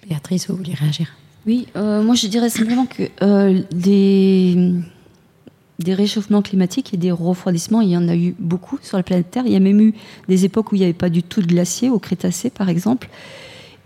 Béatrice, 0.08 0.50
vous 0.50 0.58
voulez 0.58 0.74
réagir? 0.74 1.08
Oui, 1.46 1.68
euh, 1.76 2.02
moi 2.02 2.16
je 2.16 2.26
dirais 2.28 2.50
simplement 2.50 2.88
que 2.88 3.04
euh, 3.22 3.62
les 3.72 4.74
des 5.80 5.94
réchauffements 5.94 6.42
climatiques 6.42 6.94
et 6.94 6.98
des 6.98 7.12
refroidissements, 7.12 7.82
il 7.82 7.90
y 7.90 7.98
en 7.98 8.08
a 8.08 8.16
eu 8.16 8.36
beaucoup 8.40 8.80
sur 8.82 8.98
la 8.98 9.04
planète 9.04 9.32
Terre. 9.32 9.44
Il 9.46 9.52
y 9.52 9.58
a 9.58 9.60
même 9.60 9.82
eu 9.82 9.94
des 10.28 10.46
époques 10.46 10.72
où 10.72 10.76
il 10.76 10.80
n'y 10.80 10.86
avait 10.86 10.94
pas 10.94 11.10
du 11.10 11.24
tout 11.24 11.42
de 11.42 11.48
glacier, 11.48 11.90
au 11.90 12.00
Crétacé 12.00 12.50
par 12.50 12.70
exemple. 12.70 13.10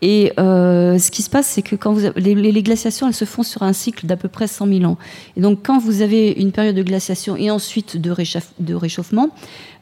Et 0.01 0.31
euh, 0.39 0.97
ce 0.97 1.11
qui 1.11 1.21
se 1.21 1.29
passe, 1.29 1.47
c'est 1.47 1.61
que 1.61 1.75
quand 1.75 1.95
les, 2.15 2.63
glaciations, 2.63 3.07
elles 3.07 3.13
se 3.13 3.25
font 3.25 3.43
sur 3.43 3.63
un 3.63 3.73
cycle 3.73 4.05
d'à 4.05 4.15
peu 4.15 4.29
près 4.29 4.47
100 4.47 4.67
000 4.67 4.83
ans. 4.85 4.97
Et 5.35 5.41
donc, 5.41 5.59
quand 5.63 5.77
vous 5.77 6.01
avez 6.01 6.31
une 6.31 6.51
période 6.51 6.75
de 6.75 6.83
glaciation 6.83 7.35
et 7.35 7.51
ensuite 7.51 7.97
de, 7.97 8.15
de 8.59 8.73
réchauffement, 8.73 9.29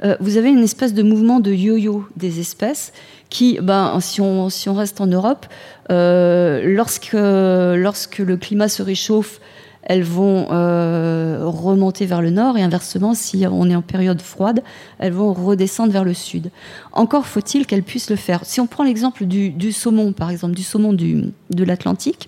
euh, 0.03 0.17
vous 0.19 0.37
avez 0.37 0.49
une 0.49 0.63
espèce 0.63 0.93
de 0.93 1.03
mouvement 1.03 1.39
de 1.39 1.51
yo-yo 1.51 2.07
des 2.15 2.39
espèces 2.39 2.93
qui, 3.29 3.59
ben, 3.61 3.99
si, 3.99 4.21
on, 4.21 4.49
si 4.49 4.69
on 4.69 4.73
reste 4.73 5.01
en 5.01 5.07
Europe, 5.07 5.45
euh, 5.91 6.63
lorsque, 6.65 7.13
lorsque 7.13 8.17
le 8.17 8.37
climat 8.37 8.69
se 8.69 8.81
réchauffe, 8.81 9.39
elles 9.87 10.03
vont 10.03 10.47
euh, 10.51 11.39
remonter 11.45 12.05
vers 12.05 12.21
le 12.21 12.29
nord 12.29 12.57
et 12.57 12.61
inversement, 12.61 13.13
si 13.13 13.45
on 13.49 13.69
est 13.69 13.75
en 13.75 13.81
période 13.81 14.21
froide, 14.21 14.61
elles 14.99 15.13
vont 15.13 15.33
redescendre 15.33 15.93
vers 15.93 16.03
le 16.03 16.13
sud. 16.13 16.51
Encore 16.91 17.25
faut-il 17.25 17.65
qu'elles 17.65 17.83
puissent 17.83 18.09
le 18.09 18.17
faire. 18.17 18.41
Si 18.43 18.59
on 18.59 18.67
prend 18.67 18.83
l'exemple 18.83 19.23
du, 19.25 19.71
saumon, 19.71 20.11
par 20.11 20.29
exemple, 20.29 20.55
du 20.55 20.63
saumon 20.63 20.91
de 20.91 21.63
l'Atlantique, 21.63 22.27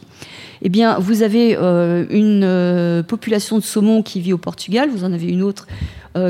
eh 0.62 0.70
bien, 0.70 1.00
vous 1.00 1.22
avez 1.22 1.58
euh, 1.58 2.06
une 2.10 2.44
euh, 2.44 3.04
population 3.04 3.58
de 3.58 3.64
saumon 3.64 4.04
qui 4.04 4.22
vit 4.22 4.34
au 4.34 4.38
Portugal, 4.38 4.90
vous 4.90 5.04
en 5.04 5.12
avez 5.12 5.28
une 5.28 5.44
autre 5.44 5.68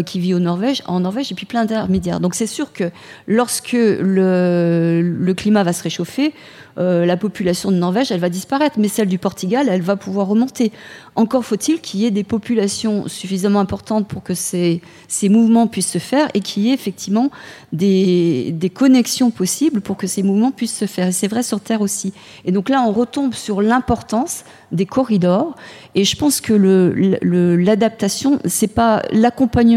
qui 0.06 0.20
vit 0.20 0.34
au 0.34 0.40
Norvège, 0.40 0.84
en 0.86 1.00
Norvège, 1.00 1.32
et 1.32 1.36
puis 1.36 1.46
plein 1.46 1.66
d'intermédiaires. 1.66 2.20
Donc 2.20 2.36
c'est 2.36 2.48
sûr 2.48 2.74
que 2.74 2.92
lorsque 3.28 3.72
le, 3.72 5.02
le, 5.02 5.34
climat 5.34 5.64
va 5.64 5.74
se 5.74 5.82
réchauffer, 5.82 6.34
euh, 6.80 7.06
la 7.06 7.18
population 7.18 7.72
de 7.72 7.76
Norvège, 7.76 8.12
elle 8.12 8.22
va 8.22 8.30
disparaître, 8.30 8.80
mais 8.80 8.88
celle 8.88 9.10
du 9.10 9.18
Portugal, 9.18 9.68
elle 9.70 9.82
va 9.82 9.98
pouvoir 9.98 10.28
remonter. 10.28 10.72
Encore 11.16 11.44
faut-il 11.44 11.82
qu'il 11.82 12.00
y 12.00 12.06
ait 12.06 12.12
des 12.12 12.24
populations 12.24 13.08
suffisamment 13.10 13.60
importantes 13.60 14.08
pour 14.08 14.24
que 14.24 14.34
ces, 14.34 14.82
mouvements 15.24 15.68
puissent 15.68 15.92
se 15.92 15.98
faire 15.98 16.30
et 16.34 16.40
qu'il 16.40 16.64
y 16.64 16.70
ait 16.70 16.74
effectivement 16.74 17.32
des, 17.74 18.72
connexions 18.74 19.30
possibles 19.30 19.82
pour 19.82 19.98
que 19.98 20.08
ces 20.08 20.24
mouvements 20.24 20.52
puissent 20.52 20.78
se 20.78 20.86
faire. 20.86 21.08
Et 21.08 21.12
c'est 21.12 21.28
vrai 21.28 21.44
sur 21.44 21.60
Terre 21.60 21.82
aussi. 21.82 22.14
Et 22.46 22.54
donc 22.54 22.70
là, 22.70 22.82
on 22.88 22.94
retombe 22.94 23.34
sur 23.34 23.62
l'importance 23.62 24.46
des 24.72 24.86
corridors. 24.86 25.56
Et 25.96 26.06
je 26.06 26.16
pense 26.16 26.40
que 26.40 26.54
l'adaptation, 26.54 28.40
le, 28.42 28.50
c'est 28.50 28.68
pas 28.68 29.02
l'accompagnement, 29.12 29.69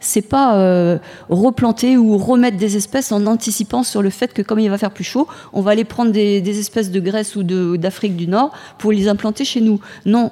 c'est 0.00 0.28
pas 0.28 0.56
euh, 0.56 0.98
replanter 1.28 1.96
ou 1.96 2.16
remettre 2.18 2.56
des 2.56 2.76
espèces 2.76 3.12
en 3.12 3.26
anticipant 3.26 3.82
sur 3.82 4.02
le 4.02 4.10
fait 4.10 4.32
que 4.32 4.42
comme 4.42 4.58
il 4.58 4.70
va 4.70 4.78
faire 4.78 4.90
plus 4.90 5.04
chaud, 5.04 5.26
on 5.52 5.60
va 5.60 5.72
aller 5.72 5.84
prendre 5.84 6.12
des, 6.12 6.58
espèces 6.58 6.90
de 6.90 7.00
Grèce 7.00 7.36
ou 7.36 7.42
d'Afrique 7.42 8.16
du 8.16 8.28
Nord 8.28 8.52
pour 8.78 8.92
les 8.92 9.08
implanter 9.08 9.44
chez 9.44 9.60
nous. 9.60 9.80
Non, 10.06 10.30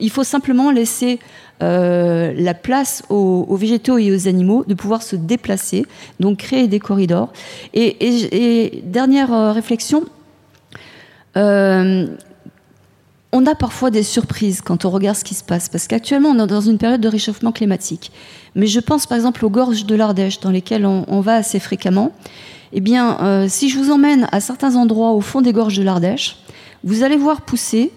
il 0.00 0.10
faut 0.10 0.24
simplement 0.24 0.70
laisser 0.70 1.18
euh, 1.62 2.34
la 2.36 2.52
place 2.52 3.02
aux, 3.08 3.56
végétaux 3.56 3.96
et 3.96 4.12
aux 4.12 4.28
animaux 4.28 4.64
de 4.66 4.74
pouvoir 4.74 5.02
se 5.02 5.16
déplacer, 5.16 5.86
donc 6.20 6.38
créer 6.38 6.68
des 6.68 6.80
corridors. 6.80 7.32
Et, 7.72 8.82
dernière 8.84 9.32
euh, 9.32 9.52
réflexion, 9.52 10.04
euh, 11.36 12.06
on 13.32 13.46
a 13.46 13.54
parfois 13.54 13.90
des 13.90 14.02
surprises 14.02 14.60
quand 14.60 14.84
on 14.84 14.90
regarde 14.90 15.16
ce 15.16 15.24
qui 15.24 15.34
se 15.34 15.44
passe, 15.44 15.68
parce 15.68 15.86
qu'actuellement 15.86 16.30
on 16.30 16.44
est 16.44 16.46
dans 16.46 16.60
une 16.60 16.78
période 16.78 17.00
de 17.00 17.08
réchauffement 17.08 17.52
climatique. 17.52 18.12
Mais 18.54 18.66
je 18.66 18.80
pense 18.80 19.06
par 19.06 19.16
exemple 19.16 19.44
aux 19.44 19.50
gorges 19.50 19.84
de 19.84 19.94
l'Ardèche, 19.94 20.40
dans 20.40 20.50
lesquelles 20.50 20.86
on 20.86 21.20
va 21.20 21.34
assez 21.34 21.58
fréquemment 21.60 22.12
eh 22.72 22.80
bien, 22.80 23.18
euh, 23.22 23.46
si 23.48 23.68
je 23.68 23.78
vous 23.78 23.90
emmène 23.90 24.28
à 24.32 24.40
certains 24.40 24.76
endroits 24.76 25.12
au 25.12 25.20
fond 25.20 25.40
des 25.40 25.52
gorges 25.52 25.76
de 25.76 25.82
l'Ardèche, 25.82 26.36
vous 26.84 27.02
allez 27.02 27.16
voir 27.16 27.42
pousser 27.42 27.92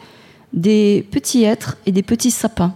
des 0.54 1.08
petits 1.12 1.44
hêtres 1.44 1.78
et 1.86 1.92
des 1.92 2.04
petits 2.04 2.32
sapins. 2.32 2.74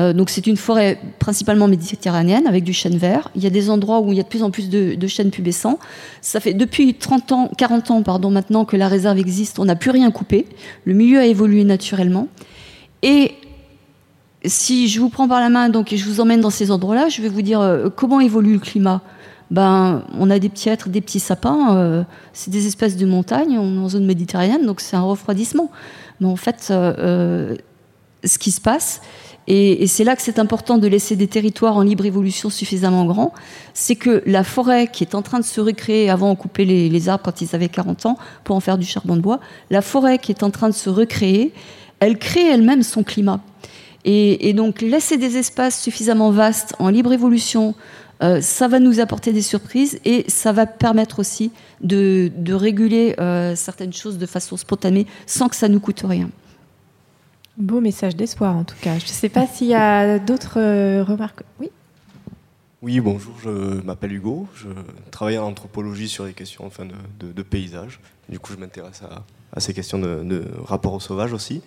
Euh, 0.00 0.12
donc 0.12 0.30
c'est 0.30 0.46
une 0.46 0.56
forêt 0.56 0.98
principalement 1.18 1.68
méditerranéenne 1.68 2.46
avec 2.46 2.64
du 2.64 2.72
chêne 2.72 2.96
vert. 2.96 3.30
Il 3.34 3.42
y 3.42 3.46
a 3.46 3.50
des 3.50 3.68
endroits 3.68 4.00
où 4.00 4.12
il 4.12 4.16
y 4.16 4.20
a 4.20 4.22
de 4.22 4.28
plus 4.28 4.42
en 4.42 4.50
plus 4.50 4.70
de, 4.70 5.06
chênes 5.06 5.30
pubescents. 5.30 5.78
Ça 6.22 6.40
fait 6.40 6.54
depuis 6.54 6.94
30 6.94 7.32
ans, 7.32 7.50
40 7.56 7.90
ans 7.90 8.02
pardon, 8.02 8.30
maintenant 8.30 8.64
que 8.64 8.76
la 8.76 8.88
réserve 8.88 9.18
existe, 9.18 9.58
on 9.58 9.66
n'a 9.66 9.76
plus 9.76 9.90
rien 9.90 10.10
coupé. 10.10 10.46
Le 10.84 10.94
milieu 10.94 11.18
a 11.18 11.26
évolué 11.26 11.64
naturellement. 11.64 12.28
Et 13.02 13.32
si 14.44 14.88
je 14.88 15.00
vous 15.00 15.10
prends 15.10 15.28
par 15.28 15.40
la 15.40 15.50
main 15.50 15.68
donc, 15.68 15.92
et 15.92 15.96
je 15.96 16.06
vous 16.06 16.20
emmène 16.20 16.40
dans 16.40 16.50
ces 16.50 16.70
endroits-là, 16.70 17.08
je 17.08 17.20
vais 17.20 17.28
vous 17.28 17.42
dire 17.42 17.60
euh, 17.60 17.88
comment 17.94 18.20
évolue 18.20 18.54
le 18.54 18.60
climat 18.60 19.02
ben, 19.50 20.04
on 20.16 20.30
a 20.30 20.38
des 20.38 20.48
petits 20.48 20.68
êtres, 20.68 20.88
des 20.90 21.00
petits 21.00 21.18
sapins, 21.18 21.74
euh, 21.74 22.04
c'est 22.32 22.52
des 22.52 22.68
espèces 22.68 22.96
de 22.96 23.04
montagnes, 23.04 23.58
on 23.58 23.74
est 23.74 23.84
en 23.84 23.88
zone 23.88 24.06
méditerranéenne, 24.06 24.64
donc 24.64 24.80
c'est 24.80 24.94
un 24.94 25.02
refroidissement. 25.02 25.72
Mais 26.20 26.28
en 26.28 26.36
fait, 26.36 26.72
ce 28.24 28.38
qui 28.38 28.52
se 28.52 28.60
passe, 28.60 29.00
Et, 29.52 29.88
c'est 29.88 30.04
là 30.04 30.14
que 30.14 30.22
c'est 30.22 30.38
important 30.38 30.78
de 30.78 30.86
laisser 30.86 31.16
des 31.16 31.26
territoires 31.26 31.76
en 31.76 31.82
libre 31.82 32.06
évolution 32.06 32.50
suffisamment 32.50 33.04
grands. 33.04 33.34
C'est 33.74 33.96
que 33.96 34.22
la 34.24 34.44
forêt 34.44 34.86
qui 34.86 35.02
est 35.02 35.16
en 35.16 35.22
train 35.22 35.40
de 35.40 35.44
se 35.44 35.60
recréer, 35.60 36.08
avant 36.08 36.30
on 36.30 36.36
coupait 36.36 36.64
les, 36.64 37.08
arbres 37.08 37.24
quand 37.24 37.40
ils 37.40 37.52
avaient 37.52 37.68
40 37.68 38.06
ans 38.06 38.16
pour 38.44 38.54
en 38.54 38.60
faire 38.60 38.78
du 38.78 38.86
charbon 38.86 39.16
de 39.16 39.20
bois, 39.20 39.40
la 39.70 39.82
forêt 39.82 40.18
qui 40.18 40.30
est 40.30 40.44
en 40.44 40.50
train 40.50 40.68
de 40.68 40.74
se 40.74 40.88
recréer, 40.88 41.52
elle 41.98 42.16
crée 42.16 42.46
elle-même 42.46 42.84
son 42.84 43.02
climat. 43.02 43.40
Et, 44.04 44.52
donc 44.52 44.82
laisser 44.82 45.16
des 45.16 45.36
espaces 45.36 45.82
suffisamment 45.82 46.30
vastes 46.30 46.76
en 46.78 46.88
libre 46.88 47.12
évolution, 47.12 47.74
euh, 48.22 48.40
ça 48.40 48.68
va 48.68 48.78
nous 48.78 49.00
apporter 49.00 49.32
des 49.32 49.42
surprises 49.42 49.98
et 50.04 50.26
ça 50.28 50.52
va 50.52 50.66
permettre 50.66 51.18
aussi 51.18 51.50
de, 51.80 52.30
réguler 52.50 53.16
euh, 53.18 53.56
certaines 53.56 53.92
choses 53.92 54.16
de 54.16 54.26
façon 54.26 54.56
spontanée 54.56 55.08
sans 55.26 55.48
que 55.48 55.56
ça 55.56 55.68
nous 55.68 55.80
coûte 55.80 56.04
rien. 56.06 56.30
Beau 57.60 57.82
message 57.82 58.16
d'espoir 58.16 58.56
en 58.56 58.64
tout 58.64 58.76
cas. 58.80 58.98
Je 58.98 59.04
ne 59.04 59.10
sais 59.10 59.28
pas 59.28 59.46
s'il 59.46 59.66
y 59.66 59.74
a 59.74 60.18
d'autres 60.18 60.58
euh, 60.58 61.04
remarques. 61.04 61.42
Oui 61.60 61.70
oui, 62.82 62.98
bonjour, 63.00 63.34
je 63.44 63.82
m'appelle 63.82 64.14
Hugo, 64.14 64.48
je 64.54 64.68
travaille 65.10 65.36
en 65.36 65.48
anthropologie 65.48 66.08
sur 66.08 66.24
les 66.24 66.32
questions 66.32 66.64
enfin, 66.64 66.88
de, 67.20 67.42
paysage. 67.42 68.00
Du 68.30 68.38
coup, 68.38 68.54
je 68.54 68.58
m'intéresse 68.58 69.02
à, 69.52 69.60
ces 69.60 69.74
questions 69.74 69.98
de, 69.98 70.44
rapport 70.64 70.94
au 70.94 71.00
sauvage 71.00 71.34
aussi. 71.34 71.60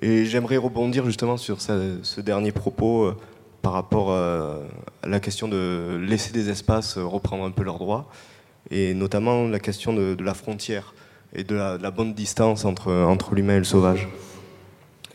Et 0.00 0.26
j'aimerais 0.26 0.56
rebondir 0.56 1.04
justement 1.04 1.36
sur 1.36 1.60
ce, 1.60 2.20
dernier 2.20 2.52
propos 2.52 3.06
euh, 3.06 3.16
par 3.60 3.72
rapport 3.72 4.12
euh, 4.12 4.64
à 5.02 5.08
la 5.08 5.18
question 5.18 5.48
de 5.48 5.98
laisser 6.00 6.32
des 6.32 6.48
espaces 6.48 6.96
reprendre 6.96 7.42
un 7.42 7.50
peu 7.50 7.64
leurs 7.64 7.80
droits, 7.80 8.08
et 8.70 8.94
notamment 8.94 9.48
la 9.48 9.58
question 9.58 9.92
de, 9.92 10.16
la 10.22 10.34
frontière 10.34 10.94
et 11.34 11.42
de 11.42 11.56
la, 11.56 11.90
bonne 11.90 12.14
distance 12.14 12.64
entre 12.64 13.34
l'humain 13.34 13.56
et 13.56 13.58
le 13.58 13.64
sauvage. 13.64 14.06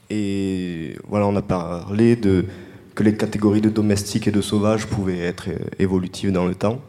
Et 0.09 0.95
voilà, 1.07 1.25
on 1.27 1.35
a 1.35 1.41
parlé 1.41 2.15
de, 2.15 2.45
que 2.93 3.03
les 3.03 3.15
catégories 3.15 3.61
de 3.61 3.69
domestiques 3.69 4.27
et 4.27 4.31
de 4.31 4.41
sauvages 4.41 4.85
pouvaient 4.87 5.19
être 5.19 5.49
évolutives 5.79 6.31
dans 6.31 6.45
le 6.45 6.55
temps, 6.55 6.79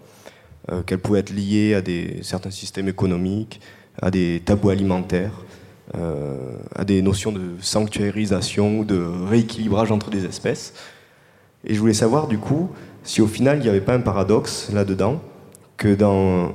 euh, 0.71 0.83
qu'elles 0.83 0.99
pouvaient 0.99 1.21
être 1.21 1.33
liées 1.33 1.75
à 1.75 1.81
des, 1.81 2.19
certains 2.23 2.51
systèmes 2.51 2.89
économiques, 2.89 3.61
à 4.01 4.11
des 4.11 4.43
tabous 4.45 4.71
alimentaires, 4.71 5.45
euh, 5.97 6.57
à 6.75 6.85
des 6.85 7.01
notions 7.01 7.33
de 7.33 7.53
sanctuarisation 7.61 8.81
ou 8.81 8.85
de 8.85 9.03
rééquilibrage 9.29 9.91
entre 9.93 10.11
des 10.11 10.25
espèces. 10.25 10.75
Et 11.65 11.75
je 11.75 11.81
voulais 11.81 11.95
savoir 11.95 12.27
du 12.27 12.39
coup 12.39 12.71
si 13.03 13.23
au 13.23 13.27
final 13.27 13.59
il 13.59 13.63
n'y 13.63 13.69
avait 13.69 13.81
pas 13.81 13.95
un 13.95 14.01
paradoxe 14.01 14.71
là-dedans, 14.73 15.23
que 15.77 15.95
dans 15.95 16.53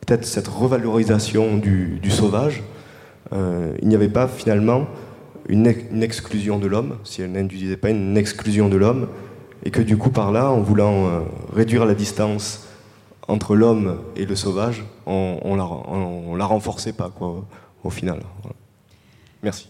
peut-être 0.00 0.24
cette 0.24 0.48
revalorisation 0.48 1.56
du, 1.56 2.00
sauvage, 2.10 2.62
euh, 3.32 3.72
il 3.82 3.88
n'y 3.88 3.94
avait 3.94 4.08
pas 4.08 4.28
finalement 4.28 4.86
une, 5.48 6.02
exclusion 6.02 6.58
de 6.58 6.66
l'homme, 6.66 6.98
si 7.04 7.22
elle 7.22 7.32
n'induisait 7.32 7.76
pas 7.76 7.90
une 7.90 8.16
exclusion 8.16 8.68
de 8.68 8.76
l'homme, 8.76 9.08
et 9.64 9.70
que 9.70 9.82
du 9.82 9.96
coup 9.96 10.10
par 10.10 10.32
là, 10.32 10.50
en 10.50 10.60
voulant 10.60 11.06
euh, 11.06 11.20
réduire 11.52 11.84
la 11.86 11.94
distance 11.94 12.66
entre 13.28 13.56
l'homme 13.56 13.98
et 14.16 14.26
le 14.26 14.36
sauvage, 14.36 14.84
on, 15.06 15.38
on, 15.42 15.56
la, 15.56 16.38
la 16.38 16.44
renforçait 16.46 16.92
pas 16.92 17.10
quoi, 17.10 17.44
au 17.82 17.90
final. 17.90 18.20
Merci. 19.42 19.68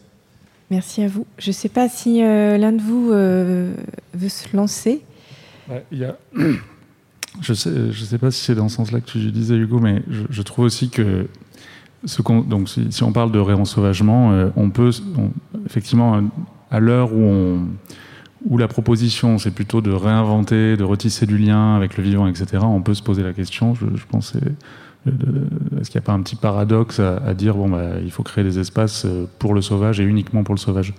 Merci 0.70 1.02
à 1.02 1.08
vous. 1.08 1.26
Je 1.38 1.50
ne 1.50 1.52
sais 1.52 1.68
pas 1.68 1.88
si 1.88 2.22
euh, 2.22 2.58
l'un 2.58 2.72
de 2.72 2.82
vous 2.82 3.10
euh, 3.12 3.74
veut 4.14 4.28
se 4.28 4.54
lancer. 4.56 5.02
y 5.92 6.04
a... 6.04 6.16
Je 7.42 7.52
ne 7.52 7.56
sais, 7.56 7.70
je 7.92 8.04
sais 8.06 8.16
pas 8.16 8.30
si 8.30 8.42
c'est 8.42 8.54
dans 8.54 8.70
ce 8.70 8.76
sens-là 8.76 8.98
que 9.02 9.10
tu 9.10 9.18
disais, 9.30 9.56
Hugo, 9.56 9.78
mais 9.78 10.02
je 10.08 10.40
trouve 10.40 10.64
aussi 10.64 10.88
que 10.88 11.26
donc, 12.46 12.68
si, 12.68 13.02
on 13.02 13.12
parle 13.12 13.32
de 13.32 13.38
réensauvagement, 13.38 14.32
euh, 14.32 14.48
on 14.56 14.70
peut, 14.70 14.90
effectivement, 15.66 16.22
à 16.70 16.80
l'heure 16.80 17.12
où, 17.12 18.58
la 18.58 18.68
proposition, 18.68 19.38
c'est 19.38 19.50
plutôt 19.50 19.80
de 19.80 19.90
réinventer, 19.90 20.76
de 20.76 20.84
retisser 20.84 21.26
du 21.26 21.36
lien 21.36 21.74
avec 21.76 21.96
le 21.96 22.04
vivant, 22.04 22.26
etc., 22.26 22.62
on 22.62 22.80
peut 22.80 22.94
se 22.94 23.02
poser 23.02 23.22
la 23.22 23.32
question, 23.32 23.74
je, 23.74 24.04
pense, 24.08 24.34
est-ce 25.06 25.90
qu'il 25.90 25.98
n'y 25.98 26.04
a 26.04 26.06
pas 26.06 26.12
un 26.12 26.22
petit 26.22 26.36
paradoxe 26.36 27.00
à, 27.00 27.34
dire, 27.34 27.54
bon, 27.54 27.68
bah, 27.68 27.94
il 28.02 28.10
faut 28.10 28.22
créer 28.22 28.44
des 28.44 28.58
espaces 28.58 29.04
euh, 29.04 29.26
pour 29.38 29.54
le 29.54 29.62
sauvage 29.62 30.00
et 30.00 30.04
uniquement 30.04 30.44
pour 30.44 30.54
le 30.54 30.60
sauvage 30.60 30.94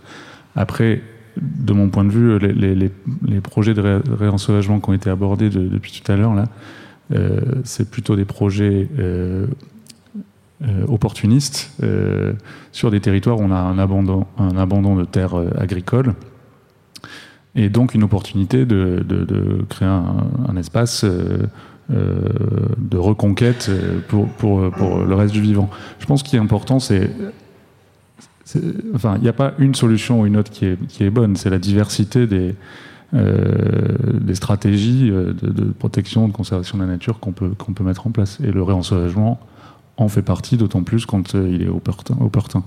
Après, 0.55 1.01
de 1.41 1.73
mon 1.73 1.89
point 1.89 2.03
de 2.03 2.11
vue, 2.11 2.39
les, 2.39 3.39
projets 3.41 3.73
de 3.73 4.01
réensauvagement 4.11 4.79
qui 4.79 4.89
ont 4.89 4.93
été 4.93 5.09
abordés 5.09 5.49
depuis 5.49 6.01
tout 6.01 6.11
à 6.11 6.15
l'heure, 6.15 6.33
là, 6.33 6.45
euh, 7.13 7.39
c'est 7.63 7.89
plutôt 7.89 8.15
des 8.15 8.25
projets 8.25 8.87
euh, 8.99 9.47
opportuniste 10.87 11.71
euh, 11.83 12.33
sur 12.71 12.89
des 12.89 12.99
territoires 12.99 13.39
où 13.39 13.43
on 13.43 13.51
a 13.51 13.59
un 13.59 13.77
abandon, 13.77 14.25
un 14.39 14.57
abandon 14.57 14.95
de 14.95 15.05
terres 15.05 15.37
euh, 15.37 15.51
agricoles 15.57 16.15
et 17.55 17.69
donc 17.69 17.93
une 17.93 18.03
opportunité 18.03 18.65
de, 18.65 19.03
créer 19.69 19.87
un, 19.87 20.57
espace 20.57 21.03
de 21.03 22.97
reconquête 22.97 23.71
pour, 24.07 24.59
le 24.61 25.15
reste 25.15 25.33
du 25.33 25.41
vivant. 25.41 25.67
Je 25.97 26.05
pense 26.05 26.21
qu'il 26.21 26.37
est 26.37 26.41
important, 26.41 26.79
c'est 26.79 27.09
enfin, 28.93 29.15
il 29.15 29.23
n'y 29.23 29.27
a 29.27 29.33
pas 29.33 29.53
une 29.57 29.73
solution 29.73 30.21
ou 30.21 30.27
une 30.27 30.37
autre 30.37 30.51
qui 30.51 30.65
est, 30.65 31.09
bonne, 31.09 31.35
c'est 31.35 31.49
la 31.49 31.57
diversité 31.57 32.27
des, 32.27 32.53
stratégies 34.35 35.09
de, 35.09 35.33
de, 35.41 35.63
protection, 35.71 36.27
de 36.27 36.33
conservation 36.33 36.77
de 36.77 36.83
la 36.83 36.89
nature 36.89 37.19
qu'on 37.19 37.31
peut, 37.31 37.49
qu'on 37.57 37.73
peut 37.73 37.83
mettre 37.83 38.05
en 38.05 38.11
place. 38.11 38.37
Et 38.43 38.51
le 38.51 38.61
réensauvagement, 38.61 39.39
en 39.97 40.07
fait 40.07 40.21
partie, 40.21 40.57
d'autant 40.57 40.83
plus 40.83 41.05
quand 41.05 41.35
euh, 41.35 41.49
il 41.51 41.63
est 41.63 41.67
opportun. 41.67 42.63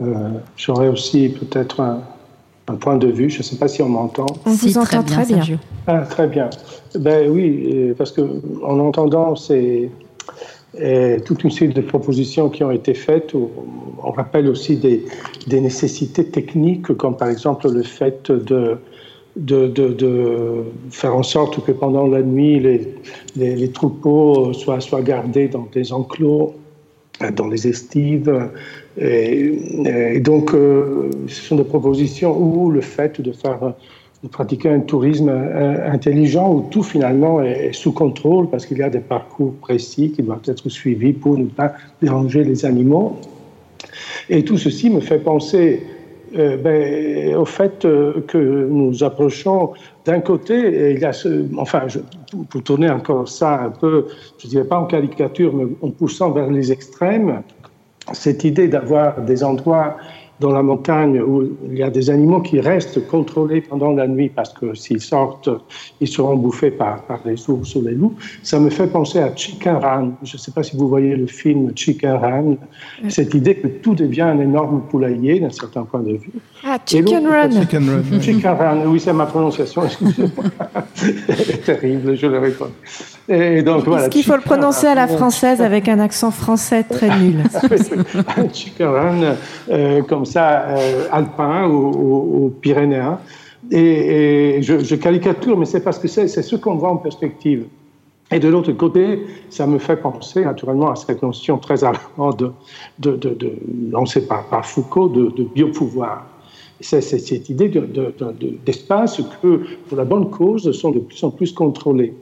Euh, 0.00 0.30
J'aurais 0.56 0.88
aussi 0.88 1.28
peut-être 1.28 1.80
un, 1.80 2.02
point 2.80 2.96
de 2.96 3.08
vue. 3.08 3.28
Je 3.28 3.38
ne 3.38 3.42
sais 3.42 3.56
pas 3.56 3.68
si 3.68 3.82
on 3.82 3.88
m'entend. 3.88 4.26
On 4.46 4.52
vous 4.52 4.78
entend 4.78 5.02
très 5.02 5.26
bien. 5.26 5.42
Ah, 5.86 6.00
très 6.00 6.26
bien. 6.26 6.48
Ben 6.98 7.30
oui, 7.30 7.92
parce 7.98 8.12
que 8.12 8.22
en 8.64 8.78
entendant 8.78 9.36
c'est 9.36 9.90
toute 11.26 11.44
une 11.44 11.50
série 11.50 11.74
de 11.74 11.82
propositions 11.82 12.48
qui 12.48 12.64
ont 12.64 12.70
été 12.70 12.94
faites, 12.94 13.34
on 13.34 14.10
rappelle 14.10 14.48
aussi 14.48 14.76
des, 14.76 15.04
des 15.46 15.60
nécessités 15.60 16.24
techniques, 16.24 16.94
comme 16.94 17.16
par 17.16 17.28
exemple 17.28 17.70
le 17.70 17.82
fait 17.82 18.30
de 18.30 18.78
de, 19.36 19.66
de, 19.66 20.64
faire 20.90 21.16
en 21.16 21.22
sorte 21.22 21.64
que 21.64 21.72
pendant 21.72 22.06
la 22.06 22.22
nuit, 22.22 22.60
les, 22.60 22.94
les, 23.36 23.70
troupeaux 23.70 24.52
soient, 24.52 24.80
soient, 24.80 25.02
gardés 25.02 25.48
dans 25.48 25.68
des 25.72 25.92
enclos, 25.92 26.54
dans 27.36 27.48
les 27.48 27.66
estives. 27.66 28.50
Et, 29.00 30.20
donc, 30.20 30.52
euh, 30.54 31.10
ce 31.28 31.42
sont 31.42 31.56
des 31.56 31.64
propositions 31.64 32.36
où 32.38 32.70
le 32.70 32.80
fait 32.80 33.20
de 33.20 33.32
faire 33.32 33.74
de 34.22 34.28
pratiquer 34.28 34.68
un 34.68 34.80
tourisme 34.80 35.30
euh, 35.30 35.90
intelligent 35.90 36.52
où 36.52 36.68
tout 36.70 36.82
finalement 36.82 37.42
est 37.42 37.72
sous 37.72 37.92
contrôle 37.92 38.48
parce 38.50 38.66
qu'il 38.66 38.78
y 38.78 38.82
a 38.82 38.90
des 38.90 39.00
parcours 39.00 39.54
précis 39.54 40.12
qui 40.12 40.22
doivent 40.22 40.42
être 40.46 40.68
suivis 40.68 41.12
pour 41.12 41.36
ne 41.36 41.46
pas 41.46 41.72
déranger 42.00 42.44
les 42.44 42.64
animaux. 42.64 43.16
Et 44.28 44.44
tout 44.44 44.58
ceci 44.58 44.90
me 44.90 45.00
fait 45.00 45.18
penser 45.18 45.82
euh, 46.36 46.56
ben, 46.56 47.36
au 47.36 47.44
fait 47.44 47.84
euh, 47.84 48.22
que 48.26 48.38
nous 48.38 49.02
approchons 49.04 49.72
d'un 50.04 50.20
côté, 50.20 50.98
enfin, 51.58 51.86
pour 52.50 52.62
tourner 52.62 52.90
encore 52.90 53.28
ça 53.28 53.64
un 53.64 53.70
peu, 53.70 54.06
je 54.38 54.46
ne 54.46 54.50
dirais 54.50 54.64
pas 54.64 54.78
en 54.78 54.86
caricature, 54.86 55.54
mais 55.54 55.66
en 55.82 55.90
poussant 55.90 56.30
vers 56.30 56.50
les 56.50 56.72
extrêmes, 56.72 57.42
cette 58.12 58.44
idée 58.44 58.66
d'avoir 58.66 59.20
des 59.20 59.44
endroits 59.44 59.96
dans 60.40 60.50
la 60.50 60.62
montagne 60.62 61.20
où 61.20 61.44
il 61.70 61.78
y 61.78 61.82
a 61.82 61.90
des 61.90 62.10
animaux 62.10 62.40
qui 62.40 62.60
restent 62.60 63.06
contrôlés 63.06 63.60
pendant 63.60 63.92
la 63.92 64.08
nuit 64.08 64.28
parce 64.28 64.52
que 64.52 64.74
s'ils 64.74 65.00
sortent, 65.00 65.48
ils 66.00 66.08
seront 66.08 66.36
bouffés 66.36 66.70
par, 66.70 67.02
par 67.02 67.20
les 67.24 67.48
ours 67.48 67.74
ou 67.76 67.82
les 67.82 67.92
loups. 67.92 68.14
Ça 68.42 68.58
me 68.58 68.70
fait 68.70 68.88
penser 68.88 69.20
à 69.20 69.34
Chicken 69.34 69.76
Run. 69.76 70.12
Je 70.22 70.36
ne 70.36 70.38
sais 70.38 70.50
pas 70.50 70.62
si 70.62 70.76
vous 70.76 70.88
voyez 70.88 71.14
le 71.14 71.26
film 71.26 71.72
Chicken 71.76 72.12
Run. 72.12 72.56
Cette 73.08 73.34
idée 73.34 73.56
que 73.56 73.68
tout 73.68 73.94
devient 73.94 74.22
un 74.22 74.40
énorme 74.40 74.82
poulailler 74.90 75.40
d'un 75.40 75.50
certain 75.50 75.84
point 75.84 76.00
de 76.00 76.14
vue. 76.14 76.32
Ah, 76.64 76.78
Chicken 76.84 77.26
Run. 77.26 77.50
Chicken 77.60 77.88
Run. 77.88 78.20
Chicken 78.20 78.50
Run. 78.50 78.86
Oui, 78.86 79.00
c'est 79.00 79.12
ma 79.12 79.26
prononciation. 79.26 79.84
Excusez-moi. 79.84 80.44
terrible, 81.64 82.16
je 82.16 82.26
le 82.26 82.38
reconnais. 82.38 82.72
Et 83.28 83.62
donc, 83.62 83.84
voilà, 83.84 84.02
Est-ce 84.02 84.10
qu'il 84.10 84.24
faut 84.24 84.34
le 84.34 84.40
prononcer 84.40 84.86
à 84.86 84.94
la 84.94 85.06
française 85.06 85.60
avec 85.60 85.88
un 85.88 86.00
accent 86.00 86.30
français 86.30 86.82
très 86.82 87.08
nul? 87.20 87.42
Chicken 88.52 88.88
Run, 88.88 89.36
euh, 89.70 90.02
comme 90.02 90.24
ça, 90.24 90.66
euh, 90.68 91.06
alpin 91.12 91.68
ou, 91.68 92.52
pyrénéen. 92.60 93.18
Et, 93.70 94.58
je, 94.60 94.94
caricature, 94.96 95.56
mais 95.56 95.66
c'est 95.66 95.80
parce 95.82 95.98
que 95.98 96.08
c'est, 96.08 96.26
ce 96.26 96.56
qu'on 96.56 96.74
voit 96.74 96.90
en 96.90 96.96
perspective. 96.96 97.66
Et 98.32 98.40
de 98.40 98.48
l'autre 98.48 98.72
côté, 98.72 99.26
ça 99.50 99.66
me 99.66 99.78
fait 99.78 99.96
penser 99.96 100.44
naturellement 100.44 100.90
à 100.90 100.96
cette 100.96 101.22
notion 101.22 101.58
très 101.58 101.84
allemande 101.84 102.54
de, 102.98 103.16
de, 103.16 103.52
lancée 103.90 104.26
par, 104.26 104.48
par, 104.48 104.66
Foucault 104.66 105.08
de, 105.08 105.30
de 105.30 105.44
biopouvoir. 105.44 106.26
C'est, 106.80 107.02
cette 107.02 107.48
idée 107.48 107.70
d'espace 108.66 109.20
que, 109.40 109.60
pour 109.88 109.96
la 109.96 110.04
bonne 110.04 110.30
cause, 110.30 110.72
sont 110.72 110.90
de 110.90 110.98
plus 110.98 111.22
en 111.22 111.30
plus 111.30 111.52
contrôlés. 111.52 112.14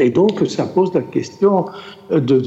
Et 0.00 0.10
donc, 0.10 0.46
ça 0.46 0.66
pose 0.66 0.92
la 0.94 1.02
question 1.02 1.66
de, 2.10 2.42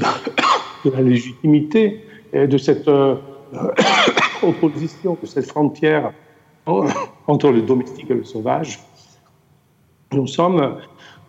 la 0.84 1.02
légitimité 1.02 2.04
de 2.32 2.58
cette 2.58 2.88
euh, 2.88 3.16
opposition, 4.42 5.16
de 5.20 5.26
cette 5.26 5.46
frontière 5.46 6.12
entre 7.26 7.50
le 7.50 7.62
domestique 7.62 8.10
et 8.10 8.14
le 8.14 8.24
sauvage. 8.24 8.78
Nous 10.12 10.26
sommes 10.26 10.76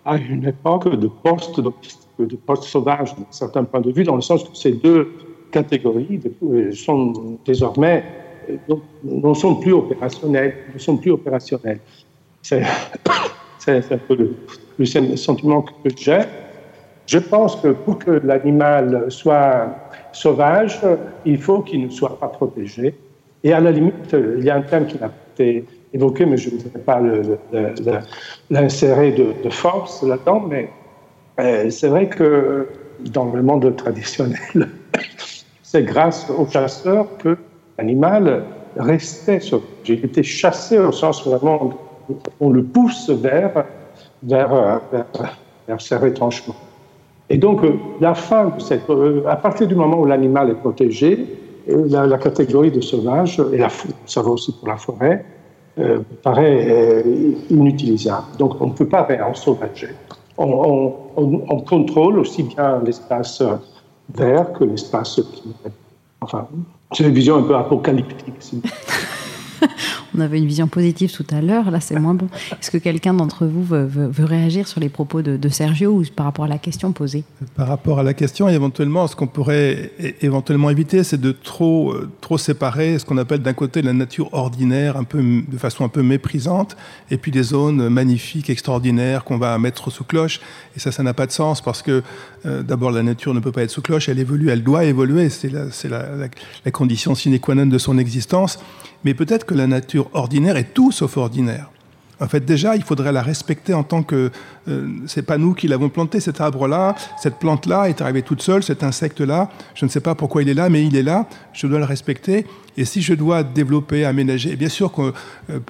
à 0.06 0.18
une 0.18 0.45
époque 0.45 0.89
de 0.95 1.07
post-domestique, 1.07 2.10
de 2.19 2.35
post-sauvage, 2.35 3.15
d'un 3.15 3.26
certain 3.31 3.64
point 3.64 3.81
de 3.81 3.91
vue, 3.91 4.03
dans 4.03 4.15
le 4.15 4.22
sens 4.22 4.43
que 4.43 4.56
ces 4.56 4.73
deux 4.73 5.11
catégories 5.52 6.22
sont 6.73 7.38
désormais 7.45 8.03
ne 9.03 9.34
sont 9.34 9.56
plus 9.56 9.73
opérationnelles, 9.73 10.56
ne 10.73 10.80
sont 10.80 10.98
plus 10.98 11.11
opérationnelles. 11.11 11.80
un 13.67 13.97
peu 14.07 14.15
le, 14.79 14.85
sentiment 15.15 15.61
que 15.61 15.89
j'ai. 15.95 16.21
Je 17.07 17.19
pense 17.19 17.55
que 17.57 17.69
pour 17.69 17.99
que 17.99 18.11
l'animal 18.23 19.05
soit 19.09 19.67
sauvage, 20.11 20.79
il 21.25 21.38
faut 21.38 21.59
qu'il 21.59 21.85
ne 21.85 21.89
soit 21.89 22.19
pas 22.19 22.27
protégé. 22.27 22.95
Et 23.43 23.53
à 23.53 23.59
la 23.59 23.71
limite, 23.71 24.15
il 24.38 24.43
y 24.43 24.49
a 24.49 24.55
un 24.55 24.61
thème 24.61 24.85
qui 24.85 24.97
n'a 24.99 25.11
été 25.33 25.65
évoqué, 25.93 26.25
mais 26.25 26.38
je 26.38 26.49
ne 26.49 26.59
voudrais 26.59 26.79
pas 26.79 27.01
l'insérer 28.49 29.11
de, 29.11 29.33
de, 29.43 29.49
force 29.49 30.03
là-dedans, 30.03 30.45
mais 30.47 30.69
euh, 31.39 31.69
c'est 31.69 31.88
vrai 31.88 32.07
que 32.07 32.67
dans 33.11 33.25
le 33.25 33.41
monde 33.41 33.75
traditionnel, 33.75 34.69
c'est 35.63 35.83
grâce 35.83 36.29
aux 36.29 36.47
chasseurs 36.47 37.07
que 37.17 37.38
l'animal 37.77 38.43
restait 38.77 39.39
sauvage. 39.39 39.67
Il 39.88 40.05
était 40.05 40.23
chassé 40.23 40.77
au 40.77 40.91
sens 40.91 41.25
vraiment, 41.27 41.73
on 42.39 42.49
le 42.49 42.63
pousse 42.63 43.09
vers, 43.09 43.65
vers, 44.23 44.81
vers. 44.91 45.05
Et 47.29 47.38
donc, 47.38 47.63
euh, 47.63 47.75
la 48.01 48.13
fin 48.13 48.51
cette, 48.59 48.89
euh, 48.89 49.23
à 49.27 49.38
partir 49.38 49.67
du 49.67 49.75
moment 49.75 49.99
où 49.99 50.05
l'animal 50.05 50.49
est 50.49 50.55
protégé, 50.55 51.25
euh, 51.69 51.88
la, 51.89 52.17
catégorie 52.17 52.71
de 52.71 52.81
sauvage, 52.81 53.41
et 53.53 53.57
la, 53.57 53.69
ça 54.05 54.21
va 54.21 54.31
aussi 54.31 54.51
pour 54.51 54.67
la 54.67 54.77
forêt, 54.77 55.25
paraît 56.21 57.03
inutilisable. 57.49 58.25
Donc, 58.38 58.59
on 58.59 58.67
ne 58.67 58.73
peut 58.73 58.88
pas 58.88 59.03
réensauvager. 59.03 59.88
On, 60.38 60.93
on, 61.15 61.41
on, 61.49 61.59
contrôle 61.61 62.19
aussi 62.19 62.43
bien 62.43 62.81
l'espace 62.85 63.41
vert 64.13 64.51
que 64.51 64.65
l'espace 64.65 65.21
qui. 65.31 65.43
Enfin, 66.19 66.47
c'est 66.91 67.05
une 67.05 67.13
vision 67.13 67.38
un 67.38 67.43
peu 67.43 67.55
apocalyptique. 67.55 68.33
On 70.15 70.19
avait 70.19 70.38
une 70.38 70.47
vision 70.47 70.67
positive 70.67 71.11
tout 71.11 71.25
à 71.31 71.41
l'heure, 71.41 71.71
là 71.71 71.79
c'est 71.79 71.99
moins 71.99 72.13
bon. 72.13 72.27
Est-ce 72.51 72.71
que 72.71 72.77
quelqu'un 72.77 73.13
d'entre 73.13 73.45
vous 73.45 73.63
veut, 73.63 74.11
réagir 74.19 74.67
sur 74.67 74.79
les 74.79 74.89
propos 74.89 75.21
de, 75.21 75.49
Sergio 75.49 75.91
ou 75.91 76.03
par 76.15 76.25
rapport 76.25 76.45
à 76.45 76.47
la 76.47 76.57
question 76.57 76.91
posée? 76.91 77.23
Par 77.55 77.67
rapport 77.67 77.99
à 77.99 78.03
la 78.03 78.13
question, 78.13 78.47
éventuellement, 78.47 79.07
ce 79.07 79.15
qu'on 79.15 79.27
pourrait 79.27 79.91
éventuellement 80.21 80.69
éviter, 80.69 81.03
c'est 81.03 81.19
de 81.19 81.31
trop, 81.31 81.91
euh, 81.91 82.09
trop 82.21 82.38
séparer 82.38 82.99
ce 82.99 83.05
qu'on 83.05 83.17
appelle 83.17 83.41
d'un 83.41 83.53
côté 83.53 83.81
la 83.81 83.93
nature 83.93 84.33
ordinaire, 84.33 84.97
un 84.97 85.03
peu, 85.03 85.21
de 85.21 85.57
façon 85.57 85.83
un 85.83 85.89
peu 85.89 86.01
méprisante, 86.01 86.77
et 87.09 87.17
puis 87.17 87.31
des 87.31 87.43
zones 87.43 87.89
magnifiques, 87.89 88.49
extraordinaires 88.49 89.23
qu'on 89.23 89.38
va 89.38 89.57
mettre 89.57 89.91
sous 89.91 90.03
cloche. 90.03 90.39
Et 90.75 90.79
ça, 90.79 90.91
ça 90.91 91.03
n'a 91.03 91.13
pas 91.13 91.25
de 91.25 91.31
sens 91.31 91.61
parce 91.61 91.81
que 91.81 92.03
euh, 92.45 92.63
d'abord 92.63 92.91
la 92.91 93.03
nature 93.03 93.34
ne 93.34 93.39
peut 93.39 93.51
pas 93.51 93.63
être 93.63 93.69
sous 93.69 93.81
cloche, 93.81 94.09
elle 94.09 94.19
évolue, 94.19 94.49
elle 94.49 94.63
doit 94.63 94.85
évoluer, 94.85 95.30
c'est 95.30 95.49
la, 95.49 95.65
la, 95.89 96.27
la 96.65 96.72
condition 96.72 97.15
sine 97.15 97.39
qua 97.39 97.55
non 97.55 97.65
de 97.68 97.77
son 97.77 97.97
existence. 97.97 98.59
Mais 99.03 99.13
peut-être 99.13 99.45
que 99.45 99.53
la 99.53 99.68
nature 99.68 100.09
ordinaire 100.13 100.57
est 100.57 100.73
tout 100.73 100.91
sauf 100.91 101.18
ordinaire. 101.18 101.69
En 102.22 102.27
fait, 102.27 102.45
déjà, 102.45 102.76
il 102.76 102.84
faudrait 102.84 103.11
la 103.11 103.23
respecter 103.23 103.73
en 103.73 103.84
tant 103.84 104.03
que 104.03 104.30
euh, 104.68 104.88
c'est 105.07 105.26
pas 105.26 105.39
nous 105.39 105.56
qui 105.56 105.68
l'avons 105.68 105.89
planté 105.89 106.19
cet 106.19 106.39
arbre-là, 106.39 106.95
cette 107.19 107.39
plante-là 107.39 107.89
est 107.89 107.99
arrivée 107.99 108.22
toute 108.22 108.43
seule, 108.43 108.61
cet 108.61 108.84
insecte-là. 108.84 109.49
Je 109.73 109.85
ne 109.85 109.89
sais 109.89 110.02
pas 110.02 110.14
pourquoi 110.14 110.43
il 110.43 110.49
est 110.49 110.53
là, 110.53 110.69
mais 110.69 110.85
il 110.85 110.95
est 110.95 111.02
là. 111.03 111.27
Je 111.52 111.65
dois 111.65 111.80
le 111.80 111.85
respecter. 111.85 112.45
Et 112.77 112.85
si 112.85 113.02
je 113.02 113.15
dois 113.15 113.43
développer, 113.43 114.06
aménager, 114.06 114.56
bien 114.56 114.69
sûr 114.69 114.93
euh, 114.99 115.11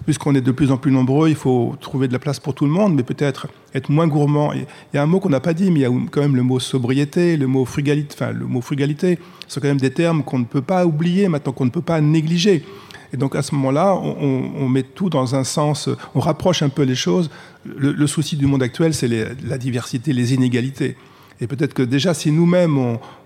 puisqu'on 0.06 0.36
est 0.36 0.42
de 0.42 0.52
plus 0.52 0.72
en 0.72 0.78
plus 0.78 0.92
nombreux, 0.92 1.30
il 1.30 1.36
faut 1.36 1.76
trouver 1.80 2.10
de 2.10 2.14
la 2.14 2.20
place 2.20 2.40
pour 2.40 2.54
tout 2.54 2.66
le 2.66 2.72
monde, 2.72 2.96
mais 2.96 3.04
peut-être 3.04 3.48
être 3.74 3.90
moins 3.90 4.08
gourmand. 4.08 4.52
Il 4.52 4.66
y 4.94 4.98
a 4.98 5.04
un 5.04 5.06
mot 5.06 5.22
qu'on 5.22 5.30
n'a 5.30 5.40
pas 5.40 5.54
dit, 5.54 5.72
mais 5.72 5.80
il 5.80 5.84
y 5.84 5.86
a 5.86 5.92
quand 6.12 6.22
même 6.22 6.36
le 6.36 6.44
mot 6.44 6.60
sobriété, 6.60 7.38
le 7.38 7.48
mot 7.48 7.64
frugalité. 7.64 8.14
Enfin, 8.14 8.34
le 8.34 8.46
mot 8.46 8.60
frugalité, 8.60 9.20
c'est 9.48 9.62
quand 9.62 9.70
même 9.70 9.80
des 9.80 9.92
termes 9.92 10.22
qu'on 10.24 10.40
ne 10.40 10.46
peut 10.46 10.62
pas 10.62 10.86
oublier 10.86 11.30
maintenant, 11.30 11.54
qu'on 11.54 11.66
ne 11.66 11.70
peut 11.70 11.82
pas 11.82 12.02
négliger. 12.02 12.66
Et 13.14 13.18
donc 13.18 13.36
à 13.36 13.42
ce 13.42 13.54
moment-là, 13.56 13.96
on, 13.96 14.70
met 14.70 14.84
tout 14.84 15.10
dans 15.10 15.36
un 15.36 15.44
sens, 15.44 15.90
on 16.16 16.20
rapproche 16.20 16.62
un 16.62 16.70
peu 16.70 16.84
les 16.84 16.96
choses. 16.96 17.30
Le, 17.66 18.08
souci 18.08 18.38
du 18.38 18.46
monde 18.46 18.64
actuel, 18.64 18.94
c'est 18.94 19.08
la 19.08 19.58
diversité, 19.58 20.14
les 20.14 20.34
inégalités. 20.34 20.96
Et 21.42 21.48
peut-être 21.48 21.74
que 21.74 21.82
déjà, 21.82 22.14
si 22.14 22.32
nous-mêmes, 22.32 22.78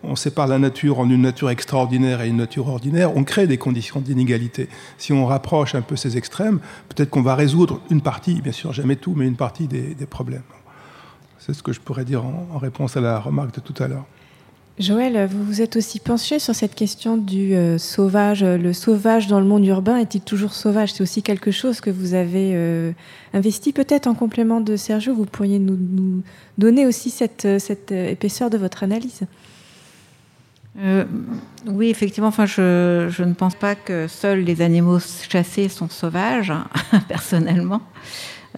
on, 0.01 0.15
sépare 0.15 0.47
la 0.47 0.57
nature 0.57 0.99
en 0.99 1.09
une 1.09 1.21
nature 1.21 1.49
extraordinaire 1.49 2.21
et 2.21 2.29
une 2.29 2.37
nature 2.37 2.69
ordinaire, 2.69 3.15
on 3.17 3.25
crée 3.25 3.45
des 3.45 3.57
conditions 3.57 3.99
d'inégalité. 3.99 4.69
Si 4.97 5.11
on 5.11 5.25
rapproche 5.25 5.75
un 5.75 5.81
peu 5.81 5.97
ces 5.97 6.15
extrêmes, 6.15 6.59
peut-être 6.87 7.09
qu'on 7.09 7.21
va 7.21 7.35
résoudre 7.35 7.81
une 7.89 7.99
partie, 7.99 8.41
bien 8.41 8.53
sûr 8.53 8.71
jamais 8.71 8.95
tout, 8.95 9.13
mais 9.15 9.27
une 9.27 9.35
partie 9.35 9.67
des, 9.67 9.93
problèmes. 10.05 10.43
C'est 11.39 11.53
ce 11.53 11.61
que 11.61 11.73
je 11.73 11.81
pourrais 11.81 12.05
dire 12.05 12.23
en 12.25 12.57
réponse 12.57 12.95
à 12.95 13.01
la 13.01 13.19
remarque 13.19 13.53
de 13.53 13.59
tout 13.59 13.83
à 13.83 13.87
l'heure. 13.89 14.05
Joël, 14.77 15.25
vous 15.31 15.41
vous 15.45 15.61
êtes 15.61 15.77
aussi 15.77 16.01
penché 16.01 16.37
sur 16.37 16.53
cette 16.53 16.75
question 16.75 17.15
du 17.15 17.55
euh, 17.55 17.77
sauvage. 17.77 18.43
Le 18.43 18.73
sauvage 18.73 19.27
dans 19.27 19.39
le 19.39 19.45
monde 19.45 19.65
urbain 19.65 19.95
est-il 19.95 20.19
toujours 20.19 20.51
sauvage? 20.53 20.91
C'est 20.91 21.01
aussi 21.01 21.23
quelque 21.23 21.49
chose 21.49 21.79
que 21.79 21.89
vous 21.89 22.13
avez 22.13 22.51
euh, 22.55 22.91
investi 23.33 23.71
peut-être 23.71 24.05
en 24.05 24.15
complément 24.15 24.59
de 24.59 24.75
Sergio. 24.75 25.15
Vous 25.15 25.25
pourriez 25.25 25.59
nous, 25.59 26.23
donner 26.57 26.85
aussi 26.85 27.09
cette, 27.09 27.45
épaisseur 27.91 28.49
de 28.49 28.57
votre 28.57 28.83
analyse 28.83 29.21
euh, 30.77 31.05
oui, 31.67 31.89
effectivement. 31.89 32.27
Enfin, 32.27 32.45
je, 32.45 33.23
ne 33.23 33.33
pense 33.33 33.55
pas 33.55 33.75
que 33.75 34.09
seuls 34.09 34.41
les 34.41 34.61
animaux 34.61 34.99
chassés 34.99 35.69
sont 35.69 35.87
sauvages, 35.87 36.51
personnellement. 37.07 37.81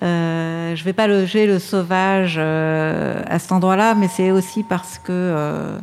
je 0.02 0.72
ne 0.72 0.84
vais 0.84 0.94
pas 0.94 1.06
loger 1.06 1.46
le 1.46 1.60
sauvage 1.60 2.40
à 2.40 3.38
cet 3.38 3.52
endroit-là, 3.52 3.94
mais 3.94 4.08
c'est 4.08 4.32
aussi 4.32 4.64
parce 4.64 4.98
que 4.98 5.78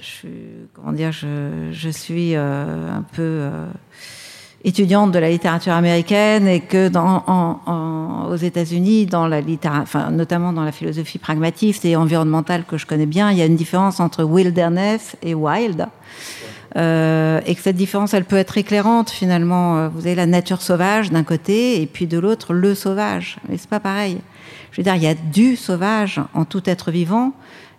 je, 0.00 0.28
comment 0.74 0.92
dire, 0.92 1.12
je, 1.12 1.90
suis 1.90 2.34
euh, 2.34 2.90
un 2.90 3.02
peu 3.02 3.22
euh, 3.22 3.66
étudiante 4.64 5.12
de 5.12 5.18
la 5.18 5.30
littérature 5.30 5.72
américaine 5.72 6.46
et 6.46 6.60
que 6.60 6.88
dans, 6.88 8.28
aux 8.30 8.36
États-Unis, 8.36 9.06
dans 9.06 9.26
la 9.26 9.40
enfin, 9.66 10.10
notamment 10.10 10.52
dans 10.52 10.64
la 10.64 10.72
philosophie 10.72 11.18
pragmatiste 11.18 11.84
et 11.84 11.96
environnementale 11.96 12.64
que 12.64 12.78
je 12.78 12.86
connais 12.86 13.06
bien, 13.06 13.30
il 13.30 13.38
y 13.38 13.42
a 13.42 13.46
une 13.46 13.56
différence 13.56 14.00
entre 14.00 14.24
wilderness 14.24 15.16
et 15.22 15.34
wild. 15.34 15.86
Euh, 16.76 17.40
et 17.46 17.56
que 17.56 17.62
cette 17.62 17.74
différence, 17.74 18.14
elle 18.14 18.24
peut 18.24 18.36
être 18.36 18.56
éclairante 18.56 19.10
finalement. 19.10 19.88
Vous 19.88 20.06
avez 20.06 20.14
la 20.14 20.26
nature 20.26 20.62
sauvage 20.62 21.10
d'un 21.10 21.24
côté 21.24 21.82
et 21.82 21.86
puis 21.86 22.06
de 22.06 22.18
l'autre 22.18 22.54
le 22.54 22.76
sauvage. 22.76 23.38
Mais 23.48 23.56
c'est 23.58 23.68
pas 23.68 23.80
pareil. 23.80 24.20
Je 24.70 24.76
veux 24.80 24.84
dire, 24.84 24.94
il 24.94 25.02
y 25.02 25.08
a 25.08 25.14
du 25.14 25.56
sauvage 25.56 26.20
en 26.32 26.44
tout 26.44 26.62
être 26.66 26.92
vivant 26.92 27.32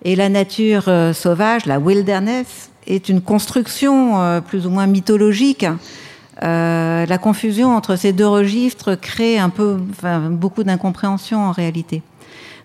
et 0.04 0.16
la 0.16 0.30
nature 0.30 0.86
euh, 0.88 1.14
sauvage, 1.14 1.66
la 1.66 1.80
wilderness, 1.80 2.72
est 2.88 3.10
une 3.10 3.22
construction 3.22 4.22
euh, 4.22 4.42
plus 4.42 4.66
ou 4.66 4.70
moins 4.70 4.88
mythologique. 4.88 5.66
Euh, 6.44 7.06
la 7.06 7.18
confusion 7.20 7.76
entre 7.76 7.96
ces 7.96 8.14
deux 8.14 8.28
registres 8.28 8.96
crée 8.96 9.38
un 9.38 9.50
peu, 9.50 9.78
enfin, 9.92 10.32
beaucoup 10.32 10.64
d'incompréhension 10.64 11.40
en 11.40 11.52
réalité. 11.52 12.02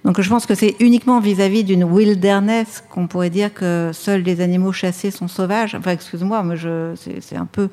Donc 0.04 0.20
je 0.20 0.28
pense 0.30 0.46
que 0.46 0.54
c'est 0.54 0.76
uniquement 0.78 1.20
vis-à-vis 1.20 1.64
d'une 1.64 1.84
wilderness 1.84 2.82
qu'on 2.88 3.06
pourrait 3.06 3.28
dire 3.28 3.52
que 3.52 3.90
seuls 3.92 4.22
les 4.22 4.40
animaux 4.40 4.72
chassés 4.72 5.10
sont 5.10 5.28
sauvages. 5.28 5.74
Enfin, 5.74 5.90
excuse-moi, 5.90 6.42
mais 6.44 6.56
je, 6.56 6.94
c'est, 7.20 7.36
un 7.36 7.44
peu. 7.44 7.68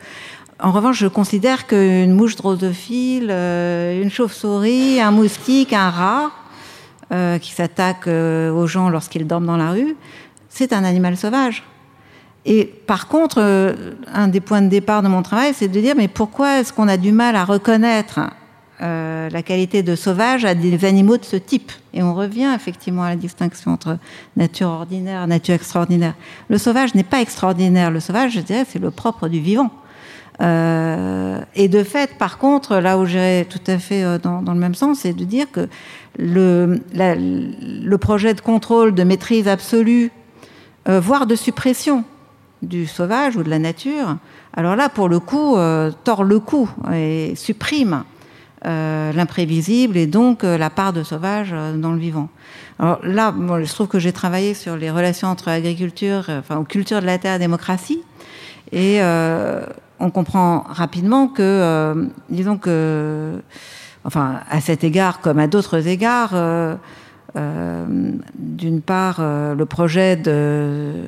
En 0.59 0.71
revanche, 0.71 0.97
je 0.97 1.07
considère 1.07 1.67
qu'une 1.67 2.11
mouche 2.11 2.35
drosophile, 2.35 3.29
une 3.29 4.09
chauve-souris, 4.09 4.99
un 4.99 5.11
moustique, 5.11 5.73
un 5.73 5.91
rat, 5.91 6.31
euh, 7.11 7.37
qui 7.37 7.51
s'attaque 7.51 8.07
euh, 8.07 8.49
aux 8.49 8.65
gens 8.65 8.89
lorsqu'ils 8.89 9.27
dorment 9.27 9.45
dans 9.45 9.57
la 9.57 9.71
rue, 9.71 9.95
c'est 10.47 10.71
un 10.71 10.85
animal 10.85 11.17
sauvage. 11.17 11.63
Et 12.45 12.63
par 12.63 13.09
contre, 13.09 13.41
euh, 13.41 13.91
un 14.13 14.29
des 14.29 14.39
points 14.39 14.61
de 14.61 14.69
départ 14.69 15.03
de 15.03 15.09
mon 15.09 15.21
travail, 15.21 15.53
c'est 15.53 15.67
de 15.67 15.81
dire, 15.81 15.95
mais 15.97 16.07
pourquoi 16.07 16.59
est-ce 16.59 16.71
qu'on 16.71 16.87
a 16.87 16.95
du 16.95 17.11
mal 17.11 17.35
à 17.35 17.43
reconnaître 17.43 18.21
la 18.79 19.41
qualité 19.43 19.81
de 19.81 19.95
sauvage 19.95 20.43
à 20.43 20.55
des 20.55 20.83
animaux 20.83 21.15
de 21.15 21.23
ce 21.23 21.37
type? 21.37 21.71
Et 21.93 22.03
on 22.03 22.13
revient 22.13 22.51
effectivement 22.53 23.03
à 23.03 23.09
la 23.09 23.15
distinction 23.15 23.71
entre 23.71 23.97
nature 24.35 24.67
ordinaire 24.67 25.25
nature 25.25 25.53
extraordinaire. 25.55 26.15
Le 26.49 26.57
sauvage 26.57 26.93
n'est 26.93 27.03
pas 27.03 27.21
extraordinaire. 27.21 27.91
Le 27.91 28.01
sauvage, 28.01 28.33
je 28.33 28.41
dirais, 28.41 28.65
c'est 28.67 28.79
le 28.79 28.91
propre 28.91 29.29
du 29.29 29.39
vivant. 29.39 29.71
et 30.41 31.67
de 31.69 31.83
fait, 31.83 32.17
par 32.17 32.37
contre, 32.37 32.75
là 32.77 32.97
où 32.97 33.05
j'irais 33.05 33.45
tout 33.45 33.63
à 33.67 33.77
fait 33.77 34.19
dans, 34.19 34.41
le 34.41 34.59
même 34.59 34.75
sens, 34.75 34.99
c'est 34.99 35.13
de 35.13 35.23
dire 35.23 35.49
que 35.49 35.69
le, 36.17 37.95
projet 37.97 38.33
de 38.33 38.41
contrôle, 38.41 38.93
de 38.93 39.03
maîtrise 39.03 39.47
absolue, 39.47 40.11
euh, 40.87 40.99
voire 40.99 41.25
de 41.25 41.35
suppression 41.35 42.03
du 42.61 42.87
sauvage 42.87 43.35
ou 43.35 43.43
de 43.43 43.49
la 43.49 43.59
nature, 43.59 44.17
alors 44.55 44.75
là, 44.75 44.87
pour 44.87 45.09
le 45.09 45.19
coup, 45.19 45.57
euh, 45.57 45.91
tord 46.03 46.23
le 46.23 46.39
coup 46.39 46.69
et 46.93 47.33
supprime 47.35 48.03
euh, 48.65 49.11
l'imprévisible 49.11 49.97
et 49.97 50.07
donc 50.07 50.43
la 50.43 50.69
part 50.69 50.93
de 50.93 51.03
sauvage 51.03 51.53
dans 51.75 51.91
le 51.91 51.97
vivant. 51.97 52.29
Alors 52.79 52.99
là, 53.03 53.33
je 53.63 53.73
trouve 53.73 53.87
que 53.87 53.99
j'ai 53.99 54.13
travaillé 54.13 54.53
sur 54.53 54.77
les 54.77 54.89
relations 54.89 55.27
entre 55.27 55.49
agriculture, 55.49 56.25
enfin, 56.29 56.57
aux 56.57 56.63
cultures 56.63 57.01
de 57.01 57.05
la 57.05 57.17
terre 57.17 57.35
et 57.35 57.39
démocratie. 57.39 58.01
Et 58.71 59.01
on 59.99 60.09
comprend 60.09 60.63
rapidement 60.69 61.27
que, 61.27 62.09
disons 62.29 62.57
que, 62.57 63.41
enfin, 64.05 64.39
à 64.49 64.61
cet 64.61 64.83
égard 64.83 65.21
comme 65.21 65.39
à 65.39 65.47
d'autres 65.47 65.87
égards, 65.87 66.33
d'une 67.35 68.81
part, 68.81 69.21
le 69.21 69.65
projet 69.65 70.15
de 70.15 71.05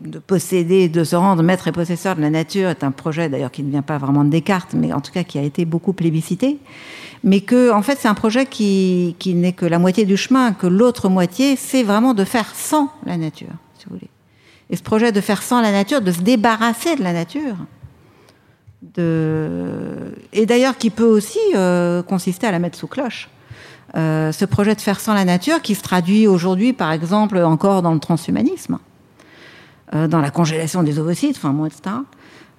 de 0.00 0.18
posséder, 0.18 0.88
de 0.88 1.04
se 1.04 1.16
rendre 1.16 1.42
maître 1.42 1.68
et 1.68 1.72
possesseur 1.72 2.16
de 2.16 2.20
la 2.20 2.30
nature 2.30 2.68
est 2.68 2.84
un 2.84 2.90
projet 2.90 3.28
d'ailleurs 3.28 3.50
qui 3.50 3.62
ne 3.62 3.70
vient 3.70 3.82
pas 3.82 3.98
vraiment 3.98 4.24
de 4.24 4.30
Descartes, 4.30 4.74
mais 4.74 4.92
en 4.92 5.00
tout 5.00 5.12
cas 5.12 5.24
qui 5.24 5.38
a 5.38 5.42
été 5.42 5.64
beaucoup 5.64 5.92
plébiscité. 5.92 6.58
Mais 7.24 7.40
que, 7.40 7.72
en 7.72 7.82
fait, 7.82 7.98
c'est 7.98 8.08
un 8.08 8.14
projet 8.14 8.46
qui, 8.46 9.16
qui 9.18 9.34
n'est 9.34 9.52
que 9.52 9.66
la 9.66 9.80
moitié 9.80 10.04
du 10.04 10.16
chemin, 10.16 10.52
que 10.52 10.68
l'autre 10.68 11.08
moitié, 11.08 11.56
c'est 11.56 11.82
vraiment 11.82 12.14
de 12.14 12.22
faire 12.22 12.54
sans 12.54 12.92
la 13.06 13.16
nature, 13.16 13.48
si 13.76 13.86
vous 13.86 13.96
voulez. 13.96 14.10
Et 14.70 14.76
ce 14.76 14.82
projet 14.82 15.10
de 15.10 15.20
faire 15.20 15.42
sans 15.42 15.60
la 15.60 15.72
nature, 15.72 16.00
de 16.00 16.12
se 16.12 16.20
débarrasser 16.20 16.94
de 16.94 17.02
la 17.02 17.12
nature, 17.12 17.56
de... 18.82 20.12
et 20.32 20.46
d'ailleurs 20.46 20.76
qui 20.76 20.90
peut 20.90 21.04
aussi 21.04 21.38
euh, 21.54 22.02
consister 22.02 22.46
à 22.46 22.52
la 22.52 22.58
mettre 22.58 22.78
sous 22.78 22.86
cloche. 22.86 23.28
Euh, 23.96 24.32
ce 24.32 24.44
projet 24.44 24.74
de 24.74 24.80
faire 24.80 25.00
sans 25.00 25.14
la 25.14 25.24
nature 25.24 25.62
qui 25.62 25.74
se 25.74 25.82
traduit 25.82 26.26
aujourd'hui, 26.26 26.72
par 26.72 26.92
exemple, 26.92 27.38
encore 27.38 27.80
dans 27.82 27.94
le 27.94 28.00
transhumanisme 28.00 28.78
euh, 29.94 30.06
dans 30.06 30.20
la 30.20 30.30
congélation 30.30 30.82
des 30.82 30.98
ovocytes, 30.98 31.36
enfin, 31.36 31.52
moi, 31.52 31.66
etc. 31.66 31.96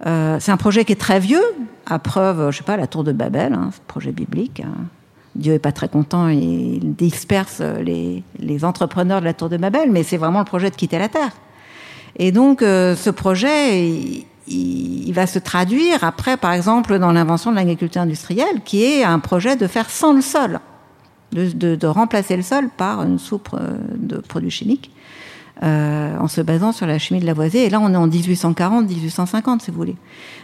Euh, 0.08 0.38
c'est 0.40 0.52
un 0.52 0.58
projet 0.58 0.86
qui 0.86 0.94
est 0.94 1.00
très 1.00 1.20
vieux, 1.20 1.44
à 1.86 2.00
preuve, 2.00 2.50
je 2.52 2.58
sais 2.58 2.64
pas, 2.64 2.78
la 2.78 2.88
tour 2.88 3.04
de 3.04 3.12
Babel, 3.12 3.54
hein, 3.54 3.70
ce 3.72 3.80
projet 3.86 4.12
biblique. 4.12 4.62
Hein. 4.62 4.86
Dieu 5.36 5.54
est 5.54 5.60
pas 5.60 5.72
très 5.72 5.90
content, 5.90 6.28
il 6.30 6.96
disperse 6.96 7.62
les, 7.62 8.24
les, 8.40 8.66
entrepreneurs 8.66 9.20
de 9.20 9.26
la 9.26 9.34
tour 9.34 9.48
de 9.48 9.58
Babel, 9.58 9.92
mais 9.92 10.02
c'est 10.02 10.18
vraiment 10.18 10.40
le 10.40 10.46
projet 10.46 10.72
de 10.72 10.76
quitter 10.76 10.98
la 10.98 11.08
terre. 11.08 11.32
Et 12.18 12.32
donc, 12.32 12.64
euh, 12.64 12.96
ce 12.96 13.12
projet, 13.12 14.26
il, 14.50 15.14
va 15.14 15.28
se 15.28 15.40
traduire 15.40 16.04
après, 16.04 16.38
par 16.38 16.54
exemple, 16.54 17.00
dans 17.00 17.12
l'invention 17.12 17.52
de 17.52 17.56
l'agriculture 17.56 18.02
industrielle, 18.02 18.62
qui 18.66 18.84
est 18.84 19.04
un 19.04 19.20
projet 19.20 19.56
de 19.56 19.68
faire 19.68 19.90
sans 19.90 20.14
le 20.14 20.22
sol, 20.22 20.60
de, 21.32 21.88
remplacer 21.88 22.36
le 22.36 22.44
sol 22.44 22.70
par 22.76 23.04
une 23.04 23.20
soupe 23.20 23.56
de 23.96 24.18
produits 24.18 24.52
chimiques. 24.52 24.92
Euh, 25.62 26.16
en 26.18 26.30
se 26.30 26.40
basant 26.40 26.72
sur 26.72 26.88
la 26.88 26.98
chimie 27.00 27.20
de 27.20 27.26
Lavoisier. 27.26 27.66
Et 27.66 27.70
là, 27.70 27.82
on 27.82 27.94
est 27.94 27.98
en 27.98 28.08
1840, 28.08 28.88
1850, 28.88 29.62
si 29.62 29.72
vous 29.72 29.78
voulez. 29.78 29.98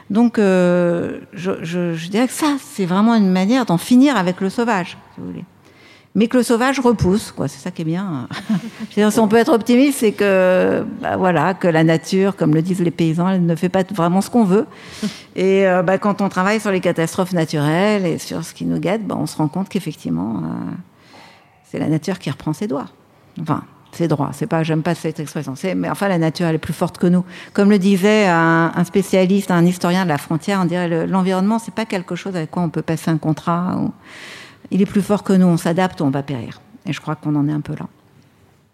Donc, 0.10 0.38
euh, 0.38 1.22
je, 1.32 2.10
dirais 2.10 2.28
que 2.28 2.34
ça, 2.34 2.58
c'est 2.60 2.86
vraiment 2.86 3.16
une 3.16 3.32
manière 3.32 3.66
d'en 3.66 3.78
finir 3.78 4.18
avec 4.18 4.42
le 4.42 4.50
sauvage, 4.50 4.98
si 5.14 5.22
vous 5.22 5.28
voulez. 5.28 5.46
Mais 6.16 6.28
que 6.28 6.38
le 6.38 6.44
sauvage 6.44 6.80
repousse, 6.80 7.34
quoi. 7.34 7.50
C'est 7.50 7.60
ça 7.60 7.72
qui 7.72 7.82
est 7.82 7.86
bien. 7.86 8.30
si 8.90 9.20
on 9.20 9.28
peut 9.28 9.36
être 9.36 9.52
optimiste, 9.52 10.00
c'est 10.00 10.14
que, 10.14 10.86
bah, 11.02 11.18
voilà, 11.18 11.54
que 11.54 11.68
la 11.68 11.84
nature, 11.84 12.38
comme 12.38 12.54
le 12.54 12.62
disent 12.62 12.80
les 12.80 12.92
paysans, 12.92 13.28
elle 13.28 13.46
ne 13.46 13.56
fait 13.56 13.70
pas 13.70 13.84
vraiment 13.94 14.22
ce 14.22 14.30
qu'on 14.30 14.46
veut. 14.46 14.66
Et 15.36 15.68
euh, 15.68 15.84
bah, 15.84 15.98
quand 15.98 16.22
on 16.22 16.30
travaille 16.30 16.62
sur 16.62 16.72
les 16.72 16.80
catastrophes 16.80 17.34
naturelles 17.34 18.06
et 18.06 18.18
sur 18.18 18.46
ce 18.46 18.54
qui 18.54 18.64
nous 18.66 18.80
guette, 18.80 19.06
bah, 19.06 19.18
on 19.20 19.26
se 19.26 19.36
rend 19.36 19.50
compte 19.50 19.68
qu'effectivement, 19.68 20.38
euh, 20.38 20.72
c'est 21.70 21.80
la 21.80 21.88
nature 21.88 22.18
qui 22.20 22.32
reprend 22.32 22.54
ses 22.54 22.68
doigts. 22.68 22.88
Enfin, 23.42 23.64
c'est 23.92 24.08
droit. 24.08 24.30
C'est 24.32 24.48
pas, 24.48 24.64
j'aime 24.64 24.84
pas 24.84 24.96
cette 24.96 25.20
expression. 25.20 25.56
Mais 25.76 25.90
enfin, 25.90 26.08
la 26.08 26.18
nature, 26.18 26.48
elle 26.48 26.56
est 26.56 26.60
plus 26.60 26.74
forte 26.74 26.98
que 26.98 27.08
nous. 27.08 27.26
Comme 27.54 27.70
le 27.70 27.80
disait 27.80 28.28
un, 28.28 28.84
spécialiste, 28.86 29.52
un 29.52 29.66
historien 29.66 30.04
de 30.04 30.10
la 30.10 30.18
frontière, 30.18 30.60
on 30.62 30.66
dirait 30.66 31.08
l'environnement, 31.08 31.60
c'est 31.60 31.74
pas 31.74 31.86
quelque 31.86 32.16
chose 32.16 32.36
avec 32.36 32.52
quoi 32.52 32.64
on 32.64 32.70
peut 32.70 32.82
passer 32.82 33.12
un 33.12 33.18
contrat. 33.18 33.78
Il 34.72 34.82
est 34.82 34.86
plus 34.86 35.02
fort 35.02 35.24
que 35.24 35.34
nous. 35.34 35.48
On 35.48 35.58
s'adapte, 35.58 36.02
on 36.02 36.10
va 36.10 36.24
périr. 36.24 36.62
Et 36.88 36.94
je 36.94 37.02
crois 37.02 37.16
qu'on 37.16 37.36
en 37.36 37.48
est 37.48 37.54
un 37.54 37.62
peu 37.62 37.74
là. 37.74 37.88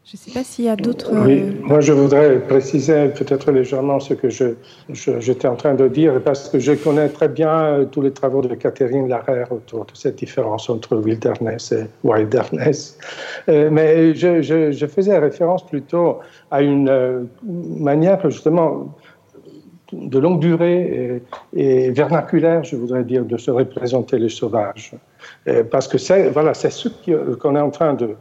Je 0.03 0.17
ne 0.17 0.19
sais 0.19 0.31
pas 0.31 0.43
s'il 0.43 0.65
y 0.65 0.69
a 0.69 0.75
d'autres. 0.75 1.11
Oui, 1.13 1.39
euh, 1.39 1.51
moi 1.61 1.79
je 1.79 1.93
voudrais 1.93 2.39
préciser 2.39 3.09
peut-être 3.09 3.51
légèrement 3.51 3.99
ce 3.99 4.15
que 4.15 4.29
je, 4.29 4.55
j'étais 4.89 5.47
en 5.47 5.55
train 5.55 5.75
de 5.75 5.87
dire, 5.87 6.21
parce 6.23 6.49
que 6.49 6.59
je 6.59 6.73
connais 6.73 7.07
très 7.07 7.29
bien 7.29 7.63
euh, 7.63 7.85
tous 7.85 8.01
les 8.01 8.11
travaux 8.11 8.41
de 8.41 8.53
Catherine 8.55 9.07
Larère 9.07 9.51
autour 9.51 9.85
de 9.85 9.91
cette 9.93 10.17
différence 10.17 10.69
entre 10.69 10.97
wilderness 10.97 11.71
et 11.71 11.85
wilderness. 12.03 12.97
Euh, 13.47 13.69
mais 13.71 14.13
je, 14.15 14.41
je, 14.41 14.85
faisais 14.87 15.17
référence 15.17 15.65
plutôt 15.65 16.19
à 16.49 16.61
une 16.61 17.29
manière 17.43 18.29
justement 18.29 18.93
de 19.93 20.19
longue 20.19 20.39
durée 20.39 21.21
et, 21.55 21.91
vernaculaire, 21.91 22.63
je 22.63 22.75
voudrais 22.75 23.03
dire, 23.03 23.23
de 23.23 23.37
se 23.37 23.51
représenter 23.51 24.17
les 24.17 24.29
sauvages. 24.29 24.93
Euh, 25.47 25.63
parce 25.63 25.87
que 25.87 25.97
c'est 25.97 26.29
voilà, 26.29 26.53
c'est 26.53 26.69
ce 26.69 26.87
euh, 27.09 27.35
qu'on 27.35 27.55
est 27.55 27.61
en 27.61 27.71
train 27.71 27.95
de, 27.95 28.15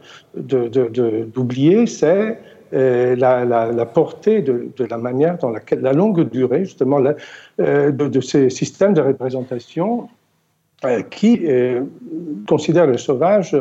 d'oublier, 1.25 1.85
c'est 1.85 2.39
euh, 2.73 3.15
la, 3.15 3.85
portée 3.85 4.41
de, 4.41 4.71
la 4.89 4.97
manière 4.97 5.37
dans 5.37 5.51
laquelle 5.51 5.81
la 5.81 5.93
longue 5.93 6.27
durée 6.29 6.65
justement 6.65 6.99
de, 6.99 8.21
ces 8.21 8.49
systèmes 8.49 8.93
de 8.93 9.01
représentation 9.01 10.09
qui 11.11 11.45
considèrent 12.47 12.87
le 12.87 12.97
sauvage 12.97 13.55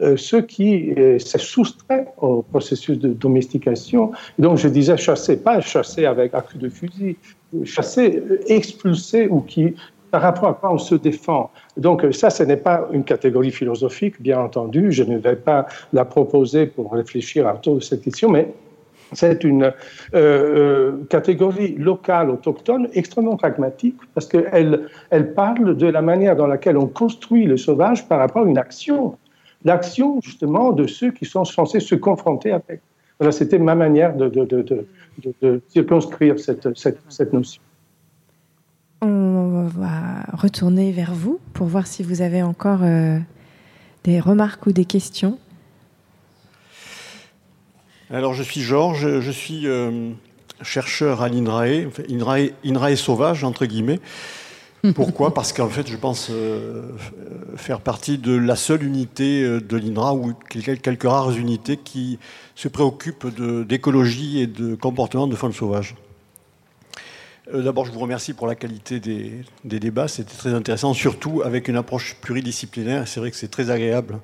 ce 0.00 0.36
qui 0.36 0.94
s'est 1.18 1.38
soustrait 1.38 2.08
au 2.18 2.42
processus 2.42 2.98
de 2.98 3.08
domestication. 3.08 4.12
Donc 4.38 4.58
je 4.58 4.68
disais 4.68 4.98
chasser, 4.98 5.38
pas 5.38 5.60
chasser 5.62 6.04
avec 6.04 6.32
coup 6.32 6.58
de 6.58 6.68
fusil, 6.68 7.16
chasser, 7.64 8.22
expulser 8.48 9.28
ou 9.28 9.40
qui 9.40 9.74
par 10.10 10.22
rapport 10.22 10.48
à 10.48 10.54
quoi 10.54 10.72
on 10.72 10.78
se 10.78 10.94
défend. 10.94 11.50
Donc 11.76 12.06
ça, 12.12 12.30
ce 12.30 12.42
n'est 12.42 12.56
pas 12.56 12.88
une 12.92 13.04
catégorie 13.04 13.50
philosophique, 13.50 14.20
bien 14.20 14.40
entendu. 14.40 14.92
Je 14.92 15.02
ne 15.02 15.18
vais 15.18 15.36
pas 15.36 15.66
la 15.92 16.04
proposer 16.04 16.66
pour 16.66 16.92
réfléchir 16.92 17.46
à 17.46 17.54
toute 17.54 17.82
cette 17.82 18.02
question, 18.02 18.30
mais 18.30 18.52
c'est 19.12 19.42
une 19.44 19.64
euh, 19.64 19.72
euh, 20.14 20.92
catégorie 21.08 21.74
locale, 21.76 22.30
autochtone, 22.30 22.88
extrêmement 22.92 23.36
pragmatique, 23.36 23.96
parce 24.14 24.26
qu'elle 24.26 24.88
elle 25.10 25.34
parle 25.34 25.76
de 25.76 25.86
la 25.86 26.02
manière 26.02 26.36
dans 26.36 26.46
laquelle 26.46 26.76
on 26.76 26.86
construit 26.86 27.44
le 27.46 27.56
sauvage 27.56 28.06
par 28.06 28.18
rapport 28.18 28.44
à 28.44 28.48
une 28.48 28.58
action. 28.58 29.16
L'action, 29.64 30.20
justement, 30.20 30.72
de 30.72 30.86
ceux 30.86 31.10
qui 31.10 31.24
sont 31.24 31.44
censés 31.44 31.80
se 31.80 31.94
confronter 31.94 32.52
avec. 32.52 32.80
Voilà, 33.18 33.32
c'était 33.32 33.58
ma 33.58 33.74
manière 33.74 34.14
de, 34.14 34.28
de, 34.28 34.44
de, 34.44 34.86
de 35.42 35.60
circonscrire 35.68 36.38
cette, 36.38 36.76
cette, 36.78 37.00
cette 37.08 37.32
notion. 37.32 37.60
On 39.00 39.68
va 39.68 40.24
retourner 40.32 40.90
vers 40.90 41.14
vous 41.14 41.38
pour 41.52 41.68
voir 41.68 41.86
si 41.86 42.02
vous 42.02 42.20
avez 42.20 42.42
encore 42.42 42.80
euh, 42.82 43.18
des 44.02 44.18
remarques 44.18 44.66
ou 44.66 44.72
des 44.72 44.84
questions. 44.84 45.38
Alors, 48.10 48.34
je 48.34 48.42
suis 48.42 48.60
Georges, 48.60 49.20
je 49.20 49.30
suis 49.30 49.68
euh, 49.68 50.10
chercheur 50.62 51.22
à 51.22 51.28
l'INRAE, 51.28 51.86
INRAE, 52.64 52.96
sauvage, 52.96 53.44
entre 53.44 53.66
guillemets. 53.66 54.00
Pourquoi? 54.94 55.34
Parce 55.34 55.52
qu'en 55.52 55.68
fait, 55.68 55.88
je 55.88 55.96
pense 55.96 56.28
euh, 56.30 56.92
faire 57.56 57.80
partie 57.80 58.16
de 58.16 58.32
la 58.32 58.56
seule 58.56 58.84
unité 58.84 59.42
de 59.42 59.76
l'INRA 59.76 60.14
ou 60.14 60.32
quelques 60.48 61.02
rares 61.02 61.36
unités 61.36 61.76
qui 61.76 62.18
se 62.54 62.68
préoccupent 62.68 63.26
d'écologie 63.66 64.40
et 64.40 64.46
de 64.46 64.74
comportement 64.76 65.26
de 65.26 65.36
faune 65.36 65.52
sauvage. 65.52 65.94
Euh, 67.54 67.62
d'abord, 67.62 67.86
je 67.86 67.92
vous 67.92 68.00
remercie 68.00 68.34
pour 68.34 68.46
la 68.46 68.54
qualité 68.54 69.00
des, 69.00 69.42
débats. 69.64 70.08
C'était 70.08 70.34
très 70.34 70.52
intéressant, 70.52 70.92
surtout 70.92 71.42
avec 71.42 71.68
une 71.68 71.76
approche 71.76 72.16
pluridisciplinaire. 72.20 73.08
C'est 73.08 73.20
vrai 73.20 73.30
que 73.30 73.36
c'est 73.36 73.50
très 73.50 73.70
agréable 73.70 74.18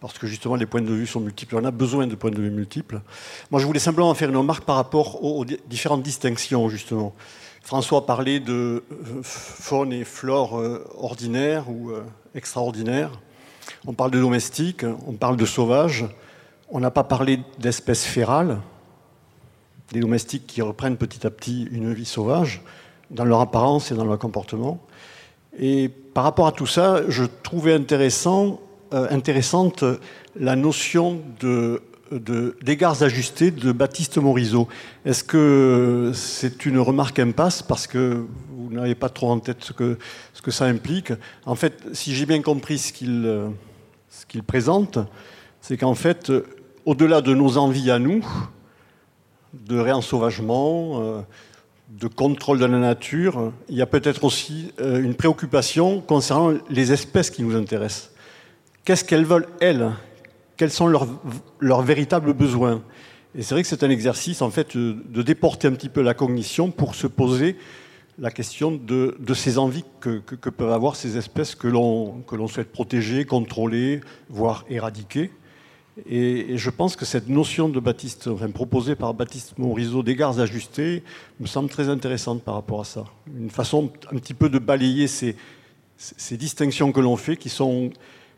parce 0.00 0.18
que 0.18 0.26
justement, 0.26 0.56
les 0.56 0.66
points 0.66 0.82
de 0.82 0.92
vue 0.92 1.06
sont 1.06 1.20
multiples. 1.20 1.56
On 1.56 1.64
a 1.64 1.70
besoin 1.70 2.06
de 2.06 2.14
points 2.14 2.30
de 2.30 2.40
vue 2.40 2.50
multiples. 2.50 3.00
Moi, 3.50 3.60
je 3.60 3.66
voulais 3.66 3.78
simplement 3.78 4.12
faire 4.14 4.28
une 4.28 4.36
remarque 4.36 4.64
par 4.64 4.76
rapport 4.76 5.22
aux, 5.22 5.44
différentes 5.44 6.02
distinctions, 6.02 6.68
justement. 6.68 7.14
François 7.62 8.04
parlait 8.04 8.40
de 8.40 8.84
euh, 8.92 9.20
faune 9.22 9.92
et 9.92 10.04
flore 10.04 10.58
euh, 10.58 10.84
ordinaires 10.98 11.70
ou 11.70 11.92
extraordinaires. 12.34 13.12
On 13.86 13.94
parle 13.94 14.10
de 14.10 14.20
domestique, 14.20 14.84
on 15.06 15.12
parle 15.12 15.36
de 15.36 15.46
sauvage. 15.46 16.04
On 16.68 16.80
n'a 16.80 16.90
pas 16.90 17.04
parlé 17.04 17.40
d'espèces 17.58 18.04
férales 18.04 18.58
des 19.92 20.00
domestiques 20.00 20.46
qui 20.46 20.62
reprennent 20.62 20.96
petit 20.96 21.26
à 21.26 21.30
petit 21.30 21.68
une 21.70 21.92
vie 21.92 22.04
sauvage, 22.04 22.62
dans 23.10 23.24
leur 23.24 23.40
apparence 23.40 23.90
et 23.90 23.94
dans 23.94 24.04
leur 24.04 24.18
comportement. 24.18 24.80
Et 25.58 25.88
par 25.88 26.24
rapport 26.24 26.46
à 26.46 26.52
tout 26.52 26.66
ça, 26.66 27.02
je 27.08 27.24
trouvais 27.42 27.72
euh, 27.72 29.06
intéressante 29.10 29.84
la 30.36 30.56
notion 30.56 31.20
de, 31.40 31.80
d'égards 32.62 33.02
ajustés 33.02 33.50
de 33.50 33.72
Baptiste 33.72 34.18
Morisot. 34.18 34.68
Est-ce 35.04 35.24
que 35.24 36.12
c'est 36.14 36.66
une 36.66 36.78
remarque 36.78 37.18
impasse 37.18 37.62
parce 37.62 37.86
que 37.86 38.24
vous 38.50 38.70
n'avez 38.70 38.94
pas 38.94 39.08
trop 39.08 39.30
en 39.30 39.38
tête 39.38 39.62
ce 39.62 39.72
que, 39.72 40.50
ça 40.50 40.64
implique? 40.64 41.12
En 41.46 41.54
fait, 41.54 41.82
si 41.92 42.14
j'ai 42.14 42.26
bien 42.26 42.42
compris 42.42 42.78
ce 42.78 42.92
qu'il 42.92 44.42
présente, 44.42 44.98
c'est 45.60 45.76
qu'en 45.76 45.94
fait, 45.94 46.32
au-delà 46.84 47.20
de 47.20 47.34
nos 47.34 47.56
envies 47.58 47.90
à 47.90 47.98
nous, 47.98 48.24
de 49.66 49.78
réensauvagement, 49.78 51.00
euh, 51.02 51.20
de 51.88 52.08
contrôle 52.08 52.58
de 52.58 52.64
la 52.64 52.78
nature, 52.78 53.52
il 53.68 53.76
y 53.76 53.82
a 53.82 53.86
peut-être 53.86 54.24
aussi 54.24 54.72
euh, 54.80 55.02
une 55.02 55.14
préoccupation 55.14 56.00
concernant 56.00 56.54
les 56.68 56.92
espèces 56.92 57.30
qui 57.30 57.42
nous 57.42 57.56
intéressent. 57.56 58.10
Qu'est-ce 58.84 59.04
qu'elles 59.04 59.24
veulent, 59.24 59.48
elles? 59.60 59.90
Quels 60.56 60.70
sont 60.70 60.86
leurs, 60.86 61.82
véritables 61.82 62.32
besoins? 62.32 62.82
Et 63.34 63.42
c'est 63.42 63.54
vrai 63.54 63.62
que 63.62 63.68
c'est 63.68 63.82
un 63.82 63.90
exercice, 63.90 64.42
en 64.42 64.50
fait, 64.50 64.76
de 64.76 65.22
déporter 65.22 65.66
un 65.66 65.72
petit 65.72 65.88
peu 65.88 66.02
la 66.02 66.14
cognition 66.14 66.70
pour 66.70 66.94
se 66.94 67.06
poser 67.06 67.56
la 68.18 68.30
question 68.30 68.70
de, 68.72 69.16
ces 69.34 69.58
envies 69.58 69.84
que, 70.00 70.18
peuvent 70.50 70.72
avoir 70.72 70.96
ces 70.96 71.16
espèces 71.16 71.54
que 71.54 71.66
l'on 71.68 72.48
souhaite 72.48 72.70
protéger, 72.70 73.24
contrôler, 73.24 74.00
voire 74.28 74.64
éradiquer. 74.68 75.30
Et, 76.10 76.56
je 76.56 76.70
pense 76.70 76.96
que 76.96 77.04
cette 77.04 77.28
notion 77.28 77.68
de 77.68 77.78
Baptiste, 77.78 78.28
proposée 78.52 78.96
par 78.96 79.14
Baptiste 79.14 79.58
Morisot 79.58 80.02
d'égards 80.02 80.40
ajustés 80.40 81.04
me 81.38 81.46
semble 81.46 81.68
très 81.68 81.88
intéressante 81.88 82.42
par 82.42 82.54
rapport 82.54 82.80
à 82.80 82.84
ça. 82.84 83.04
Une 83.36 83.50
façon 83.50 83.92
un 84.10 84.16
petit 84.16 84.34
peu 84.34 84.48
de 84.48 84.58
balayer 84.58 85.06
ces, 85.06 85.36
distinctions 86.32 86.90
que 86.90 87.00
l'on 87.00 87.16
fait 87.16 87.36
qui, 87.36 87.48
sont, 87.48 87.90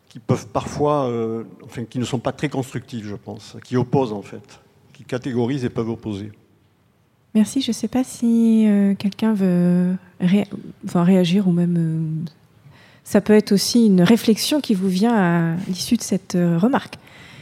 qui 0.08 0.18
peuvent 0.18 0.48
parfois, 0.48 1.08
euh, 1.08 1.44
enfin, 1.64 1.84
qui 1.84 1.98
ne 1.98 2.04
sont 2.04 2.18
pas 2.18 2.32
très 2.32 2.50
constructives, 2.50 3.06
je 3.08 3.16
pense, 3.16 3.56
qui 3.64 3.76
opposent 3.76 4.12
en 4.12 4.22
fait, 4.22 4.60
qui 4.92 5.04
catégorisent 5.04 5.64
et 5.64 5.70
peuvent 5.70 5.90
opposer. 5.90 6.32
Merci. 7.34 7.62
Je 7.62 7.70
ne 7.70 7.74
sais 7.74 7.88
pas 7.88 8.04
si 8.04 8.66
euh, 8.66 8.94
quelqu'un 8.94 9.32
veut 9.32 9.96
réagir 10.94 11.48
ou 11.48 11.52
même. 11.52 11.76
Euh, 11.78 12.30
ça 13.04 13.20
peut 13.20 13.34
être 13.34 13.52
aussi 13.52 13.86
une 13.86 14.02
réflexion 14.02 14.60
qui 14.60 14.74
vous 14.74 14.88
vient 14.88 15.14
à 15.14 15.56
l'issue 15.68 15.96
de 15.96 16.02
cette 16.02 16.32
remarque. 16.32 16.96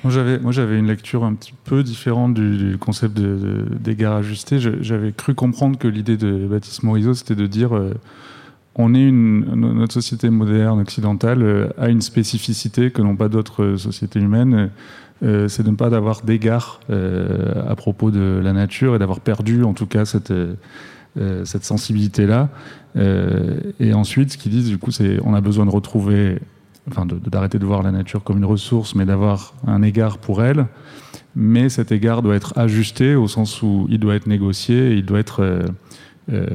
Moi 0.04 0.52
j'avais, 0.52 0.78
une 0.78 0.86
lecture 0.86 1.24
un 1.24 1.32
petit 1.32 1.54
peu 1.64 1.82
différente 1.82 2.34
du, 2.34 2.76
concept 2.76 3.16
de, 3.16 3.64
d'égard 3.80 4.16
ajusté. 4.16 4.58
J'avais 4.58 5.12
cru 5.12 5.34
comprendre 5.34 5.78
que 5.78 5.88
l'idée 5.88 6.18
de 6.18 6.46
Baptiste 6.46 6.82
Morisot, 6.82 7.14
c'était 7.14 7.34
de 7.34 7.46
dire 7.46 7.74
euh, 7.74 7.94
on 8.74 8.94
est 8.94 9.02
une, 9.02 9.46
notre 9.54 9.94
société 9.94 10.28
moderne 10.28 10.80
occidentale 10.80 11.42
euh, 11.42 11.68
a 11.78 11.88
une 11.88 12.02
spécificité 12.02 12.90
que 12.90 13.00
n'ont 13.00 13.16
pas 13.16 13.30
d'autres 13.30 13.76
sociétés 13.76 14.20
humaines. 14.20 14.70
Euh, 15.22 15.48
c'est 15.48 15.62
de 15.62 15.70
ne 15.70 15.76
pas 15.76 15.94
avoir 15.96 16.20
d'égard 16.20 16.80
à 16.90 17.74
propos 17.74 18.10
de 18.10 18.40
la 18.44 18.52
nature 18.52 18.96
et 18.96 18.98
d'avoir 18.98 19.20
perdu 19.20 19.64
en 19.64 19.72
tout 19.72 19.86
cas 19.86 20.04
cette, 20.04 20.34
cette 21.44 21.64
sensibilité-là. 21.64 22.50
et 22.94 23.94
ensuite, 23.94 24.32
ce 24.32 24.36
qu'ils 24.36 24.52
disent, 24.52 24.68
du 24.68 24.76
coup, 24.76 24.90
c'est 24.90 25.18
on 25.24 25.32
a 25.32 25.40
besoin 25.40 25.64
de 25.64 25.70
retrouver 25.70 26.40
enfin 26.90 27.06
d'arrêter 27.06 27.58
de, 27.58 27.64
voir 27.64 27.82
la 27.82 27.92
nature 27.92 28.22
comme 28.22 28.38
une 28.38 28.44
ressource, 28.44 28.94
mais 28.94 29.04
d'avoir 29.04 29.54
un 29.66 29.82
égard 29.82 30.18
pour 30.18 30.42
elle. 30.42 30.66
Mais 31.36 31.68
cet 31.68 31.92
égard 31.92 32.22
doit 32.22 32.36
être 32.36 32.56
ajusté 32.56 33.16
au 33.16 33.26
sens 33.26 33.62
où 33.62 33.86
il 33.90 33.98
doit 33.98 34.14
être 34.14 34.26
négocié, 34.26 34.92
il 34.92 35.04
doit 35.04 35.18
être 35.18 35.42
euh, 35.42 35.62
euh, 36.32 36.46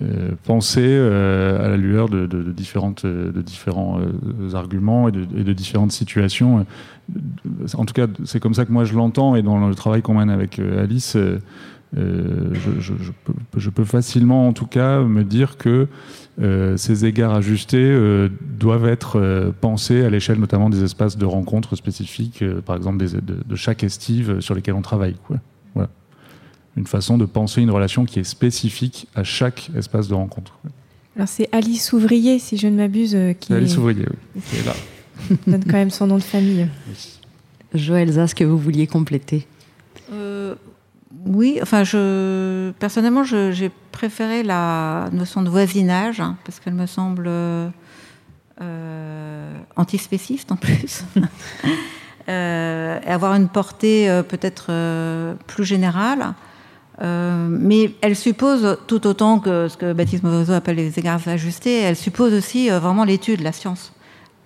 euh, 0.00 0.32
pensé 0.44 0.96
à 0.96 1.68
la 1.68 1.76
lueur 1.76 2.08
de, 2.08 2.26
différentes, 2.52 3.06
de 3.06 3.42
différents 3.42 4.00
arguments 4.54 5.08
et 5.08 5.12
de, 5.12 5.52
différentes 5.52 5.92
situations. 5.92 6.66
En 7.74 7.84
tout 7.84 7.94
cas, 7.94 8.06
c'est 8.24 8.40
comme 8.40 8.54
ça 8.54 8.64
que 8.64 8.72
moi 8.72 8.84
je 8.84 8.94
l'entends, 8.94 9.34
et 9.34 9.42
dans 9.42 9.66
le 9.66 9.74
travail 9.74 10.02
qu'on 10.02 10.14
mène 10.14 10.30
avec 10.30 10.58
Alice, 10.58 11.16
je, 11.94 12.94
je, 13.56 13.70
peux, 13.70 13.84
facilement, 13.84 14.48
en 14.48 14.52
tout 14.52 14.66
cas, 14.66 15.00
me 15.02 15.24
dire 15.24 15.56
que 15.56 15.88
euh, 16.40 16.78
ces 16.78 17.04
égards 17.04 17.34
ajustés 17.34 17.76
euh, 17.76 18.30
doivent 18.40 18.86
être 18.86 19.20
euh, 19.20 19.50
pensés 19.52 20.02
à 20.02 20.08
l'échelle 20.08 20.38
notamment 20.38 20.70
des 20.70 20.82
espaces 20.82 21.18
de 21.18 21.26
rencontres 21.26 21.76
spécifiques, 21.76 22.42
par 22.64 22.76
exemple 22.76 23.04
de, 23.04 23.56
chaque 23.56 23.84
estive 23.84 24.40
sur 24.40 24.54
lesquels 24.54 24.74
on 24.74 24.82
travaille. 24.82 25.16
Voilà. 25.74 25.90
Une 26.76 26.86
façon 26.86 27.18
de 27.18 27.26
penser 27.26 27.60
une 27.60 27.70
relation 27.70 28.06
qui 28.06 28.18
est 28.18 28.24
spécifique 28.24 29.06
à 29.14 29.24
chaque 29.24 29.70
espace 29.76 30.08
de 30.08 30.14
rencontre. 30.14 30.58
Alors 31.16 31.28
c'est 31.28 31.50
Alice 31.52 31.92
Ouvrier, 31.92 32.38
si 32.38 32.56
je 32.56 32.66
ne 32.66 32.76
m'abuse, 32.76 33.16
qui 33.38 33.52
Alice 33.52 33.76
Ouvrier, 33.76 34.06
oui, 34.34 34.42
qui 34.48 34.56
est 34.56 34.64
là. 34.64 34.74
donne 35.46 35.64
quand 35.64 35.74
même 35.74 35.90
son 35.90 36.06
nom 36.06 36.16
de 36.16 36.22
famille. 36.22 36.66
Joël 37.74 38.10
Zas, 38.10 38.32
que 38.34 38.44
vous 38.44 38.56
vouliez 38.56 38.86
compléter? 38.86 39.46
Oui, 41.26 41.58
enfin, 41.62 41.84
je, 41.84 42.72
personnellement, 42.72 43.24
j'ai 43.24 43.70
préféré 43.92 44.42
la 44.42 45.08
notion 45.12 45.42
de 45.42 45.48
voisinage, 45.48 46.20
hein, 46.20 46.36
parce 46.44 46.58
qu'elle 46.58 46.74
me 46.74 46.86
semble 46.86 47.28
euh, 47.28 47.70
antispéciste 49.76 50.52
en 50.52 50.56
plus, 50.56 51.04
euh, 52.28 53.00
et 53.04 53.08
avoir 53.08 53.34
une 53.34 53.48
portée 53.48 54.08
euh, 54.08 54.22
peut-être 54.22 54.66
euh, 54.70 55.34
plus 55.46 55.64
générale. 55.64 56.34
mais 57.00 57.94
elle 58.00 58.16
suppose, 58.16 58.78
tout 58.86 59.06
autant 59.06 59.40
que 59.40 59.68
ce 59.68 59.76
que 59.76 59.92
Baptiste 59.92 60.22
Morisot 60.22 60.52
appelle 60.52 60.76
les 60.76 60.98
égards 60.98 61.26
ajustés, 61.26 61.80
elle 61.80 61.96
suppose 61.96 62.32
aussi 62.32 62.68
vraiment 62.68 63.04
l'étude, 63.04 63.40
la 63.40 63.52
science. 63.52 63.92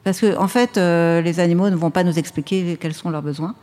Parce 0.05 0.20
qu'en 0.20 0.44
en 0.44 0.48
fait, 0.48 0.76
les 0.76 1.40
animaux 1.40 1.68
ne 1.68 1.76
vont 1.76 1.90
pas 1.90 2.05
nous 2.05 2.18
expliquer 2.18 2.78
quels 2.80 2.94
sont 2.94 3.10
leurs 3.10 3.22
besoins. 3.22 3.55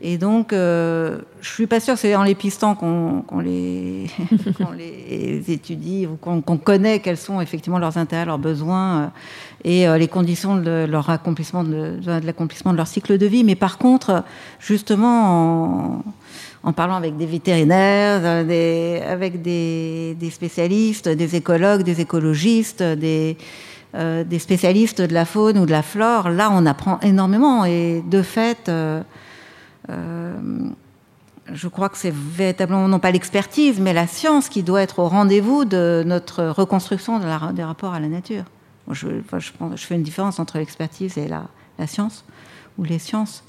Et 0.00 0.16
donc, 0.16 0.52
euh, 0.52 1.18
je 1.40 1.50
suis 1.50 1.66
pas 1.66 1.80
sûre 1.80 1.98
c'est 1.98 2.14
en 2.14 2.22
les 2.22 2.36
pistant 2.36 2.76
qu'on 2.76 3.24
les, 3.40 4.06
les, 4.76 5.50
étudie 5.50 6.06
ou 6.06 6.16
qu'on 6.16 6.40
connaît 6.58 7.00
quels 7.00 7.16
sont 7.16 7.40
effectivement 7.40 7.80
leurs 7.80 7.98
intérêts, 7.98 8.24
leurs 8.24 8.38
besoins 8.38 8.98
euh, 8.98 9.06
et 9.64 9.88
euh, 9.88 9.98
les 9.98 10.06
conditions 10.06 10.56
de 10.56 10.86
leur 10.88 11.10
accomplissement, 11.10 11.64
de, 11.64 11.98
l'accomplissement 12.24 12.70
de 12.72 12.76
leur 12.76 12.86
cycle 12.86 13.18
de 13.18 13.26
vie. 13.26 13.42
Mais 13.42 13.56
par 13.56 13.76
contre, 13.76 14.22
justement, 14.60 16.04
en, 16.62 16.72
parlant 16.72 16.94
avec 16.94 17.16
des 17.16 17.26
vétérinaires, 17.26 18.20
euh, 18.22 19.12
avec 19.12 19.42
des, 19.42 20.14
des, 20.14 20.30
spécialistes, 20.30 21.08
des 21.08 21.34
écologues, 21.34 21.82
des 21.82 22.00
écologistes, 22.00 22.84
des, 22.84 23.36
des 23.94 24.38
spécialistes 24.38 25.00
de 25.00 25.14
la 25.14 25.24
faune 25.24 25.58
ou 25.58 25.66
de 25.66 25.72
la 25.72 25.82
flore, 25.82 26.28
là, 26.28 26.50
on 26.52 26.66
apprend 26.66 27.00
énormément. 27.00 27.64
Et 27.64 28.04
de 28.08 28.22
fait, 28.22 28.68
euh, 28.68 29.02
je 29.88 31.68
crois 31.68 31.88
que 31.88 31.96
c'est 31.96 32.12
véritablement 32.12 32.88
non 32.88 32.98
pas 32.98 33.10
l'expertise, 33.10 33.80
mais 33.80 33.92
la 33.92 34.06
science 34.06 34.48
qui 34.48 34.62
doit 34.62 34.82
être 34.82 34.98
au 34.98 35.08
rendez-vous 35.08 35.64
de 35.64 36.02
notre 36.06 36.44
reconstruction 36.44 37.20
des 37.52 37.64
rapports 37.64 37.94
à 37.94 38.00
la 38.00 38.08
nature. 38.08 38.44
Je, 38.90 39.08
fais 39.76 39.94
une 39.94 40.02
différence 40.02 40.38
entre 40.38 40.58
l'expertise 40.58 41.18
et 41.18 41.28
la, 41.28 41.44
la, 41.78 41.86
science, 41.86 42.24
ou 42.78 42.84
les 42.84 42.98
sciences. 42.98 43.44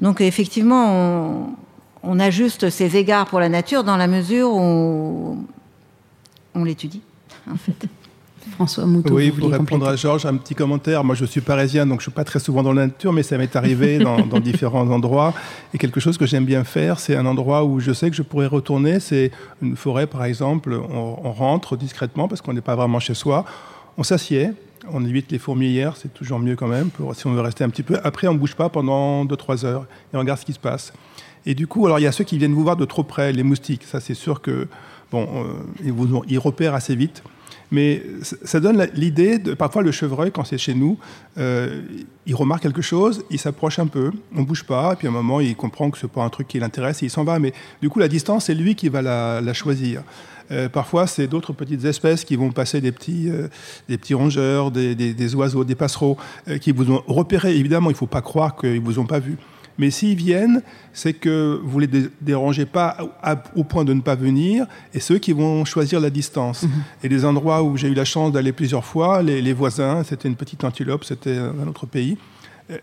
Donc 0.00 0.20
effectivement, 0.20 0.86
on, 0.88 1.54
on, 2.02 2.20
ajuste 2.20 2.70
ces 2.70 2.96
égards 2.96 3.26
pour 3.26 3.40
la 3.40 3.48
nature 3.48 3.84
dans 3.84 3.96
la 3.96 4.06
mesure 4.06 4.52
où 4.52 5.44
on 6.54 6.64
l'étudie, 6.64 7.02
en 7.50 7.56
fait. 7.56 7.88
François 8.50 8.86
Mouton. 8.86 9.14
Oui, 9.14 9.30
pour 9.30 9.50
répondre 9.50 9.86
à 9.86 9.96
Georges, 9.96 10.26
un 10.26 10.36
petit 10.36 10.54
commentaire. 10.54 11.04
Moi, 11.04 11.14
je 11.14 11.24
suis 11.24 11.40
parisien, 11.40 11.86
donc 11.86 12.00
je 12.00 12.04
suis 12.04 12.12
pas 12.12 12.24
très 12.24 12.38
souvent 12.38 12.62
dans 12.62 12.72
la 12.72 12.86
nature, 12.86 13.12
mais 13.12 13.22
ça 13.22 13.38
m'est 13.38 13.54
arrivé 13.56 13.98
dans, 14.30 14.40
différents 14.40 14.88
endroits. 14.90 15.32
Et 15.74 15.78
quelque 15.78 16.00
chose 16.00 16.18
que 16.18 16.26
j'aime 16.26 16.44
bien 16.44 16.64
faire, 16.64 17.00
c'est 17.00 17.16
un 17.16 17.26
endroit 17.26 17.64
où 17.64 17.80
je 17.80 17.92
sais 17.92 18.10
que 18.10 18.16
je 18.16 18.22
pourrais 18.22 18.46
retourner. 18.46 19.00
C'est 19.00 19.30
une 19.62 19.76
forêt, 19.76 20.06
par 20.06 20.24
exemple. 20.24 20.78
On, 20.90 21.32
rentre 21.32 21.76
discrètement 21.76 22.28
parce 22.28 22.42
qu'on 22.42 22.52
n'est 22.52 22.60
pas 22.60 22.74
vraiment 22.74 23.00
chez 23.00 23.14
soi. 23.14 23.44
On 23.96 24.02
s'assied. 24.02 24.50
On 24.92 25.04
évite 25.04 25.30
les 25.30 25.38
fourmilières, 25.38 25.96
c'est 25.96 26.12
toujours 26.12 26.38
mieux 26.38 26.56
quand 26.56 26.66
même, 26.66 26.88
pour, 26.88 27.14
si 27.14 27.26
on 27.26 27.32
veut 27.32 27.42
rester 27.42 27.62
un 27.64 27.68
petit 27.68 27.82
peu. 27.82 27.98
Après, 28.02 28.26
on 28.28 28.32
ne 28.32 28.38
bouge 28.38 28.54
pas 28.54 28.70
pendant 28.70 29.26
2-3 29.26 29.66
heures 29.66 29.86
et 30.12 30.16
on 30.16 30.20
regarde 30.20 30.40
ce 30.40 30.46
qui 30.46 30.54
se 30.54 30.58
passe. 30.58 30.94
Et 31.46 31.54
du 31.54 31.66
coup, 31.66 31.84
alors 31.86 31.98
il 31.98 32.02
y 32.02 32.06
a 32.06 32.12
ceux 32.12 32.24
qui 32.24 32.38
viennent 32.38 32.54
vous 32.54 32.62
voir 32.62 32.76
de 32.76 32.86
trop 32.86 33.02
près, 33.02 33.32
les 33.32 33.42
moustiques. 33.42 33.84
Ça, 33.84 34.00
c'est 34.00 34.14
sûr 34.14 34.40
que 34.40 34.68
bon, 35.10 35.28
euh, 35.36 35.44
ils, 35.84 35.92
vous, 35.92 36.22
ils 36.28 36.38
repèrent 36.38 36.74
assez 36.74 36.94
vite. 36.94 37.22
Mais 37.70 38.02
ça 38.44 38.58
donne 38.60 38.88
l'idée 38.94 39.38
de 39.38 39.54
parfois 39.54 39.82
le 39.82 39.92
chevreuil 39.92 40.32
quand 40.32 40.44
c'est 40.44 40.58
chez 40.58 40.74
nous, 40.74 40.98
euh, 41.38 41.82
il 42.26 42.34
remarque 42.34 42.62
quelque 42.62 42.82
chose, 42.82 43.24
il 43.30 43.38
s'approche 43.38 43.78
un 43.78 43.86
peu, 43.86 44.10
on 44.34 44.42
bouge 44.42 44.64
pas, 44.64 44.92
et 44.92 44.96
puis 44.96 45.06
à 45.06 45.10
un 45.10 45.12
moment 45.12 45.40
il 45.40 45.54
comprend 45.54 45.90
que 45.90 45.98
c'est 45.98 46.10
pas 46.10 46.22
un 46.22 46.28
truc 46.30 46.48
qui 46.48 46.58
l'intéresse 46.58 47.02
et 47.02 47.06
il 47.06 47.10
s'en 47.10 47.24
va. 47.24 47.38
Mais 47.38 47.52
du 47.80 47.88
coup 47.88 48.00
la 48.00 48.08
distance 48.08 48.46
c'est 48.46 48.54
lui 48.54 48.74
qui 48.74 48.88
va 48.88 49.02
la, 49.02 49.54
choisir. 49.54 50.02
Euh, 50.52 50.68
parfois, 50.68 51.06
c'est 51.06 51.28
d'autres 51.28 51.52
petites 51.52 51.84
espèces 51.84 52.24
qui 52.24 52.34
vont 52.34 52.50
passer 52.50 52.80
des 52.80 52.90
petits, 52.90 53.30
euh, 53.30 53.46
des 53.88 53.96
petits 53.98 54.14
rongeurs, 54.14 54.72
des, 54.72 54.96
des, 54.96 55.34
oiseaux, 55.36 55.62
des 55.62 55.76
passereaux, 55.76 56.16
qui 56.60 56.72
vous 56.72 56.90
ont 56.90 57.04
repéré. 57.06 57.54
Évidemment, 57.56 57.88
il 57.88 57.92
ne 57.92 57.98
faut 57.98 58.08
pas 58.08 58.20
croire 58.20 58.56
qu'ils 58.56 58.74
ne 58.74 58.80
vous 58.80 58.98
ont 58.98 59.06
pas 59.06 59.20
vu. 59.20 59.36
Mais 59.80 59.90
s'ils 59.90 60.14
viennent, 60.14 60.62
c'est 60.92 61.14
que 61.14 61.58
vous 61.64 61.80
ne 61.80 61.86
les 61.86 62.08
dérangez 62.20 62.66
pas 62.66 62.98
au 63.56 63.64
point 63.64 63.86
de 63.86 63.94
ne 63.94 64.02
pas 64.02 64.14
venir, 64.14 64.66
et 64.92 65.00
ceux 65.00 65.16
qui 65.18 65.32
vont 65.32 65.64
choisir 65.64 66.00
la 66.00 66.10
distance. 66.10 66.64
Mhm. 66.64 66.70
Et 67.02 67.08
les 67.08 67.24
endroits 67.24 67.62
où 67.62 67.78
j'ai 67.78 67.88
eu 67.88 67.94
la 67.94 68.04
chance 68.04 68.30
d'aller 68.30 68.52
plusieurs 68.52 68.84
fois, 68.84 69.22
les, 69.22 69.40
les 69.40 69.54
voisins, 69.54 70.04
c'était 70.04 70.28
une 70.28 70.36
petite 70.36 70.64
antilope, 70.64 71.04
c'était 71.04 71.38
un 71.38 71.66
autre 71.66 71.86
pays, 71.86 72.18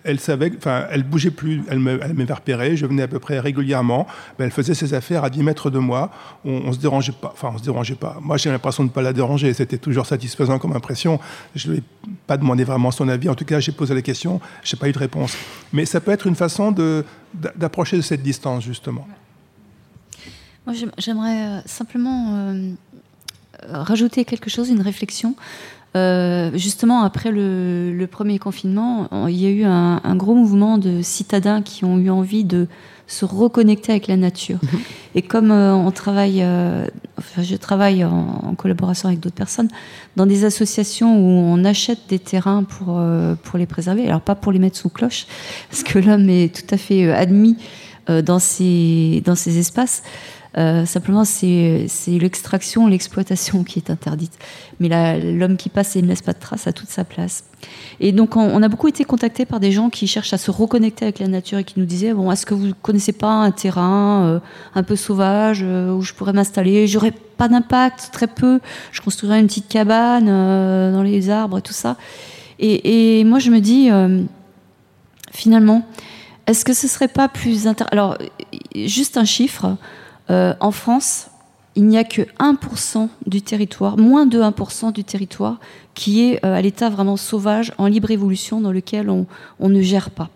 elle 0.04 0.20
savait, 0.20 0.52
enfin, 0.58 0.86
elle 0.92 1.04
bougeait 1.04 1.32
plus, 1.32 1.64
elle 1.70 1.80
m'avait 1.80 2.34
repéré, 2.34 2.76
je 2.76 2.86
venais 2.86 3.04
à 3.04 3.08
peu 3.08 3.20
près 3.20 3.40
régulièrement, 3.40 4.08
ben, 4.38 4.46
elle 4.46 4.52
faisait 4.52 4.74
ses 4.74 4.94
affaires 4.94 5.24
à 5.24 5.30
10 5.30 5.44
mètres 5.44 5.70
de 5.70 5.80
moi, 5.80 6.12
on, 6.46 6.68
ne 6.68 6.72
se 6.72 6.80
dérangeait 6.80 7.14
pas, 7.14 7.32
enfin, 7.34 7.52
on 7.54 7.58
se 7.58 7.64
dérangeait 7.64 7.96
pas. 7.96 8.18
Moi, 8.22 8.38
j'ai 8.38 8.50
l'impression 8.50 8.84
de 8.84 8.90
ne 8.90 8.94
pas 8.94 9.02
la 9.02 9.14
déranger, 9.14 9.54
c'était 9.54 9.78
toujours 9.78 10.06
satisfaisant 10.06 10.60
comme 10.60 10.76
impression. 10.76 11.20
Je 11.56 11.68
ne 11.68 11.74
lui 11.74 11.80
ai 11.80 11.84
pas 12.26 12.38
demandé 12.38 12.64
vraiment 12.64 12.92
son 12.92 13.08
avis, 13.08 13.30
en 13.30 13.36
tout 13.36 13.46
cas, 13.46 13.60
j'ai 13.60 13.72
posé 13.72 13.94
la 13.94 14.02
question, 14.02 14.40
je 14.64 14.76
n'ai 14.76 14.80
pas 14.80 14.90
eu 14.90 14.92
de 14.92 15.00
réponse. 15.00 15.38
Mais 15.74 15.86
ça 15.86 16.00
peut 16.00 16.12
être 16.12 16.28
une 16.28 16.36
façon 16.36 16.74
d'approcher 17.56 17.98
de, 17.98 18.02
cette 18.02 18.24
distance, 18.24 18.64
justement. 18.64 19.08
Moi, 20.66 20.76
j'aimerais 20.98 21.48
euh, 21.48 21.62
simplement 21.66 22.36
euh, 22.36 22.74
rajouter 23.70 24.26
quelque 24.26 24.50
chose, 24.50 24.70
une 24.70 24.82
réflexion. 24.82 25.36
Justement, 26.54 27.02
après 27.02 27.32
le, 27.32 28.06
premier 28.10 28.40
confinement, 28.40 29.08
il 29.28 29.36
y 29.36 29.46
a 29.46 29.50
eu 29.50 29.64
un, 29.64 30.02
un, 30.04 30.16
gros 30.16 30.36
mouvement 30.36 30.78
de 30.78 31.02
citadins 31.02 31.62
qui 31.62 31.86
ont 31.86 31.98
eu 31.98 32.10
envie 32.10 32.44
de 32.44 32.68
se 33.08 33.24
reconnecter 33.24 33.94
avec 33.94 34.08
la 34.08 34.18
nature. 34.18 34.60
Mhm. 34.62 34.80
Et 35.16 35.22
comme 35.22 35.52
euh, 35.52 35.74
on 35.74 35.92
travaille, 35.92 36.42
euh, 36.44 36.86
enfin, 37.18 37.42
je 37.42 37.56
travaille 37.56 38.04
en, 38.04 38.54
collaboration 38.58 39.08
avec 39.08 39.22
d'autres 39.22 39.36
personnes, 39.36 39.70
dans 40.16 40.26
des 40.26 40.44
associations 40.44 41.18
où 41.18 41.28
on 41.28 41.64
achète 41.64 42.00
des 42.10 42.20
terrains 42.20 42.64
pour, 42.64 42.98
euh, 42.98 43.36
pour 43.44 43.58
les 43.58 43.66
préserver, 43.66 44.08
alors 44.08 44.22
pas 44.22 44.36
pour 44.36 44.52
les 44.52 44.60
mettre 44.60 44.78
sous 44.78 44.90
cloche, 44.90 45.26
parce 45.70 45.84
que 45.84 46.00
l'homme 46.00 46.30
est 46.30 46.54
tout 46.54 46.74
à 46.74 46.78
fait 46.78 47.12
admis 47.12 47.58
dans, 48.08 48.40
ces, 48.40 49.22
dans 49.26 49.36
ces 49.36 49.58
espaces. 49.58 50.02
Simplement, 50.86 51.24
c'est 51.24 51.88
l'extraction, 52.08 52.88
l'exploitation 52.88 53.64
qui 53.64 53.80
est 53.80 53.92
interdite. 53.92 54.38
Mais 54.80 54.90
l'homme 55.20 55.56
qui 55.58 55.70
passe 55.70 55.96
et 55.96 56.02
ne 56.02 56.08
laisse 56.08 56.22
pas 56.22 56.34
de 56.34 56.40
traces 56.40 56.68
a 56.68 56.74
toute 56.74 56.90
sa 56.90 57.04
place. 57.04 57.44
Et 58.00 58.12
donc, 58.12 58.36
on, 58.36 58.62
a 58.62 58.68
beaucoup 58.68 58.88
été 58.88 59.04
contactés 59.04 59.46
par 59.46 59.60
des 59.60 59.72
gens 59.72 59.90
qui 59.90 60.08
cherchent 60.08 60.34
à 60.34 60.38
se 60.38 60.52
reconnecter 60.52 61.06
avec 61.06 61.20
la 61.20 61.28
nature 61.28 61.58
et 61.58 61.64
qui 61.64 61.80
nous 61.80 61.86
disaient 61.86 62.14
bon, 62.14 62.32
est-ce 62.32 62.46
que 62.46 62.54
vous 62.54 62.74
connaissez 62.82 63.12
pas 63.12 63.32
un 63.32 63.52
terrain 63.52 64.26
euh, 64.26 64.40
un 64.76 64.84
peu 64.84 64.96
sauvage 64.96 65.62
euh, 65.64 65.92
où 65.92 66.02
je 66.02 66.14
pourrais 66.14 66.34
m'installer? 66.34 66.88
J'aurais 66.88 67.12
pas 67.12 67.48
d'impact, 67.48 68.10
très 68.14 68.28
peu. 68.28 68.60
Je 68.92 69.02
construirais 69.02 69.40
une 69.40 69.48
petite 69.48 69.68
cabane 69.68 70.28
euh, 70.30 70.92
dans 70.92 71.02
les 71.02 71.30
arbres 71.30 71.58
et 71.58 71.62
tout 71.62 71.74
ça. 71.74 71.98
Et, 72.60 73.24
moi, 73.24 73.40
je 73.40 73.52
me 73.52 73.60
dis 73.60 73.90
finalement, 75.32 75.86
est-ce 76.48 76.66
que 76.66 76.74
ce 76.74 76.88
serait 76.88 77.08
pas 77.08 77.28
plus 77.28 77.68
intéressant 77.68 77.92
Alors, 77.92 78.18
juste 78.76 79.18
un 79.18 79.26
chiffre. 79.26 79.78
En 80.30 80.72
France, 80.72 81.30
il 81.78 81.86
n'y 81.86 81.98
a 82.00 82.04
que 82.04 82.24
1% 82.40 83.08
du 83.28 83.44
territoire, 83.44 83.98
moins 83.98 84.26
de 84.26 84.42
1% 84.42 84.92
du 84.92 85.04
territoire 85.04 85.60
qui 85.94 86.24
est 86.24 86.44
euh, 86.44 86.56
à 86.56 86.62
l'état 86.62 86.90
vraiment 86.90 87.18
sauvage, 87.18 87.72
en 87.78 87.86
libre 87.86 88.10
évolution, 88.10 88.62
dans 88.62 88.72
lequel 88.72 89.12
on, 89.12 89.26
ne 89.60 89.82
gère 89.82 90.10
pas. 90.10 90.30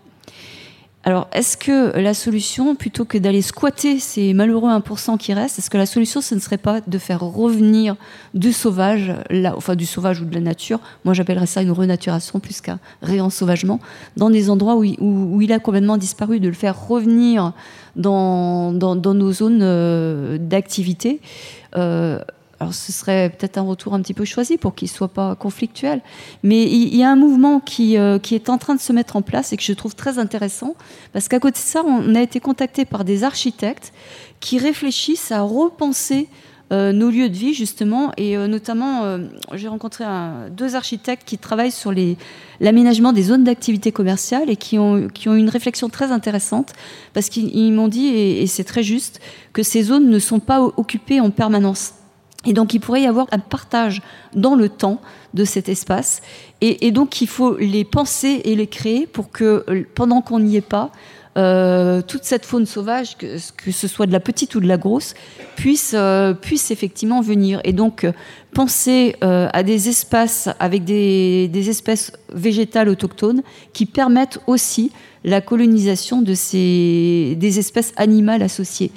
Alors, 1.02 1.26
est-ce 1.32 1.56
que 1.56 1.98
la 1.98 2.14
solution, 2.14 2.76
plutôt 2.76 3.04
que 3.04 3.18
d'aller 3.18 3.42
squatter 3.42 3.98
ces 3.98 4.34
malheureux 4.34 4.70
1% 4.70 5.18
qui 5.18 5.34
restent, 5.34 5.58
est-ce 5.58 5.68
que 5.68 5.78
la 5.78 5.86
solution, 5.86 6.20
ce 6.20 6.36
ne 6.36 6.40
serait 6.40 6.58
pas 6.58 6.80
de 6.80 6.98
faire 6.98 7.20
revenir 7.20 7.96
du 8.34 8.52
sauvage, 8.52 9.12
enfin 9.56 9.74
du 9.74 9.84
sauvage 9.84 10.20
ou 10.20 10.24
de 10.24 10.34
la 10.34 10.40
nature, 10.40 10.78
moi 11.04 11.12
j'appellerais 11.12 11.46
ça 11.46 11.62
une 11.62 11.72
renaturation 11.72 12.38
plus 12.38 12.60
qu'un 12.60 12.78
réensauvagement, 13.02 13.80
dans 14.16 14.30
des 14.30 14.48
endroits 14.48 14.76
où, 14.76 15.42
il 15.42 15.52
a 15.52 15.58
complètement 15.58 15.96
disparu, 15.96 16.38
de 16.38 16.46
le 16.46 16.54
faire 16.54 16.86
revenir 16.86 17.52
dans, 17.96 18.72
nos 18.72 19.32
zones 19.32 19.60
euh, 19.62 20.38
d'activité 20.38 21.20
euh, 21.76 22.18
alors 22.62 22.74
ce 22.74 22.92
serait 22.92 23.30
peut-être 23.30 23.58
un 23.58 23.62
retour 23.62 23.92
un 23.92 24.00
petit 24.00 24.14
peu 24.14 24.24
choisi 24.24 24.56
pour 24.56 24.76
qu'il 24.76 24.86
ne 24.86 24.92
soit 24.92 25.08
pas 25.08 25.34
conflictuel. 25.34 26.00
Mais 26.44 26.62
il 26.62 26.94
y 26.94 27.02
a 27.02 27.10
un 27.10 27.16
mouvement 27.16 27.58
qui, 27.58 27.98
euh, 27.98 28.20
qui, 28.20 28.36
est 28.36 28.48
en 28.48 28.56
train 28.56 28.76
de 28.76 28.80
se 28.80 28.92
mettre 28.92 29.16
en 29.16 29.22
place 29.22 29.52
et 29.52 29.56
que 29.56 29.64
je 29.64 29.72
trouve 29.72 29.96
très 29.96 30.20
intéressant, 30.20 30.76
parce 31.12 31.26
qu'à 31.26 31.40
côté 31.40 31.54
de 31.54 31.66
ça, 31.66 31.82
on 31.84 32.14
a 32.14 32.22
été 32.22 32.38
contacté 32.38 32.84
par 32.84 33.04
des 33.04 33.24
architectes 33.24 33.92
qui 34.38 34.58
réfléchissent 34.58 35.32
à 35.32 35.42
repenser 35.42 36.28
nos 36.72 37.10
lieux 37.10 37.28
de 37.28 37.36
vie, 37.36 37.54
justement. 37.54 38.12
Et 38.16 38.36
euh, 38.36 38.46
notamment, 38.46 39.18
j'ai 39.54 39.68
rencontré 39.68 40.04
deux 40.50 40.74
architectes 40.74 41.22
qui 41.26 41.38
travaillent 41.38 41.70
sur 41.70 41.92
l'aménagement 42.60 43.12
des 43.12 43.22
zones 43.22 43.44
d'activité 43.44 43.92
commerciale 43.92 44.50
et 44.50 44.56
qui 44.56 44.78
ont, 44.78 45.08
qui 45.08 45.28
ont 45.28 45.34
une 45.34 45.50
réflexion 45.50 45.88
très 45.88 46.10
intéressante, 46.10 46.72
parce 47.14 47.28
qu'ils 47.28 47.72
m'ont 47.72 47.88
dit, 47.88 48.06
et 48.06 48.46
c'est 48.46 48.64
très 48.64 48.82
juste, 48.82 49.20
que 49.52 49.62
ces 49.62 49.82
zones 49.82 50.08
ne 50.08 50.18
sont 50.18 50.40
pas 50.40 50.62
occupées 50.62 51.20
en 51.20 51.30
permanence. 51.30 51.94
Et 52.44 52.52
donc, 52.52 52.74
il 52.74 52.80
pourrait 52.80 53.02
y 53.02 53.06
avoir 53.06 53.26
un 53.30 53.38
partage 53.38 54.02
dans 54.34 54.54
le 54.54 54.68
temps 54.68 55.00
de 55.34 55.44
cet 55.44 55.68
espace. 55.68 56.22
Et, 56.60 56.90
donc, 56.92 57.20
il 57.20 57.28
faut 57.28 57.56
les 57.56 57.84
penser 57.84 58.40
et 58.44 58.54
les 58.54 58.66
créer 58.66 59.06
pour 59.06 59.30
que, 59.30 59.64
euh, 59.68 59.84
pendant 59.94 60.20
qu'on 60.20 60.40
n'y 60.40 60.56
est 60.56 60.60
pas, 60.60 60.90
euh, 61.36 62.02
toute 62.02 62.24
cette 62.24 62.44
faune 62.44 62.66
sauvage, 62.66 63.16
que, 63.16 63.38
ce 63.38 63.88
soit 63.88 64.06
de 64.06 64.12
la 64.12 64.20
petite 64.20 64.54
ou 64.54 64.60
de 64.60 64.66
la 64.66 64.76
grosse, 64.76 65.14
puisse, 65.56 65.92
euh, 65.94 66.34
puisse 66.34 66.70
effectivement 66.70 67.20
venir. 67.20 67.60
Et 67.64 67.72
donc, 67.72 68.06
penser 68.52 69.16
à 69.22 69.62
des 69.62 69.88
espaces 69.88 70.50
avec 70.60 70.84
des, 70.84 71.68
espèces 71.70 72.12
végétales 72.32 72.88
autochtones 72.88 73.42
qui 73.72 73.86
permettent 73.86 74.40
aussi 74.46 74.92
la 75.24 75.40
colonisation 75.40 76.20
de 76.20 76.34
ces, 76.34 77.34
des 77.38 77.58
espèces 77.58 77.92
animales 77.96 78.42
associées. 78.42 78.90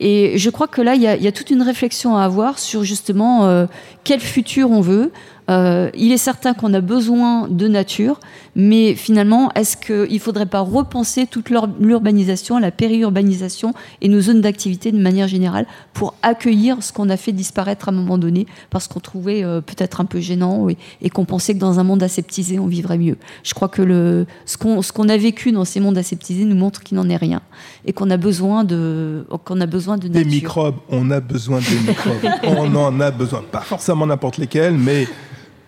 Et 0.00 0.38
je 0.38 0.50
crois 0.50 0.66
que 0.66 0.82
là, 0.82 0.96
il 0.96 1.02
y, 1.02 1.06
a, 1.06 1.32
toute 1.32 1.50
une 1.50 1.62
réflexion 1.62 2.16
à 2.16 2.24
avoir 2.24 2.58
sur 2.58 2.82
justement 2.82 3.46
euh, 3.46 3.66
quel 4.02 4.20
futur 4.20 4.70
on 4.70 4.80
veut, 4.80 5.12
euh, 5.50 5.90
il 5.94 6.10
est 6.10 6.18
certain 6.18 6.52
qu'on 6.52 6.74
a 6.74 6.80
besoin 6.80 7.48
de 7.48 7.68
nature, 7.68 8.18
mais 8.56 8.94
finalement, 8.94 9.50
est-ce 9.54 9.76
qu'il 9.76 10.14
ne 10.14 10.18
faudrait 10.18 10.46
pas 10.46 10.60
repenser 10.60 11.26
toute 11.26 11.50
l'urbanisation, 11.50 12.58
la 12.58 12.70
périurbanisation 12.70 13.74
et 14.00 14.08
nos 14.08 14.20
zones 14.20 14.40
d'activité 14.40 14.92
de 14.92 14.98
manière 14.98 15.28
générale 15.28 15.66
pour 15.92 16.14
accueillir 16.22 16.82
ce 16.82 16.92
qu'on 16.92 17.10
a 17.10 17.16
fait 17.16 17.32
disparaître 17.32 17.88
à 17.88 17.92
un 17.92 17.94
moment 17.94 18.18
donné 18.18 18.46
parce 18.70 18.88
qu'on 18.88 19.00
trouvait 19.00 19.44
euh, 19.44 19.60
peut-être 19.60 20.00
un 20.00 20.04
peu 20.04 20.20
gênant 20.20 20.68
et, 20.68 21.10
qu'on 21.10 21.24
pensait 21.24 21.54
que 21.54 21.58
dans 21.58 21.78
un 21.78 21.84
monde 21.84 22.02
aseptisé, 22.02 22.58
on 22.58 22.66
vivrait 22.66 22.98
mieux. 22.98 23.16
Je 23.42 23.54
crois 23.54 23.68
que 23.68 23.82
le, 23.82 24.26
ce 24.46 24.56
qu'on 24.56 25.08
a 25.08 25.16
vécu 25.16 25.52
dans 25.52 25.64
ces 25.64 25.80
mondes 25.80 25.98
aseptisés 25.98 26.44
nous 26.44 26.56
montre 26.56 26.82
qu'il 26.82 26.96
n'en 26.96 27.08
est 27.08 27.16
rien 27.16 27.42
et 27.84 27.92
qu'on 27.92 28.10
a 28.10 28.16
besoin 28.16 28.64
de, 28.64 29.26
qu'on 29.44 29.60
a 29.60 29.66
besoin 29.66 29.96
de 29.96 30.08
nature. 30.08 30.24
Des 30.24 30.36
microbes, 30.36 30.76
on 30.88 31.10
a 31.10 31.20
besoin 31.20 31.60
des 31.60 31.88
microbes. 31.88 32.30
on 32.44 32.74
en 32.74 33.00
a 33.00 33.10
besoin, 33.10 33.42
pas 33.50 33.60
forcément 33.60 34.06
n'importe 34.06 34.38
lesquels, 34.38 34.74
mais 34.74 35.06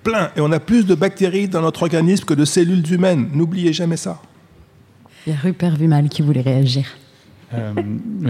plein. 0.06 0.30
Et 0.36 0.40
on 0.40 0.52
a 0.52 0.60
plus 0.60 0.86
de 0.86 0.94
bactéries 0.94 1.48
dans 1.48 1.62
notre 1.62 1.82
organisme 1.82 2.24
que 2.24 2.34
de 2.34 2.44
cellules 2.44 2.92
humaines. 2.92 3.28
N'oubliez 3.32 3.72
jamais 3.72 3.96
ça. 3.96 4.20
Il 5.26 5.32
y 5.32 5.36
a 5.36 5.38
Rupert 5.38 5.76
Vumal 5.76 6.08
qui 6.08 6.22
voulait 6.22 6.40
réagir. 6.40 6.86
Euh, 7.54 7.72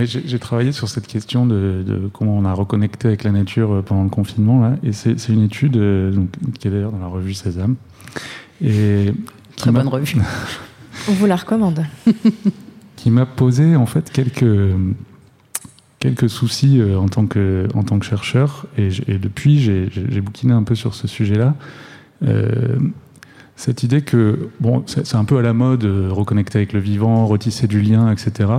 j'ai 0.05 0.39
travaillé 0.39 0.73
sur 0.73 0.89
cette 0.89 1.07
question 1.07 1.47
de, 1.47 2.11
comment 2.13 2.37
on 2.37 2.45
a 2.45 2.53
reconnecté 2.53 3.09
avec 3.09 3.25
la 3.25 3.31
nature 3.31 3.73
euh, 3.73 3.83
pendant 3.83 4.05
le 4.05 4.11
confinement. 4.11 4.61
Là, 4.61 4.77
et 4.83 4.93
c'est 4.93 5.29
une 5.29 5.43
étude 5.43 5.77
euh, 5.77 6.11
donc, 6.11 6.29
qui 6.59 6.69
est 6.69 6.71
d'ailleurs 6.71 6.93
dans 6.93 6.99
la 6.99 7.07
revue 7.07 7.35
Sésame. 7.35 7.77
Et 8.63 9.13
Très 9.57 9.71
bonne 9.71 9.89
revue. 9.89 10.17
on 11.09 11.13
vous 11.13 11.27
la 11.27 11.37
recommande. 11.37 11.85
qui 12.97 13.11
m'a 13.11 13.27
posé 13.27 13.77
en 13.77 13.87
fait 13.87 14.11
quelques, 14.11 14.45
quelques 16.07 16.31
soucis 16.31 16.81
euh, 16.81 16.99
en, 16.99 17.09
tant 17.09 17.27
que, 17.27 17.67
en 17.75 17.83
tant 17.83 17.99
que 17.99 18.07
chercheur, 18.07 18.67
et, 18.79 18.91
depuis, 19.19 19.59
j'ai 19.59 20.21
bouquiné 20.21 20.53
un 20.53 20.63
peu 20.63 20.75
sur 20.75 20.95
ce 20.95 21.09
sujet-là. 21.09 21.55
Euh, 22.23 22.77
cette 23.57 23.83
idée 23.83 24.03
que, 24.03 24.51
bon, 24.61 24.85
c'est 24.87 25.17
un 25.17 25.25
peu 25.25 25.39
à 25.39 25.43
la 25.43 25.53
mode, 25.53 25.85
euh, 25.85 26.09
reconnecter 26.11 26.59
avec 26.59 26.73
le 26.73 26.81
vivant, 26.81 27.27
retisser 27.27 27.67
du 27.67 27.81
lien, 27.81 28.13
etc. 28.13 28.51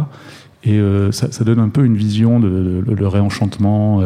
Et 0.64 0.82
ça, 1.12 1.44
donne 1.46 1.60
un 1.60 1.70
peu 1.70 1.86
une 1.86 1.96
vision 1.96 2.42
de, 2.42 2.84
le 2.86 3.08
réenchantement, 3.08 4.02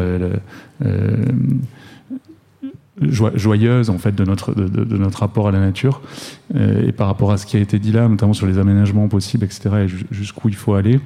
joyeuse 3.00 3.90
en 3.90 3.98
fait 3.98 4.14
de 4.14 4.22
notre, 4.22 4.54
de, 4.54 4.96
notre 4.96 5.20
rapport 5.20 5.48
à 5.48 5.50
la 5.50 5.58
nature. 5.58 6.02
et 6.54 6.92
par 6.92 7.08
rapport 7.08 7.32
à 7.32 7.36
ce 7.38 7.46
qui 7.46 7.56
a 7.56 7.60
été 7.60 7.80
dit 7.80 7.90
là, 7.90 8.06
notamment 8.06 8.34
sur 8.34 8.46
les 8.46 8.58
aménagements 8.58 9.08
possibles, 9.08 9.44
etc., 9.44 9.70
et 9.86 10.14
jusqu'où 10.14 10.50
il 10.50 10.54
faut 10.54 10.74
aller, 10.74 11.00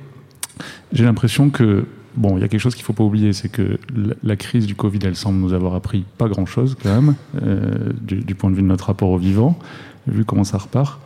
j'ai 0.92 1.04
l'impression 1.04 1.48
que 1.48 1.86
Bon, 2.16 2.38
il 2.38 2.40
y 2.40 2.44
a 2.44 2.48
quelque 2.48 2.60
chose 2.60 2.74
qu'il 2.74 2.82
ne 2.82 2.86
faut 2.86 2.92
pas 2.94 3.04
oublier, 3.04 3.32
c'est 3.34 3.50
que 3.50 3.78
la 4.22 4.36
crise 4.36 4.66
du 4.66 4.74
Covid, 4.74 5.00
elle 5.04 5.16
semble 5.16 5.38
nous 5.38 5.52
avoir 5.52 5.74
appris 5.74 6.04
pas 6.16 6.28
grand-chose 6.28 6.76
quand 6.82 6.94
même, 6.94 7.14
euh, 7.42 7.92
du, 8.00 8.34
point 8.34 8.50
de 8.50 8.56
vue 8.56 8.62
de 8.62 8.66
notre 8.66 8.86
rapport 8.86 9.10
au 9.10 9.18
vivant, 9.18 9.58
vu 10.06 10.24
comment 10.24 10.44
ça 10.44 10.56
repart. 10.56 10.98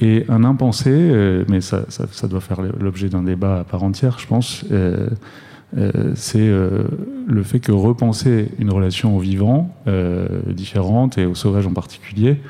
Et 0.00 0.24
un 0.28 0.44
impensé, 0.44 0.90
euh, 0.90 1.44
mais 1.48 1.60
ça, 1.62 1.86
doit 2.28 2.40
faire 2.40 2.60
l'objet 2.78 3.08
d'un 3.08 3.22
débat 3.22 3.60
à 3.60 3.64
part 3.64 3.82
entière, 3.82 4.18
je 4.18 4.26
pense, 4.26 4.64
euh, 4.70 5.08
c'est 6.14 6.48
le 6.48 7.42
fait 7.44 7.60
que 7.60 7.70
repenser 7.70 8.48
une 8.58 8.70
relation 8.70 9.16
au 9.16 9.20
vivant 9.20 9.72
différente 10.48 11.16
et 11.16 11.26
au 11.26 11.36
sauvage 11.36 11.64
en 11.64 11.72
particulier, 11.72 12.40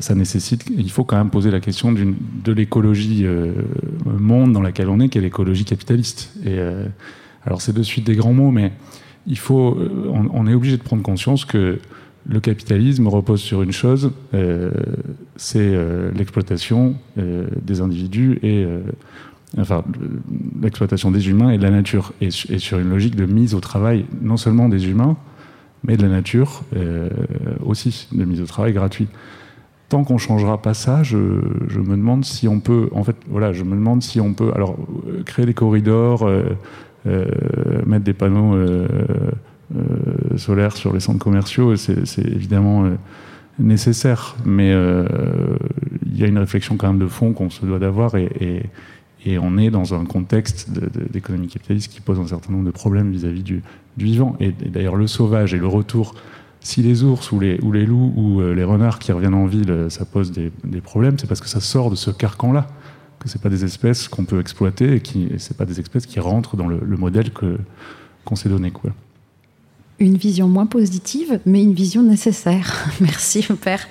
ça 0.00 0.14
nécessite, 0.14 0.64
il 0.76 0.90
faut 0.90 1.04
quand 1.04 1.16
même 1.16 1.30
poser 1.30 1.50
la 1.50 1.60
question 1.60 1.92
de 1.92 2.52
l'écologie 2.52 3.24
euh, 3.24 3.52
monde 4.18 4.52
dans 4.52 4.62
laquelle 4.62 4.88
on 4.88 4.98
est, 4.98 5.08
qui 5.08 5.18
est 5.18 5.20
l'écologie 5.20 5.64
capitaliste. 5.64 6.32
Et 6.44 6.58
euh, 6.58 6.86
alors 7.44 7.62
c'est 7.62 7.72
de 7.72 7.82
suite 7.82 8.06
des 8.06 8.16
grands 8.16 8.32
mots, 8.32 8.50
mais 8.50 8.72
il 9.26 9.38
faut, 9.38 9.78
on, 10.32 10.46
est 10.46 10.54
obligé 10.54 10.76
de 10.76 10.82
prendre 10.82 11.02
conscience 11.02 11.44
que 11.44 11.78
le 12.26 12.40
capitalisme 12.40 13.06
repose 13.06 13.40
sur 13.40 13.62
une 13.62 13.72
chose, 13.72 14.12
c'est 15.36 15.72
l'exploitation 16.16 16.96
des 17.16 17.80
individus 17.82 18.38
et 18.42 18.66
enfin 19.58 19.84
l'exploitation 20.60 21.10
des 21.10 21.28
humains 21.28 21.50
et 21.50 21.58
de 21.58 21.62
la 21.62 21.70
nature, 21.70 22.12
et, 22.22 22.30
sur 22.30 22.78
une 22.78 22.88
logique 22.88 23.14
de 23.14 23.26
mise 23.26 23.54
au 23.54 23.60
travail 23.60 24.06
non 24.22 24.38
seulement 24.38 24.70
des 24.70 24.88
humains, 24.88 25.16
mais 25.84 25.96
de 25.96 26.02
la 26.02 26.08
nature 26.08 26.62
euh, 26.76 27.08
aussi, 27.64 28.08
de 28.12 28.24
mise 28.24 28.40
au 28.40 28.46
travail 28.46 28.72
gratuit. 28.72 29.08
Tant 29.88 30.04
qu'on 30.04 30.18
changera 30.18 30.62
pas 30.62 30.74
ça, 30.74 31.02
je, 31.02 31.16
me 31.16 31.96
demande 31.96 32.24
si 32.24 32.46
on 32.46 32.60
peut, 32.60 32.88
en 32.92 33.02
fait, 33.02 33.16
voilà, 33.28 33.52
je 33.52 33.64
me 33.64 33.74
demande 33.74 34.02
si 34.02 34.20
on 34.20 34.34
peut, 34.34 34.52
alors, 34.54 34.76
créer 35.26 35.46
des 35.46 35.54
corridors, 35.54 36.22
euh, 36.22 36.56
euh, 37.06 37.26
mettre 37.86 38.04
des 38.04 38.12
panneaux 38.12 38.56
solaires 40.36 40.76
sur 40.76 40.92
les 40.92 41.00
centres 41.00 41.18
commerciaux, 41.18 41.74
c'est 41.76 42.24
évidemment 42.24 42.88
nécessaire. 43.58 44.36
Mais 44.44 44.70
il 44.70 46.18
y 46.18 46.22
a 46.22 46.26
une 46.26 46.38
réflexion 46.38 46.76
quand 46.76 46.88
même 46.88 47.00
de 47.00 47.08
fond 47.08 47.32
qu'on 47.32 47.50
se 47.50 47.64
doit 47.64 47.78
d'avoir 47.78 48.14
et, 48.16 48.62
on 49.26 49.58
est 49.58 49.70
dans 49.70 49.94
un 49.94 50.04
contexte 50.04 50.70
d'économie 51.12 51.48
capitaliste 51.48 51.92
qui 51.92 52.00
pose 52.00 52.18
un 52.18 52.26
certain 52.26 52.52
nombre 52.52 52.64
de 52.64 52.70
problèmes 52.70 53.10
vis-à-vis 53.10 53.42
du, 53.42 53.62
vivant. 53.98 54.36
Et, 54.40 54.50
d'ailleurs, 54.50 54.96
le 54.96 55.06
sauvage 55.06 55.52
et 55.52 55.58
le 55.58 55.66
retour, 55.66 56.14
si 56.60 56.82
les 56.82 57.02
ours 57.04 57.30
ou 57.32 57.40
les, 57.40 57.58
ou 57.60 57.72
les 57.72 57.84
loups 57.84 58.12
ou 58.16 58.40
les 58.40 58.64
renards 58.64 58.98
qui 58.98 59.12
reviennent 59.12 59.34
en 59.34 59.46
ville, 59.46 59.86
ça 59.90 60.04
pose 60.04 60.32
des, 60.32 60.50
problèmes, 60.80 61.18
c'est 61.18 61.26
parce 61.26 61.40
que 61.40 61.48
ça 61.48 61.60
sort 61.60 61.90
de 61.90 61.96
ce 61.96 62.10
carcan-là 62.10 62.66
que 63.18 63.28
c'est 63.28 63.42
pas 63.42 63.50
des 63.50 63.64
espèces 63.64 64.08
qu'on 64.08 64.24
peut 64.24 64.40
exploiter 64.40 64.94
et 64.94 65.00
qui 65.00 65.28
c'est 65.36 65.56
pas 65.56 65.66
des 65.66 65.78
espèces 65.78 66.06
qui 66.06 66.20
rentrent 66.20 66.56
dans 66.56 66.66
le, 66.66 66.96
modèle 66.96 67.30
qu'on 68.24 68.36
s'est 68.36 68.48
donné. 68.48 68.72
Une 70.02 70.16
vision 70.16 70.48
moins 70.48 70.64
positive, 70.64 71.40
mais 71.44 71.62
une 71.62 71.74
vision 71.74 72.02
nécessaire. 72.02 72.86
Merci, 73.02 73.44
père. 73.62 73.86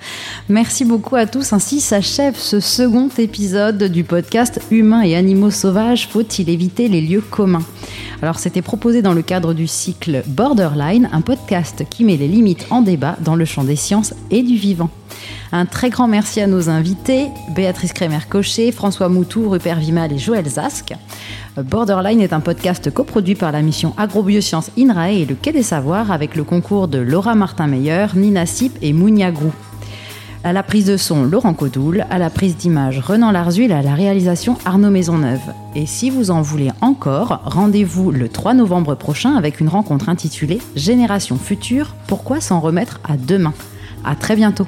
Merci 0.48 0.84
beaucoup 0.84 1.14
à 1.14 1.24
tous. 1.24 1.52
Ainsi 1.52 1.80
s'achève 1.80 2.36
ce 2.36 2.58
second 2.58 3.08
épisode 3.16 3.84
du 3.84 4.02
podcast 4.02 4.60
Humains 4.72 5.02
et 5.02 5.14
animaux 5.14 5.52
sauvages. 5.52 6.08
Faut-il 6.08 6.50
éviter 6.50 6.88
les 6.88 7.00
lieux 7.00 7.20
communs? 7.20 7.62
Alors, 8.22 8.40
c'était 8.40 8.60
proposé 8.60 9.02
dans 9.02 9.14
le 9.14 9.22
cadre 9.22 9.54
du 9.54 9.68
cycle 9.68 10.24
Borderline, 10.26 11.08
un 11.12 11.20
podcast 11.20 11.84
qui 11.88 12.02
met 12.02 12.16
les 12.16 12.26
limites 12.26 12.66
en 12.70 12.82
débat 12.82 13.16
dans 13.20 13.36
le 13.36 13.44
champ 13.44 13.62
des 13.62 13.76
sciences 13.76 14.12
et 14.32 14.42
du 14.42 14.56
vivant. 14.56 14.90
Un 15.52 15.66
très 15.66 15.90
grand 15.90 16.08
merci 16.08 16.40
à 16.40 16.46
nos 16.46 16.68
invités, 16.68 17.28
Béatrice 17.54 17.92
Crémer-Cochet, 17.92 18.72
François 18.72 19.08
Moutou, 19.08 19.48
Rupert 19.48 19.78
Vimal 19.78 20.12
et 20.12 20.18
Joël 20.18 20.48
Zask. 20.48 20.92
Borderline 21.56 22.20
est 22.20 22.32
un 22.32 22.40
podcast 22.40 22.92
coproduit 22.92 23.34
par 23.34 23.52
la 23.52 23.62
mission 23.62 23.92
Agrobiosciences 23.96 24.70
INRAE 24.78 25.12
et 25.12 25.24
le 25.24 25.34
Quai 25.34 25.52
des 25.52 25.62
Savoirs 25.62 26.12
avec 26.12 26.36
le 26.36 26.44
concours 26.44 26.86
de 26.86 26.98
Laura 26.98 27.34
Martin-Meyer, 27.34 28.06
Nina 28.14 28.46
Sip 28.46 28.76
et 28.82 28.92
Mounia 28.92 29.30
Grou. 29.30 29.52
À 30.42 30.54
la 30.54 30.62
prise 30.62 30.86
de 30.86 30.96
son, 30.96 31.24
Laurent 31.24 31.52
Codoul, 31.52 32.06
à 32.08 32.18
la 32.18 32.30
prise 32.30 32.56
d'image, 32.56 33.00
Renan 33.00 33.30
Larzuil, 33.30 33.72
à 33.72 33.82
la 33.82 33.94
réalisation, 33.94 34.56
Arnaud 34.64 34.88
Maisonneuve. 34.88 35.40
Et 35.74 35.84
si 35.84 36.08
vous 36.08 36.30
en 36.30 36.40
voulez 36.40 36.70
encore, 36.80 37.40
rendez-vous 37.44 38.10
le 38.10 38.28
3 38.28 38.54
novembre 38.54 38.94
prochain 38.94 39.36
avec 39.36 39.60
une 39.60 39.68
rencontre 39.68 40.08
intitulée 40.08 40.60
Génération 40.76 41.36
future, 41.36 41.94
pourquoi 42.06 42.40
s'en 42.40 42.60
remettre 42.60 43.00
à 43.06 43.16
demain? 43.18 43.52
À 44.02 44.14
très 44.14 44.34
bientôt 44.34 44.66